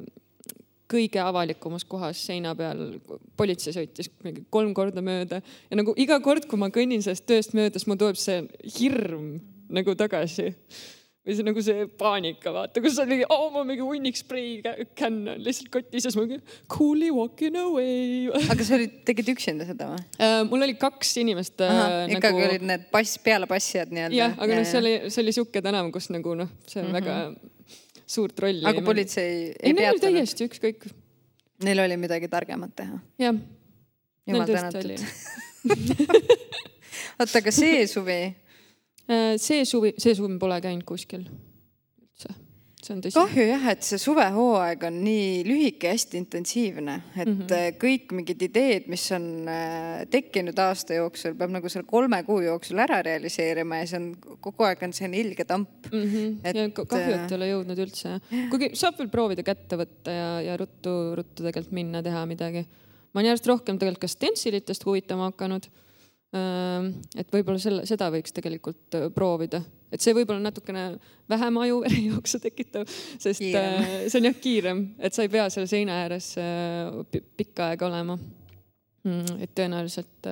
kõige 0.87 1.19
avalikumas 1.19 1.83
kohas 1.89 2.21
seina 2.29 2.53
peal. 2.55 3.01
politsei 3.37 3.75
sõitis 3.75 4.11
mingi 4.23 4.45
kolm 4.51 4.75
korda 4.75 5.03
mööda 5.03 5.41
ja 5.43 5.79
nagu 5.79 5.95
iga 5.99 6.21
kord, 6.23 6.47
kui 6.47 6.61
ma 6.61 6.71
kõnnin 6.71 7.03
sellest 7.03 7.27
tööst 7.27 7.57
mööda, 7.59 7.75
siis 7.75 7.89
mul 7.91 7.99
tuleb 7.99 8.21
see 8.21 8.45
hirm 8.79 9.41
nagu 9.67 9.97
tagasi 9.99 10.53
või 11.27 11.35
see 11.35 11.47
nagu 11.47 11.63
see 11.65 11.87
paanika, 11.99 12.53
vaata, 12.55 12.81
kus 12.85 12.99
oli 13.03 13.19
oh, 13.35 13.49
ma 13.55 13.65
mingi 13.67 13.83
hunniksprei 13.83 14.61
känn 14.99 15.27
on 15.33 15.43
lihtsalt 15.43 15.73
kotis 15.75 16.05
ja 16.07 16.13
siis 16.13 16.19
ma 16.19 16.23
mingi 16.27 16.39
coolly 16.71 17.11
walking 17.15 17.59
away. 17.59 18.29
aga 18.53 18.67
sa 18.67 18.77
olid, 18.79 19.01
tegid 19.09 19.33
üksinda 19.35 19.67
seda 19.67 19.91
või? 19.91 20.05
Äh, 20.23 20.39
mul 20.47 20.69
oli 20.69 20.77
kaks 20.79 21.17
inimest. 21.23 21.59
Äh, 21.67 22.15
ikkagi 22.15 22.39
nagu... 22.39 22.47
olid 22.51 22.69
need 22.71 22.87
pass, 22.95 23.19
pealepassijad 23.27 23.91
nii-öelda. 23.97 24.21
jah, 24.21 24.39
aga 24.39 24.61
noh, 24.61 24.69
see 24.71 24.81
oli, 24.83 24.95
see 25.11 25.25
oli 25.25 25.35
sihuke 25.35 25.65
tänav, 25.67 25.91
kus 25.95 26.09
nagu 26.15 26.39
noh, 26.39 26.55
see 26.71 26.85
on 26.85 26.93
mm 26.93 26.95
-hmm. 26.95 27.01
väga 27.01 27.75
suurt 28.07 28.39
rolli. 28.47 28.63
aga 28.71 28.87
politsei 28.87 29.27
ei, 29.27 29.53
ei 29.73 29.75
peatanud? 29.75 30.07
täiesti 30.07 30.47
ükskõik. 30.47 30.89
Neil 31.67 31.81
oli 31.83 31.97
midagi 31.99 32.31
targemat 32.31 32.77
teha? 32.77 33.03
jah. 33.19 33.35
jumal 34.27 34.47
tänatud 34.47 34.95
oota, 37.19 37.39
aga 37.43 37.51
see 37.51 37.87
suvi 37.91 38.21
see 39.07 39.65
suvi, 39.69 39.95
see 39.99 40.17
suvi 40.19 40.39
pole 40.41 40.59
käinud 40.65 40.87
kuskil 40.89 41.27
üldse, 41.27 42.33
see 42.83 42.95
on 42.95 43.03
tõsi. 43.05 43.15
kahju 43.17 43.45
jah, 43.47 43.67
et 43.73 43.85
see 43.87 44.01
suvehooaeg 44.01 44.87
on 44.89 44.99
nii 45.05 45.45
lühike 45.47 45.91
ja 45.91 45.95
hästi 45.95 46.19
intensiivne, 46.21 46.97
et 47.15 47.29
mm 47.29 47.37
-hmm. 47.43 47.77
kõik 47.83 48.15
mingid 48.17 48.43
ideed, 48.49 48.89
mis 48.91 49.05
on 49.13 49.49
äh, 49.49 50.07
tekkinud 50.11 50.59
aasta 50.59 50.99
jooksul, 50.99 51.37
peab 51.39 51.55
nagu 51.55 51.69
selle 51.69 51.87
kolme 51.87 52.23
kuu 52.27 52.41
jooksul 52.41 52.83
ära 52.83 53.03
realiseerima 53.03 53.83
ja 53.83 53.87
see 53.87 54.01
on 54.01 54.11
kogu 54.41 54.65
aeg 54.67 54.83
on 54.83 54.93
selline 54.93 55.21
ilge 55.21 55.45
tamp 55.45 55.91
mm. 55.93 56.03
-hmm. 56.03 56.37
Et, 56.45 56.57
ja 56.57 56.69
kahju, 56.71 57.15
et 57.15 57.31
ei 57.31 57.37
ole 57.37 57.51
jõudnud 57.51 57.79
üldse, 57.87 58.21
kuigi 58.51 58.71
saab 58.75 58.99
veel 58.99 59.09
proovida 59.09 59.43
kätte 59.43 59.77
võtta 59.77 60.11
ja, 60.11 60.29
ja 60.51 60.57
ruttu, 60.57 61.15
ruttu 61.15 61.43
tegelikult 61.43 61.73
minna, 61.73 62.03
teha 62.03 62.27
midagi. 62.27 62.67
ma 63.13 63.21
olen 63.21 63.31
järjest 63.31 63.47
rohkem 63.47 63.79
tegelikult 63.79 64.01
ka 64.01 64.09
stentsilitest 64.09 64.85
huvitama 64.85 65.31
hakanud 65.31 65.69
et 67.17 67.33
võib-olla 67.33 67.61
selle, 67.63 67.85
seda 67.89 68.09
võiks 68.15 68.35
tegelikult 68.37 68.99
proovida, 69.15 69.61
et 69.93 70.03
see 70.03 70.15
võib-olla 70.17 70.43
natukene 70.49 70.87
vähem 71.31 71.61
ajuverejooksu 71.65 72.41
tekitav, 72.47 72.87
sest 72.89 73.43
kiirem. 73.43 73.85
see 74.11 74.21
on 74.21 74.31
jah 74.31 74.41
kiirem, 74.43 74.83
et 74.99 75.17
sa 75.17 75.27
ei 75.27 75.33
pea 75.33 75.47
seal 75.53 75.69
seina 75.71 76.01
ääres 76.05 76.33
pikka 77.37 77.73
aega 77.73 77.89
olema. 77.91 78.19
Mm, 79.07 79.39
et 79.45 79.53
tõenäoliselt 79.55 80.27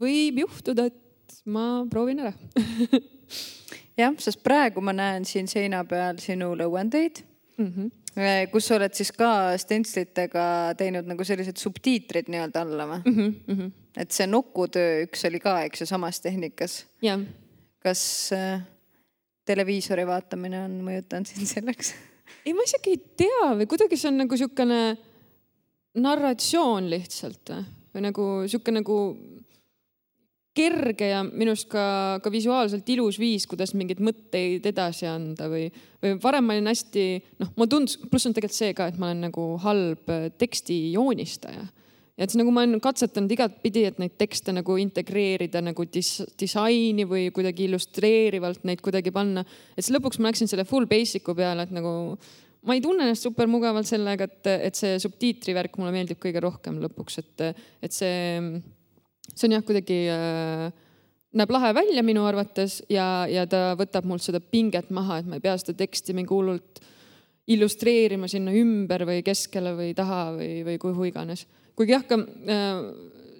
võib 0.00 0.44
juhtuda, 0.44 0.86
et 0.86 1.40
ma 1.50 1.82
proovin 1.90 2.22
ära 2.22 2.32
jah, 4.00 4.14
sest 4.22 4.42
praegu 4.44 4.82
ma 4.84 4.94
näen 4.96 5.26
siin 5.28 5.48
seina 5.50 5.82
peal 5.88 6.18
sinu 6.22 6.52
lõuendeid 6.58 7.24
mm. 7.58 7.68
-hmm 7.68 7.92
kus 8.52 8.68
sa 8.68 8.76
oled 8.76 8.94
siis 8.94 9.08
ka 9.10 9.28
stentslitega 9.58 10.44
teinud 10.78 11.08
nagu 11.10 11.24
sellised 11.26 11.58
subtiitrid 11.58 12.28
nii-öelda 12.30 12.60
alla 12.62 12.84
või 12.86 13.00
mm? 13.10 13.32
-hmm 13.48 13.72
et 13.96 14.14
see 14.14 14.26
nukutöö 14.26 15.04
üks 15.06 15.24
oli 15.28 15.40
ka, 15.42 15.60
eks 15.68 15.84
ju, 15.84 15.88
samas 15.90 16.20
tehnikas. 16.24 16.84
kas 17.84 18.02
äh, 18.34 18.62
televiisori 19.46 20.06
vaatamine 20.08 20.64
on 20.64 20.78
mõjutanud 20.86 21.30
sind 21.30 21.50
selleks? 21.50 21.94
ei, 22.44 22.54
ma 22.56 22.64
isegi 22.66 22.94
ei 22.96 23.02
tea 23.24 23.52
või 23.58 23.68
kuidagi 23.70 23.98
see 24.00 24.10
on 24.10 24.22
nagu 24.24 24.36
niisugune 24.36 24.80
narratsioon 26.04 26.88
lihtsalt 26.90 27.52
või, 27.54 28.04
nagu 28.08 28.28
niisugune 28.42 28.82
nagu 28.82 28.98
kerge 30.54 31.08
ja 31.10 31.22
minu 31.26 31.50
arust 31.50 31.66
ka, 31.70 31.84
ka 32.22 32.30
visuaalselt 32.30 32.88
ilus 32.94 33.18
viis, 33.18 33.46
kuidas 33.50 33.72
mingeid 33.74 33.98
mõtteid 34.04 34.66
edasi 34.70 35.08
anda 35.10 35.48
või, 35.50 35.66
või 36.02 36.14
varem 36.22 36.46
ma 36.46 36.54
olin 36.54 36.70
hästi, 36.70 37.06
noh, 37.42 37.50
mulle 37.56 37.72
tundus, 37.72 37.96
pluss 37.98 38.28
on 38.28 38.36
tegelikult 38.36 38.58
see 38.60 38.76
ka, 38.78 38.86
et 38.90 39.00
ma 39.02 39.10
olen 39.10 39.26
nagu 39.28 39.48
halb 39.64 40.12
teksti 40.38 40.76
joonistaja 40.94 41.66
ja 42.14 42.24
et 42.26 42.30
siis 42.30 42.38
nagu 42.38 42.52
ma 42.54 42.62
olen 42.62 42.80
katsetanud 42.82 43.32
igatpidi, 43.34 43.84
et 43.88 43.98
neid 44.02 44.14
tekste 44.20 44.54
nagu 44.54 44.76
integreerida 44.78 45.62
nagu 45.64 45.86
dis 45.90 46.20
disaini 46.38 47.06
või 47.10 47.26
kuidagi 47.34 47.66
illustreerivalt 47.66 48.62
neid 48.68 48.82
kuidagi 48.84 49.10
panna. 49.14 49.42
et 49.74 49.82
siis 49.82 49.94
lõpuks 49.96 50.20
ma 50.20 50.30
läksin 50.30 50.50
selle 50.50 50.66
full 50.68 50.86
basic'u 50.90 51.34
peale, 51.34 51.66
et 51.66 51.74
nagu 51.74 52.14
ma 52.64 52.76
ei 52.76 52.84
tunne 52.84 53.08
ennast 53.08 53.26
super 53.26 53.50
mugavalt 53.50 53.88
sellega, 53.88 54.28
et, 54.30 54.52
et 54.70 54.78
see 54.78 54.96
subtiitrivärk 55.02 55.76
mulle 55.80 55.92
meeldib 55.96 56.20
kõige 56.22 56.42
rohkem 56.44 56.78
lõpuks, 56.84 57.18
et, 57.20 57.44
et 57.82 57.92
see, 57.92 58.14
see 59.34 59.48
on 59.48 59.58
jah, 59.58 59.66
kuidagi 59.66 59.98
äh, 60.14 60.70
näeb 61.34 61.50
lahe 61.50 61.74
välja 61.76 62.06
minu 62.06 62.24
arvates 62.28 62.78
ja, 62.92 63.26
ja 63.30 63.44
ta 63.50 63.74
võtab 63.78 64.06
mult 64.06 64.22
seda 64.22 64.38
pinget 64.38 64.94
maha, 64.94 65.18
et 65.18 65.28
ma 65.28 65.40
ei 65.40 65.44
pea 65.44 65.56
seda 65.58 65.74
teksti 65.82 66.14
mingi 66.14 66.30
hullult 66.30 66.80
illustreerima 67.50 68.30
sinna 68.30 68.54
ümber 68.56 69.04
või 69.04 69.20
keskele 69.26 69.74
või 69.76 69.90
taha 69.98 70.30
või, 70.38 70.62
või 70.64 70.78
kuhu 70.80 71.10
iganes 71.10 71.44
kuigi 71.78 71.96
jah, 71.96 72.04
ka 72.08 72.18
äh, 72.18 72.84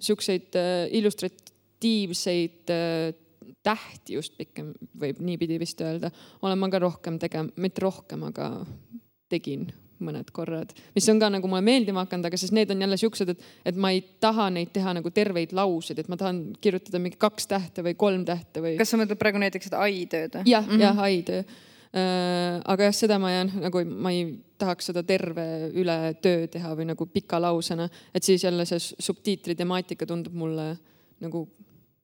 siukseid 0.04 0.58
äh, 0.58 0.88
illustratiivseid 0.98 2.74
äh, 2.74 3.14
tähti 3.64 4.18
just 4.18 4.36
pikem 4.36 4.74
võib 5.00 5.20
niipidi 5.24 5.58
vist 5.60 5.80
öelda, 5.84 6.10
olen 6.44 6.60
ma 6.60 6.68
ka 6.72 6.82
rohkem 6.82 7.18
tegema, 7.22 7.52
mitte 7.60 7.84
rohkem, 7.84 8.26
aga 8.28 8.50
tegin 9.32 9.70
mõned 10.04 10.28
korrad, 10.34 10.72
mis 10.96 11.06
on 11.08 11.20
ka 11.22 11.30
nagu 11.32 11.48
mulle 11.48 11.62
meeldima 11.64 12.02
hakanud, 12.04 12.26
aga 12.28 12.38
siis 12.40 12.52
need 12.52 12.72
on 12.74 12.82
jälle 12.82 12.96
siuksed, 13.00 13.30
et, 13.30 13.44
et 13.70 13.76
ma 13.80 13.92
ei 13.94 14.02
taha 14.20 14.48
neid 14.52 14.72
teha 14.74 14.92
nagu 14.98 15.12
terveid 15.14 15.54
lauseid, 15.56 16.02
et 16.02 16.10
ma 16.12 16.18
tahan 16.20 16.42
kirjutada 16.60 17.00
mingi 17.00 17.20
kaks 17.20 17.48
tähte 17.48 17.84
või 17.86 17.94
kolm 17.98 18.26
tähte 18.28 18.64
või. 18.64 18.74
kas 18.80 18.92
sa 18.92 19.00
mõtled 19.00 19.20
praegu 19.20 19.40
näiteks 19.40 19.70
seda 19.70 19.84
ai 19.86 20.02
tööd 20.10 20.34
või? 20.34 20.50
jah 20.50 20.66
mm, 20.66 20.74
-hmm. 20.74 20.84
jah, 20.84 21.00
ai 21.06 21.22
töö 21.24 21.46
aga 21.94 22.88
jah, 22.88 22.94
seda 22.96 23.18
ma 23.22 23.30
jään 23.30 23.52
nagu, 23.62 23.82
ma 23.86 24.10
ei 24.10 24.24
tahaks 24.58 24.90
seda 24.90 25.04
terve 25.06 25.44
üle 25.78 25.98
töö 26.22 26.48
teha 26.50 26.72
või 26.74 26.88
nagu 26.88 27.06
pika 27.06 27.38
lausena, 27.38 27.86
et 28.14 28.26
siis 28.26 28.42
jälle 28.42 28.66
see 28.66 28.80
subtiitri 28.82 29.54
temaatika 29.54 30.06
tundub 30.06 30.34
mulle 30.34 30.72
nagu 31.22 31.44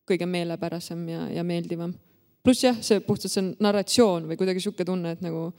kõige 0.07 0.29
meelepärasem 0.31 1.03
ja, 1.11 1.25
ja 1.35 1.45
meeldivam. 1.47 1.93
pluss 2.45 2.65
jah, 2.65 2.79
see 2.83 3.03
puhtalt 3.05 3.33
see 3.33 3.51
narratsioon 3.59 4.31
või 4.31 4.39
kuidagi 4.39 4.63
sihuke 4.63 4.87
tunne, 4.87 5.17
et 5.17 5.25
nagu 5.25 5.51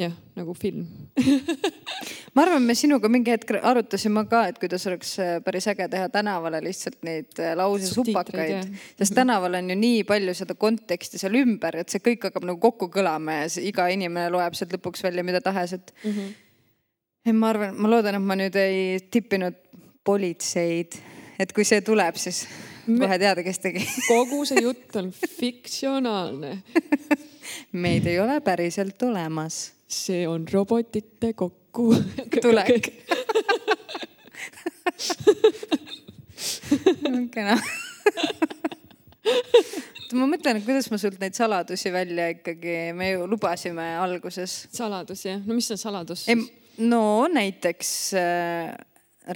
jah, 0.00 0.12
nagu 0.38 0.54
film 0.56 0.86
ma 2.34 2.44
arvan, 2.46 2.64
me 2.64 2.74
sinuga 2.78 3.10
mingi 3.12 3.32
hetk 3.34 3.52
arutasime 3.60 4.24
ka, 4.30 4.46
et 4.48 4.60
kuidas 4.60 4.86
oleks 4.88 5.12
äh, 5.20 5.34
päris 5.44 5.68
äge 5.68 5.88
teha 5.92 6.08
tänavale 6.12 6.62
lihtsalt 6.64 7.02
neid 7.06 7.40
äh, 7.42 7.52
lausesupakaid, 7.58 8.70
sest 8.98 9.16
tänaval 9.16 9.58
on 9.60 9.68
ju 9.72 9.76
nii 9.78 10.02
palju 10.08 10.34
seda 10.38 10.56
konteksti 10.58 11.20
seal 11.20 11.36
ümber, 11.42 11.82
et 11.82 11.92
see 11.92 12.02
kõik 12.04 12.28
hakkab 12.28 12.48
nagu 12.48 12.60
kokku 12.62 12.88
kõlama 12.94 13.42
ja 13.42 13.50
iga 13.60 13.88
inimene 13.92 14.32
loeb 14.32 14.56
sealt 14.56 14.72
lõpuks 14.78 15.04
välja 15.04 15.24
mida 15.26 15.42
tahes, 15.44 15.76
et 15.76 15.94
mm. 16.02 16.12
-hmm. 16.16 17.38
ma 17.38 17.52
arvan, 17.52 17.76
ma 17.76 17.92
loodan, 17.92 18.16
et 18.16 18.28
ma 18.32 18.38
nüüd 18.40 18.56
ei 18.56 19.00
tippinud 19.12 19.60
politseid, 20.04 20.96
et 21.38 21.52
kui 21.52 21.68
see 21.68 21.84
tuleb, 21.84 22.16
siis 22.16 22.46
kohe 22.86 23.18
teada, 23.18 23.42
kes 23.46 23.58
tegi 23.62 23.84
kogu 24.10 24.44
see 24.48 24.62
jutt 24.64 24.96
on 25.00 25.12
fiktsionaalne 25.12 26.56
meid 27.72 28.06
ei 28.06 28.18
ole 28.22 28.40
päriselt 28.44 29.02
olemas 29.08 29.64
see 29.92 30.26
on 30.28 30.46
robotite 30.52 31.32
kokku 31.38 31.94
tulek 32.40 32.90
kena 37.34 37.56
ma 40.12 40.26
mõtlen, 40.28 40.58
et 40.58 40.66
kuidas 40.66 40.90
ma 40.92 40.98
sult 41.00 41.20
neid 41.22 41.36
saladusi 41.36 41.92
välja 41.94 42.28
ikkagi, 42.34 42.92
me 42.96 43.12
ju 43.12 43.26
lubasime 43.30 43.94
alguses. 44.02 44.66
saladusi 44.74 45.30
jah, 45.30 45.44
no 45.46 45.56
mis 45.56 45.70
on 45.72 45.80
saladus 45.80 46.26
siis? 46.26 46.50
no 46.82 47.28
näiteks 47.32 47.92
äh, 48.20 48.72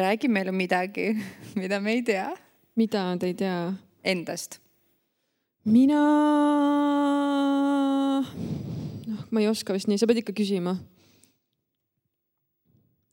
räägi 0.02 0.28
meile 0.32 0.52
midagi, 0.52 1.14
mida 1.56 1.80
me 1.80 1.96
ei 1.96 2.02
tea. 2.02 2.28
Mida 2.76 3.08
te 3.18 3.30
ei 3.30 3.34
tea? 3.34 3.72
Endast. 4.06 4.60
mina 5.64 6.00
ma 9.32 9.40
ei 9.42 9.48
oska 9.50 9.74
vist 9.74 9.88
nii, 9.90 9.98
sa 9.98 10.06
pead 10.06 10.20
ikka 10.22 10.34
küsima. 10.36 10.76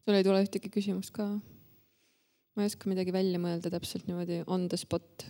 sul 0.03 0.17
ei 0.19 0.25
tule 0.27 0.43
ühtegi 0.43 0.69
küsimust 0.73 1.15
ka? 1.15 1.25
ma 2.53 2.63
ei 2.63 2.69
oska 2.69 2.91
midagi 2.91 3.15
välja 3.15 3.39
mõelda 3.41 3.71
täpselt 3.73 4.05
niimoodi 4.09 4.43
on 4.45 4.67
the 4.69 4.77
spot. 4.77 5.25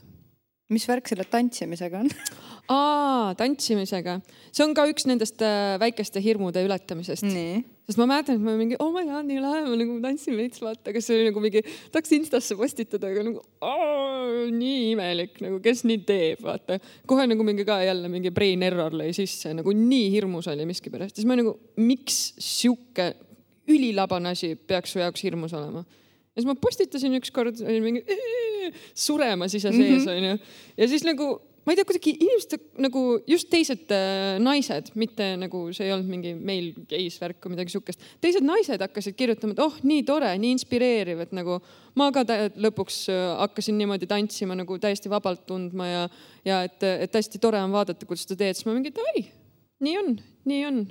Mis 0.71 0.85
värk 0.87 1.09
selle 1.11 1.25
tantsimisega 1.27 1.99
on? 2.03 2.09
aa, 2.71 3.33
tantsimisega, 3.39 4.17
see 4.53 4.63
on 4.63 4.73
ka 4.77 4.85
üks 4.87 5.07
nendest 5.09 5.41
äh, 5.43 5.75
väikeste 5.81 6.21
hirmude 6.23 6.63
ületamisest. 6.63 7.25
sest 7.83 7.99
ma 7.99 8.07
mäletan, 8.07 8.37
et 8.39 8.45
ma 8.45 8.53
mingi 8.55 8.77
oh 8.79 8.93
my 8.95 9.03
god, 9.09 9.27
nii 9.27 9.41
lahe, 9.43 9.63
ma 9.67 9.75
nagu 9.79 9.97
tantsin 10.05 10.37
veits, 10.39 10.61
vaata, 10.63 10.93
aga 10.93 11.01
see 11.03 11.17
oli 11.17 11.27
nagu 11.27 11.43
mingi, 11.43 11.63
tahaks 11.91 12.15
Instasse 12.15 12.55
postitada, 12.59 13.11
aga 13.11 13.25
nagu 13.27 13.43
oh, 13.67 14.45
nii 14.53 14.93
imelik, 14.93 15.41
nagu 15.43 15.59
kes 15.63 15.83
nii 15.89 15.99
teeb, 16.07 16.45
vaata. 16.45 16.79
kohe 17.09 17.27
nagu 17.27 17.43
mingi 17.47 17.67
ka 17.67 17.81
jälle 17.83 18.11
mingi 18.11 18.31
brain 18.35 18.63
error 18.63 18.95
lõi 18.95 19.11
sisse, 19.17 19.51
nagu 19.57 19.75
nii 19.75 20.07
hirmus 20.15 20.47
oli 20.53 20.67
miskipärast. 20.69 21.19
siis 21.19 21.27
ma 21.27 21.35
nagu, 21.39 21.57
miks 21.83 22.23
sihuke 22.39 23.11
ülilabane 23.67 24.31
asi 24.31 24.53
peaks 24.55 24.95
su 24.95 25.03
jaoks 25.03 25.27
hirmus 25.27 25.55
olema? 25.59 25.83
Ja 26.33 26.41
siis 26.41 26.49
ma 26.49 26.57
postitasin 26.59 27.17
ükskord, 27.19 27.61
oli 27.61 27.79
mingi 27.83 28.03
suremas 29.05 29.53
ise 29.53 29.73
sees, 29.73 30.07
onju. 30.09 30.37
ja 30.77 30.87
siis 30.89 31.05
nagu 31.05 31.35
ma 31.63 31.71
ei 31.71 31.77
tea, 31.79 31.87
kuidagi 31.87 32.13
inimesed 32.17 32.63
nagu 32.83 33.01
just 33.29 33.47
teised 33.51 33.91
äh, 33.95 34.35
naised, 34.43 34.89
mitte 34.99 35.29
nagu 35.39 35.61
see 35.75 35.87
ei 35.87 35.93
olnud 35.95 36.09
mingi 36.11 36.33
meil 36.35 36.71
geis 36.89 37.15
värk 37.21 37.45
või 37.45 37.55
midagi 37.55 37.75
sihukest. 37.75 38.03
teised 38.23 38.43
naised 38.43 38.83
hakkasid 38.83 39.15
kirjutama, 39.19 39.55
et 39.55 39.61
oh, 39.63 39.77
nii 39.87 40.03
tore, 40.07 40.33
nii 40.41 40.57
inspireeriv, 40.57 41.23
et 41.23 41.35
nagu 41.35 41.59
ma 41.99 42.09
ka 42.15 42.25
lõpuks 42.65 43.05
äh, 43.13 43.21
hakkasin 43.45 43.79
niimoodi 43.79 44.09
tantsima 44.11 44.57
nagu 44.59 44.79
täiesti 44.81 45.11
vabalt 45.13 45.45
tundma 45.47 45.87
ja, 45.87 46.03
ja 46.47 46.63
et, 46.67 46.83
et 46.83 47.15
hästi 47.21 47.39
tore 47.43 47.61
on 47.63 47.75
vaadata, 47.75 48.09
kuidas 48.09 48.27
ta 48.27 48.39
teed, 48.39 48.59
siis 48.59 48.67
ma 48.67 48.75
mingi, 48.75 48.91
et 48.91 48.99
oi, 49.13 49.25
nii 49.87 49.97
on, 50.01 50.13
nii 50.49 50.67
on 50.67 50.83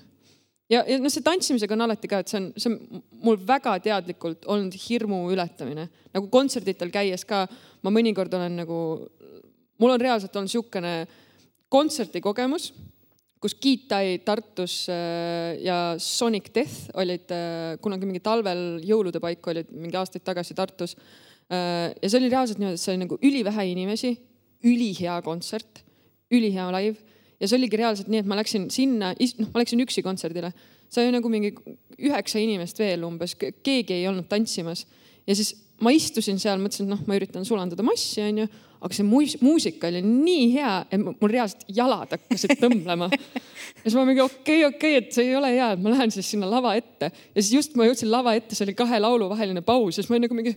ja, 0.73 0.83
ja 0.89 0.99
noh, 1.01 1.13
see 1.13 1.25
tantsimisega 1.25 1.77
on 1.77 1.87
alati 1.87 2.11
ka, 2.11 2.23
et 2.23 2.33
see 2.33 2.41
on, 2.41 2.49
see 2.57 2.71
on 2.71 3.03
mul 3.25 3.41
väga 3.47 3.77
teadlikult 3.85 4.47
olnud 4.51 4.77
hirmu 4.87 5.25
ületamine. 5.33 5.89
nagu 6.13 6.31
kontserditel 6.33 6.93
käies 6.95 7.27
ka 7.29 7.45
ma 7.83 7.93
mõnikord 7.93 8.33
olen 8.39 8.63
nagu 8.63 8.79
mul 9.83 9.95
on 9.97 10.01
reaalselt 10.01 10.35
olnud 10.37 10.51
niisugune 10.51 10.95
kontserdikogemus, 11.73 12.71
kus 13.43 13.55
Kiitai 13.59 14.21
Tartus 14.27 14.85
äh, 14.93 15.59
ja 15.65 15.97
Sonic 15.99 16.53
Death 16.55 16.93
olid 17.01 17.33
äh, 17.35 17.77
kunagi 17.83 18.07
mingi 18.07 18.23
talvel 18.23 18.83
jõulude 18.87 19.23
paiku 19.23 19.51
olid 19.55 19.73
mingi 19.73 19.99
aastaid 19.99 20.23
tagasi 20.27 20.55
Tartus. 20.55 20.95
Äh, 21.51 21.91
ja 21.97 22.11
see 22.11 22.21
oli 22.21 22.31
reaalselt 22.31 22.61
niimoodi, 22.61 22.79
et 22.79 22.85
see 22.85 22.93
oli 22.93 23.03
nagu 23.03 23.19
ülivähe 23.19 23.67
inimesi, 23.73 24.13
ülihea 24.69 25.17
kontsert, 25.27 25.83
ülihea 26.31 26.69
live 26.77 27.12
ja 27.43 27.49
see 27.51 27.59
oligi 27.59 27.81
reaalselt 27.81 28.11
nii, 28.13 28.23
et 28.23 28.31
ma 28.31 28.39
läksin 28.39 28.69
sinna, 28.71 29.11
noh, 29.19 29.51
ma 29.51 29.63
läksin 29.63 29.83
üksi 29.83 30.05
kontserdile. 30.07 30.53
see 30.93 31.03
oli 31.03 31.15
nagu 31.17 31.31
mingi 31.33 31.55
üheksa 31.99 32.39
inimest 32.39 32.79
veel 32.79 33.03
umbes, 33.09 33.35
keegi 33.37 33.97
ei 33.97 34.07
olnud 34.11 34.29
tantsimas 34.31 34.85
ja 35.27 35.35
siis 35.35 35.55
ma 35.83 35.93
istusin 35.95 36.39
seal, 36.43 36.61
mõtlesin, 36.63 36.87
et 36.87 36.95
noh, 36.95 37.03
ma 37.09 37.19
üritan 37.19 37.47
sulandada 37.49 37.85
massi, 37.87 38.23
onju 38.25 38.49
aga 38.83 38.97
see 38.97 39.07
muus, 39.07 39.37
muusika 39.43 39.89
oli 39.89 40.01
nii 40.03 40.47
hea, 40.57 40.71
et 40.91 41.03
mul 41.03 41.31
reaalselt 41.31 41.63
jalad 41.71 42.11
hakkasid 42.17 42.57
tõmblema. 42.59 43.09
ja 43.13 43.85
siis 43.85 43.95
ma 43.95 44.05
mingi 44.09 44.25
okei 44.25 44.65
okay,, 44.65 44.69
okei 44.69 44.97
okay,, 44.97 44.97
et 44.99 45.15
see 45.15 45.29
ei 45.29 45.37
ole 45.39 45.53
hea, 45.55 45.69
et 45.77 45.83
ma 45.83 45.93
lähen 45.95 46.11
siis 46.15 46.33
sinna 46.35 46.49
lava 46.51 46.75
ette 46.79 47.13
ja 47.13 47.39
siis 47.39 47.53
just 47.55 47.79
ma 47.79 47.87
jõudsin 47.87 48.11
lava 48.11 48.35
ette, 48.39 48.57
see 48.59 48.67
oli 48.67 48.75
kahe 48.79 48.99
laulu 49.03 49.31
vaheline 49.31 49.63
paus 49.67 49.99
ja 49.99 50.03
siis 50.03 50.11
ma 50.11 50.19
olin 50.19 50.27
nagu 50.27 50.39
mingi 50.39 50.57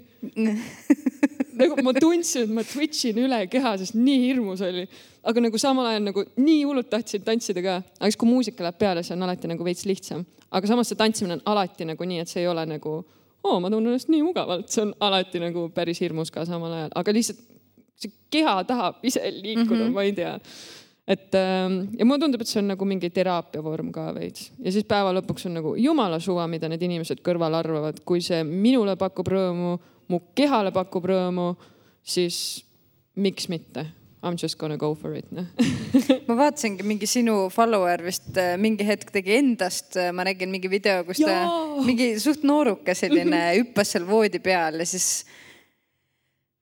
nagu 1.62 1.78
ma 1.86 1.94
tundsin, 1.96 2.48
et 2.48 2.56
ma 2.58 2.66
twitchin 2.66 3.20
üle 3.22 3.44
keha, 3.52 3.76
sest 3.82 3.98
nii 3.98 4.24
hirmus 4.26 4.64
oli. 4.66 4.88
aga 5.26 5.46
nagu 5.46 5.62
samal 5.62 5.92
ajal 5.92 6.08
nagu 6.10 6.26
nii 6.42 6.64
hullult 6.64 6.90
tahtsin 6.90 7.24
tantsida 7.26 7.62
ka, 7.66 7.82
aga 8.00 8.10
siis 8.10 8.20
kui 8.22 8.30
muusika 8.30 8.66
läheb 8.66 8.82
peale, 8.82 9.06
see 9.06 9.14
on 9.16 9.28
alati 9.28 9.54
nagu 9.54 9.68
veits 9.68 9.86
lihtsam. 9.86 10.26
aga 10.50 10.72
samas 10.72 10.90
see 10.90 10.98
tantsimine 10.98 11.38
on 11.38 11.46
alati 11.54 11.86
nagu 11.94 12.10
nii, 12.10 12.26
et 12.26 12.32
see 12.32 12.42
ei 12.42 12.50
ole 12.50 12.66
nagu 12.74 13.04
oo, 13.46 13.60
ma 13.62 13.72
tunnen 13.72 13.94
ennast 13.94 14.10
nii 14.12 14.24
mugavalt, 14.26 14.70
see 14.72 14.84
on 14.86 14.94
alati 15.06 15.42
nagu 15.44 15.68
päris 15.76 16.02
hirmus 16.04 16.32
ka 16.34 16.46
samal 16.48 16.74
ajal, 16.74 16.96
aga 17.02 17.16
lihtsalt 17.16 17.44
see 18.02 18.12
keha 18.34 18.58
tahab 18.68 19.04
ise 19.08 19.22
liikuda 19.32 19.84
mm, 19.84 19.88
-hmm. 19.88 19.94
ma 19.94 20.04
ei 20.04 20.14
tea. 20.14 20.40
et 21.08 21.36
ähm, 21.36 21.80
ja 22.00 22.06
mulle 22.06 22.20
tundub, 22.20 22.42
et 22.42 22.48
see 22.48 22.60
on 22.60 22.72
nagu 22.74 22.86
mingi 22.86 23.10
teraapia 23.14 23.64
vorm 23.64 23.92
ka 23.94 24.08
veits. 24.16 24.52
Ja 24.60 24.72
siis 24.72 24.88
päeva 24.90 25.14
lõpuks 25.14 25.46
on 25.46 25.54
nagu 25.54 25.76
jumala 25.78 26.20
suva, 26.20 26.48
mida 26.48 26.70
need 26.70 26.82
inimesed 26.82 27.22
kõrval 27.22 27.54
arvavad, 27.54 28.00
kui 28.06 28.22
see 28.22 28.44
minule 28.44 28.96
pakub 28.98 29.28
rõõmu, 29.28 29.78
mu 30.08 30.22
kehale 30.36 30.72
pakub 30.72 31.06
rõõmu, 31.06 31.54
siis 32.02 32.66
miks 33.16 33.48
mitte 33.50 33.86
I 34.26 34.28
m 34.28 34.38
just 34.42 34.58
gonna 34.58 34.78
go 34.78 34.96
for 34.98 35.14
it, 35.14 35.28
noh. 35.30 35.46
Ma 36.28 36.38
vaatasingi 36.40 36.82
mingi 36.88 37.06
sinu 37.06 37.46
follower 37.54 38.02
vist 38.02 38.34
äh, 38.42 38.56
mingi 38.58 38.88
hetk 38.88 39.12
tegi 39.14 39.36
endast, 39.38 39.94
äh, 40.02 40.10
ma 40.10 40.26
nägin 40.26 40.50
mingi 40.50 40.72
video, 40.72 41.04
kus 41.06 41.22
ta 41.22 41.44
mingi 41.86 42.16
suht 42.22 42.42
nooruke 42.42 42.96
selline 42.98 43.42
hüppas 43.60 43.94
seal 43.94 44.08
voodi 44.10 44.42
peal 44.42 44.82
ja 44.82 44.88
siis 44.90 45.28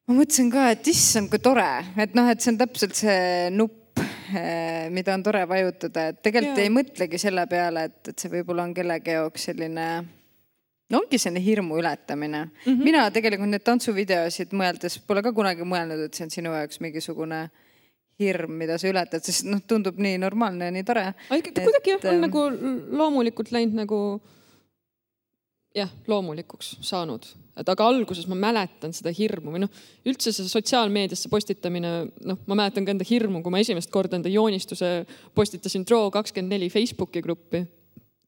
ma 0.03 0.17
mõtlesin 0.17 0.51
ka, 0.51 0.65
et 0.73 0.91
issand, 0.91 1.31
kui 1.31 1.39
tore, 1.39 1.69
et 2.03 2.17
noh, 2.17 2.27
et 2.27 2.43
see 2.43 2.51
on 2.51 2.59
täpselt 2.59 2.97
see 2.99 3.47
nupp, 3.55 4.01
eh, 4.35 4.89
mida 4.91 5.15
on 5.15 5.23
tore 5.23 5.45
vajutada, 5.47 6.09
et 6.11 6.19
tegelikult 6.25 6.59
ja. 6.59 6.67
ei 6.67 6.73
mõtlegi 6.73 7.21
selle 7.21 7.47
peale, 7.47 7.87
et, 7.87 8.11
et 8.11 8.19
see 8.19 8.33
võib-olla 8.33 8.67
on 8.67 8.75
kellegi 8.75 9.15
jaoks 9.15 9.47
selline 9.51 9.87
no 10.93 11.01
ongi 11.01 11.19
selline 11.21 11.43
hirmu 11.43 11.79
ületamine 11.81 12.45
mm. 12.45 12.53
-hmm. 12.65 12.83
mina 12.85 13.03
tegelikult 13.11 13.49
neid 13.49 13.65
tantsuvideosid 13.65 14.53
mõeldes 14.53 14.99
pole 15.07 15.25
ka 15.25 15.33
kunagi 15.33 15.65
mõelnud, 15.67 16.05
et 16.05 16.13
see 16.13 16.27
on 16.27 16.33
sinu 16.37 16.53
jaoks 16.53 16.79
mingisugune 16.83 17.47
hirm, 18.21 18.53
mida 18.61 18.77
sa 18.77 18.87
ületad, 18.87 19.23
sest 19.25 19.47
noh, 19.49 19.61
tundub 19.67 19.97
nii 20.01 20.19
normaalne 20.21 20.69
ja 20.69 20.73
nii 20.75 20.85
tore. 20.85 21.07
kuidagi 21.65 21.95
et, 21.95 22.05
on 22.05 22.19
ähm, 22.19 22.25
nagu 22.27 22.45
loomulikult 22.99 23.51
läinud 23.55 23.79
nagu 23.81 23.99
jah, 25.73 25.89
loomulikuks 26.07 26.75
saanud, 26.85 27.25
et 27.57 27.69
aga 27.69 27.85
alguses 27.89 28.27
ma 28.29 28.37
mäletan 28.37 28.93
seda 28.93 29.11
hirmu 29.13 29.55
või 29.55 29.63
noh, 29.65 29.83
üldse 30.09 30.33
see 30.35 30.45
sotsiaalmeediasse 30.49 31.31
postitamine, 31.31 31.93
noh, 32.29 32.41
ma 32.49 32.57
mäletan 32.61 32.85
ka 32.85 32.93
enda 32.93 33.07
hirmu, 33.07 33.41
kui 33.43 33.53
ma 33.53 33.61
esimest 33.63 33.91
korda 33.93 34.19
enda 34.19 34.31
joonistuse 34.31 34.91
postitasin 35.35 35.85
Draw 35.89 36.11
kakskümmend 36.13 36.53
neli 36.53 36.69
Facebooki 36.73 37.23
gruppi. 37.25 37.63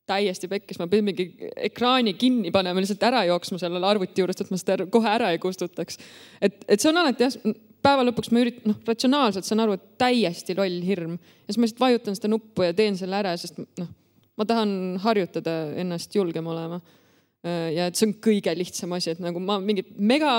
Täiesti 0.09 0.49
pekkis, 0.49 0.79
ma 0.81 0.87
pidin 0.89 1.07
mingi 1.09 1.27
ekraani 1.67 2.13
kinni 2.19 2.51
panema, 2.53 2.81
lihtsalt 2.81 3.03
ära 3.07 3.23
jooksma 3.29 3.59
sellele 3.61 3.87
arvuti 3.89 4.21
juurest, 4.21 4.43
et 4.43 4.51
ma 4.53 4.59
seda 4.61 4.85
kohe 4.91 5.09
ära 5.09 5.31
ei 5.33 5.39
kustutaks. 5.41 5.97
et, 6.41 6.59
et 6.67 6.81
see 6.81 6.91
on 6.91 7.01
alati 7.01 7.25
jah, 7.25 7.37
päeva 7.85 8.05
lõpuks 8.05 8.31
ma 8.33 8.43
üritan, 8.43 8.73
noh, 8.73 8.81
ratsionaalselt 8.87 9.47
saan 9.47 9.63
aru, 9.65 9.77
et 9.77 9.87
täiesti 10.01 10.57
loll 10.57 10.81
hirm 10.85 11.17
ja 11.17 11.49
siis 11.49 11.59
ma 11.59 11.67
lihtsalt 11.67 11.85
vajutan 11.85 12.19
seda 12.19 12.31
nuppu 12.33 12.67
ja 12.67 12.75
teen 12.77 12.97
selle 12.99 13.17
ära, 13.17 13.33
sest 13.39 13.57
noh, 13.61 13.89
ma 14.37 14.47
tahan 14.49 14.99
harjutada 15.03 15.57
ennast 15.81 16.15
julgem 16.15 16.47
olema 16.51 16.81
ja 17.45 17.89
et 17.89 17.97
see 17.97 18.09
on 18.09 18.15
kõige 18.25 18.53
lihtsam 18.57 18.93
asi, 18.97 19.13
et 19.13 19.21
nagu 19.21 19.41
ma 19.41 19.59
mingeid 19.61 19.93
mega 19.97 20.31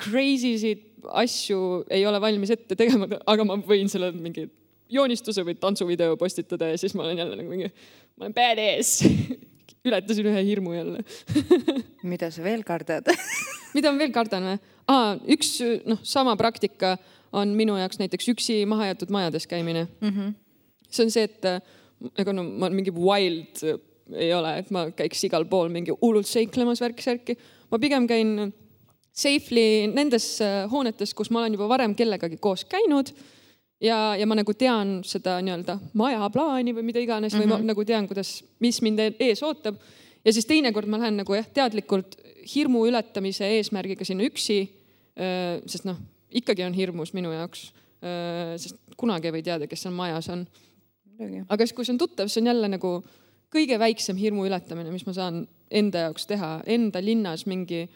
crazy 0.00 0.54
sid 0.60 0.86
asju 1.20 1.84
ei 1.94 2.04
ole 2.08 2.20
valmis 2.22 2.52
ette 2.54 2.76
tegema, 2.78 3.08
aga 3.28 3.44
ma 3.46 3.58
võin 3.64 3.90
selle 3.92 4.10
mingi 4.14 4.48
joonistuse 4.88 5.44
või 5.44 5.56
tantsuvideo 5.60 6.16
postitada 6.20 6.70
ja 6.70 6.78
siis 6.80 6.94
ma 6.96 7.04
olen 7.04 7.20
jälle 7.20 7.36
nagu 7.36 7.50
mingi, 7.50 7.68
ma 8.18 8.26
olen 8.26 8.34
badass 8.36 9.04
ületasin 9.88 10.26
ühe 10.28 10.42
hirmu 10.50 10.74
jälle 10.74 11.04
mida 12.12 12.30
sa 12.34 12.44
veel 12.44 12.64
kardad 12.66 13.08
mida 13.76 13.92
ma 13.92 14.02
veel 14.02 14.14
kardan 14.14 14.50
või? 14.52 14.58
üks 15.36 15.58
noh, 15.88 16.00
sama 16.02 16.36
praktika 16.40 16.96
on 17.36 17.52
minu 17.56 17.76
jaoks 17.78 18.00
näiteks 18.00 18.30
üksi 18.32 18.62
mahajäetud 18.68 19.12
majades 19.14 19.46
käimine 19.46 19.86
mm. 20.00 20.08
-hmm. 20.08 20.32
see 20.90 21.04
on 21.04 21.12
see, 21.12 21.28
et 21.28 21.44
ega 22.18 22.32
no 22.32 22.44
ma 22.44 22.66
olen 22.66 22.78
mingi 22.80 22.94
wild 22.94 23.62
ei 24.16 24.30
ole, 24.32 24.54
et 24.62 24.70
ma 24.72 24.86
käiks 24.96 25.20
igal 25.28 25.44
pool 25.48 25.68
mingi 25.72 25.92
hullult 26.00 26.26
seiklemas 26.26 26.80
värki-särki. 26.80 27.36
ma 27.70 27.78
pigem 27.78 28.06
käin 28.08 28.52
safely 29.12 29.88
nendes 29.92 30.38
äh, 30.44 30.64
hoonetes, 30.70 31.14
kus 31.14 31.30
ma 31.30 31.42
olen 31.42 31.58
juba 31.58 31.68
varem 31.68 31.94
kellegagi 31.98 32.38
koos 32.40 32.64
käinud 32.64 33.12
ja, 33.80 34.16
ja 34.18 34.26
ma 34.26 34.36
nagu 34.38 34.54
tean 34.58 34.98
seda 35.06 35.38
nii-öelda 35.44 35.78
majaplaani 35.98 36.74
või 36.76 36.86
mida 36.90 37.02
iganes 37.02 37.34
mm 37.34 37.38
-hmm. 37.38 37.44
või 37.44 37.52
ma 37.52 37.58
mhm. 37.58 37.70
nagu 37.72 37.84
tean, 37.84 38.08
kuidas, 38.08 38.42
mis 38.60 38.82
mind 38.82 39.02
ees 39.18 39.42
ootab. 39.42 39.76
ja 40.24 40.32
siis 40.32 40.46
teinekord 40.46 40.88
ma 40.88 40.98
lähen 40.98 41.16
nagu 41.16 41.34
jah, 41.34 41.46
teadlikult 41.46 42.16
hirmu 42.54 42.86
ületamise 42.86 43.46
eesmärgiga 43.58 44.04
sinna 44.04 44.24
üksi. 44.24 44.68
Sest 45.66 45.84
noh, 45.84 45.96
ikkagi 46.30 46.64
on 46.64 46.74
hirmus 46.74 47.12
minu 47.12 47.32
jaoks. 47.32 47.72
Sest 48.56 48.76
kunagi 48.96 49.28
ei 49.28 49.32
või 49.32 49.42
teada, 49.42 49.66
kes 49.66 49.82
seal 49.82 49.94
majas 49.94 50.28
on. 50.28 50.46
aga 51.48 51.66
siis, 51.66 51.74
kui 51.74 51.84
see 51.84 51.92
on 51.92 51.98
tuttav, 51.98 52.28
siis 52.28 52.42
on 52.42 52.46
jälle 52.46 52.68
nagu 52.68 53.02
kõige 53.54 53.78
väiksem 53.78 54.16
hirmu 54.16 54.46
ületamine, 54.46 54.90
mis 54.94 55.06
ma 55.06 55.12
saan 55.12 55.48
enda 55.70 56.06
jaoks 56.06 56.26
teha, 56.26 56.62
enda 56.66 57.02
linnas 57.02 57.46
mingi 57.46 57.88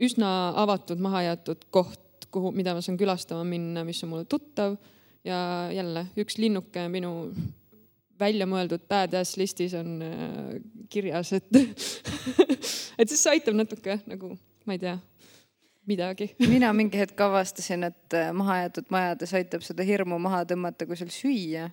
üsna 0.00 0.52
avatud, 0.56 0.98
mahajäetud 0.98 1.66
koht, 1.70 2.26
kuhu, 2.30 2.52
mida 2.52 2.74
ma 2.74 2.80
saan 2.80 2.96
külastama 2.96 3.44
minna, 3.44 3.84
mis 3.84 4.02
on 4.04 4.12
mulle 4.14 4.24
tuttav 4.24 4.76
ja 5.26 5.38
jälle 5.74 6.06
üks 6.18 6.38
linnuke 6.38 6.86
minu 6.92 7.12
välja 8.20 8.46
mõeldud 8.48 8.86
badass 8.88 9.36
listis 9.36 9.74
on 9.76 10.00
äh, 10.04 10.56
kirjas, 10.92 11.32
et 11.36 11.48
et 12.98 13.08
siis 13.08 13.20
see 13.20 13.36
aitab 13.36 13.58
natuke 13.58 13.98
nagu, 14.08 14.32
ma 14.64 14.76
ei 14.76 14.82
tea, 14.82 14.96
midagi. 15.86 16.30
mina 16.54 16.72
mingi 16.76 17.00
hetk 17.00 17.20
avastasin, 17.26 17.88
et 17.90 18.16
äh, 18.16 18.30
mahajäetud 18.36 18.90
majades 18.94 19.34
aitab 19.36 19.66
seda 19.66 19.86
hirmu 19.86 20.18
maha 20.22 20.44
tõmmata, 20.48 20.88
kui 20.88 20.98
seal 20.98 21.12
süüa 21.14 21.68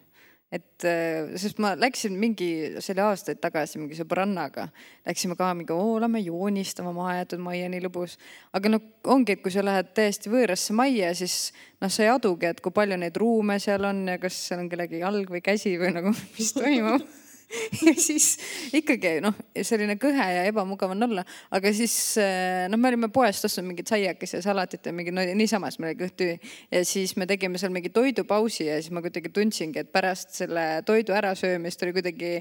et 0.54 0.86
äh, 0.86 1.32
sest 1.42 1.58
ma 1.64 1.74
läksin 1.80 2.14
mingi, 2.20 2.50
see 2.78 2.94
oli 2.94 3.04
aastaid 3.08 3.40
tagasi 3.42 3.82
mingi 3.82 3.98
sõbrannaga, 3.98 4.68
läksime 5.08 5.38
ka 5.40 5.50
mingi, 5.58 5.74
oo, 5.74 5.98
lähme 6.04 6.22
joonistama 6.22 6.94
mahajäetud 6.94 7.42
majja, 7.42 7.72
nii 7.74 7.82
lõbus. 7.88 8.20
aga 8.54 8.76
noh, 8.76 8.86
ongi, 9.16 9.38
et 9.38 9.44
kui 9.46 9.54
sa 9.54 9.66
lähed 9.66 9.94
täiesti 9.98 10.32
võõrasse 10.34 10.76
majja, 10.78 11.10
siis 11.18 11.52
noh, 11.82 11.90
sa 11.90 12.06
ei 12.06 12.14
adugi, 12.14 12.52
et 12.54 12.62
kui 12.62 12.76
palju 12.76 13.00
neid 13.02 13.18
ruume 13.18 13.58
seal 13.64 13.90
on 13.90 14.06
ja 14.14 14.20
kas 14.22 14.38
seal 14.50 14.62
on 14.62 14.70
kellegi 14.72 15.02
jalg 15.02 15.34
või 15.34 15.42
käsi 15.46 15.76
või 15.82 15.96
nagu, 15.98 16.14
mis 16.38 16.54
toimub 16.58 17.23
ja 17.88 17.94
siis 17.98 18.38
ikkagi 18.76 19.18
noh, 19.24 19.36
selline 19.62 19.96
kõhe 20.02 20.28
ja 20.36 20.46
ebamugav 20.50 20.94
on 20.96 21.08
olla, 21.08 21.26
aga 21.54 21.74
siis 21.76 21.96
eh, 22.22 22.66
noh, 22.72 22.80
me 22.82 22.92
olime 22.92 23.10
poest 23.14 23.46
ostnud 23.48 23.68
mingit 23.70 23.92
saiakesi 23.92 24.38
ja 24.40 24.44
salatit 24.46 24.86
ja 24.86 24.96
mingi 24.96 25.14
no, 25.14 25.26
niisama, 25.38 25.72
siis 25.72 25.82
meil 25.84 25.94
oli 25.94 26.02
kõht 26.04 26.18
tühi. 26.20 26.54
ja 26.74 26.84
siis 26.88 27.16
me 27.20 27.28
tegime 27.30 27.62
seal 27.62 27.74
mingi 27.76 27.94
toidupausi 27.94 28.68
ja 28.70 28.80
siis 28.82 28.94
ma 28.96 29.04
kuidagi 29.06 29.32
tundsingi, 29.34 29.84
et 29.84 29.92
pärast 29.94 30.34
selle 30.38 30.66
toidu 30.88 31.16
ärasöömist 31.18 31.86
oli 31.86 31.96
kuidagi, 32.00 32.34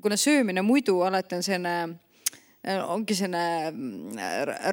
kuna 0.00 0.18
söömine 0.20 0.64
muidu 0.66 1.00
alati 1.06 1.38
on 1.38 1.46
selline 1.46 1.76
ongi 2.68 3.14
selline 3.16 3.70
mm, 3.72 4.18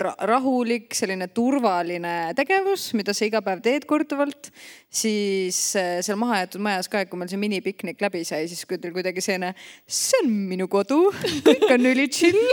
ra 0.03 0.11
rahulik, 0.27 0.91
selline 0.97 1.29
turvaline 1.31 2.33
tegevus, 2.35 2.89
mida 2.99 3.15
sa 3.15 3.27
iga 3.27 3.39
päev 3.45 3.61
teed 3.63 3.87
korduvalt, 3.87 4.49
siis 4.91 5.59
äh, 5.79 6.01
seal 6.03 6.19
mahajäetud 6.19 6.63
majas 6.63 6.91
ka, 6.91 7.05
kui 7.07 7.21
meil 7.21 7.31
see 7.31 7.39
minipiknik 7.39 8.03
läbi 8.03 8.25
sai, 8.27 8.43
siis 8.51 8.67
kui 8.67 8.79
teil 8.81 8.95
kuidagi 8.95 9.23
selline, 9.23 9.53
see 9.87 10.19
on 10.25 10.35
minu 10.51 10.67
kodu, 10.71 10.99
kõik 11.47 11.67
on 11.77 11.91
üli 11.93 12.09
chill. 12.11 12.41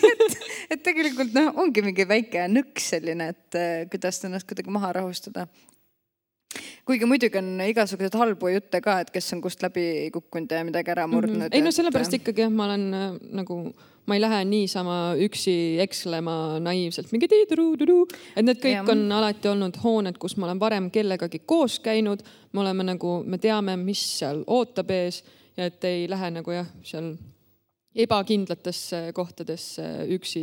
Et, 0.00 0.34
et 0.74 0.80
tegelikult 0.84 1.32
noh, 1.34 1.48
ongi 1.62 1.82
mingi 1.84 2.04
väike 2.06 2.44
nõks 2.50 2.90
selline, 2.92 3.30
et 3.32 3.56
äh, 3.58 3.70
kuidas 3.90 4.20
ennast 4.26 4.46
kuidagi 4.48 4.72
maha 4.72 4.92
rahustada 5.00 5.46
kuigi 6.88 7.06
muidugi 7.06 7.38
on 7.38 7.52
igasuguseid 7.62 8.16
halbu 8.18 8.50
jutte 8.54 8.80
ka, 8.82 8.98
et 9.04 9.12
kes 9.14 9.32
on 9.36 9.42
kust 9.44 9.62
läbi 9.62 10.10
kukkunud 10.14 10.50
ja 10.50 10.64
midagi 10.66 10.92
ära 10.94 11.06
murdnud 11.06 11.36
mm. 11.36 11.46
-hmm. 11.46 11.56
ei 11.56 11.62
no 11.62 11.72
sellepärast 11.74 12.14
et... 12.14 12.22
ikkagi 12.22 12.46
jah, 12.46 12.52
ma 12.52 12.66
olen 12.66 12.86
äh, 12.94 13.18
nagu, 13.40 13.58
ma 14.06 14.16
ei 14.16 14.22
lähe 14.24 14.44
niisama 14.44 14.98
üksi 15.26 15.54
ekslema 15.84 16.58
naiivselt 16.62 17.12
mingi 17.14 17.28
tiidru-tudu, 17.30 17.98
et 18.34 18.44
need 18.44 18.62
kõik 18.62 18.78
ja. 18.80 18.86
on 18.94 19.04
alati 19.20 19.52
olnud 19.52 19.78
hooned, 19.84 20.18
kus 20.18 20.36
ma 20.36 20.48
olen 20.48 20.60
varem 20.60 20.90
kellegagi 20.90 21.42
koos 21.46 21.78
käinud. 21.80 22.24
me 22.52 22.60
oleme 22.60 22.84
nagu, 22.84 23.22
me 23.26 23.38
teame, 23.38 23.76
mis 23.76 24.02
seal 24.18 24.42
ootab 24.46 24.90
ees 24.90 25.22
ja 25.56 25.70
et 25.70 25.84
ei 25.84 26.08
lähe 26.10 26.30
nagu 26.30 26.50
jah, 26.50 26.66
seal 26.82 27.14
ebakindlatesse 27.94 29.10
kohtadesse 29.14 29.84
üksi 30.14 30.42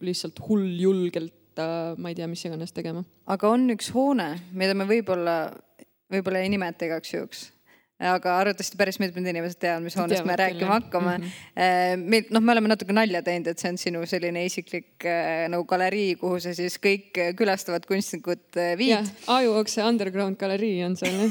lihtsalt 0.00 0.38
hulljulgelt 0.48 1.34
ma 1.98 2.12
ei 2.12 2.18
tea, 2.18 2.28
mis 2.30 2.44
iganes 2.46 2.74
tegema. 2.76 3.04
aga 3.26 3.52
on 3.54 3.68
üks 3.74 3.92
hoone, 3.94 4.32
mida 4.52 4.74
me 4.78 4.88
võib-olla, 4.88 5.38
võib-olla 6.12 6.44
ei 6.44 6.52
nimeta 6.52 6.88
igaks 6.88 7.14
juhuks 7.14 7.46
aga 7.98 8.36
arvatavasti 8.38 8.78
päris 8.78 8.98
mitmed 9.02 9.26
inimesed 9.26 9.58
teavad, 9.58 9.82
mis 9.82 9.96
hoonest 9.98 10.26
me 10.26 10.36
rääkima 10.38 10.70
hakkame 10.76 11.16
mm. 11.18 11.24
-hmm. 11.24 12.04
me, 12.04 12.22
noh, 12.30 12.42
me 12.42 12.52
oleme 12.52 12.70
natuke 12.70 12.94
nalja 12.94 13.22
teinud, 13.26 13.50
et 13.50 13.58
see 13.58 13.72
on 13.72 13.78
sinu 13.78 14.04
selline 14.06 14.44
isiklik 14.46 15.02
äh, 15.02 15.48
nagu 15.50 15.64
galerii, 15.66 16.14
kuhu 16.20 16.38
sa 16.40 16.54
siis 16.54 16.78
kõik 16.78 17.18
külastavad 17.36 17.86
kunstnikud 17.90 18.56
äh, 18.56 18.76
viid. 18.78 19.10
Ajuokse 19.26 19.82
underground 19.82 20.38
galerii 20.38 20.84
on 20.86 20.94
seal 20.96 21.26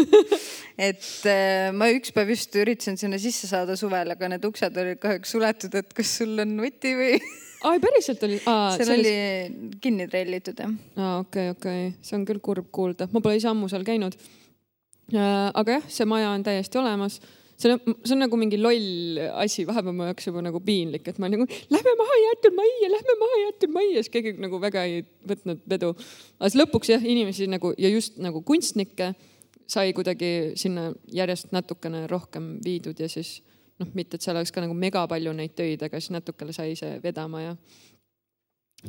et 0.90 1.28
ma 1.76 1.88
üks 1.96 2.12
päev 2.12 2.34
just 2.34 2.56
üritasin 2.56 3.00
sinna 3.00 3.18
sisse 3.20 3.48
saada 3.48 3.76
suvel, 3.76 4.12
aga 4.12 4.34
need 4.34 4.44
uksed 4.44 4.76
olid 4.84 5.00
kahjuks 5.00 5.32
suletud, 5.32 5.80
et 5.80 5.96
kas 5.96 6.18
sul 6.20 6.44
on 6.44 6.58
vuti 6.60 6.92
või 6.98 7.16
ai, 7.68 7.80
päriselt 7.82 8.22
oli? 8.26 8.38
seal 8.44 8.84
selles... 8.84 9.00
oli 9.00 9.74
kinni 9.82 10.08
trellitud 10.10 10.62
jah. 10.64 10.72
aa, 10.96 11.18
okei 11.24 11.50
okay,, 11.50 11.56
okei 11.56 11.88
okay., 11.88 11.98
see 12.06 12.18
on 12.18 12.28
küll 12.28 12.42
kurb 12.44 12.70
kuulda, 12.72 13.10
ma 13.12 13.22
pole 13.24 13.40
ise 13.40 13.50
ammu 13.50 13.68
seal 13.72 13.84
käinud. 13.86 14.16
Äh, 15.10 15.50
aga 15.58 15.80
jah, 15.80 15.86
see 15.90 16.06
maja 16.06 16.30
on 16.36 16.46
täiesti 16.46 16.78
olemas 16.78 17.18
see 17.60 17.72
on, 17.74 17.96
see 18.04 18.14
on 18.14 18.22
nagu 18.24 18.38
mingi 18.40 18.58
loll 18.60 19.18
asi, 19.42 19.64
vahepeal 19.68 19.96
mu 19.96 20.06
jaoks 20.08 20.28
juba 20.30 20.42
nagu 20.44 20.60
piinlik, 20.64 21.08
et 21.10 21.18
ma 21.20 21.28
nagu 21.32 21.46
lähme 21.46 21.94
maha 21.98 22.20
jäetud 22.24 22.56
majja, 22.56 22.90
lähme 22.94 23.16
maha 23.20 23.40
jäetud 23.44 23.74
majja, 23.74 24.04
siis 24.04 24.12
keegi 24.14 24.34
nagu 24.40 24.60
väga 24.62 24.84
ei 24.88 25.02
võtnud 25.28 25.60
vedu. 25.68 25.92
aga 26.38 26.50
siis 26.50 26.60
lõpuks 26.62 26.92
jah, 26.94 27.04
inimesi 27.14 27.50
nagu 27.50 27.74
ja 27.78 27.92
just 27.92 28.16
nagu 28.22 28.42
kunstnikke 28.46 29.12
sai 29.70 29.92
kuidagi 29.96 30.56
sinna 30.58 30.90
järjest 31.14 31.52
natukene 31.54 32.06
rohkem 32.10 32.56
viidud 32.64 32.98
ja 33.00 33.08
siis 33.12 33.40
noh, 33.80 33.92
mitte 33.96 34.18
et 34.18 34.24
seal 34.24 34.36
oleks 34.36 34.52
ka 34.54 34.64
nagu 34.64 34.76
mega 34.76 35.06
palju 35.10 35.32
neid 35.36 35.56
töid, 35.58 35.82
aga 35.86 36.00
siis 36.00 36.14
natukene 36.14 36.54
sai 36.56 36.76
see 36.78 36.98
vedama 37.04 37.44
ja 37.44 37.54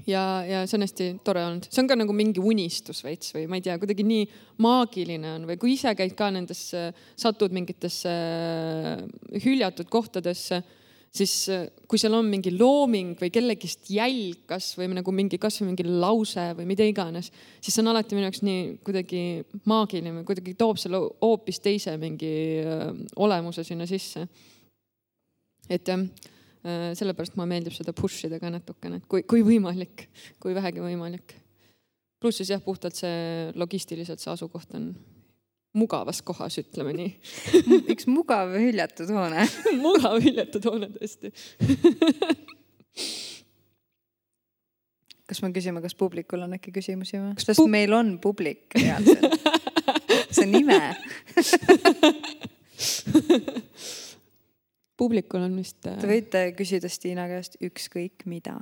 ja, 0.07 0.23
ja 0.47 0.63
see 0.67 0.77
on 0.77 0.85
hästi 0.85 1.07
tore 1.25 1.43
olnud, 1.45 1.67
see 1.69 1.81
on 1.83 1.89
ka 1.89 1.97
nagu 1.99 2.15
mingi 2.15 2.43
unistus 2.43 3.01
veits 3.05 3.33
või 3.35 3.47
ma 3.51 3.59
ei 3.59 3.65
tea, 3.65 3.77
kuidagi 3.81 4.05
nii 4.07 4.27
maagiline 4.63 5.35
on 5.37 5.47
või 5.49 5.57
kui 5.61 5.75
ise 5.75 5.93
käid 5.97 6.15
ka 6.17 6.31
nendesse, 6.33 6.89
satud 7.19 7.53
mingitesse 7.55 8.11
äh, 8.11 9.41
hüljatud 9.43 9.89
kohtadesse, 9.91 10.61
siis 11.11 11.33
äh, 11.51 11.65
kui 11.91 11.99
seal 12.01 12.15
on 12.17 12.29
mingi 12.31 12.53
looming 12.55 13.17
või 13.19 13.31
kellegist 13.33 13.91
jälg 13.91 14.45
kas 14.49 14.71
või 14.79 14.91
nagu 14.95 15.15
mingi, 15.15 15.39
kasvõi 15.41 15.71
mingi 15.73 15.87
lause 15.89 16.51
või 16.57 16.69
mida 16.71 16.87
iganes, 16.87 17.31
siis 17.59 17.75
see 17.75 17.83
on 17.83 17.91
alati 17.91 18.15
minu 18.15 18.29
jaoks 18.29 18.45
nii 18.47 18.63
kuidagi 18.87 19.25
maagiline, 19.67 20.23
kuidagi 20.27 20.55
toob 20.59 20.79
selle 20.81 21.03
hoopis 21.19 21.61
teise 21.63 21.97
mingi 22.01 22.33
äh, 22.63 22.89
olemuse 23.19 23.67
sinna 23.67 23.89
sisse 23.89 24.27
et 25.69 25.87
jah, 25.87 26.01
äh, 26.65 26.91
sellepärast 26.97 27.37
mulle 27.37 27.51
meeldib 27.53 27.75
seda 27.75 27.93
push 27.97 28.25
ida 28.27 28.39
ka 28.41 28.51
natukene, 28.53 29.01
et 29.01 29.07
kui, 29.11 29.23
kui 29.23 29.45
võimalik, 29.45 30.07
kui 30.41 30.57
vähegi 30.57 30.83
võimalik. 30.83 31.37
pluss 32.21 32.41
siis 32.41 32.51
jah, 32.53 32.61
puhtalt 32.61 32.95
see 32.95 33.51
logistiliselt 33.57 34.21
see 34.21 34.33
asukoht 34.33 34.75
on 34.77 34.91
mugavas 35.73 36.21
kohas, 36.21 36.57
ütleme 36.59 36.93
nii 36.95 37.11
üks 37.93 38.07
mugav 38.11 38.51
hüljatud 38.57 39.09
hoone 39.15 39.47
mugav 39.85 40.19
hüljatud 40.23 40.65
hoone 40.67 40.87
tõesti 40.97 41.31
kas 45.31 45.39
me 45.43 45.51
küsime, 45.55 45.79
kas 45.83 45.95
publikul 45.95 46.43
on 46.43 46.57
äkki 46.57 46.73
küsimusi 46.75 47.19
või? 47.21 47.35
kas 47.39 47.55
Pub 47.55 47.69
meil 47.71 47.93
on 47.95 48.17
publik 48.23 48.75
reaalselt? 48.75 49.23
see 50.35 50.47
nime 50.51 50.79
publikul 55.01 55.47
on 55.47 55.57
vist. 55.57 55.79
Te 55.83 56.09
võite 56.09 56.45
küsida 56.57 56.91
Stiina 56.91 57.25
käest 57.31 57.57
ükskõik 57.63 58.27
mida. 58.29 58.59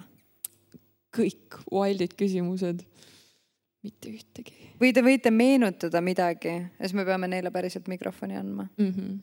kõik 1.09 1.57
wild'id 1.73 2.13
küsimused, 2.13 2.83
mitte 3.81 4.11
ühtegi. 4.13 4.53
või 4.79 4.93
te 4.93 5.01
võite 5.01 5.31
meenutada 5.33 6.03
midagi 6.05 6.51
ja 6.53 6.85
siis 6.85 6.93
me 6.93 7.05
peame 7.07 7.27
neile 7.27 7.49
päriselt 7.51 7.89
mikrofoni 7.89 8.37
andma 8.37 8.67
mm. 8.77 8.93
-hmm 8.93 9.19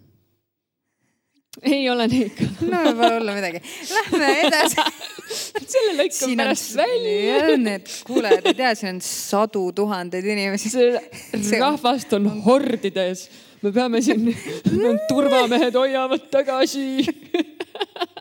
ei 1.63 1.91
ole 1.91 2.07
nii 2.09 2.25
ikka. 2.27 2.45
no 2.71 2.83
pole 2.97 3.15
hullu 3.15 3.33
midagi. 3.33 3.61
Lähme 3.91 4.29
edasi 4.45 4.77
selle 5.73 5.95
lõikab 6.03 6.35
pärast 6.37 6.77
välja. 6.77 7.57
Need 7.57 7.89
kuulajad 8.07 8.51
ei 8.51 8.59
tea, 8.59 8.75
siin 8.77 8.95
on 8.95 9.01
sadu 9.01 9.73
tuhandeid 9.73 10.29
inimesi. 10.35 10.73
rahvast 11.65 12.13
on 12.19 12.29
hordides 12.45 13.31
me 13.63 13.73
peame 13.73 14.03
siin, 14.05 14.29
turvamehed 15.11 15.75
hoiavad 15.75 16.29
tagasi 16.33 17.07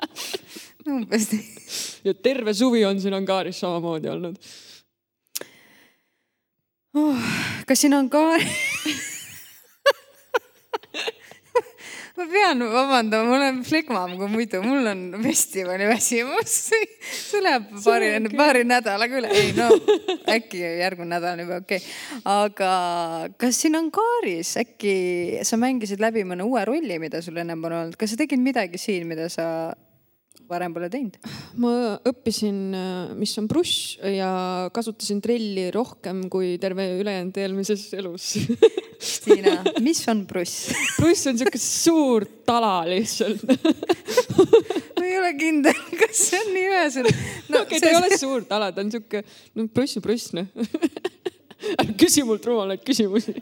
umbes 0.95 1.31
nii. 1.31 1.43
ja 2.05 2.13
terve 2.13 2.53
suvi 2.53 2.85
on 2.85 3.01
siin 3.01 3.13
Angaaris 3.17 3.59
samamoodi 3.59 4.07
olnud 4.09 4.35
oh,. 6.95 7.17
kas 7.67 7.81
siin 7.81 7.93
on 7.97 8.09
ka 8.13 8.23
ma 12.15 12.25
pean 12.31 12.63
vabandama, 12.71 13.29
ma 13.29 13.37
olen 13.37 13.61
flegmam 13.67 14.15
kui 14.19 14.29
muidu, 14.31 14.61
mul 14.63 14.87
on 14.87 15.01
festivali 15.23 15.87
väsimus. 15.89 16.53
See 17.29 17.41
läheb 17.43 17.67
paari, 17.83 18.11
paari 18.35 18.63
nädalaga 18.67 19.19
üle, 19.19 19.31
ei 19.35 19.51
no 19.57 19.69
äkki 20.35 20.61
järgmine 20.63 21.15
nädal 21.15 21.35
on 21.35 21.43
juba 21.45 21.59
okei. 21.63 21.81
Okay.. 21.81 22.21
aga 22.35 22.71
kas 23.41 23.61
siin 23.61 23.75
on 23.79 23.91
kaaris, 23.93 24.55
äkki 24.63 24.95
sa 25.47 25.59
mängisid 25.61 26.03
läbi 26.03 26.23
mõne 26.27 26.47
uue 26.47 26.63
rolli, 26.67 26.99
mida 27.01 27.21
sul 27.25 27.37
ennem 27.41 27.67
on 27.67 27.79
olnud, 27.81 27.99
kas 27.99 28.15
sa 28.15 28.21
tegid 28.23 28.41
midagi 28.41 28.81
siin, 28.81 29.07
mida 29.11 29.27
sa 29.33 29.47
varem 30.49 30.73
pole 30.75 30.89
teinud? 30.93 31.17
ma 31.61 31.71
õppisin, 32.07 32.59
mis 33.19 33.33
on 33.41 33.49
brush 33.51 33.99
ja 34.15 34.29
kasutasin 34.75 35.21
trelli 35.23 35.67
rohkem 35.73 36.25
kui 36.31 36.55
terve 36.61 36.87
ülejäänud 36.99 37.39
eelmises 37.41 37.87
elus 37.97 38.33
Stiina, 39.05 39.57
mis 39.83 39.99
on 40.11 40.23
brush? 40.29 40.71
brush 40.99 41.29
on 41.29 41.39
sihuke 41.39 41.61
suur 41.61 42.27
tala 42.47 42.77
lihtsalt 42.89 43.43
ma 44.97 45.05
ei 45.05 45.17
ole 45.19 45.33
kindel, 45.39 45.81
kas 45.99 46.27
see 46.29 46.41
on 46.41 46.53
nii 46.55 46.69
üheselt 46.71 47.11
no,. 47.11 47.63
okei 47.63 47.77
okay,, 47.77 47.81
ta 47.81 47.91
ei 47.91 47.99
ole 47.99 48.21
suur 48.21 48.47
tala, 48.49 48.71
ta 48.75 48.85
on 48.85 48.93
sihuke, 48.93 49.25
no 49.55 49.67
brush 49.73 49.99
on 49.99 50.05
brush 50.05 50.35
noh 50.37 50.49
ära 51.79 51.91
küsi 51.97 52.23
mult 52.27 52.45
rumalaid 52.45 52.83
küsimusi 52.85 53.35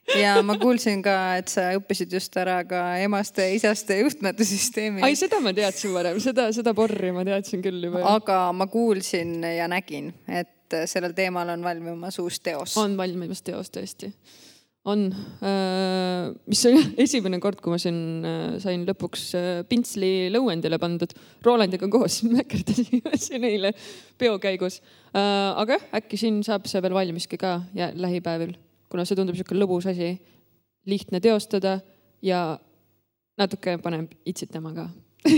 ja 0.22 0.36
ma 0.46 0.56
kuulsin 0.60 1.02
ka, 1.04 1.16
et 1.40 1.52
sa 1.52 1.70
õppisid 1.78 2.12
just 2.16 2.36
ära 2.40 2.60
ka 2.68 2.82
emaste 3.02 3.46
ja 3.46 3.56
isaste 3.56 4.00
juhtmetusüsteemi. 4.00 5.04
ai, 5.06 5.16
seda 5.18 5.40
ma 5.44 5.54
teadsin 5.56 5.94
varem, 5.96 6.20
seda, 6.22 6.50
seda 6.56 6.74
porri 6.76 7.12
ma 7.16 7.26
teadsin 7.26 7.64
küll 7.64 7.88
juba. 7.90 8.04
aga 8.16 8.42
ma 8.56 8.68
kuulsin 8.70 9.38
ja 9.44 9.68
nägin, 9.70 10.12
et 10.28 10.80
sellel 10.90 11.16
teemal 11.16 11.50
on 11.56 11.66
valmimas 11.66 12.20
uus 12.22 12.40
teos. 12.40 12.76
on 12.80 12.96
valmimas 13.00 13.44
teos 13.46 13.72
tõesti 13.74 14.12
on, 14.88 15.10
äh, 15.44 16.30
mis 16.48 16.62
jah 16.64 16.78
esimene 17.04 17.40
kord, 17.42 17.60
kui 17.60 17.74
ma 17.74 17.78
siin 17.80 18.24
äh, 18.24 18.54
sain 18.62 18.86
lõpuks 18.88 19.26
äh, 19.36 19.50
pintsli 19.68 20.30
lõuendile 20.32 20.80
pandud. 20.80 21.12
Rolandiga 21.44 21.88
koos 21.92 22.22
mäkerdasime 22.30 23.20
siin 23.20 23.44
eile 23.48 23.74
peo 24.20 24.38
käigus. 24.40 24.80
aga 25.12 25.76
jah, 25.76 25.86
äkki 26.00 26.20
siin 26.20 26.42
saab 26.46 26.68
see 26.70 26.82
veel 26.84 26.94
valmiski 26.94 27.38
ka 27.40 27.58
ja 27.74 27.90
lähipäevil 27.94 28.54
kuna 28.90 29.06
see 29.06 29.18
tundub 29.18 29.36
niisugune 29.36 29.62
lõbus 29.62 29.88
asi, 29.90 30.14
lihtne 30.90 31.20
teostada 31.22 31.78
ja 32.24 32.58
natuke 33.40 33.76
paneb 33.82 34.12
itsitama 34.28 34.74
ka. 34.76 34.90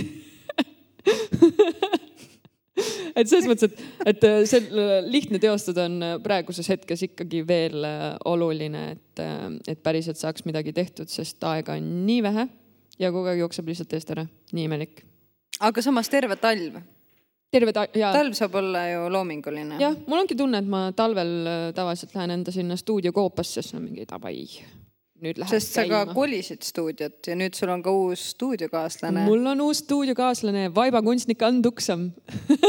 Et 3.12 3.28
selles 3.28 3.44
mõttes, 3.44 3.68
et, 3.68 3.80
et 4.08 4.22
see 4.48 4.84
lihtne 5.04 5.36
teostada 5.42 5.84
on 5.84 5.98
praeguses 6.24 6.70
hetkes 6.72 7.02
ikkagi 7.10 7.42
veel 7.44 7.84
oluline, 8.28 8.86
et, 8.94 9.22
et 9.68 9.82
päriselt 9.84 10.16
saaks 10.16 10.46
midagi 10.48 10.72
tehtud, 10.72 11.10
sest 11.12 11.44
aega 11.44 11.76
on 11.76 11.90
nii 12.06 12.22
vähe 12.24 12.46
ja 13.02 13.10
kogu 13.12 13.28
aeg 13.28 13.42
jookseb 13.42 13.68
lihtsalt 13.68 13.92
eest 13.98 14.14
ära, 14.14 14.24
nii 14.56 14.64
imelik. 14.68 15.02
Aga 15.60 15.84
samas 15.84 16.08
terve 16.12 16.38
talv. 16.40 16.80
Terve 17.52 17.72
ta- 17.76 17.88
ja 17.94 18.12
talv 18.14 18.36
saab 18.38 18.54
olla 18.62 18.86
ju 18.88 19.08
loominguline. 19.12 19.80
jah, 19.80 19.96
mul 20.06 20.22
ongi 20.24 20.36
tunne, 20.38 20.62
et 20.62 20.68
ma 20.68 20.86
talvel 20.96 21.34
äh, 21.46 21.66
tavaliselt 21.76 22.14
lähen 22.16 22.38
enda 22.38 22.54
sinna 22.54 22.78
stuudiokoopasse, 22.80 23.60
siis 23.60 23.76
on 23.76 23.84
mingi 23.84 24.06
davai, 24.08 24.46
nüüd 25.22 25.38
läheb 25.38 25.52
sest 25.52 25.76
sa 25.76 25.84
ka 25.86 26.00
käima. 26.06 26.16
kolisid 26.16 26.64
stuudiot 26.66 27.28
ja 27.28 27.36
nüüd 27.38 27.54
sul 27.58 27.70
on 27.74 27.84
ka 27.84 27.92
uus 27.94 28.24
stuudiokaaslane. 28.34 29.26
mul 29.28 29.46
on 29.52 29.60
uus 29.68 29.84
stuudiokaaslane, 29.84 30.70
vaibakunstnik 30.74 31.44
Ann 31.46 31.60
Tuksam. 31.62 32.08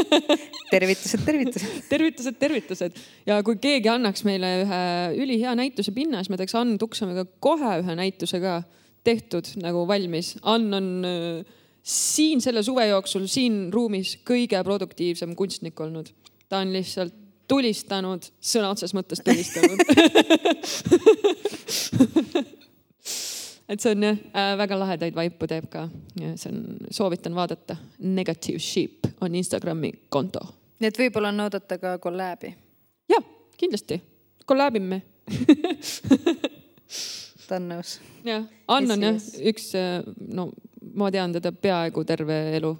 tervitused, 0.74 1.24
tervitused. 1.24 1.82
tervitused, 1.88 2.38
tervitused 2.38 3.02
ja 3.26 3.40
kui 3.46 3.56
keegi 3.62 3.90
annaks 3.92 4.24
meile 4.28 4.54
ühe 4.64 4.84
ülihea 5.24 5.56
näituse 5.58 5.94
pinna, 5.96 6.22
siis 6.22 6.32
me 6.34 6.40
teeks 6.40 6.56
Ann 6.60 6.78
Tuksamiga 6.82 7.26
kohe 7.40 7.78
ühe 7.82 7.98
näituse 7.98 8.40
ka 8.42 8.60
tehtud 9.04 9.50
nagu 9.60 9.84
valmis. 9.88 10.34
Ann 10.42 10.72
on 10.76 10.88
äh, 11.08 11.54
siin 11.84 12.40
selle 12.40 12.62
suve 12.64 12.86
jooksul 12.88 13.26
siin 13.30 13.68
ruumis 13.72 14.16
kõige 14.24 14.62
produktiivsem 14.64 15.34
kunstnik 15.36 15.80
olnud. 15.80 16.08
ta 16.48 16.58
on 16.64 16.72
lihtsalt 16.72 17.14
tulistanud, 17.48 18.24
sõna 18.40 18.70
otseses 18.72 18.94
mõttes 18.96 19.20
tulistanud. 19.20 19.78
et 23.68 23.80
see 23.80 23.92
on 23.92 24.02
jah 24.08 24.16
äh,, 24.32 24.56
väga 24.58 24.78
lahedaid 24.80 25.14
vaipu 25.16 25.46
teeb 25.50 25.68
ka 25.72 25.88
ja 26.20 26.34
see 26.40 26.50
on, 26.52 26.76
soovitan 26.90 27.34
vaadata. 27.36 27.76
Negative 28.00 28.58
Sheep 28.58 29.06
on 29.20 29.34
Instagrami 29.36 29.92
konto 30.08 30.40
nii 30.84 30.90
et 30.90 30.98
võib-olla 31.00 31.30
on 31.32 31.46
oodata 31.46 31.78
ka 31.80 31.96
kolläbi. 32.02 32.54
jah, 33.08 33.24
kindlasti, 33.56 34.00
kollaabime. 34.46 35.02
nõus. 37.68 37.98
jah, 38.26 38.44
Ann 38.68 38.90
on 38.94 39.02
jah 39.02 39.18
üks, 39.50 39.72
no 40.34 40.50
ma 40.94 41.10
tean 41.14 41.34
teda 41.34 41.52
peaaegu 41.52 42.04
terve 42.06 42.38
elu. 42.58 42.74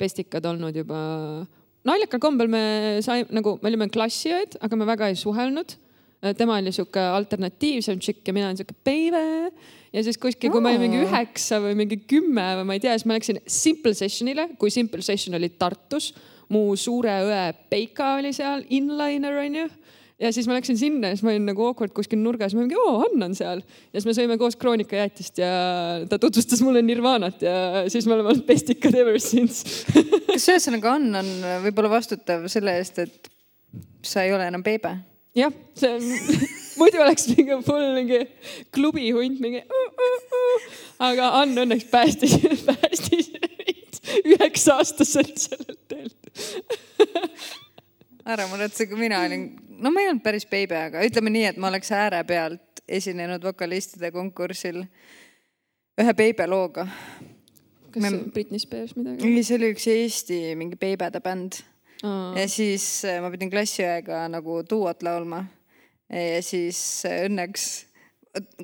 pestikad 0.00 0.46
olnud 0.48 0.72
juba, 0.72 0.98
naljakal 1.84 2.20
kombel 2.22 2.48
me 2.48 2.62
sai 3.04 3.26
nagu, 3.28 3.58
me 3.60 3.68
olime 3.68 3.90
klassiõed, 3.92 4.56
aga 4.64 4.78
me 4.80 4.86
väga 4.88 5.10
ei 5.10 5.18
suhelnud. 5.20 5.76
tema 6.36 6.58
oli 6.60 6.72
sihuke 6.72 7.00
alternatiivsem 7.00 8.00
tšikk 8.00 8.26
ja 8.28 8.32
mina 8.36 8.48
olin 8.48 8.56
sihuke 8.60 8.76
baby. 8.84 9.52
ja 9.92 10.02
siis 10.04 10.18
kuskil, 10.18 10.50
kui 10.50 10.60
ma 10.60 10.72
olin 10.72 10.86
mingi 10.86 11.04
üheksa 11.04 11.60
või 11.60 11.76
mingi 11.76 12.00
kümme 12.08 12.46
või 12.60 12.66
ma 12.68 12.76
ei 12.76 12.80
tea, 12.80 12.96
siis 12.96 13.08
ma 13.08 13.16
läksin 13.18 13.40
Simple 13.46 13.94
Sessionile, 13.94 14.50
kui 14.58 14.70
Simple 14.70 15.02
Session 15.02 15.36
oli 15.36 15.52
Tartus. 15.58 16.14
mu 16.50 16.74
suure 16.76 17.12
õe 17.28 17.52
Peika 17.70 18.16
oli 18.18 18.32
seal, 18.34 18.64
inliner 18.74 19.36
onju 19.44 19.68
ja 20.20 20.30
siis 20.34 20.48
ma 20.48 20.56
läksin 20.58 20.78
sinna 20.78 21.10
ja 21.10 21.16
siis 21.16 21.24
ma 21.26 21.32
olin 21.32 21.48
nagu 21.48 21.66
awkward 21.70 21.94
kuskil 21.96 22.20
nurgas, 22.20 22.54
ma 22.56 22.64
mingi 22.64 22.78
oo, 22.78 23.00
Ann 23.06 23.28
on 23.30 23.36
seal. 23.38 23.62
ja 23.62 23.96
siis 23.96 24.08
me 24.08 24.16
sõime 24.16 24.38
koos 24.40 24.58
kroonikajäätist 24.60 25.40
ja 25.40 25.52
ta 26.10 26.20
tutvustas 26.20 26.62
mulle 26.66 26.82
Nirvanat 26.84 27.44
ja 27.44 27.84
siis 27.92 28.08
me 28.08 28.16
oleme 28.16 28.34
olnud 28.34 28.46
pestikad 28.48 28.96
ever 29.00 29.20
since. 29.22 29.84
kas 30.30 30.48
ühesõnaga 30.52 30.96
Ann 30.98 31.22
on 31.22 31.30
võib-olla 31.66 31.92
vastutav 31.96 32.48
selle 32.52 32.76
eest, 32.80 33.00
et 33.06 33.30
sa 34.06 34.26
ei 34.26 34.34
ole 34.36 34.48
enam 34.50 34.64
beebe? 34.66 34.98
jah, 35.36 35.52
see 35.78 35.90
on, 35.94 36.06
muidu 36.80 37.00
oleks 37.04 37.28
mingi 37.30 37.58
full 37.66 37.92
mingi 37.94 38.20
klubihunt 38.74 39.40
mingi 39.42 39.62
uh,. 39.62 39.86
Uh, 39.90 40.38
uh. 40.40 40.68
aga 41.10 41.32
Ann 41.40 41.64
õnneks 41.64 41.86
päästis, 41.92 42.36
päästis 42.68 43.30
meid 43.36 44.00
üheksa-aastaselt 44.34 45.36
sellelt 45.38 45.80
teelt. 45.88 46.16
Ära 48.34 48.46
muretse, 48.50 48.86
kui 48.90 48.98
mina 49.00 49.22
olin, 49.26 49.48
no 49.80 49.92
ma 49.92 50.02
ei 50.02 50.10
olnud 50.10 50.24
päris 50.24 50.46
beebe, 50.50 50.78
aga 50.90 51.04
ütleme 51.06 51.32
nii, 51.32 51.46
et 51.52 51.58
ma 51.60 51.70
oleks 51.70 51.92
ääre 51.96 52.22
pealt 52.28 52.82
esinenud 52.90 53.44
vokalistide 53.44 54.10
konkursil 54.14 54.82
ühe 56.00 56.14
beebe 56.16 56.46
looga. 56.50 56.86
kas 57.90 58.02
Me-. 58.02 58.30
Britney 58.34 58.62
Spears 58.62 58.96
midagi? 58.96 59.26
ei, 59.26 59.44
see 59.46 59.58
oli 59.58 59.74
üks 59.74 59.86
Eesti 59.90 60.40
mingi 60.58 60.78
beebede 60.80 61.22
bänd 61.24 61.60
ja 62.36 62.48
siis 62.48 63.04
äh, 63.04 63.20
ma 63.22 63.30
pidin 63.32 63.50
klassiõega 63.52 64.24
nagu 64.32 64.62
duot 64.68 65.02
laulma. 65.04 65.44
ja 66.10 66.42
siis 66.42 67.04
äh, 67.08 67.24
õnneks 67.28 67.68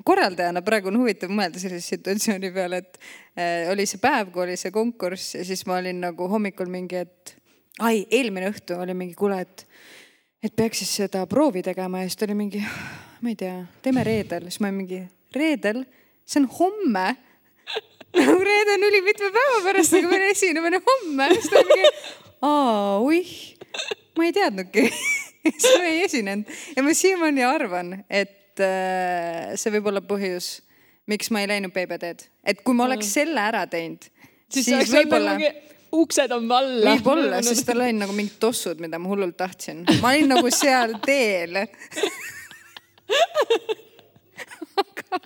korraldajana 0.07 0.63
praegu 0.63 0.89
on 0.91 1.01
huvitav 1.01 1.31
mõelda 1.33 1.59
sellise 1.59 1.95
situatsiooni 1.95 2.51
peale, 2.55 2.81
et 2.83 2.99
äh, 3.35 3.67
oli 3.71 3.85
see 3.89 3.99
päev, 4.01 4.31
kui 4.31 4.45
oli 4.45 4.57
see 4.59 4.71
konkurss 4.71 5.35
ja 5.35 5.43
siis 5.47 5.65
ma 5.67 5.81
olin 5.81 6.01
nagu 6.07 6.29
hommikul 6.31 6.71
mingi, 6.71 7.03
et 7.03 7.36
ai, 7.83 8.05
eelmine 8.11 8.49
õhtu 8.51 8.77
oli 8.81 8.95
mingi, 8.97 9.15
kuule, 9.17 9.41
et, 9.43 9.65
et 10.43 10.53
peaks 10.55 10.81
siis 10.81 10.93
seda 11.03 11.25
proovi 11.29 11.63
tegema 11.65 12.01
ja 12.01 12.09
siis 12.09 12.19
ta 12.19 12.27
oli 12.27 12.37
mingi, 12.37 12.61
ma 13.21 13.31
ei 13.33 13.37
tea, 13.39 13.59
teeme 13.85 14.05
reedel, 14.07 14.47
siis 14.49 14.61
ma 14.63 14.71
mingi, 14.73 15.03
reedel, 15.35 15.83
see 16.27 16.43
on 16.43 16.49
homme. 16.59 17.07
Nagu 18.17 18.37
reede 18.41 18.77
on 18.77 18.87
ülimitme 18.87 19.29
päeva 19.35 19.59
pärast, 19.65 19.93
aga 19.97 20.09
meil 20.09 20.29
esinemine 20.31 20.81
homme, 20.85 21.29
siis 21.35 21.51
ta 21.51 21.61
oli 21.61 21.75
mingi, 21.75 21.91
aa, 22.47 22.97
oih, 23.03 23.33
ma 24.17 24.25
ei 24.29 24.35
teadnudki. 24.37 24.87
siis 25.61 25.73
ma 25.77 25.91
ei 25.91 26.01
esinenud. 26.07 26.55
Ja 26.75 26.85
ma 26.85 26.95
siiamaani 26.97 27.45
arvan, 27.45 27.93
et 28.09 28.63
äh, 28.63 29.53
see 29.59 29.75
võib 29.77 29.91
olla 29.91 30.01
põhjus, 30.05 30.57
miks 31.07 31.29
ma 31.31 31.43
ei 31.43 31.51
läinud 31.53 31.75
PBD-d, 31.75 32.25
et 32.47 32.63
kui 32.65 32.75
ma 32.75 32.87
oleks 32.87 33.13
selle 33.13 33.43
ära 33.43 33.67
teinud, 33.69 34.09
siis, 34.49 34.65
siis 34.65 34.91
võib-olla 34.91 35.37
mingi 35.37 35.53
uksed 35.91 36.31
on 36.35 36.47
valla. 36.49 36.95
võib-olla, 36.95 37.41
sest 37.45 37.65
tal 37.67 37.81
olid 37.83 37.99
nagu 38.01 38.15
mingid 38.15 38.37
tossud, 38.41 38.79
mida 38.83 38.99
ma 38.99 39.11
hullult 39.11 39.37
tahtsin. 39.37 39.85
ma 40.01 40.13
olin 40.13 40.33
nagu 40.35 40.51
seal 40.53 40.97
teel. 41.05 41.63
aga 44.67 45.21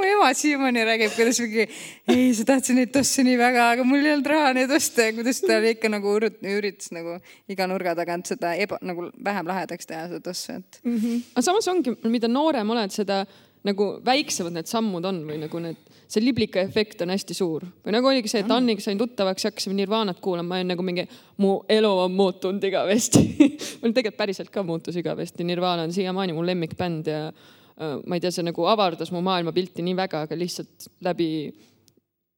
mu 0.00 0.08
ema 0.08 0.30
siiamaani 0.34 0.84
räägib, 0.86 1.12
kuidas 1.16 1.40
mingi, 1.42 1.66
ei, 2.10 2.30
sa 2.36 2.46
tahtsid 2.48 2.78
neid 2.78 2.92
tosse 2.94 3.24
nii 3.26 3.36
väga, 3.40 3.68
aga 3.76 3.86
mul 3.86 4.02
ei 4.02 4.14
olnud 4.14 4.30
raha 4.32 4.52
neid 4.56 4.72
osta 4.74 5.08
ja 5.08 5.14
kuidas 5.16 5.40
ta 5.44 5.58
oli 5.58 5.74
ikka 5.76 5.90
nagu 5.92 6.16
üritas 6.18 6.92
nagu 6.94 7.18
iga 7.50 7.68
nurga 7.70 7.94
tagant 7.98 8.30
seda 8.32 8.54
eba, 8.58 8.80
nagu 8.84 9.10
vähem 9.24 9.48
lahedaks 9.50 9.88
teha 9.88 10.06
seda 10.10 10.20
tossu, 10.24 10.58
et 10.58 10.80
mm. 10.82 10.98
-hmm. 10.98 11.22
aga 11.34 11.46
samas 11.48 11.68
ongi, 11.72 11.96
mida 12.08 12.30
noorem 12.30 12.70
oled, 12.74 12.94
seda 12.94 13.24
nagu 13.66 13.88
väiksemad 14.04 14.56
need 14.58 14.70
sammud 14.70 15.04
on 15.06 15.22
või 15.28 15.38
nagu 15.44 15.62
need, 15.62 15.91
see 16.12 16.24
liblika 16.24 16.60
efekt 16.60 17.00
on 17.04 17.12
hästi 17.12 17.34
suur. 17.36 17.64
või 17.84 17.94
nagu 17.94 18.10
oligi 18.10 18.30
see, 18.30 18.42
et 18.44 18.50
Anniga 18.52 18.84
sain 18.84 19.00
tuttavaks 19.00 19.46
ja 19.46 19.50
hakkasime 19.50 19.76
Nirvanat 19.78 20.20
kuulama, 20.20 20.52
ma 20.52 20.60
olin 20.60 20.72
nagu 20.74 20.84
mingi, 20.84 21.06
mu 21.40 21.54
elu 21.72 21.92
on 22.04 22.12
muutunud 22.12 22.64
igavesti. 22.68 23.22
mul 23.80 23.94
tegelikult 23.94 24.18
päriselt 24.20 24.52
ka 24.52 24.64
muutus 24.66 24.98
igavesti, 25.00 25.46
Nirvana 25.48 25.86
on 25.88 25.94
siiamaani 25.94 26.36
mu 26.36 26.44
lemmikbänd 26.46 27.08
ja 27.08 27.24
äh, 27.30 27.96
ma 28.04 28.18
ei 28.18 28.24
tea, 28.24 28.32
see 28.34 28.44
nagu 28.46 28.68
avardas 28.68 29.12
mu 29.14 29.22
maailmapilti 29.24 29.84
nii 29.86 29.96
väga, 30.04 30.26
aga 30.26 30.38
lihtsalt 30.38 30.90
läbi 31.04 31.30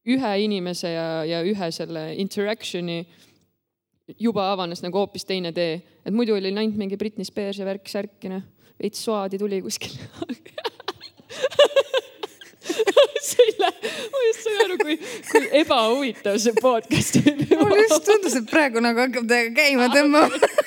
ühe 0.05 0.33
inimese 0.45 0.93
ja, 0.93 1.07
ja 1.27 1.41
ühe 1.43 1.71
selle 1.73 2.07
interaction'i 2.21 2.99
juba 4.21 4.51
avanes 4.53 4.83
nagu 4.85 5.01
hoopis 5.01 5.25
teine 5.25 5.51
tee, 5.55 5.79
et 6.05 6.13
muidu 6.13 6.35
oli 6.37 6.53
ainult 6.53 6.77
mingi 6.77 6.97
Britney 7.01 7.25
Spears 7.25 7.59
ja 7.59 7.65
värk-särk 7.67 8.27
ja 8.27 8.37
noh, 8.37 8.45
veits 8.79 9.01
soadi 9.01 9.39
tuli 9.41 9.63
kuskil 9.65 9.97
lähe, 13.61 13.93
ma 14.11 14.23
just 14.27 14.45
sain 14.45 14.61
aru, 14.65 14.77
kui, 14.81 14.97
kui 15.31 15.43
ebahuvitav 15.61 16.37
see 16.41 16.55
podcast 16.59 17.19
võib 17.21 17.55
mulle 17.61 17.85
just 17.85 18.05
tundus, 18.07 18.37
et 18.39 18.49
praegu 18.51 18.83
nagu 18.83 19.05
hakkab 19.05 19.27
täiega 19.29 19.55
käima 19.61 19.89
tõmbama. 19.93 20.41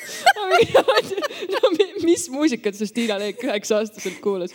no, 1.53 1.69
mis 2.05 2.27
muusikat 2.33 2.77
siis 2.77 2.93
Tiina 2.95 3.19
Leek 3.21 3.41
üheksa 3.45 3.79
aastaselt 3.79 4.19
kuulas? 4.23 4.53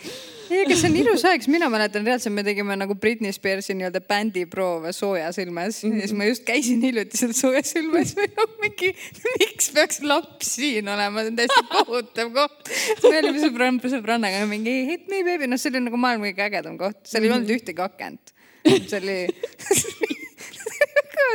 ei, 0.49 0.61
aga 0.61 0.77
see 0.77 0.89
on 0.91 0.97
ilus 0.99 1.25
aeg, 1.25 1.43
sest 1.43 1.51
mina 1.51 1.69
mäletan 1.73 2.05
reaalselt, 2.05 2.35
me 2.35 2.43
tegime 2.45 2.77
nagu 2.77 2.97
Britney 3.01 3.33
Spearsi 3.35 3.75
nii-öelda 3.77 4.01
bändiproove 4.05 4.93
Soojas 4.95 5.39
ilmas 5.41 5.81
mm 5.83 5.91
-hmm. 5.91 6.01
ja 6.01 6.07
siis 6.07 6.17
ma 6.17 6.29
just 6.29 6.45
käisin 6.47 6.83
hiljuti 6.85 7.17
seal 7.17 7.33
Soojas 7.37 7.73
ilmas 7.81 8.13
või 8.17 8.29
noh, 8.37 8.53
mingi, 8.61 8.93
miks 9.39 9.71
peaks 9.75 10.01
laps 10.05 10.55
siin 10.59 10.89
olema, 10.89 11.25
see 11.25 11.33
on 11.33 11.41
täiesti 11.41 11.65
kohutav 11.71 12.31
koht. 12.37 12.73
me 13.09 13.17
olime 13.17 13.45
sõbrann, 13.47 13.81
sõbrannaga 13.97 14.45
mingi 14.49 14.77
hit 14.91 15.09
me 15.09 15.23
baby, 15.23 15.49
noh, 15.49 15.61
see 15.61 15.73
oli 15.73 15.85
nagu 15.87 15.97
maailma 15.97 16.31
kõige 16.31 16.49
ägedam 16.49 16.77
koht, 16.77 17.01
seal 17.09 17.25
ei 17.25 17.33
olnud 17.33 17.57
ühtegi 17.57 17.81
akent. 17.81 18.35
see 18.65 19.01
oli 19.01 19.19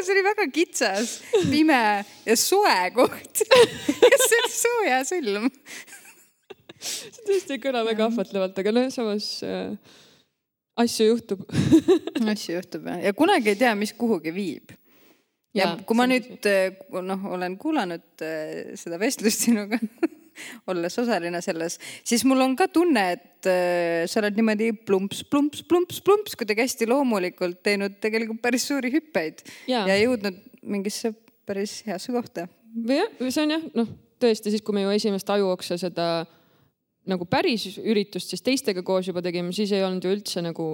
see 0.05 0.15
oli 0.15 0.25
väga 0.25 0.47
kitsas, 0.53 1.21
pime 1.51 1.81
ja 2.27 2.37
soe 2.37 2.91
koht. 2.95 3.43
see 4.29 4.41
oli 4.41 4.53
sooja 4.55 5.01
sõlm. 5.09 5.49
See 6.81 7.25
tõesti 7.29 7.57
ei 7.57 7.63
kõla 7.63 7.85
väga 7.87 8.09
ahvatlevalt, 8.09 8.61
aga 8.63 8.75
noh, 8.75 8.91
samas 8.95 9.33
äh, 9.47 9.73
asju 10.81 11.11
juhtub. 11.11 11.43
asju 12.33 12.57
juhtub 12.57 12.89
jah, 12.91 13.03
ja 13.09 13.17
kunagi 13.17 13.55
ei 13.55 13.61
tea, 13.61 13.75
mis 13.79 13.93
kuhugi 13.97 14.33
viib. 14.35 14.73
ja 15.57 15.67
Jaa, 15.67 15.77
kui 15.87 15.99
ma 15.99 16.07
nüüd 16.11 16.49
noh, 17.07 17.29
olen 17.35 17.59
kuulanud 17.61 18.25
äh, 18.25 18.73
seda 18.81 19.01
vestlust 19.03 19.47
sinuga, 19.49 19.81
olles 20.71 20.97
osaline 21.03 21.43
selles, 21.45 21.77
siis 22.07 22.25
mul 22.29 22.41
on 22.47 22.55
ka 22.57 22.71
tunne, 22.73 23.03
et 23.17 23.51
äh, 23.51 24.07
sa 24.11 24.23
oled 24.23 24.39
niimoodi 24.39 24.73
plumps, 24.87 25.25
plumps, 25.29 25.65
plumps, 25.69 26.01
plumps 26.07 26.39
kuidagi 26.39 26.65
hästi 26.65 26.89
loomulikult 26.89 27.61
teinud 27.67 27.99
tegelikult 28.03 28.41
päris 28.45 28.69
suuri 28.71 28.93
hüppeid 28.95 29.45
Jaa. 29.69 29.85
ja 29.91 29.99
jõudnud 30.01 30.39
mingisse 30.63 31.13
päris 31.49 31.81
heasse 31.87 32.13
kohta. 32.15 32.47
või 32.77 33.01
jah, 33.03 33.19
see 33.27 33.45
on 33.45 33.57
jah, 33.57 33.65
noh, 33.83 33.89
tõesti 34.23 34.53
siis, 34.53 34.63
kui 34.65 34.77
me 34.77 34.85
ju 34.85 34.93
esimest 34.95 35.31
Ajuoksa 35.33 35.79
seda 35.81 36.07
nagu 37.11 37.27
päris 37.31 37.67
üritust 37.79 38.33
siis 38.33 38.45
teistega 38.45 38.85
koos 38.87 39.09
juba 39.11 39.23
tegime, 39.25 39.53
siis 39.57 39.73
ei 39.75 39.85
olnud 39.87 40.05
ju 40.05 40.13
üldse 40.15 40.43
nagu 40.45 40.69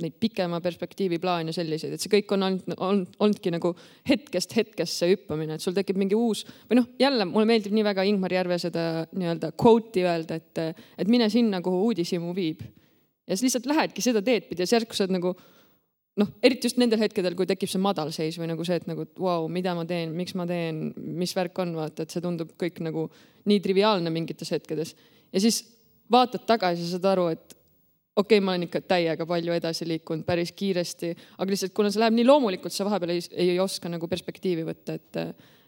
neid 0.00 0.16
pikema 0.20 0.60
perspektiivi 0.64 1.18
plaane 1.20 1.52
selliseid, 1.52 1.94
et 1.94 2.02
see 2.02 2.12
kõik 2.12 2.32
on 2.36 2.46
olnud, 2.46 2.74
on 2.80 3.02
olnudki 3.20 3.52
nagu 3.52 3.74
hetkest 4.08 4.54
hetkesse 4.56 5.10
hüppamine, 5.10 5.56
et 5.56 5.64
sul 5.64 5.76
tekib 5.76 6.00
mingi 6.00 6.16
uus 6.16 6.46
või 6.70 6.80
noh, 6.80 6.88
jälle 7.00 7.26
mulle 7.28 7.48
meeldib 7.50 7.74
nii 7.76 7.84
väga 7.84 8.06
Ingmar 8.08 8.32
Järve 8.32 8.56
seda 8.62 8.86
nii-öelda 9.12 9.52
quote'i 9.60 10.06
öelda, 10.06 10.40
et, 10.40 10.80
et 10.96 11.12
mine 11.12 11.28
sinna, 11.32 11.60
kuhu 11.64 11.90
uudishimu 11.90 12.32
viib. 12.36 12.64
ja 13.26 13.36
siis 13.36 13.50
lihtsalt 13.50 13.68
lähedki 13.70 14.04
seda 14.04 14.24
teed 14.24 14.48
pidi 14.48 14.64
ja 14.64 14.78
järsku 14.78 14.96
sa 14.96 15.04
oled 15.04 15.18
nagu 15.18 15.34
noh, 16.20 16.30
eriti 16.42 16.68
just 16.68 16.80
nendel 16.80 17.00
hetkedel, 17.00 17.36
kui 17.38 17.48
tekib 17.48 17.70
see 17.70 17.80
madalseis 17.82 18.38
või 18.40 18.50
nagu 18.50 18.64
see, 18.66 18.80
et 18.80 18.88
nagu 18.90 19.06
vau 19.18 19.44
wow,, 19.44 19.48
mida 19.52 19.74
ma 19.76 19.86
teen, 19.88 20.12
miks 20.16 20.34
ma 20.38 20.46
teen, 20.48 20.90
mis 20.96 21.34
värk 21.36 21.60
on, 21.62 21.74
vaata, 21.78 22.04
et 22.04 22.14
see 22.14 22.24
tundub 22.24 22.52
kõik 22.60 22.80
nagu 22.84 23.06
nii 23.50 23.62
triviaalne 23.64 24.12
mingites 24.12 24.52
hetkedes. 24.52 24.94
Ja 25.32 25.40
siis 25.40 25.62
vaatad 26.10 26.44
tagasi 26.46 26.88
saad 26.90 27.06
aru, 27.12 27.28
et 27.34 27.56
okei 28.16 28.38
okay,, 28.38 28.44
ma 28.44 28.54
olen 28.54 28.66
ikka 28.66 28.82
täiega 28.90 29.26
palju 29.28 29.54
edasi 29.54 29.86
liikunud, 29.88 30.26
päris 30.26 30.52
kiiresti, 30.56 31.12
aga 31.38 31.48
lihtsalt 31.50 31.74
kuna 31.76 31.92
see 31.92 32.02
läheb 32.02 32.16
nii 32.18 32.26
loomulikult, 32.26 32.74
sa 32.74 32.86
vahepeal 32.88 33.14
ei, 33.14 33.24
ei 33.46 33.58
oska 33.62 33.90
nagu 33.92 34.08
perspektiivi 34.10 34.66
võtta, 34.66 34.96
et, 34.98 35.20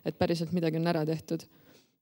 et 0.09 0.19
päriselt 0.19 0.53
midagi 0.57 0.81
on 0.81 0.91
ära 0.93 1.05
tehtud. 1.09 1.45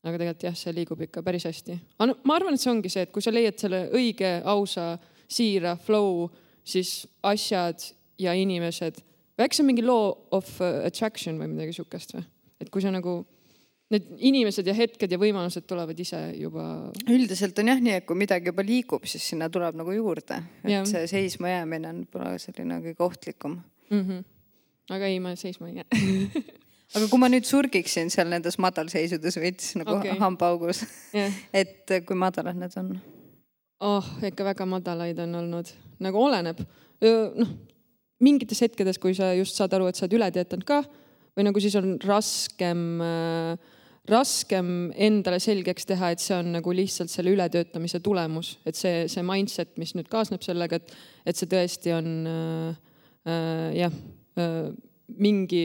aga 0.01 0.17
tegelikult 0.17 0.45
jah, 0.47 0.55
see 0.57 0.73
liigub 0.73 1.01
ikka 1.05 1.23
päris 1.23 1.45
hästi. 1.45 1.77
aga 1.99 2.11
no 2.11 2.17
ma 2.25 2.39
arvan, 2.39 2.57
et 2.57 2.63
see 2.63 2.73
ongi 2.73 2.93
see, 2.93 3.05
et 3.05 3.13
kui 3.13 3.23
sa 3.23 3.33
leiad 3.33 3.59
selle 3.61 3.87
õige, 3.97 4.39
ausa, 4.49 4.95
siira 5.29 5.77
flow, 5.77 6.29
siis 6.65 7.05
asjad 7.23 7.85
ja 8.19 8.33
inimesed, 8.37 9.05
äkki 9.41 9.57
see 9.57 9.65
on 9.65 9.71
mingi 9.71 9.85
law 9.85 10.11
of 10.37 10.49
uh, 10.61 10.83
attraction 10.89 11.39
või 11.41 11.53
midagi 11.55 11.77
sihukest 11.77 12.17
või? 12.17 12.25
et 12.61 12.69
kui 12.73 12.83
sa 12.85 12.91
nagu, 12.93 13.23
need 13.91 14.07
inimesed 14.31 14.69
ja 14.71 14.75
hetked 14.77 15.11
ja 15.11 15.19
võimalused 15.19 15.67
tulevad 15.69 15.99
ise 15.99 16.19
juba. 16.39 16.65
üldiselt 17.11 17.59
on 17.63 17.73
jah 17.73 17.83
nii, 17.83 17.99
et 18.01 18.07
kui 18.07 18.19
midagi 18.19 18.51
juba 18.53 18.65
liigub, 18.67 19.07
siis 19.11 19.27
sinna 19.33 19.51
tuleb 19.53 19.79
nagu 19.81 19.95
juurde, 19.95 20.41
et 20.63 20.75
ja. 20.77 20.83
see 20.89 21.07
seisma 21.11 21.51
jäämine 21.57 21.91
on 21.91 22.03
võib-olla 22.05 22.35
selline 22.43 22.81
kõige 22.87 23.07
ohtlikum 23.07 23.59
mm. 23.91 24.03
-hmm. 24.03 24.25
aga 24.97 25.11
ei, 25.11 25.21
ma 25.23 25.35
seisma 25.39 25.71
ei 25.71 25.81
jää 25.81 26.45
aga 26.97 27.07
kui 27.07 27.23
ma 27.23 27.31
nüüd 27.31 27.47
surgiksin 27.47 28.11
seal 28.15 28.31
nendes 28.31 28.59
madalseisudes 28.63 29.41
veits 29.43 29.75
nagu 29.79 29.99
okay. 29.99 30.19
hambaaugus 30.23 30.85
yeah., 31.15 31.35
et 31.63 31.91
kui 32.07 32.19
madalad 32.19 32.59
need 32.59 32.79
on? 32.79 32.95
oh, 33.81 34.07
ikka 34.27 34.47
väga 34.53 34.67
madalaid 34.69 35.19
on 35.19 35.35
olnud, 35.35 35.75
nagu 35.99 36.23
oleneb. 36.23 36.63
noh, 37.01 37.53
mingites 38.21 38.61
hetkedes, 38.61 38.99
kui 39.01 39.15
sa 39.17 39.33
just 39.35 39.57
saad 39.57 39.73
aru, 39.75 39.89
et 39.89 39.97
sa 39.97 40.05
oled 40.05 40.19
üle 40.19 40.31
töötanud 40.35 40.67
ka 40.69 40.83
või 41.37 41.47
nagu 41.47 41.63
siis 41.63 41.77
on 41.79 41.95
raskem 42.05 43.01
äh, 43.05 43.79
raskem 44.09 44.91
endale 44.97 45.39
selgeks 45.43 45.87
teha, 45.87 46.13
et 46.15 46.23
see 46.23 46.37
on 46.39 46.55
nagu 46.57 46.73
lihtsalt 46.75 47.13
selle 47.13 47.35
ületöötamise 47.35 48.01
tulemus, 48.01 48.55
et 48.67 48.79
see, 48.79 49.05
see 49.13 49.25
mindset, 49.27 49.75
mis 49.79 49.93
nüüd 49.97 50.09
kaasneb 50.11 50.43
sellega, 50.45 50.81
et, 50.81 50.95
et 51.29 51.37
see 51.37 51.51
tõesti 51.51 51.93
on 51.95 52.09
äh, 52.31 52.79
äh, 53.29 53.67
jah 53.83 53.99
äh,, 54.41 54.71
mingi 55.21 55.65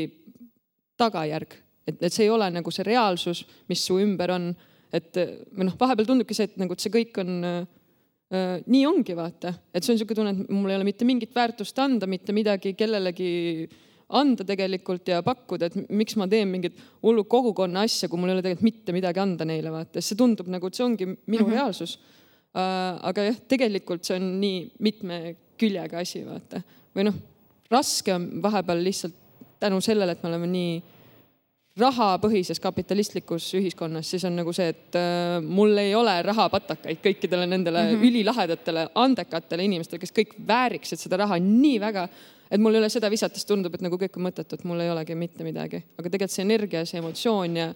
tagajärg, 0.99 1.55
et, 1.87 2.01
et 2.01 2.11
see 2.11 2.25
ei 2.25 2.33
ole 2.33 2.49
nagu 2.51 2.71
see 2.73 2.85
reaalsus, 2.87 3.45
mis 3.71 3.83
su 3.85 3.99
ümber 4.01 4.35
on, 4.35 4.51
et 4.95 5.15
või 5.55 5.69
noh, 5.69 5.79
vahepeal 5.79 6.07
tundubki 6.09 6.35
see, 6.37 6.49
et 6.49 6.59
nagu, 6.59 6.75
et 6.75 6.83
see 6.83 6.93
kõik 6.93 7.23
on 7.23 7.33
äh, 7.45 7.65
Äh, 8.33 8.63
nii 8.65 8.85
ongi, 8.89 9.13
vaata, 9.13 9.51
et 9.69 9.85
see 9.85 9.93
on 9.93 9.99
niisugune 9.99 10.17
tunne, 10.17 10.31
et 10.33 10.49
mul 10.49 10.71
ei 10.71 10.79
ole 10.79 10.87
mitte 10.87 11.05
mingit 11.05 11.35
väärtust 11.35 11.77
anda, 11.77 12.07
mitte 12.09 12.33
midagi 12.33 12.71
kellelegi 12.73 13.67
anda 14.09 14.45
tegelikult 14.45 15.07
ja 15.09 15.21
pakkuda, 15.25 15.69
et 15.69 15.89
miks 15.89 16.15
ma 16.19 16.27
teen 16.29 16.49
mingit 16.51 16.77
hullu 17.03 17.23
kogukonna 17.29 17.85
asja, 17.87 18.09
kui 18.09 18.21
mul 18.21 18.29
ei 18.29 18.37
ole 18.37 18.43
tegelikult 18.45 18.67
mitte 18.67 18.95
midagi 18.95 19.21
anda 19.23 19.47
neile, 19.49 19.71
vaata, 19.73 20.03
see 20.03 20.17
tundub 20.19 20.49
nagu, 20.51 20.69
et 20.69 20.77
see 20.77 20.85
ongi 20.85 21.07
minu 21.07 21.17
mm 21.25 21.45
-hmm. 21.45 21.53
reaalsus. 21.53 21.97
Äh, 22.55 22.99
aga 23.09 23.23
jah, 23.29 23.39
tegelikult 23.47 24.05
see 24.05 24.15
on 24.15 24.39
nii 24.39 24.71
mitme 24.79 25.35
küljega 25.57 25.99
asi, 25.99 26.25
vaata. 26.25 26.61
või 26.95 27.09
noh, 27.09 27.15
raske 27.71 28.13
on 28.13 28.41
vahepeal 28.41 28.83
lihtsalt 28.83 29.15
tänu 29.59 29.81
sellele, 29.81 30.11
et 30.11 30.23
me 30.23 30.29
oleme 30.29 30.47
nii 30.47 30.83
rahapõhises 31.75 32.59
kapitalistlikus 32.63 33.49
ühiskonnas, 33.59 34.07
siis 34.07 34.23
on 34.27 34.37
nagu 34.39 34.53
see, 34.55 34.69
et 34.71 34.95
äh, 34.95 35.41
mul 35.43 35.75
ei 35.77 35.91
ole 35.95 36.13
rahapatakaid 36.23 37.01
kõikidele 37.03 37.47
nendele 37.47 37.81
mm 37.83 37.89
-hmm. 37.89 38.07
ülilahedatele, 38.07 38.87
andekatele 38.95 39.63
inimestele, 39.63 39.99
kes 39.99 40.15
kõik 40.15 40.37
vääriksid 40.47 40.99
seda 40.99 41.17
raha 41.17 41.39
nii 41.39 41.79
väga, 41.79 42.07
et 42.51 42.61
mul 42.61 42.79
ole 42.79 42.89
seda 42.93 43.09
visates 43.11 43.45
tundub, 43.47 43.75
et 43.75 43.83
nagu 43.85 43.99
kõik 44.01 44.17
on 44.19 44.27
mõttetu, 44.27 44.57
et 44.57 44.65
mul 44.67 44.83
ei 44.83 44.91
olegi 44.93 45.17
mitte 45.17 45.47
midagi, 45.47 45.81
aga 45.97 46.09
tegelikult 46.09 46.35
see 46.35 46.45
energia, 46.45 46.85
see 46.85 47.01
emotsioon 47.01 47.61
ja 47.61 47.69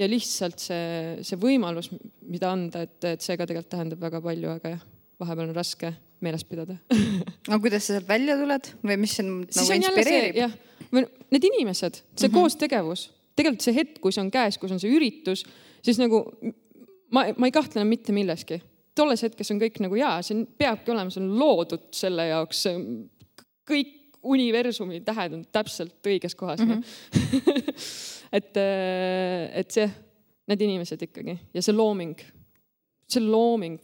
ja 0.00 0.08
lihtsalt 0.08 0.58
see, 0.58 1.18
see 1.22 1.36
võimalus, 1.38 1.90
mida 2.26 2.50
anda, 2.50 2.86
et, 2.86 2.96
et 3.04 3.22
see 3.22 3.36
ka 3.36 3.46
tegelikult 3.46 3.70
tähendab 3.74 4.00
väga 4.02 4.22
palju, 4.24 4.54
aga 4.56 4.72
jah, 4.72 4.84
vahepeal 5.20 5.50
on 5.50 5.56
raske 5.56 5.92
meeles 6.22 6.44
pidada 6.48 6.78
aga 7.48 7.58
kuidas 7.60 7.84
sa 7.84 7.98
sealt 7.98 8.08
välja 8.08 8.38
tuled 8.40 8.70
või 8.82 8.96
mis 9.02 9.18
sind 9.18 9.52
nagu 9.58 9.76
inspireerib? 9.76 10.38
jah, 10.40 10.54
need 10.92 11.50
inimesed, 11.50 12.00
see 12.00 12.28
mm 12.28 12.32
-hmm. 12.32 12.38
koostegevus 12.40 13.10
tegelikult 13.38 13.64
see 13.64 13.76
hetk, 13.76 14.00
kui 14.02 14.14
see 14.14 14.22
on 14.24 14.30
käes, 14.32 14.58
kus 14.60 14.74
on 14.74 14.80
see 14.82 14.92
üritus, 14.92 15.44
siis 15.84 16.00
nagu 16.00 16.22
ma, 17.14 17.26
ma 17.36 17.48
ei 17.48 17.54
kahtle 17.54 17.84
mitte 17.88 18.14
milleski. 18.14 18.60
tolles 18.94 19.22
hetkes 19.24 19.50
on 19.54 19.60
kõik 19.60 19.78
nagu 19.80 19.96
jaa, 19.96 20.18
see 20.24 20.44
peabki 20.58 20.92
olema, 20.92 21.12
see 21.12 21.22
on 21.22 21.30
loodud 21.40 21.86
selle 21.96 22.28
jaoks. 22.28 22.66
Kõik 23.72 24.20
universumi 24.22 25.00
tähed 25.02 25.34
on 25.34 25.44
täpselt 25.52 26.06
õiges 26.06 26.36
kohas 26.38 26.62
mm. 26.62 26.70
-hmm. 26.70 27.72
et, 28.38 28.56
äh, 28.56 29.48
et 29.62 29.70
see, 29.74 29.88
need 30.50 30.68
inimesed 30.68 31.02
ikkagi 31.08 31.38
ja 31.54 31.62
see 31.62 31.74
looming, 31.74 32.18
see 33.10 33.24
looming, 33.24 33.80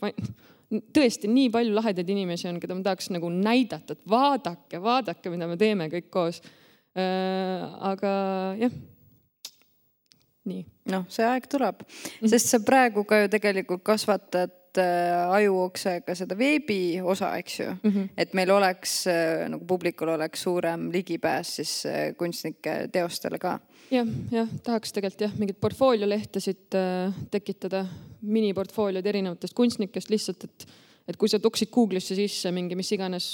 tõesti 0.95 1.29
nii 1.31 1.49
palju 1.53 1.75
lahedaid 1.75 2.09
inimesi 2.13 2.47
on, 2.49 2.59
keda 2.61 2.77
ma 2.77 2.85
tahaks 2.85 3.09
nagu 3.13 3.29
näidata, 3.33 3.97
et 3.97 4.05
vaadake, 4.09 4.81
vaadake, 4.81 5.33
mida 5.33 5.47
me 5.49 5.57
teeme 5.57 5.89
kõik 5.91 6.09
koos. 6.13 6.41
Äh, 6.97 7.65
aga 7.91 8.11
jah 8.59 8.73
nii. 10.49 10.63
noh, 10.93 11.05
see 11.11 11.25
aeg 11.25 11.45
tuleb, 11.51 11.83
mhm. 11.83 12.31
sest 12.31 12.53
sa 12.53 12.59
praegu 12.65 13.05
ka 13.07 13.23
ju 13.23 13.31
tegelikult 13.35 13.83
kasvatad 13.85 14.53
äh, 14.77 15.31
ajuoksega 15.39 16.15
seda 16.15 16.37
veebi 16.37 16.99
osa, 17.01 17.31
eks 17.37 17.59
ju 17.59 17.67
mm. 17.71 17.91
-hmm. 17.91 18.09
et 18.17 18.33
meil 18.33 18.51
oleks 18.51 19.07
äh, 19.07 19.47
nagu 19.49 19.65
publikul 19.65 20.09
oleks 20.13 20.41
suurem 20.41 20.91
ligipääs 20.91 21.55
siis 21.55 21.85
äh, 21.85 22.15
kunstnike 22.17 22.89
teostele 22.91 23.39
ka 23.39 23.59
ja,. 23.91 24.03
jah, 24.03 24.07
jah, 24.31 24.49
tahaks 24.63 24.93
tegelikult 24.93 25.21
jah, 25.21 25.37
mingeid 25.37 25.59
portfooliolehtesid 25.61 26.77
tekitada, 27.31 27.85
miniportfooliod 28.21 29.05
erinevatest 29.05 29.53
kunstnikest 29.53 30.09
lihtsalt, 30.09 30.43
et, 30.43 30.67
et 31.07 31.17
kui 31.17 31.29
sa 31.29 31.39
toksid 31.39 31.69
Google'isse 31.69 32.15
sisse 32.15 32.51
mingi 32.51 32.75
mis 32.75 32.91
iganes 32.91 33.29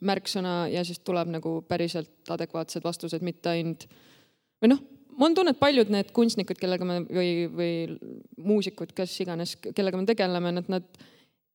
märksõna 0.00 0.68
ja 0.72 0.84
siis 0.84 0.98
tuleb 1.04 1.28
nagu 1.28 1.60
päriselt 1.68 2.30
adekvaatsed 2.30 2.84
vastused, 2.84 3.22
mitte 3.22 3.52
ainult 3.52 3.86
või 4.62 4.74
noh 4.74 4.80
ma 5.20 5.28
tunnen, 5.36 5.54
et 5.54 5.60
paljud 5.60 5.92
need 5.92 6.12
kunstnikud, 6.16 6.58
kellega 6.60 6.86
me 6.88 7.00
või, 7.06 7.32
või 7.52 7.72
muusikud, 8.40 8.94
kes 8.96 9.18
iganes, 9.24 9.56
kellega 9.60 10.00
me 10.00 10.08
tegeleme, 10.08 10.54
et 10.62 10.70
nad 10.72 11.02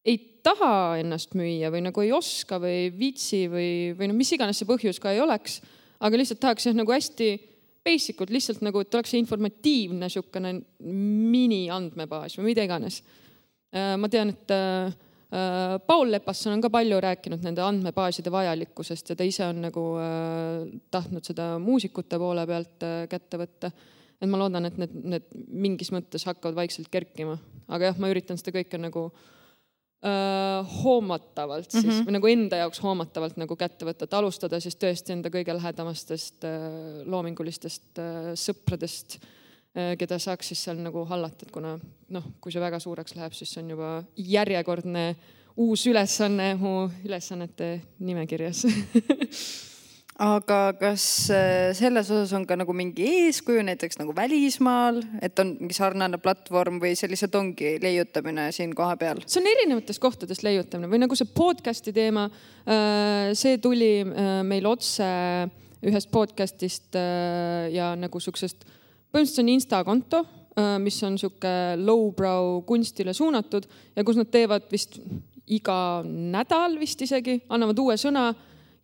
ei 0.05 0.20
taha 0.45 0.99
ennast 1.01 1.34
müüa 1.38 1.72
või 1.74 1.82
nagu 1.88 2.03
ei 2.03 2.13
oska 2.13 2.59
või 2.61 2.76
ei 2.84 2.93
viitsi 2.93 3.45
või, 3.49 3.70
või 3.97 4.11
no 4.11 4.18
mis 4.18 4.32
iganes 4.38 4.61
see 4.61 4.70
põhjus 4.70 5.01
ka 5.01 5.16
ei 5.16 5.24
oleks. 5.24 5.61
aga 5.99 6.18
lihtsalt 6.20 6.41
tahaks 6.43 6.68
jah 6.68 6.76
nagu 6.78 6.91
hästi 6.91 7.30
basic 7.86 8.22
ut 8.22 8.32
lihtsalt 8.34 8.61
nagu, 8.66 8.82
et 8.82 8.95
oleks 8.97 9.13
see 9.13 9.22
informatiivne 9.22 10.05
niisugune 10.05 10.51
mini 10.82 11.66
andmebaas 11.74 12.38
või 12.38 12.51
mida 12.51 12.66
iganes. 12.66 13.01
Äh, 13.74 13.95
ma 13.97 14.09
tean, 14.09 14.34
et 14.34 14.53
Äh, 14.53 14.91
Paul 15.88 16.11
Lepasson 16.13 16.53
on 16.53 16.61
ka 16.63 16.69
palju 16.71 16.99
rääkinud 17.03 17.43
nende 17.43 17.63
andmebaaside 17.65 18.31
vajalikkusest 18.31 19.11
ja 19.11 19.17
ta 19.19 19.25
ise 19.27 19.43
on 19.47 19.61
nagu 19.65 19.83
äh, 19.99 20.65
tahtnud 20.93 21.25
seda 21.27 21.55
muusikute 21.61 22.19
poole 22.21 22.45
pealt 22.47 22.86
äh, 22.86 23.03
kätte 23.11 23.39
võtta. 23.41 23.71
et 24.21 24.29
ma 24.31 24.39
loodan, 24.39 24.69
et 24.69 24.77
need, 24.79 24.93
need 25.03 25.25
mingis 25.65 25.91
mõttes 25.91 26.23
hakkavad 26.25 26.55
vaikselt 26.55 26.88
kerkima, 26.93 27.36
aga 27.67 27.91
jah, 27.91 27.97
ma 27.99 28.09
üritan 28.13 28.39
seda 28.39 28.53
kõike 28.55 28.79
nagu 28.79 29.07
äh, 29.11 30.75
hoomatavalt 30.83 31.71
siis 31.71 31.83
mm 31.83 31.91
-hmm. 31.91 32.05
või 32.07 32.17
nagu 32.19 32.31
enda 32.31 32.61
jaoks 32.63 32.83
hoomatavalt 32.86 33.41
nagu 33.41 33.57
kätte 33.59 33.89
võtta, 33.89 34.07
et 34.07 34.19
alustada 34.19 34.59
siis 34.63 34.77
tõesti 34.79 35.17
enda 35.17 35.33
kõige 35.33 35.57
lähedamastest 35.57 36.45
äh, 36.47 37.01
loomingulistest 37.09 37.99
äh, 37.99 38.31
sõpradest 38.39 39.19
Äh, 39.19 39.44
keda 39.99 40.19
saaks 40.21 40.53
siis 40.53 40.61
seal 40.63 40.78
nagu 40.80 41.03
hallata, 41.09 41.43
et 41.43 41.51
kuna 41.51 41.73
noh, 42.15 42.28
kui 42.39 42.53
see 42.53 42.63
väga 42.63 42.80
suureks 42.80 43.17
läheb, 43.17 43.36
siis 43.36 43.51
see 43.51 43.63
on 43.63 43.73
juba 43.76 43.91
järjekordne 44.15 45.05
uus 45.59 45.86
ülesanne 45.88 46.53
mu 46.59 46.89
ülesannete 47.03 47.69
nimekirjas 48.03 48.65
aga 50.21 50.59
kas 50.80 51.05
äh, 51.34 51.73
selles 51.76 52.07
osas 52.11 52.32
on 52.38 52.45
ka 52.47 52.55
nagu 52.59 52.71
mingi 52.76 53.03
eeskuju 53.26 53.63
näiteks 53.67 53.99
nagu 53.99 54.15
välismaal, 54.15 55.01
et 55.23 55.39
on 55.43 55.55
mingi 55.59 55.76
sarnane 55.76 56.19
platvorm 56.23 56.80
või 56.84 56.93
see 56.95 57.11
lihtsalt 57.11 57.36
ongi 57.36 57.76
leiutamine 57.84 58.47
siin 58.55 58.71
kohapeal? 58.76 59.23
see 59.28 59.41
on 59.41 59.51
erinevatest 59.51 60.03
kohtadest 60.03 60.45
leiutamine 60.47 60.91
või 60.91 61.03
nagu 61.03 61.19
see 61.19 61.28
podcast'i 61.36 61.95
teema, 61.95 62.30
äh, 62.63 63.34
see 63.36 63.59
tuli 63.63 63.91
meil 64.47 64.71
otse 64.71 65.05
ühest 65.86 66.09
podcast'ist 66.09 66.95
ja 67.76 67.91
nagu 67.99 68.19
siuksest 68.23 68.63
põhimõtteliselt 69.16 69.39
see 69.39 69.45
on 69.45 69.53
Insta 69.53 69.84
konto, 69.88 70.26
äh, 70.59 70.76
mis 70.84 70.97
on 71.07 71.16
sihuke 71.20 71.53
lowbrow 71.80 72.59
kunstile 72.68 73.16
suunatud 73.16 73.68
ja 73.95 74.03
kus 74.03 74.20
nad 74.20 74.32
teevad 74.32 74.68
vist 74.72 74.99
iga 75.45 75.78
nädal 76.05 76.76
vist 76.82 77.01
isegi, 77.05 77.39
annavad 77.53 77.80
uue 77.80 77.95
sõna 78.01 78.32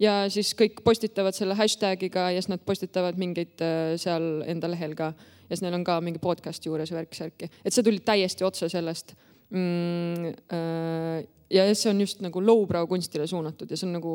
ja 0.02 0.22
siis 0.34 0.54
kõik 0.58 0.80
postitavad 0.86 1.36
selle 1.36 1.58
hashtag'iga 1.58 2.30
ja 2.32 2.42
siis 2.42 2.52
nad 2.54 2.64
postitavad 2.66 3.20
mingeid 3.22 3.62
äh, 3.66 3.96
seal 4.02 4.46
enda 4.50 4.70
lehel 4.72 4.96
ka. 4.98 5.12
ja 5.50 5.56
siis 5.58 5.66
neil 5.66 5.76
on 5.78 5.86
ka 5.86 6.00
mingi 6.02 6.22
podcast 6.24 6.66
juures 6.66 6.94
värk-särki, 6.96 7.50
et 7.66 7.74
see 7.76 7.84
tuli 7.84 8.00
täiesti 8.06 8.48
otse 8.48 8.70
sellest 8.72 9.16
mm,. 9.50 10.32
Äh, 10.56 11.28
ja 11.52 11.66
see 11.76 11.92
on 11.92 12.00
just 12.00 12.22
nagu 12.24 12.40
lowbrow 12.40 12.88
kunstile 12.88 13.28
suunatud 13.28 13.70
ja 13.70 13.78
see 13.78 13.90
on 13.90 13.98
nagu 14.00 14.14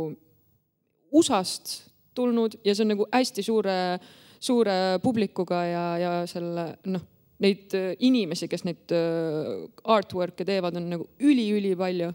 USA-st 1.13 1.75
tulnud 2.17 2.57
ja 2.65 2.75
see 2.75 2.87
on 2.87 2.95
nagu 2.95 3.07
hästi 3.13 3.45
suure, 3.45 3.77
suure 4.41 4.99
publikuga 5.03 5.65
ja, 5.67 5.85
ja 6.01 6.15
selle 6.31 6.71
noh, 6.93 7.05
neid 7.43 7.75
äh, 7.77 7.93
inimesi, 8.07 8.49
kes 8.49 8.65
neid 8.69 8.95
äh, 8.97 9.67
artwork'e 9.85 10.47
teevad, 10.49 10.79
on 10.81 10.91
nagu 10.95 11.09
üli-ülipalju 11.21 12.13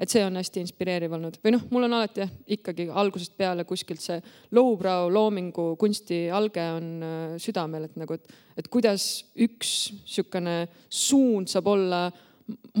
et 0.00 0.08
see 0.08 0.22
on 0.24 0.38
hästi 0.38 0.62
inspireeriv 0.64 1.12
olnud. 1.12 1.36
Või 1.44 1.52
noh, 1.52 1.66
mul 1.72 1.84
on 1.84 1.94
alati 1.98 2.22
jah, 2.22 2.30
ikkagi 2.56 2.86
algusest 3.02 3.34
peale 3.36 3.66
kuskilt 3.68 4.00
see 4.00 4.16
lowbrow 4.56 5.10
loomingu 5.12 5.74
kunsti 5.80 6.22
alge 6.32 6.64
on 6.78 6.88
äh, 7.04 7.36
südamel, 7.42 7.84
et 7.88 8.00
nagu, 8.00 8.16
et, 8.16 8.32
et 8.56 8.70
kuidas 8.72 9.10
üks 9.36 9.74
niisugune 9.98 10.56
suund 10.88 11.52
saab 11.52 11.68
olla 11.74 12.06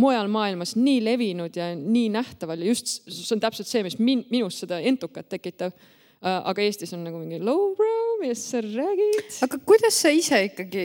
mujal 0.00 0.30
maailmas 0.32 0.74
nii 0.78 0.98
levinud 1.04 1.56
ja 1.56 1.70
nii 1.76 2.08
nähtaval. 2.16 2.64
Ja 2.64 2.72
just 2.72 2.96
see 3.04 3.34
on 3.36 3.42
täpselt 3.42 3.68
see, 3.68 3.84
mis 3.86 3.98
min, 4.00 4.24
minus 4.32 4.62
seda 4.64 4.80
entukat 4.80 5.28
tekitab. 5.30 5.76
Äh, 6.20 6.40
aga 6.50 6.60
Eestis 6.60 6.90
on 6.92 7.00
nagu 7.06 7.16
mingi 7.16 7.38
lowbrow, 7.40 8.18
millest 8.20 8.50
sa 8.52 8.60
räägid. 8.60 9.30
aga 9.46 9.58
kuidas 9.64 9.96
sa 10.02 10.10
ise 10.12 10.36
ikkagi 10.50 10.82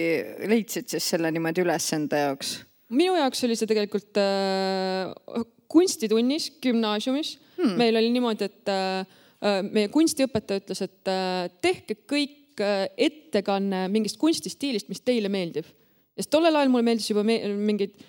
leidsid 0.48 0.88
siis 0.94 1.10
selle 1.12 1.28
niimoodi 1.36 1.66
üles 1.66 1.88
enda 1.98 2.22
jaoks? 2.30 2.54
minu 2.96 3.18
jaoks 3.18 3.44
oli 3.44 3.58
see 3.60 3.68
tegelikult 3.68 4.16
äh, 4.22 5.44
kunstitunnis 5.68 6.48
gümnaasiumis 6.64 7.34
hmm.. 7.58 7.76
meil 7.82 8.00
oli 8.00 8.14
niimoodi, 8.16 8.48
et 8.48 8.72
äh, 8.72 9.04
äh, 9.44 9.60
meie 9.68 9.92
kunstiõpetaja 9.92 10.64
ütles, 10.64 10.86
et 10.88 11.12
äh, 11.12 11.52
tehke 11.60 12.00
kõik 12.08 12.64
äh, 12.64 12.88
ettekanne 12.96 13.90
mingist 13.92 14.22
kunstistiilist, 14.22 14.88
mis 14.88 15.04
teile 15.04 15.28
meeldib. 15.34 15.68
ja 16.16 16.24
siis 16.24 16.32
tollel 16.32 16.56
ajal 16.56 16.72
mulle 16.72 16.94
meeldis 16.94 17.12
juba 17.12 17.28
me 17.28 17.42
mingeid 17.60 18.00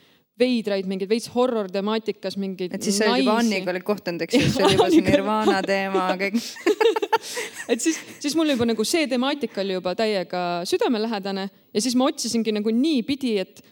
veidraid, 0.41 0.89
mingeid 0.89 1.11
veits 1.11 1.31
horror 1.33 1.71
temaatikas 1.73 2.37
mingeid. 2.41 2.75
et 2.77 2.83
siis 2.83 2.99
sa 3.01 3.11
olid 3.13 3.25
juba 3.25 3.39
Anniga 3.41 3.73
olid 3.73 3.87
kohtunud, 3.87 4.27
eks 4.27 4.37
ju, 4.37 4.51
see 4.53 4.67
oli 4.67 4.77
juba 4.77 4.91
see 4.93 5.05
Nirvana 5.07 5.63
teema 5.65 6.09
kõik 6.21 6.41
et 7.73 7.83
siis, 7.83 7.99
siis 8.21 8.37
mul 8.39 8.53
juba 8.53 8.67
nagu 8.69 8.87
see 8.87 9.07
temaatika 9.11 9.63
oli 9.63 9.77
juba 9.77 9.95
täiega 9.99 10.43
südamelähedane 10.69 11.49
ja 11.49 11.83
siis 11.83 11.97
ma 11.99 12.09
otsisingi 12.11 12.55
nagu 12.57 12.73
niipidi, 12.75 13.37
et 13.43 13.63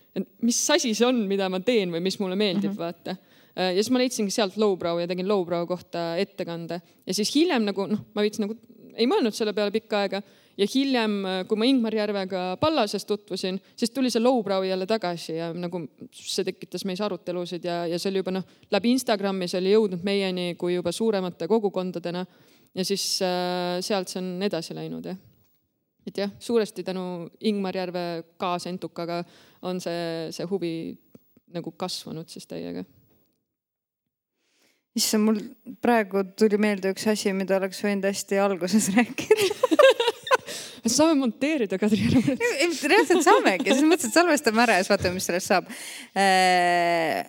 mis 0.45 0.59
asi 0.71 0.95
see 0.95 1.07
on, 1.07 1.25
mida 1.29 1.49
ma 1.53 1.61
teen 1.65 1.93
või 1.95 2.03
mis 2.05 2.19
mulle 2.23 2.39
meeldib 2.39 2.73
mm, 2.73 2.77
-hmm. 2.77 2.83
vaata 2.85 3.17
ja 3.55 3.75
siis 3.79 3.91
ma 3.95 4.01
leidsingi 4.03 4.35
sealt 4.35 4.57
lowbrow 4.59 5.01
ja 5.03 5.09
tegin 5.11 5.29
lowbrow 5.31 5.67
kohta 5.67 6.15
ettekande 6.19 6.81
ja 6.81 7.15
siis 7.15 7.31
hiljem 7.35 7.67
nagu 7.69 7.87
noh, 7.91 8.07
ma 8.15 8.25
veits 8.25 8.41
nagu 8.43 8.57
ei 8.95 9.07
mõelnud 9.11 9.35
selle 9.35 9.55
peale 9.55 9.75
pikka 9.75 10.05
aega 10.05 10.23
ja 10.59 10.67
hiljem, 10.71 11.17
kui 11.49 11.59
ma 11.59 11.67
Ingmar 11.69 11.95
Järvega 11.97 12.43
Pallases 12.61 13.07
tutvusin, 13.09 13.59
siis 13.77 13.93
tuli 13.95 14.11
see 14.13 14.23
lowbrow 14.23 14.65
jälle 14.67 14.87
tagasi 14.87 15.37
ja 15.39 15.51
nagu 15.55 15.83
see 16.15 16.47
tekitas 16.47 16.85
meis 16.89 17.03
arutelusid 17.05 17.67
ja, 17.67 17.85
ja 17.91 17.99
see 17.99 18.13
oli 18.13 18.23
juba 18.23 18.35
noh, 18.37 18.49
läbi 18.75 18.95
Instagrami 18.95 19.49
see 19.51 19.61
oli 19.63 19.75
jõudnud 19.75 20.07
meieni 20.07 20.55
kui 20.61 20.77
juba 20.77 20.93
suuremate 20.93 21.49
kogukondadena. 21.51 22.25
ja 22.75 22.85
siis 22.85 23.07
äh, 23.23 23.79
sealt 23.81 24.11
see 24.11 24.23
on 24.23 24.43
edasi 24.43 24.75
läinud 24.75 25.07
jah. 25.07 25.19
et 26.07 26.19
jah, 26.19 26.35
suuresti 26.39 26.85
tänu 26.85 27.31
Ingmar 27.41 27.77
Järve 27.77 28.25
kaasentukaga 28.39 29.25
on 29.63 29.81
see, 29.81 30.31
see 30.31 30.47
huvi 30.51 30.75
nagu 31.55 31.73
kasvanud 31.73 32.29
siis 32.29 32.47
täiega 32.47 32.85
issand, 34.95 35.27
mul 35.27 35.41
praegu 35.83 36.23
tuli 36.39 36.59
meelde 36.61 36.93
üks 36.95 37.07
asi, 37.11 37.33
mida 37.35 37.59
oleks 37.59 37.83
võinud 37.83 38.07
hästi 38.07 38.39
alguses 38.39 38.93
rääkida 38.95 39.49
saame 40.93 41.16
monteerida, 41.20 41.78
Kadri 41.80 42.03
ära 42.09 42.22
ei, 42.62 42.68
reaalselt 42.91 43.24
saamegi, 43.26 43.70
selles 43.70 43.89
mõttes, 43.89 44.11
et 44.11 44.18
salvestame 44.18 44.64
ära 44.64 44.78
ja 44.78 44.85
siis 44.85 44.93
vaatame, 44.93 45.18
mis 45.18 45.28
sellest 45.30 45.51
saab. 45.53 45.68
Äh, 46.18 47.20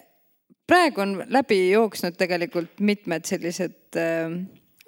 praegu 0.69 1.03
on 1.05 1.17
läbi 1.33 1.59
jooksnud 1.71 2.17
tegelikult 2.19 2.83
mitmed 2.85 3.27
sellised 3.29 3.99
äh,, 4.01 4.37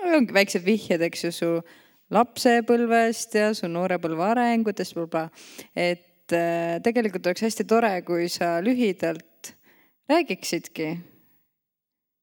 ongi 0.07 0.35
väiksed 0.35 0.65
vihjed, 0.65 1.03
eks 1.07 1.27
ju, 1.27 1.33
su 1.35 1.51
lapsepõlvest 2.13 3.35
ja 3.35 3.51
su 3.57 3.67
noorepõlve 3.71 4.31
arengutest, 4.31 4.97
et 5.75 6.35
äh, 6.35 6.79
tegelikult 6.85 7.29
oleks 7.29 7.45
hästi 7.49 7.67
tore, 7.67 7.93
kui 8.07 8.31
sa 8.31 8.57
lühidalt 8.63 9.53
räägiksidki 10.07 10.91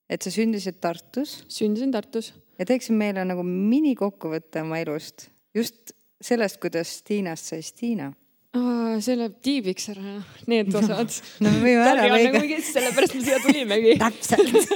et 0.09 0.23
sa 0.23 0.31
sündisid 0.33 0.81
Tartus. 0.81 1.45
sündisin 1.49 1.93
Tartus. 1.93 2.35
ja 2.59 2.67
teeksid 2.69 2.95
meile 2.95 3.25
nagu 3.27 3.43
minikokkuvõtte 3.43 4.63
oma 4.63 4.79
elust, 4.79 5.29
just 5.55 5.95
sellest, 6.21 6.61
kuidas 6.63 6.97
Tiinast 7.07 7.51
sai 7.51 7.63
Stiina 7.65 8.11
oh,. 8.57 8.95
see 9.03 9.17
läheb 9.19 9.37
tiibiks 9.45 9.91
ära, 9.95 10.17
need 10.51 10.75
osad. 10.75 11.19
no 11.43 11.53
me 11.53 11.63
võime 11.65 11.85
ära 11.91 12.09
lõigata. 12.13 12.43
Nagu 12.43 12.61
sellepärast 12.71 13.17
me 13.19 13.23
siia 13.27 13.41
tulimegi. 13.43 13.97
Täpselt. 14.05 14.75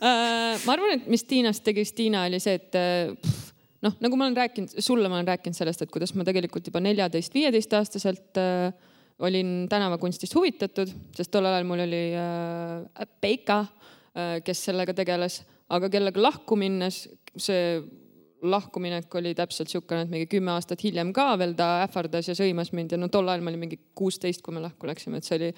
Uh, 0.00 0.56
ma 0.66 0.76
arvan, 0.76 0.96
et 0.98 1.08
mis 1.10 1.26
Tiinast 1.28 1.64
tegi 1.66 1.84
Stiina 1.88 2.24
oli 2.28 2.40
see, 2.42 2.60
et 2.60 2.78
uh, 2.78 3.34
noh, 3.86 3.98
nagu 4.04 4.20
ma 4.20 4.28
olen 4.28 4.38
rääkinud, 4.38 4.78
sulle 4.78 5.10
ma 5.10 5.18
olen 5.20 5.32
rääkinud 5.34 5.58
sellest, 5.58 5.82
et 5.84 5.92
kuidas 5.92 6.14
ma 6.16 6.26
tegelikult 6.28 6.70
juba 6.70 6.82
neljateist, 6.84 7.34
viieteistaastaselt 7.34 8.40
uh, 8.40 8.70
olin 9.20 9.66
tänavakunstist 9.68 10.34
huvitatud, 10.38 10.92
sest 11.16 11.32
tollel 11.34 11.58
ajal 11.58 11.68
mul 11.68 11.84
oli 11.84 12.04
uh, 12.16 13.08
Peika 13.20 13.64
Äh, 14.10 14.40
kes 14.42 14.64
sellega 14.66 14.94
tegeles, 14.96 15.40
aga 15.70 15.86
kellega 15.92 16.18
lahku 16.18 16.56
minnes, 16.58 17.04
see 17.38 17.78
lahkuminek 18.42 19.14
oli 19.14 19.34
täpselt 19.36 19.68
niisugune, 19.68 20.06
et 20.06 20.10
mingi 20.12 20.26
kümme 20.30 20.54
aastat 20.54 20.82
hiljem 20.84 21.12
ka 21.16 21.32
veel 21.40 21.54
ta 21.58 21.82
ähvardas 21.84 22.30
ja 22.30 22.34
sõimas 22.38 22.72
mind 22.76 22.94
ja 22.94 22.98
no 23.00 23.10
tol 23.12 23.28
ajal 23.28 23.44
ma 23.44 23.52
olin 23.52 23.64
mingi 23.66 23.78
kuusteist, 23.94 24.42
kui 24.42 24.54
me 24.54 24.62
lahku 24.64 24.88
läksime, 24.88 25.20
et 25.20 25.28
see 25.28 25.38
oli 25.38 25.50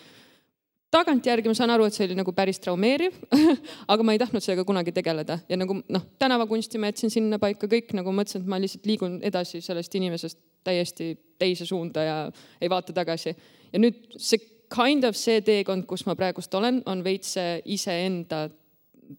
tagantjärgi 0.92 1.48
ma 1.48 1.56
saan 1.56 1.72
aru, 1.72 1.86
et 1.88 1.96
see 1.96 2.06
oli 2.08 2.16
nagu 2.18 2.34
päris 2.36 2.60
traumeeriv 2.62 3.16
aga 3.92 4.06
ma 4.06 4.14
ei 4.14 4.20
tahtnud 4.20 4.44
sellega 4.44 4.64
kunagi 4.68 4.94
tegeleda 4.94 5.38
ja 5.48 5.58
nagu 5.60 5.78
noh, 5.80 6.06
tänavakunsti 6.20 6.80
ma 6.80 6.90
jätsin 6.90 7.12
sinna 7.14 7.38
paika 7.42 7.70
kõik 7.70 7.94
nagu 7.96 8.14
mõtlesin, 8.14 8.44
et 8.44 8.50
ma 8.50 8.60
lihtsalt 8.62 8.88
liigun 8.90 9.18
edasi 9.24 9.62
sellest 9.64 9.94
inimesest 9.98 10.40
täiesti 10.66 11.14
teise 11.38 11.66
suunda 11.66 12.04
ja 12.06 12.16
ei 12.60 12.70
vaata 12.70 12.94
tagasi. 12.94 13.34
ja 13.72 13.78
nüüd 13.82 14.18
see 14.18 14.40
kind 14.72 15.04
of 15.04 15.16
see 15.18 15.40
teekond, 15.44 15.86
kus 15.88 16.06
ma 16.08 16.16
praegust 16.16 16.54
olen, 16.54 16.80
on 16.86 17.04
veits 17.04 17.34
see 17.36 17.60
iseenda 17.74 18.46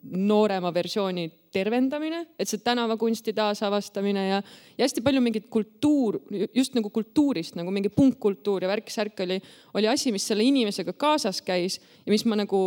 noorema 0.03 0.73
versiooni 0.73 1.27
tervendamine, 1.53 2.23
et 2.39 2.49
see 2.49 2.61
tänavakunsti 2.65 3.33
taasavastamine 3.37 4.23
ja, 4.27 4.39
ja 4.77 4.85
hästi 4.85 5.03
palju 5.05 5.21
mingit 5.23 5.45
kultuur, 5.53 6.19
just 6.55 6.75
nagu 6.77 6.89
kultuurist 6.93 7.57
nagu 7.59 7.71
mingi 7.73 7.91
punkkultuur 7.93 8.65
ja 8.65 8.71
värk-särk 8.71 9.21
oli, 9.25 9.37
oli 9.77 9.89
asi, 9.91 10.11
mis 10.15 10.25
selle 10.27 10.45
inimesega 10.47 10.95
kaasas 10.97 11.43
käis 11.45 11.79
ja 11.79 12.13
mis 12.13 12.25
ma 12.25 12.39
nagu 12.39 12.63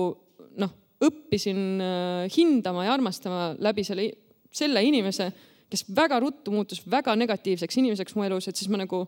noh, 0.62 0.72
õppisin 1.03 1.61
äh, 1.82 2.22
hindama 2.37 2.87
ja 2.87 2.95
armastama 2.95 3.51
läbi 3.62 3.84
selle, 3.87 4.09
selle 4.55 4.84
inimese, 4.87 5.28
kes 5.70 5.84
väga 5.97 6.20
ruttu 6.22 6.55
muutus 6.55 6.84
väga 6.91 7.16
negatiivseks 7.18 7.82
inimeseks 7.82 8.16
mu 8.16 8.24
elus, 8.26 8.49
et 8.49 8.57
siis 8.57 8.70
ma 8.72 8.80
nagu 8.80 9.03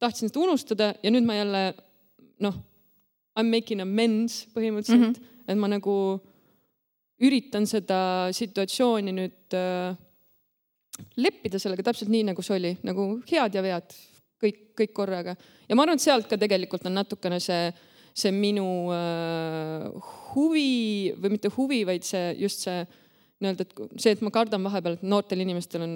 tahtsin 0.00 0.32
seda 0.32 0.42
unustada 0.42 0.92
ja 1.02 1.12
nüüd 1.12 1.28
ma 1.28 1.36
jälle 1.36 1.64
noh 2.40 2.56
I 3.38 3.44
m 3.44 3.50
making 3.52 3.80
amends 3.80 4.46
põhimõtteliselt 4.54 4.98
mm, 4.98 5.12
-hmm. 5.14 5.48
et 5.48 5.58
ma 5.58 5.68
nagu 5.70 5.94
üritan 7.26 7.66
seda 7.68 8.00
situatsiooni 8.36 9.12
nüüd 9.16 9.56
äh, 9.56 9.98
leppida 11.20 11.60
sellega 11.60 11.84
täpselt 11.90 12.10
nii, 12.12 12.24
nagu 12.30 12.44
see 12.44 12.56
oli, 12.56 12.72
nagu 12.86 13.06
head 13.28 13.56
ja 13.56 13.62
vead, 13.64 13.94
kõik, 14.40 14.60
kõik 14.78 14.96
korraga. 14.96 15.36
ja 15.68 15.76
ma 15.76 15.84
arvan, 15.84 16.00
et 16.00 16.04
sealt 16.04 16.28
ka 16.30 16.38
tegelikult 16.40 16.86
on 16.88 16.96
natukene 16.96 17.40
see, 17.42 17.70
see 18.16 18.32
minu 18.34 18.66
äh, 18.94 19.88
huvi 20.32 21.12
või 21.20 21.36
mitte 21.36 21.52
huvi, 21.56 21.82
vaid 21.88 22.06
see 22.08 22.34
just 22.40 22.66
see 22.66 22.82
nii-öelda, 23.40 23.64
et 23.64 24.02
see, 24.02 24.12
et 24.16 24.22
ma 24.24 24.32
kardan 24.34 24.64
vahepeal, 24.64 24.98
et 24.98 25.08
noortel 25.08 25.40
inimestel 25.44 25.84
on 25.86 25.94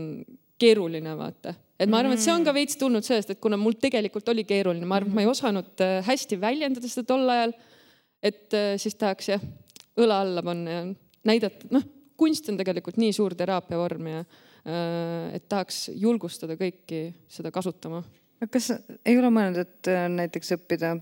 keeruline, 0.60 1.12
vaata. 1.18 1.54
et 1.80 1.90
ma 1.90 2.00
arvan, 2.00 2.16
et 2.16 2.24
see 2.24 2.32
on 2.32 2.44
ka 2.44 2.52
mm. 2.52 2.60
veits 2.60 2.80
tulnud 2.80 3.04
sellest, 3.04 3.34
et 3.34 3.40
kuna 3.42 3.58
mul 3.60 3.76
tegelikult 3.80 4.28
oli 4.32 4.46
keeruline, 4.48 4.86
ma 4.88 5.00
arvan, 5.00 5.12
et 5.12 5.18
ma 5.18 5.24
ei 5.24 5.32
osanud 5.32 5.84
äh, 5.84 5.98
hästi 6.06 6.40
väljendada 6.40 6.88
seda 6.88 7.08
tol 7.14 7.32
ajal. 7.32 7.56
et 8.24 8.54
siis 8.80 8.94
tahaks 8.96 9.26
jah, 9.34 9.42
õla 10.00 10.22
alla 10.24 10.40
panna 10.40 10.76
ja 10.78 10.84
näidata, 11.28 11.70
noh, 11.74 11.86
kunst 12.20 12.48
on 12.50 12.58
tegelikult 12.60 12.98
nii 13.00 13.14
suur 13.16 13.34
teraapiavorm 13.38 14.10
ja 14.12 14.20
äh, 14.20 15.34
et 15.38 15.48
tahaks 15.48 15.88
julgustada 15.94 16.58
kõiki 16.60 17.08
seda 17.28 17.52
kasutama. 17.54 18.02
kas 18.50 18.70
ei 19.04 19.18
ole 19.18 19.30
mõelnud, 19.32 19.60
et 19.62 19.92
näiteks 20.12 20.56
õppida 20.58 20.96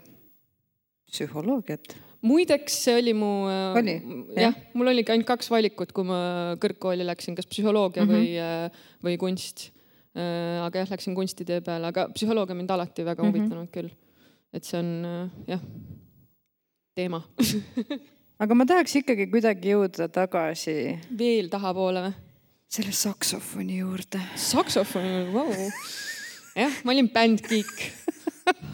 psühholoogiat? 1.11 1.95
muideks, 2.23 2.77
see 2.87 2.97
oli 3.01 3.15
mu, 3.19 3.31
oli? 3.77 3.97
jah, 4.39 4.57
mul 4.79 4.93
oligi 4.93 5.13
ainult 5.15 5.29
kaks 5.29 5.51
valikut, 5.53 5.93
kui 5.95 6.07
ma 6.07 6.19
kõrgkooli 6.63 7.07
läksin, 7.07 7.37
kas 7.39 7.49
psühholoogia 7.51 8.05
mm 8.05 8.13
-hmm. 8.13 8.19
või, 9.03 9.09
või 9.09 9.19
kunst. 9.21 9.71
Äh, 10.13 10.61
aga 10.61 10.83
jah, 10.83 10.91
läksin 10.93 11.15
kunstitee 11.17 11.63
peale, 11.65 11.89
aga 11.89 12.11
psühholoogia 12.13 12.55
mind 12.55 12.71
alati 12.71 13.05
väga 13.05 13.23
mm 13.23 13.29
-hmm. 13.29 13.39
huvitanud 13.39 13.71
küll. 13.73 13.91
et 14.53 14.65
see 14.65 14.79
on 14.79 15.05
äh, 15.05 15.31
jah, 15.47 15.61
teema 16.95 17.23
aga 18.43 18.57
ma 18.59 18.67
tahaks 18.67 18.97
ikkagi 18.99 19.29
kuidagi 19.31 19.71
jõuda 19.71 20.09
tagasi. 20.11 20.75
veel 21.19 21.51
tahapoole 21.53 22.03
või? 22.09 22.15
selle 22.73 22.95
saksofoni 22.97 23.79
juurde. 23.79 24.19
saksofoni, 24.41 25.29
vau. 25.31 25.53
jah, 26.59 26.81
ma 26.83 26.95
olin 26.95 27.11
bändkiik, 27.13 27.71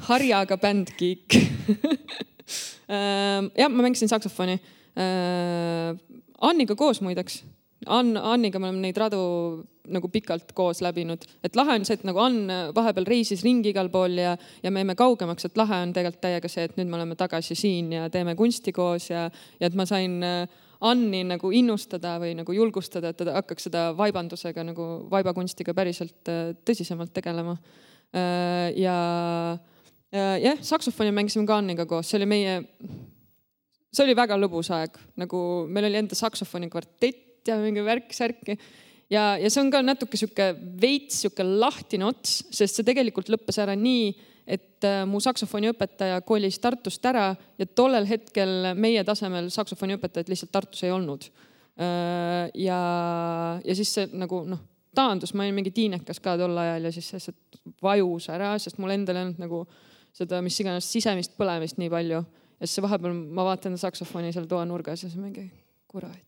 harjaga 0.08 0.56
bändkiik. 0.62 1.36
jah, 2.88 3.68
ma 3.68 3.84
mängisin 3.84 4.08
saksofoni. 4.08 4.56
Anniga 6.48 6.74
koos 6.78 7.02
muideks. 7.04 7.42
Ann, 7.86 8.16
Anniga 8.16 8.58
me 8.58 8.72
oleme 8.72 8.88
neid 8.88 8.96
radu 8.98 9.18
nagu 9.88 10.08
pikalt 10.12 10.50
koos 10.56 10.80
läbinud, 10.84 11.22
et 11.46 11.54
lahe 11.56 11.76
on 11.78 11.84
see, 11.86 11.96
et 11.96 12.04
nagu 12.04 12.18
Ann 12.20 12.50
vahepeal 12.74 13.06
reisis 13.08 13.44
ringi 13.46 13.70
igal 13.70 13.88
pool 13.92 14.18
ja, 14.18 14.34
ja 14.64 14.72
me 14.74 14.82
jäime 14.82 14.96
kaugemaks, 14.98 15.46
et 15.46 15.58
lahe 15.60 15.78
on 15.86 15.92
tegelikult 15.96 16.20
täiega 16.24 16.50
see, 16.50 16.66
et 16.66 16.74
nüüd 16.76 16.90
me 16.90 16.98
oleme 16.98 17.16
tagasi 17.18 17.56
siin 17.58 17.92
ja 17.94 18.08
teeme 18.12 18.34
kunsti 18.38 18.74
koos 18.74 19.08
ja, 19.12 19.28
ja 19.60 19.70
et 19.70 19.76
ma 19.78 19.86
sain 19.88 20.18
äh, 20.26 20.64
Anni 20.88 21.24
nagu 21.26 21.50
innustada 21.54 22.16
või 22.22 22.36
nagu 22.38 22.54
julgustada, 22.54 23.10
et 23.10 23.18
ta 23.18 23.32
hakkaks 23.38 23.66
seda 23.66 23.88
vaibandusega 23.98 24.62
nagu 24.66 24.88
vaibakunstiga 25.10 25.74
päriselt 25.74 26.30
äh, 26.30 26.52
tõsisemalt 26.66 27.14
tegelema. 27.14 27.56
ja, 28.08 28.98
ja 30.10 30.26
jah, 30.40 30.60
saksofoni 30.64 31.12
mängisime 31.12 31.44
ka 31.46 31.58
Anniga 31.60 31.84
koos, 31.86 32.08
see 32.08 32.16
oli 32.16 32.28
meie, 32.30 32.54
see 33.92 34.06
oli 34.06 34.14
väga 34.16 34.38
lõbus 34.40 34.70
aeg, 34.72 34.96
nagu 35.20 35.40
meil 35.68 35.90
oli 35.90 36.00
enda 36.00 36.16
saksofoni 36.16 36.70
kvartett 36.72 37.27
ja 37.48 37.58
mingi 37.60 37.84
värk-särki 37.84 38.56
ja, 39.12 39.36
ja 39.40 39.50
see 39.50 39.62
on 39.64 39.72
ka 39.72 39.82
natuke 39.84 40.20
sihuke 40.20 40.50
veits 40.80 41.22
sihuke 41.24 41.46
lahtine 41.46 42.08
ots, 42.08 42.42
sest 42.54 42.78
see 42.78 42.86
tegelikult 42.86 43.30
lõppes 43.32 43.60
ära 43.62 43.76
nii, 43.78 44.12
et 44.48 44.86
äh, 44.86 45.02
mu 45.08 45.20
saksofoniõpetaja 45.24 46.22
kolis 46.28 46.60
Tartust 46.62 47.04
ära 47.08 47.30
ja 47.58 47.68
tollel 47.68 48.08
hetkel 48.08 48.72
meie 48.78 49.04
tasemel 49.04 49.50
saksofoniõpetajat 49.52 50.32
lihtsalt 50.32 50.54
Tartus 50.54 50.86
ei 50.86 50.94
olnud. 50.94 51.30
ja, 52.58 52.76
ja 53.62 53.74
siis 53.78 53.92
see 53.94 54.08
nagu 54.18 54.40
noh, 54.50 54.58
taandus, 54.98 55.30
ma 55.34 55.44
olin 55.44 55.54
mingi 55.54 55.70
tiinekas 55.74 56.18
ka 56.22 56.34
tol 56.40 56.56
ajal 56.58 56.88
ja 56.88 56.90
siis 56.94 57.06
see 57.06 57.20
lihtsalt 57.20 57.82
vajus 57.84 58.28
ära, 58.34 58.50
sest 58.58 58.80
mul 58.82 58.96
endal 58.96 59.18
ei 59.18 59.26
olnud 59.28 59.42
nagu 59.42 59.62
seda, 60.16 60.40
mis 60.44 60.58
iganes 60.62 60.88
sisemist 60.90 61.36
põlemist 61.38 61.78
nii 61.78 61.92
palju. 61.92 62.22
ja 62.58 62.66
siis 62.66 62.82
vahepeal 62.82 63.14
ma 63.14 63.46
vaatan 63.52 63.78
saksofoni 63.78 64.32
seal 64.34 64.48
toanurgas 64.50 65.04
ja 65.04 65.10
siis 65.10 65.20
mingi 65.20 65.46
kurat. 65.88 66.27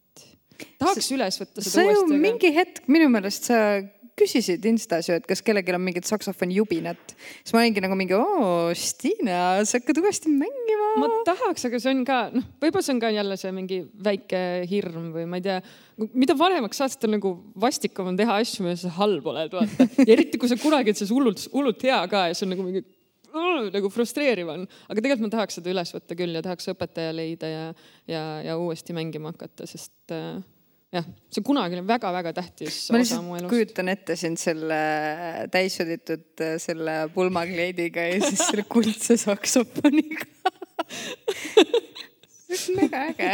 Tahaks 0.81 1.11
üles 1.17 1.41
võtta 1.43 1.65
sa 1.65 1.73
seda 1.73 1.89
ju 1.95 2.05
uuesti. 2.05 2.21
mingi 2.27 2.53
hetk 2.57 2.87
minu 2.91 3.09
meelest 3.13 3.51
sa 3.51 3.63
küsisid 4.21 4.67
Instas 4.69 5.09
ju, 5.09 5.17
et 5.17 5.27
kas 5.29 5.43
kellelgi 5.45 5.73
on 5.77 5.83
mingit 5.83 6.09
saksofoni 6.09 6.59
jubinat. 6.59 7.15
siis 7.43 7.55
ma 7.55 7.63
olingi 7.63 7.83
nagu 7.85 7.97
mingi, 7.99 8.17
oo, 8.17 8.73
Stiina, 8.77 9.61
sa 9.65 9.81
hakkad 9.81 10.01
uuesti 10.03 10.33
mängima. 10.33 10.91
ma 11.01 11.11
tahaks, 11.29 11.67
aga 11.69 11.81
see 11.83 11.95
on 11.95 12.05
ka 12.09 12.21
noh, 12.35 12.47
võib-olla 12.63 12.85
see 12.87 12.97
on 12.97 13.03
ka 13.03 13.13
jälle 13.15 13.39
see 13.41 13.55
mingi 13.57 13.81
väike 14.05 14.43
hirm 14.71 15.11
või 15.17 15.27
ma 15.31 15.41
ei 15.41 15.47
tea, 15.47 15.59
mida 16.13 16.37
vanemaks 16.39 16.83
saad, 16.83 16.95
seda 16.97 17.13
nagu 17.15 17.35
vastikum 17.61 18.13
on 18.13 18.19
teha 18.21 18.41
asju, 18.43 18.67
milles 18.67 18.85
sa 18.85 18.93
halb 19.01 19.27
oled, 19.33 19.55
vaata. 19.57 19.89
ja 20.03 20.11
eriti, 20.17 20.41
kui 20.41 20.51
sa 20.51 20.59
kunagi 20.61 20.93
oled 20.93 21.01
selles 21.01 21.15
hullult, 21.15 21.47
hullult 21.55 21.87
hea 21.89 22.01
ka 22.11 22.29
ja 22.31 22.37
see 22.37 22.49
on 22.49 22.55
nagu 22.57 22.67
mingi 22.67 22.85
nagu 23.71 23.91
frustreeriv 23.93 24.53
on, 24.53 24.65
aga 24.89 25.01
tegelikult 25.01 25.27
ma 25.29 25.35
tahaks 25.39 25.61
seda 25.61 25.75
üles 25.75 25.93
võtta 25.97 26.17
küll 26.19 26.39
ja 26.39 26.45
tahaks 26.47 26.71
õpetaja 26.73 27.13
leida 27.17 27.51
ja, 27.51 27.67
ja, 28.11 28.25
ja 28.47 28.57
uuesti 28.61 28.97
mängima 28.97 29.35
hakata, 29.35 29.69
sest 29.71 30.15
äh, 30.15 30.41
jah, 30.95 31.07
see 31.31 31.45
kunagi 31.47 31.79
oli 31.79 31.87
väga-väga 31.87 32.33
tähtis 32.37 32.83
ma 32.91 33.01
osa 33.05 33.21
mu 33.23 33.37
elust. 33.39 33.51
kujutan 33.53 33.93
ette 33.93 34.17
sind 34.19 34.41
selle 34.41 34.81
täissõditud 35.53 36.45
selle 36.63 36.97
pulmakleidiga 37.15 38.09
ja 38.11 38.19
siis 38.25 38.43
selle 38.49 38.67
kuldse 38.71 39.17
saksofoniga. 39.21 40.27
see 42.51 42.75
on 42.75 42.81
mega 42.81 43.05
äge. 43.13 43.31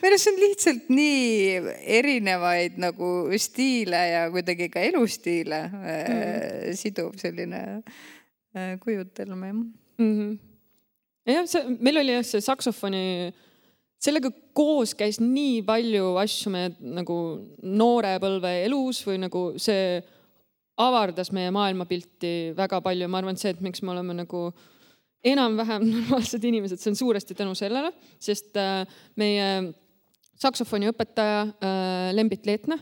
või 0.00 0.14
noh, 0.14 0.22
see 0.22 0.32
on 0.32 0.40
lihtsalt 0.46 0.90
nii 0.96 1.76
erinevaid 2.00 2.80
nagu 2.80 3.10
stiile 3.36 4.00
ja 4.08 4.26
kuidagi 4.32 4.70
ka 4.72 4.84
elustiile 4.88 5.60
mm. 5.68 6.76
siduv 6.80 7.12
selline 7.20 7.64
äh, 8.56 8.74
kujutelm 8.82 9.44
jah. 9.44 9.54
mm. 9.54 9.72
-hmm. 9.98 10.38
jah, 11.26 11.46
see, 11.50 11.76
meil 11.80 12.00
oli 12.02 12.16
jah 12.16 12.26
see 12.26 12.40
saksofoni, 12.44 13.32
sellega 14.02 14.30
koos 14.56 14.94
käis 14.94 15.20
nii 15.20 15.62
palju 15.66 16.14
asju 16.22 16.52
meie 16.54 16.74
nagu 16.80 17.16
noorepõlve 17.62 18.52
elus 18.64 19.02
või 19.06 19.18
nagu 19.26 19.46
see 19.56 20.02
avardas 20.76 21.30
meie 21.32 21.50
maailmapilti 21.54 22.54
väga 22.56 22.80
palju, 22.82 23.08
ma 23.08 23.20
arvan, 23.20 23.36
et 23.36 23.42
see, 23.42 23.54
et 23.54 23.62
miks 23.62 23.82
me 23.82 23.94
oleme 23.94 24.16
nagu 24.24 24.48
enam-vähem 25.24 25.86
normaalsed 25.94 26.44
inimesed, 26.44 26.80
see 26.80 26.90
on 26.92 26.98
suuresti 26.98 27.34
tänu 27.38 27.54
sellele, 27.58 27.92
sest 28.18 28.56
äh, 28.60 28.82
meie 29.16 29.74
saksofoniõpetaja 30.42 31.42
äh, 31.46 32.08
Lembit 32.14 32.46
Leetna 32.46 32.78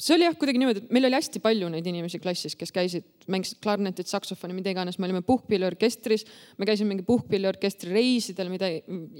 see 0.00 0.14
oli 0.16 0.26
jah 0.26 0.36
kuidagi 0.38 0.60
niimoodi, 0.62 0.84
et 0.84 0.92
meil 0.94 1.08
oli 1.08 1.18
hästi 1.18 1.42
palju 1.44 1.68
neid 1.72 1.86
inimesi 1.90 2.20
klassis, 2.22 2.56
kes 2.58 2.72
käisid, 2.74 3.06
mängisid 3.30 3.60
klarnetit, 3.64 4.08
saksofoni, 4.10 4.56
mida 4.56 4.72
iganes, 4.72 4.96
me 4.98 5.08
olime 5.08 5.22
puhkpilliorkestris, 5.26 6.24
me 6.58 6.68
käisime 6.68 6.94
mingi 6.94 7.04
puhkpilliorkestri 7.08 7.92
reisidel, 7.92 8.52
mida 8.52 8.70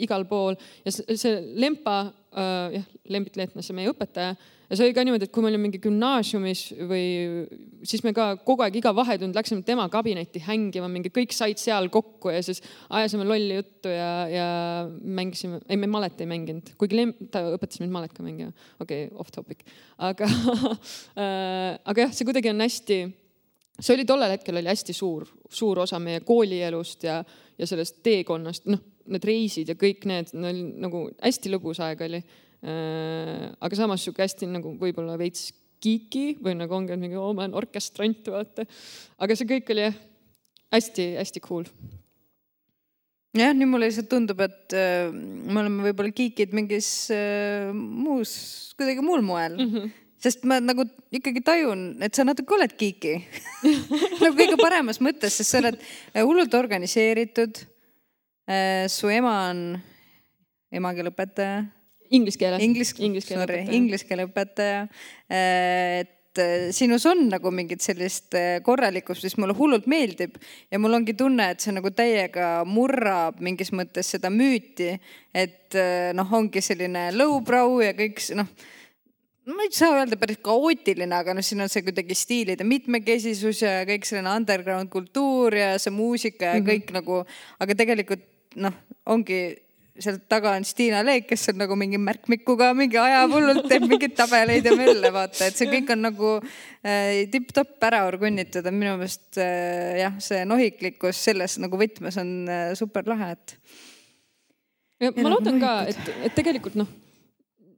igal 0.00 0.24
pool 0.30 0.56
ja 0.86 0.94
see, 0.94 1.36
Lempa 1.60 1.98
äh,, 2.06 2.78
jah, 2.78 2.88
Lembit 3.12 3.36
Leetna, 3.40 3.64
see 3.66 3.76
meie 3.76 3.92
õpetaja 3.92 4.34
ja 4.70 4.78
see 4.78 4.86
oli 4.86 4.94
ka 4.94 5.02
niimoodi, 5.02 5.26
et 5.26 5.32
kui 5.34 5.42
me 5.42 5.50
olime 5.50 5.66
mingi 5.66 5.80
gümnaasiumis 5.82 6.60
või 6.86 7.04
siis 7.88 8.04
me 8.06 8.12
ka 8.14 8.28
kogu 8.46 8.62
aeg 8.64 8.76
iga 8.78 8.92
vahetund 8.94 9.34
läksime 9.34 9.64
tema 9.66 9.88
kabinetti 9.90 10.42
hängima, 10.46 10.88
mingi 10.92 11.10
kõik 11.14 11.34
said 11.34 11.58
seal 11.60 11.90
kokku 11.92 12.30
ja 12.30 12.42
siis 12.46 12.62
ajasime 12.88 13.26
lolli 13.26 13.58
juttu 13.58 13.90
ja, 13.90 14.10
ja 14.30 14.48
mängisime, 14.86 15.58
ei 15.68 15.80
me 15.80 15.88
malet 15.90 16.22
ei 16.22 16.30
mänginud, 16.30 16.74
kuigi 16.80 17.00
Lem-, 17.00 17.16
ta 17.34 17.42
õpetas 17.56 17.82
mind 17.82 17.94
malet 17.94 18.14
ka 18.14 18.22
mängima, 18.26 18.54
okei 18.78 19.08
okay,, 19.08 19.16
off 19.18 19.34
topic, 19.34 19.64
aga 19.98 20.28
äh, 20.30 21.74
aga 21.84 22.06
jah, 22.06 22.14
see 22.14 22.28
kuidagi 22.28 22.52
on 22.52 22.62
hästi, 22.62 23.00
see 23.80 23.96
oli 23.96 24.06
tollel 24.06 24.36
hetkel 24.36 24.60
oli 24.60 24.70
hästi 24.70 24.94
suur, 24.94 25.26
suur 25.50 25.82
osa 25.82 25.98
meie 26.02 26.22
koolielust 26.26 27.08
ja, 27.08 27.18
ja 27.58 27.66
sellest 27.66 28.04
teekonnast, 28.06 28.70
noh, 28.70 28.86
need 29.10 29.26
reisid 29.26 29.72
ja 29.72 29.74
kõik 29.78 30.06
need 30.06 30.30
no,, 30.38 30.52
nagu 30.86 31.08
hästi 31.18 31.50
lõbus 31.50 31.82
aeg 31.82 32.06
oli. 32.06 32.22
Aga 32.60 33.76
samas 33.76 34.02
sihuke 34.04 34.20
hästi 34.20 34.44
nagu 34.50 34.74
võib-olla 34.76 35.14
veits 35.16 35.46
geeki 35.80 36.24
või 36.44 36.56
nagu 36.58 36.76
ongi 36.76 36.98
mingi, 37.00 37.16
oo 37.18 37.32
ma 37.34 37.46
olen 37.46 37.56
orkestrant, 37.58 38.26
vaata. 38.28 38.66
aga 39.20 39.36
see 39.36 39.48
kõik 39.48 39.72
oli 39.74 39.86
hästi-hästi 40.74 41.42
cool. 41.44 41.66
jah, 43.36 43.54
nüüd 43.54 43.70
mulle 43.70 43.88
lihtsalt 43.88 44.10
tundub, 44.10 44.42
et 44.44 44.76
äh, 44.76 45.08
me 45.10 45.62
oleme 45.62 45.88
võib-olla 45.88 46.12
kiikid 46.14 46.54
mingis 46.56 46.90
äh, 47.14 47.70
muus, 47.74 48.34
kuidagi 48.78 49.04
muul 49.06 49.24
moel 49.24 49.56
mm. 49.56 49.72
-hmm. 49.72 49.90
sest 50.20 50.44
ma 50.44 50.60
nagu 50.60 50.86
ikkagi 51.10 51.42
tajun, 51.46 52.02
et 52.02 52.14
sa 52.14 52.26
natuke 52.26 52.58
oled 52.58 52.76
kiiki 52.76 53.16
nagu 54.22 54.34
kõige 54.36 54.60
paremas 54.60 55.00
mõttes, 55.00 55.40
sest 55.40 55.54
sa 55.54 55.62
oled 55.64 55.80
äh, 55.80 56.22
hullult 56.22 56.54
organiseeritud 56.54 57.64
äh,. 58.50 58.86
su 58.88 59.08
ema 59.08 59.36
on 59.50 59.78
emakeeleõpetaja 60.70 61.79
Inglise 62.10 62.40
keele. 62.40 62.58
Inglis, 62.64 62.94
sorry, 63.28 63.60
inglise 63.76 64.06
keele 64.08 64.26
õpetaja. 64.26 64.86
et 65.30 66.38
äh, 66.38 66.70
sinus 66.74 67.06
on 67.06 67.28
nagu 67.30 67.52
mingit 67.54 67.82
sellist 67.84 68.34
äh, 68.38 68.58
korralikkust, 68.66 69.22
mis 69.26 69.36
mulle 69.38 69.54
hullult 69.58 69.86
meeldib 69.90 70.36
ja 70.70 70.78
mul 70.82 70.98
ongi 70.98 71.14
tunne, 71.18 71.52
et 71.52 71.62
see 71.62 71.74
nagu 71.74 71.92
täiega 71.94 72.64
murrab 72.66 73.40
mingis 73.42 73.70
mõttes 73.74 74.10
seda 74.14 74.30
müüti, 74.30 74.92
et 75.34 75.78
äh, 75.78 76.10
noh, 76.16 76.28
ongi 76.40 76.62
selline 76.64 77.10
lowbrow 77.14 77.80
ja 77.84 77.94
kõik 77.98 78.22
noh 78.38 78.50
ma 79.50 79.64
ei 79.66 79.72
saa 79.74 79.96
öelda 79.98 80.18
päris 80.20 80.38
kaootiline, 80.44 81.14
aga 81.16 81.34
noh, 81.34 81.44
siin 81.44 81.62
on 81.64 81.70
see 81.72 81.82
kuidagi 81.86 82.16
stiilide 82.18 82.66
mitmekesisus 82.66 83.62
ja 83.64 83.80
kõik 83.88 84.06
selline 84.06 84.30
underground 84.34 84.90
kultuur 84.92 85.56
ja 85.56 85.72
see 85.80 85.94
muusika 85.94 86.52
ja 86.52 86.58
mm 86.58 86.60
-hmm. 86.60 86.70
kõik 86.70 86.94
nagu, 86.98 87.22
aga 87.58 87.74
tegelikult 87.74 88.26
noh, 88.60 88.74
ongi 89.06 89.40
sealt 90.04 90.24
taga 90.30 90.54
on 90.58 90.64
Stiina 90.66 91.02
Leek, 91.06 91.26
kes 91.30 91.50
on 91.52 91.60
nagu 91.62 91.76
mingi 91.78 91.98
märkmikuga 92.00 92.70
mingi 92.76 92.98
ajab 93.00 93.34
hullult, 93.34 93.66
teeb 93.70 93.86
mingeid 93.88 94.16
tabeleid 94.18 94.66
ja 94.66 94.74
mölle, 94.78 95.12
vaata, 95.14 95.48
et 95.48 95.58
see 95.58 95.68
kõik 95.70 95.92
on 95.94 96.02
nagu 96.08 96.32
äh, 96.40 97.26
tipp-topp 97.32 97.86
ära 97.90 98.02
orgunnitud, 98.08 98.66
on 98.66 98.78
minu 98.78 98.96
meelest 99.00 99.40
äh, 99.40 100.00
jah, 100.02 100.16
see 100.22 100.42
nohiklikkus 100.48 101.20
selles 101.28 101.58
nagu 101.62 101.80
võtmes 101.80 102.18
on 102.20 102.34
äh, 102.50 102.72
super 102.78 103.06
lahe, 103.10 103.34
et 103.36 105.14
ma 105.20 105.32
loodan 105.32 105.60
ka, 105.62 105.76
et, 105.90 106.12
et 106.28 106.36
tegelikult 106.36 106.76
noh, 106.80 106.88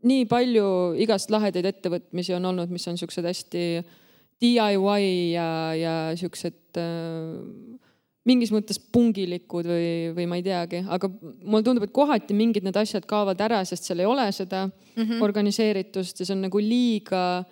nii 0.09 0.27
palju 0.31 0.67
igast 1.03 1.31
lahedaid 1.31 1.69
ettevõtmisi 1.71 2.35
on 2.39 2.51
olnud, 2.51 2.73
mis 2.73 2.87
on 2.91 2.99
siuksed 2.99 3.27
hästi 3.29 3.67
DIY 4.43 5.05
ja, 5.37 5.49
ja 5.79 5.95
siuksed 6.19 6.81
äh, 6.83 7.82
mingis 8.29 8.53
mõttes 8.55 8.79
pungilikud 8.95 9.67
või, 9.67 9.87
või 10.15 10.27
ma 10.31 10.39
ei 10.39 10.45
teagi, 10.47 10.83
aga 10.95 11.11
mulle 11.11 11.65
tundub, 11.67 11.87
et 11.89 11.95
kohati 11.95 12.37
mingid 12.39 12.67
need 12.67 12.79
asjad 12.79 13.07
kaovad 13.11 13.41
ära, 13.43 13.63
sest 13.67 13.89
seal 13.89 14.03
ei 14.03 14.07
ole 14.07 14.29
seda 14.33 14.67
mm 14.69 15.03
-hmm. 15.03 15.23
organiseeritust 15.27 16.21
ja 16.21 16.27
see 16.27 16.37
on 16.37 16.47
nagu 16.47 16.63
liiga, 16.63 17.45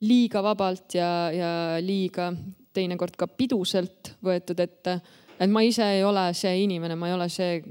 liiga 0.00 0.42
vabalt 0.42 0.94
ja, 0.98 1.30
ja 1.32 1.52
liiga 1.80 2.32
teinekord 2.74 3.16
ka 3.18 3.26
piduselt 3.26 4.14
võetud 4.24 4.60
ette. 4.60 5.00
et 5.38 5.50
ma 5.50 5.62
ise 5.62 5.84
ei 5.98 6.04
ole 6.04 6.32
see 6.34 6.62
inimene, 6.64 6.96
ma 6.98 7.08
ei 7.08 7.14
ole 7.14 7.28
see 7.28 7.62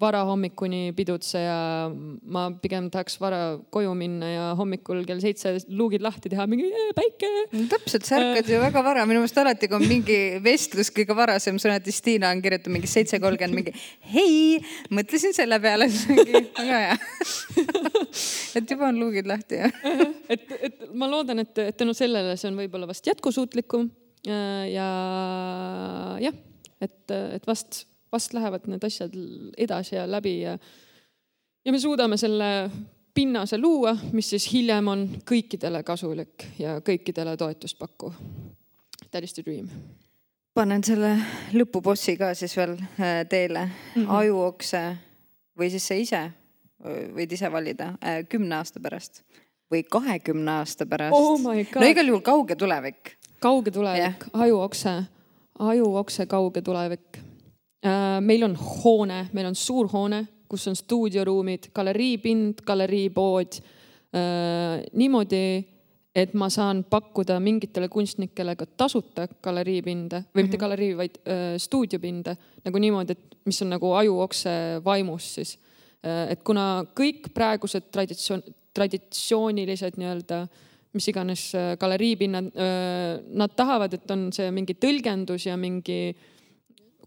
varahommikuni 0.00 0.92
pidutseja. 0.96 1.90
ma 2.22 2.44
pigem 2.62 2.86
tahaks 2.92 3.18
vara 3.20 3.58
koju 3.74 3.94
minna 3.98 4.28
ja 4.30 4.44
hommikul 4.58 5.02
kell 5.08 5.20
seitse 5.22 5.56
luugid 5.68 6.04
lahti 6.04 6.30
teha, 6.30 6.46
mingi 6.50 6.68
päike. 6.96 7.30
täpselt, 7.72 8.06
sa 8.06 8.20
ärkad 8.20 8.50
ju 8.52 8.60
väga 8.62 8.82
vara, 8.86 9.06
minu 9.08 9.22
meelest 9.22 9.40
alati, 9.42 9.70
kui 9.70 9.78
on 9.80 9.86
mingi 9.90 10.18
vestlus 10.44 10.92
kõige 10.94 11.16
varasem, 11.18 11.58
sa 11.58 11.72
näed, 11.72 11.90
Stiina 11.98 12.30
on 12.34 12.42
kirjutanud 12.44 12.76
mingi 12.78 12.90
seitse 12.90 13.18
kolmkümmend 13.22 13.58
mingi 13.58 13.74
hei, 14.12 14.58
mõtlesin 14.94 15.34
selle 15.36 15.58
peale, 15.62 15.90
siis 15.90 16.06
mingi 16.12 16.44
väga 16.46 16.82
hea 16.84 16.96
et 18.60 18.70
juba 18.70 18.90
on 18.92 19.02
luugid 19.02 19.28
lahti 19.30 19.62
jah 19.64 19.82
et, 20.34 20.46
et 20.60 20.82
ma 20.94 21.10
loodan, 21.10 21.42
et, 21.42 21.54
et 21.66 21.78
tänu 21.78 21.96
sellele 21.96 22.36
see 22.38 22.52
on 22.52 22.58
võib-olla 22.60 22.88
vast 22.90 23.06
jätkusuutlikum 23.08 23.90
ja 24.28 24.88
jah, 26.22 26.42
et, 26.84 27.00
et 27.10 27.46
vast 27.48 27.84
vast 28.12 28.32
lähevad 28.32 28.66
need 28.66 28.84
asjad 28.84 29.14
edasi 29.56 29.96
ja 29.96 30.10
läbi 30.10 30.40
ja, 30.40 30.58
ja 31.64 31.72
me 31.72 31.78
suudame 31.78 32.16
selle 32.16 32.70
pinnase 33.14 33.58
luua, 33.58 33.96
mis 34.12 34.30
siis 34.30 34.52
hiljem 34.52 34.88
on 34.88 35.08
kõikidele 35.26 35.82
kasulik 35.82 36.44
ja 36.58 36.78
kõikidele 36.84 37.36
toetust 37.36 37.78
pakkuv. 37.78 38.14
That 39.10 39.24
is 39.24 39.34
the 39.34 39.42
dream. 39.42 39.68
panen 40.54 40.82
selle 40.84 41.12
lõpubossi 41.54 42.16
ka 42.18 42.32
siis 42.34 42.56
veel 42.56 42.72
äh, 42.74 43.22
teele 43.30 43.60
mm, 43.64 44.02
-hmm. 44.02 44.10
ajuokse 44.10 44.80
või 45.58 45.70
siis 45.70 45.86
sa 45.86 45.94
ise 45.94 46.22
võid 47.14 47.32
ise 47.32 47.52
valida 47.52 47.92
äh, 48.02 48.24
kümne 48.28 48.56
aasta 48.56 48.80
pärast 48.80 49.22
või 49.70 49.84
kahekümne 49.90 50.50
aasta 50.50 50.86
pärast 50.86 51.14
oh. 51.14 51.40
no 51.42 51.52
igal 51.86 52.06
juhul 52.06 52.22
kauge 52.22 52.56
tulevik. 52.56 53.16
kauge 53.40 53.70
tulevik 53.70 54.02
yeah., 54.02 54.30
ajuokse, 54.32 55.02
ajuokse 55.58 56.26
kauge 56.26 56.62
tulevik 56.62 57.18
meil 58.20 58.42
on 58.42 58.56
hoone, 58.56 59.28
meil 59.32 59.46
on 59.46 59.54
suur 59.54 59.88
hoone, 59.92 60.26
kus 60.48 60.68
on 60.70 60.76
stuudioruumid, 60.76 61.70
galeriipind, 61.74 62.62
galeriipood. 62.66 63.58
Äh, 64.16 64.84
niimoodi, 64.96 65.42
et 66.16 66.32
ma 66.34 66.48
saan 66.50 66.82
pakkuda 66.88 67.36
mingitele 67.44 67.90
kunstnikele 67.92 68.54
ka 68.56 68.66
tasuta 68.66 69.26
galeriipinda 69.44 70.16
või 70.16 70.22
mm 70.22 70.30
-hmm. 70.32 70.42
mitte 70.42 70.56
galerii, 70.56 70.96
vaid 70.96 71.18
äh, 71.20 71.58
stuudiopinda 71.60 72.36
nagu 72.64 72.78
niimoodi, 72.78 73.12
et 73.12 73.36
mis 73.44 73.62
on 73.62 73.70
nagu 73.70 73.92
ajuokse 73.92 74.50
vaimus 74.84 75.34
siis. 75.34 75.58
et 76.30 76.42
kuna 76.42 76.86
kõik 76.94 77.32
praegused 77.34 77.90
traditsioon, 77.90 78.42
traditsioonilised 78.74 79.96
nii-öelda 79.98 80.46
mis 80.92 81.08
iganes 81.08 81.52
galeriipinnad, 81.80 82.52
nad 83.34 83.50
tahavad, 83.56 83.94
et 83.94 84.10
on 84.10 84.28
see 84.32 84.50
mingi 84.50 84.76
tõlgendus 84.78 85.46
ja 85.46 85.56
mingi 85.56 86.14
äh, 86.14 86.37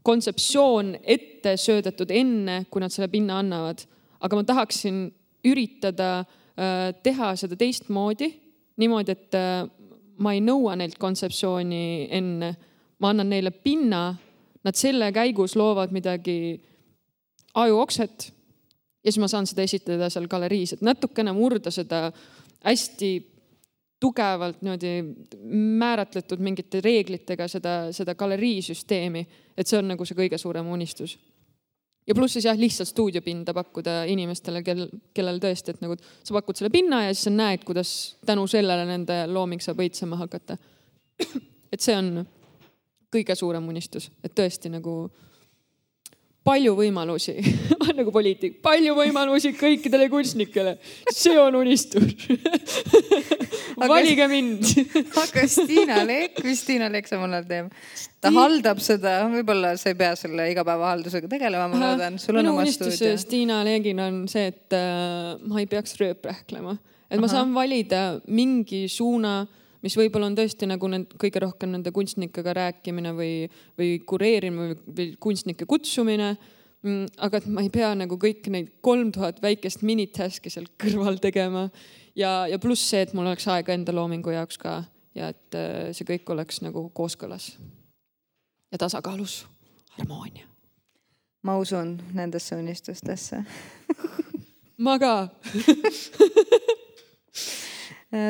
kontseptsioon 0.03 0.95
ette 1.03 1.55
söödetud 1.57 2.11
enne, 2.13 2.65
kui 2.69 2.81
nad 2.81 2.93
selle 2.93 3.09
pinna 3.11 3.39
annavad. 3.41 3.85
aga 4.21 4.37
ma 4.37 4.43
tahaksin 4.45 4.97
üritada 5.49 6.19
äh, 6.21 6.93
teha 7.03 7.31
seda 7.35 7.55
teistmoodi, 7.57 8.27
niimoodi, 8.77 9.11
et 9.11 9.37
äh, 9.37 9.63
ma 10.21 10.33
ei 10.33 10.43
nõua 10.45 10.75
neilt 10.77 10.99
kontseptsiooni 11.01 12.07
enne, 12.13 12.51
ma 13.01 13.09
annan 13.09 13.31
neile 13.33 13.51
pinna, 13.51 14.11
nad 14.61 14.77
selle 14.77 15.09
käigus 15.11 15.55
loovad 15.57 15.93
midagi 15.93 16.61
ajuokset 17.57 18.27
ja 19.01 19.09
siis 19.11 19.19
ma 19.21 19.29
saan 19.31 19.49
seda 19.49 19.65
esitada 19.65 20.09
seal 20.13 20.27
galeriis, 20.29 20.75
et 20.75 20.85
natukene 20.85 21.33
murda 21.33 21.73
seda 21.73 22.11
hästi 22.61 23.11
tugevalt 24.01 24.63
niimoodi 24.65 24.93
määratletud 25.81 26.41
mingite 26.41 26.81
reeglitega 26.81 27.47
seda, 27.51 27.75
seda 27.93 28.15
galeriisüsteemi. 28.17 29.27
et 29.57 29.67
see 29.67 29.77
on 29.77 29.91
nagu 29.93 30.05
see 30.07 30.17
kõige 30.17 30.39
suurem 30.41 30.67
unistus. 30.73 31.17
ja 32.07 32.15
pluss 32.17 32.33
siis 32.33 32.47
jah, 32.49 32.57
lihtsalt 32.57 32.89
stuudiopinda 32.89 33.53
pakkuda 33.53 34.03
inimestele, 34.09 34.63
kel, 34.65 34.87
kellel 35.13 35.39
tõesti, 35.39 35.75
et 35.75 35.81
nagu 35.85 35.95
sa 36.01 36.33
pakud 36.33 36.57
selle 36.57 36.73
pinna 36.73 37.05
ja 37.05 37.13
siis 37.13 37.29
sa 37.29 37.35
näed, 37.35 37.65
kuidas 37.67 38.17
tänu 38.25 38.47
sellele 38.47 38.85
nende 38.89 39.25
looming 39.27 39.61
saab 39.61 39.83
õitsema 39.85 40.17
hakata. 40.17 40.57
et 41.71 41.79
see 41.79 41.97
on 41.97 42.25
kõige 43.11 43.35
suurem 43.35 43.67
unistus, 43.67 44.09
et 44.23 44.33
tõesti 44.35 44.71
nagu 44.71 45.11
palju 46.45 46.73
võimalusi 46.77 47.35
nagu 47.99 48.11
poliitik, 48.13 48.57
palju 48.65 48.95
võimalusi 48.97 49.51
kõikidele 49.57 50.07
kunstnikele. 50.09 50.77
see 51.13 51.37
on 51.37 51.57
unistus 51.59 52.27
valige 53.91 54.27
mind 54.31 54.65
aga 55.23 55.45
Stiina 55.49 56.01
Leek, 56.07 56.41
mis 56.45 56.63
Stiina 56.65 56.89
Leek 56.91 57.09
samal 57.09 57.37
ajal 57.37 57.47
teeb? 57.49 57.69
ta 58.21 58.33
haldab 58.33 58.81
seda, 58.83 59.19
võib-olla 59.29 59.75
sa 59.81 59.91
ei 59.93 59.97
pea 59.99 60.15
selle 60.17 60.47
igapäevahaldusega 60.53 61.29
tegelema, 61.29 61.69
ma 61.71 61.93
loodan. 61.93 62.19
minu 62.37 62.57
unistus 62.57 63.01
Stiina 63.23 63.61
Leegil 63.67 64.01
on 64.01 64.23
see, 64.31 64.49
et 64.51 64.77
äh, 64.77 65.37
ma 65.45 65.61
ei 65.61 65.69
peaks 65.69 65.97
rööprähklema, 66.01 66.77
et 67.05 67.17
Aha. 67.17 67.23
ma 67.23 67.31
saan 67.31 67.53
valida 67.53 68.05
mingi 68.33 68.87
suuna 68.89 69.41
mis 69.81 69.97
võib-olla 69.97 70.29
on 70.29 70.37
tõesti 70.37 70.69
nagu 70.69 70.89
need 70.91 71.15
kõige 71.21 71.41
rohkem 71.43 71.73
nende 71.73 71.93
kunstnikega 71.95 72.53
rääkimine 72.57 73.13
või, 73.17 73.33
või 73.79 73.93
kureerimine 74.07 74.77
või, 74.85 75.07
kunstnike 75.21 75.67
kutsumine 75.69 76.31
mm,. 76.35 77.17
aga 77.27 77.41
et 77.41 77.49
ma 77.51 77.65
ei 77.65 77.71
pea 77.73 77.91
nagu 77.97 78.17
kõiki 78.21 78.53
neid 78.53 78.71
kolm 78.85 79.11
tuhat 79.15 79.41
väikest 79.43 79.85
minitask'i 79.87 80.53
seal 80.53 80.69
kõrval 80.81 81.19
tegema. 81.23 81.67
ja, 82.15 82.45
ja 82.49 82.59
pluss 82.59 82.89
see, 82.89 83.03
et 83.05 83.15
mul 83.17 83.29
oleks 83.29 83.47
aega 83.51 83.73
enda 83.73 83.95
loomingu 83.95 84.33
jaoks 84.35 84.61
ka 84.61 84.81
ja 85.17 85.31
et 85.33 85.57
äh, 85.57 85.89
see 85.95 86.07
kõik 86.07 86.29
oleks 86.33 86.61
nagu 86.65 86.87
kooskõlas 86.95 87.55
ja 88.71 88.79
tasakaalus, 88.79 89.41
harmoonia. 89.97 90.45
ma 91.43 91.57
usun 91.59 91.97
nendesse 92.13 92.55
unistustesse 92.55 93.43
ma 94.77 94.99
ka 95.01 95.15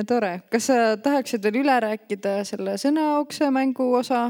tore, 0.06 0.36
kas 0.52 0.70
sa 0.70 0.96
tahaksid 1.02 1.42
veel 1.42 1.64
üle 1.64 1.76
rääkida 1.82 2.42
selle 2.46 2.78
sõnaokse 2.82 3.50
mängu 3.54 3.88
osa? 3.98 4.30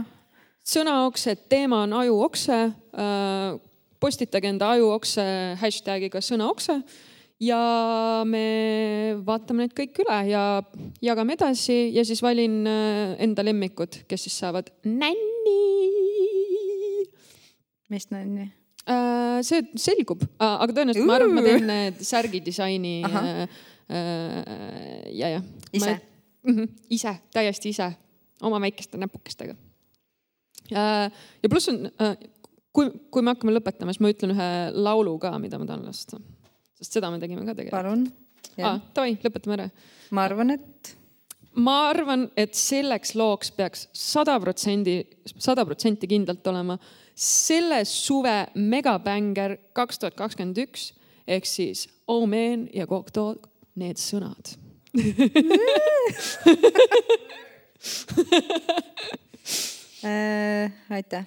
sõnaokse 0.62 1.36
teema 1.50 1.82
on 1.88 1.96
ajuokse. 2.04 2.58
Äh, 2.94 3.60
postitage 4.02 4.50
enda 4.50 4.72
ajuokse 4.76 5.24
hashtagiga 5.62 6.22
sõnaokse 6.26 6.80
ja 7.42 7.60
me 8.26 8.46
vaatame 9.26 9.68
need 9.68 9.76
kõik 9.78 10.00
üle 10.02 10.18
ja 10.32 10.46
jagame 11.06 11.36
edasi 11.38 11.92
ja 11.94 12.06
siis 12.06 12.22
valin 12.26 12.64
äh, 12.70 13.14
enda 13.26 13.46
lemmikud, 13.46 14.02
kes 14.10 14.26
siis 14.28 14.40
saavad 14.42 14.72
nänni. 14.86 15.60
mis 17.92 18.10
nänni? 18.14 18.52
see 19.46 19.62
selgub, 19.78 20.24
aga 20.42 20.74
tõenäoliselt 20.74 21.06
ma 21.06 21.14
arvan, 21.20 21.30
et 21.30 21.36
ma 21.38 21.42
teen 21.46 21.68
need 21.70 22.00
särgidisaini 22.02 22.96
Äh, 23.06 23.48
ja, 23.92 25.30
jah. 25.36 25.44
ise? 25.74 25.98
Mhm, 26.48 26.70
ise, 26.90 27.16
täiesti 27.34 27.70
ise, 27.70 27.92
oma 28.42 28.62
väikeste 28.64 28.98
näpukestega. 29.02 29.56
ja 30.72 31.50
pluss 31.50 31.70
on, 31.70 31.86
äh, 32.02 32.16
kui, 32.74 32.90
kui 33.12 33.26
me 33.26 33.36
hakkame 33.36 33.54
lõpetama, 33.56 33.94
siis 33.94 34.02
ma 34.04 34.14
ütlen 34.14 34.34
ühe 34.36 34.50
laulu 34.78 35.18
ka, 35.22 35.34
mida 35.42 35.60
ma 35.62 35.68
tahan 35.70 35.86
lasta. 35.86 36.22
sest 36.80 36.98
seda 36.98 37.12
me 37.12 37.20
tegime 37.22 37.46
ka 37.46 37.56
tegelikult. 37.58 37.78
palun. 37.78 38.08
Ah, 38.62 38.82
davai, 38.96 39.16
lõpetame 39.22 39.58
ära. 39.60 39.70
ma 40.12 40.26
arvan, 40.30 40.56
et. 40.58 40.96
ma 41.56 41.78
arvan, 41.92 42.30
et 42.40 42.56
selleks 42.58 43.14
looks 43.20 43.52
peaks 43.56 43.88
sada 43.94 44.40
protsendi, 44.42 45.02
sada 45.38 45.66
protsenti 45.68 46.10
kindlalt 46.10 46.48
olema 46.48 46.80
selle 47.22 47.84
suve 47.86 48.48
megabänger 48.56 49.58
kaks 49.78 50.00
tuhat 50.02 50.16
kakskümmend 50.18 50.58
üks 50.64 50.90
ehk 51.28 51.46
siis 51.46 51.86
Omen 52.10 52.68
ja 52.74 52.88
Cocteau 52.90 53.36
need 53.82 54.02
sõnad 54.02 54.56
äh, 60.04 60.72
aitäh. 60.90 61.26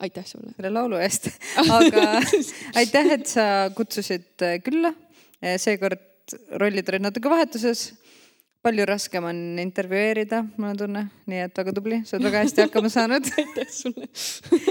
aitäh 0.00 0.24
sulle. 0.26 0.54
selle 0.56 0.70
laulu 0.72 0.96
eest, 0.96 1.28
aga 1.60 2.06
aitäh, 2.80 3.12
et 3.18 3.26
sa 3.28 3.70
kutsusid 3.76 4.46
külla. 4.64 4.94
seekord 5.60 6.00
rollid 6.56 6.88
olid 6.88 7.04
natuke 7.04 7.30
vahetuses. 7.30 7.92
palju 8.64 8.86
raskem 8.88 9.24
on 9.28 9.58
intervjueerida, 9.60 10.40
mul 10.56 10.70
on 10.70 10.78
tunne, 10.80 11.00
nii 11.28 11.42
et 11.44 11.58
väga 11.60 11.72
tubli, 11.76 12.00
sa 12.08 12.16
oled 12.16 12.30
väga 12.30 12.44
hästi 12.46 12.64
hakkama 12.64 12.88
saanud 12.88 13.28
aitäh 13.42 13.68
sulle 13.68 14.08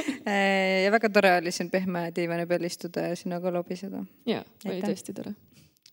ja 0.85 0.91
väga 0.97 1.13
tore 1.13 1.37
oli 1.37 1.53
siin 1.53 1.69
pehme 1.69 2.07
diivani 2.15 2.49
peal 2.49 2.65
istuda 2.65 3.11
ja 3.11 3.15
sinuga 3.15 3.53
lobiseda. 3.53 4.01
ja, 4.25 4.41
oli 4.65 4.81
tõesti 4.81 5.13
tore. 5.13 5.37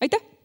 aitäh 0.01 0.40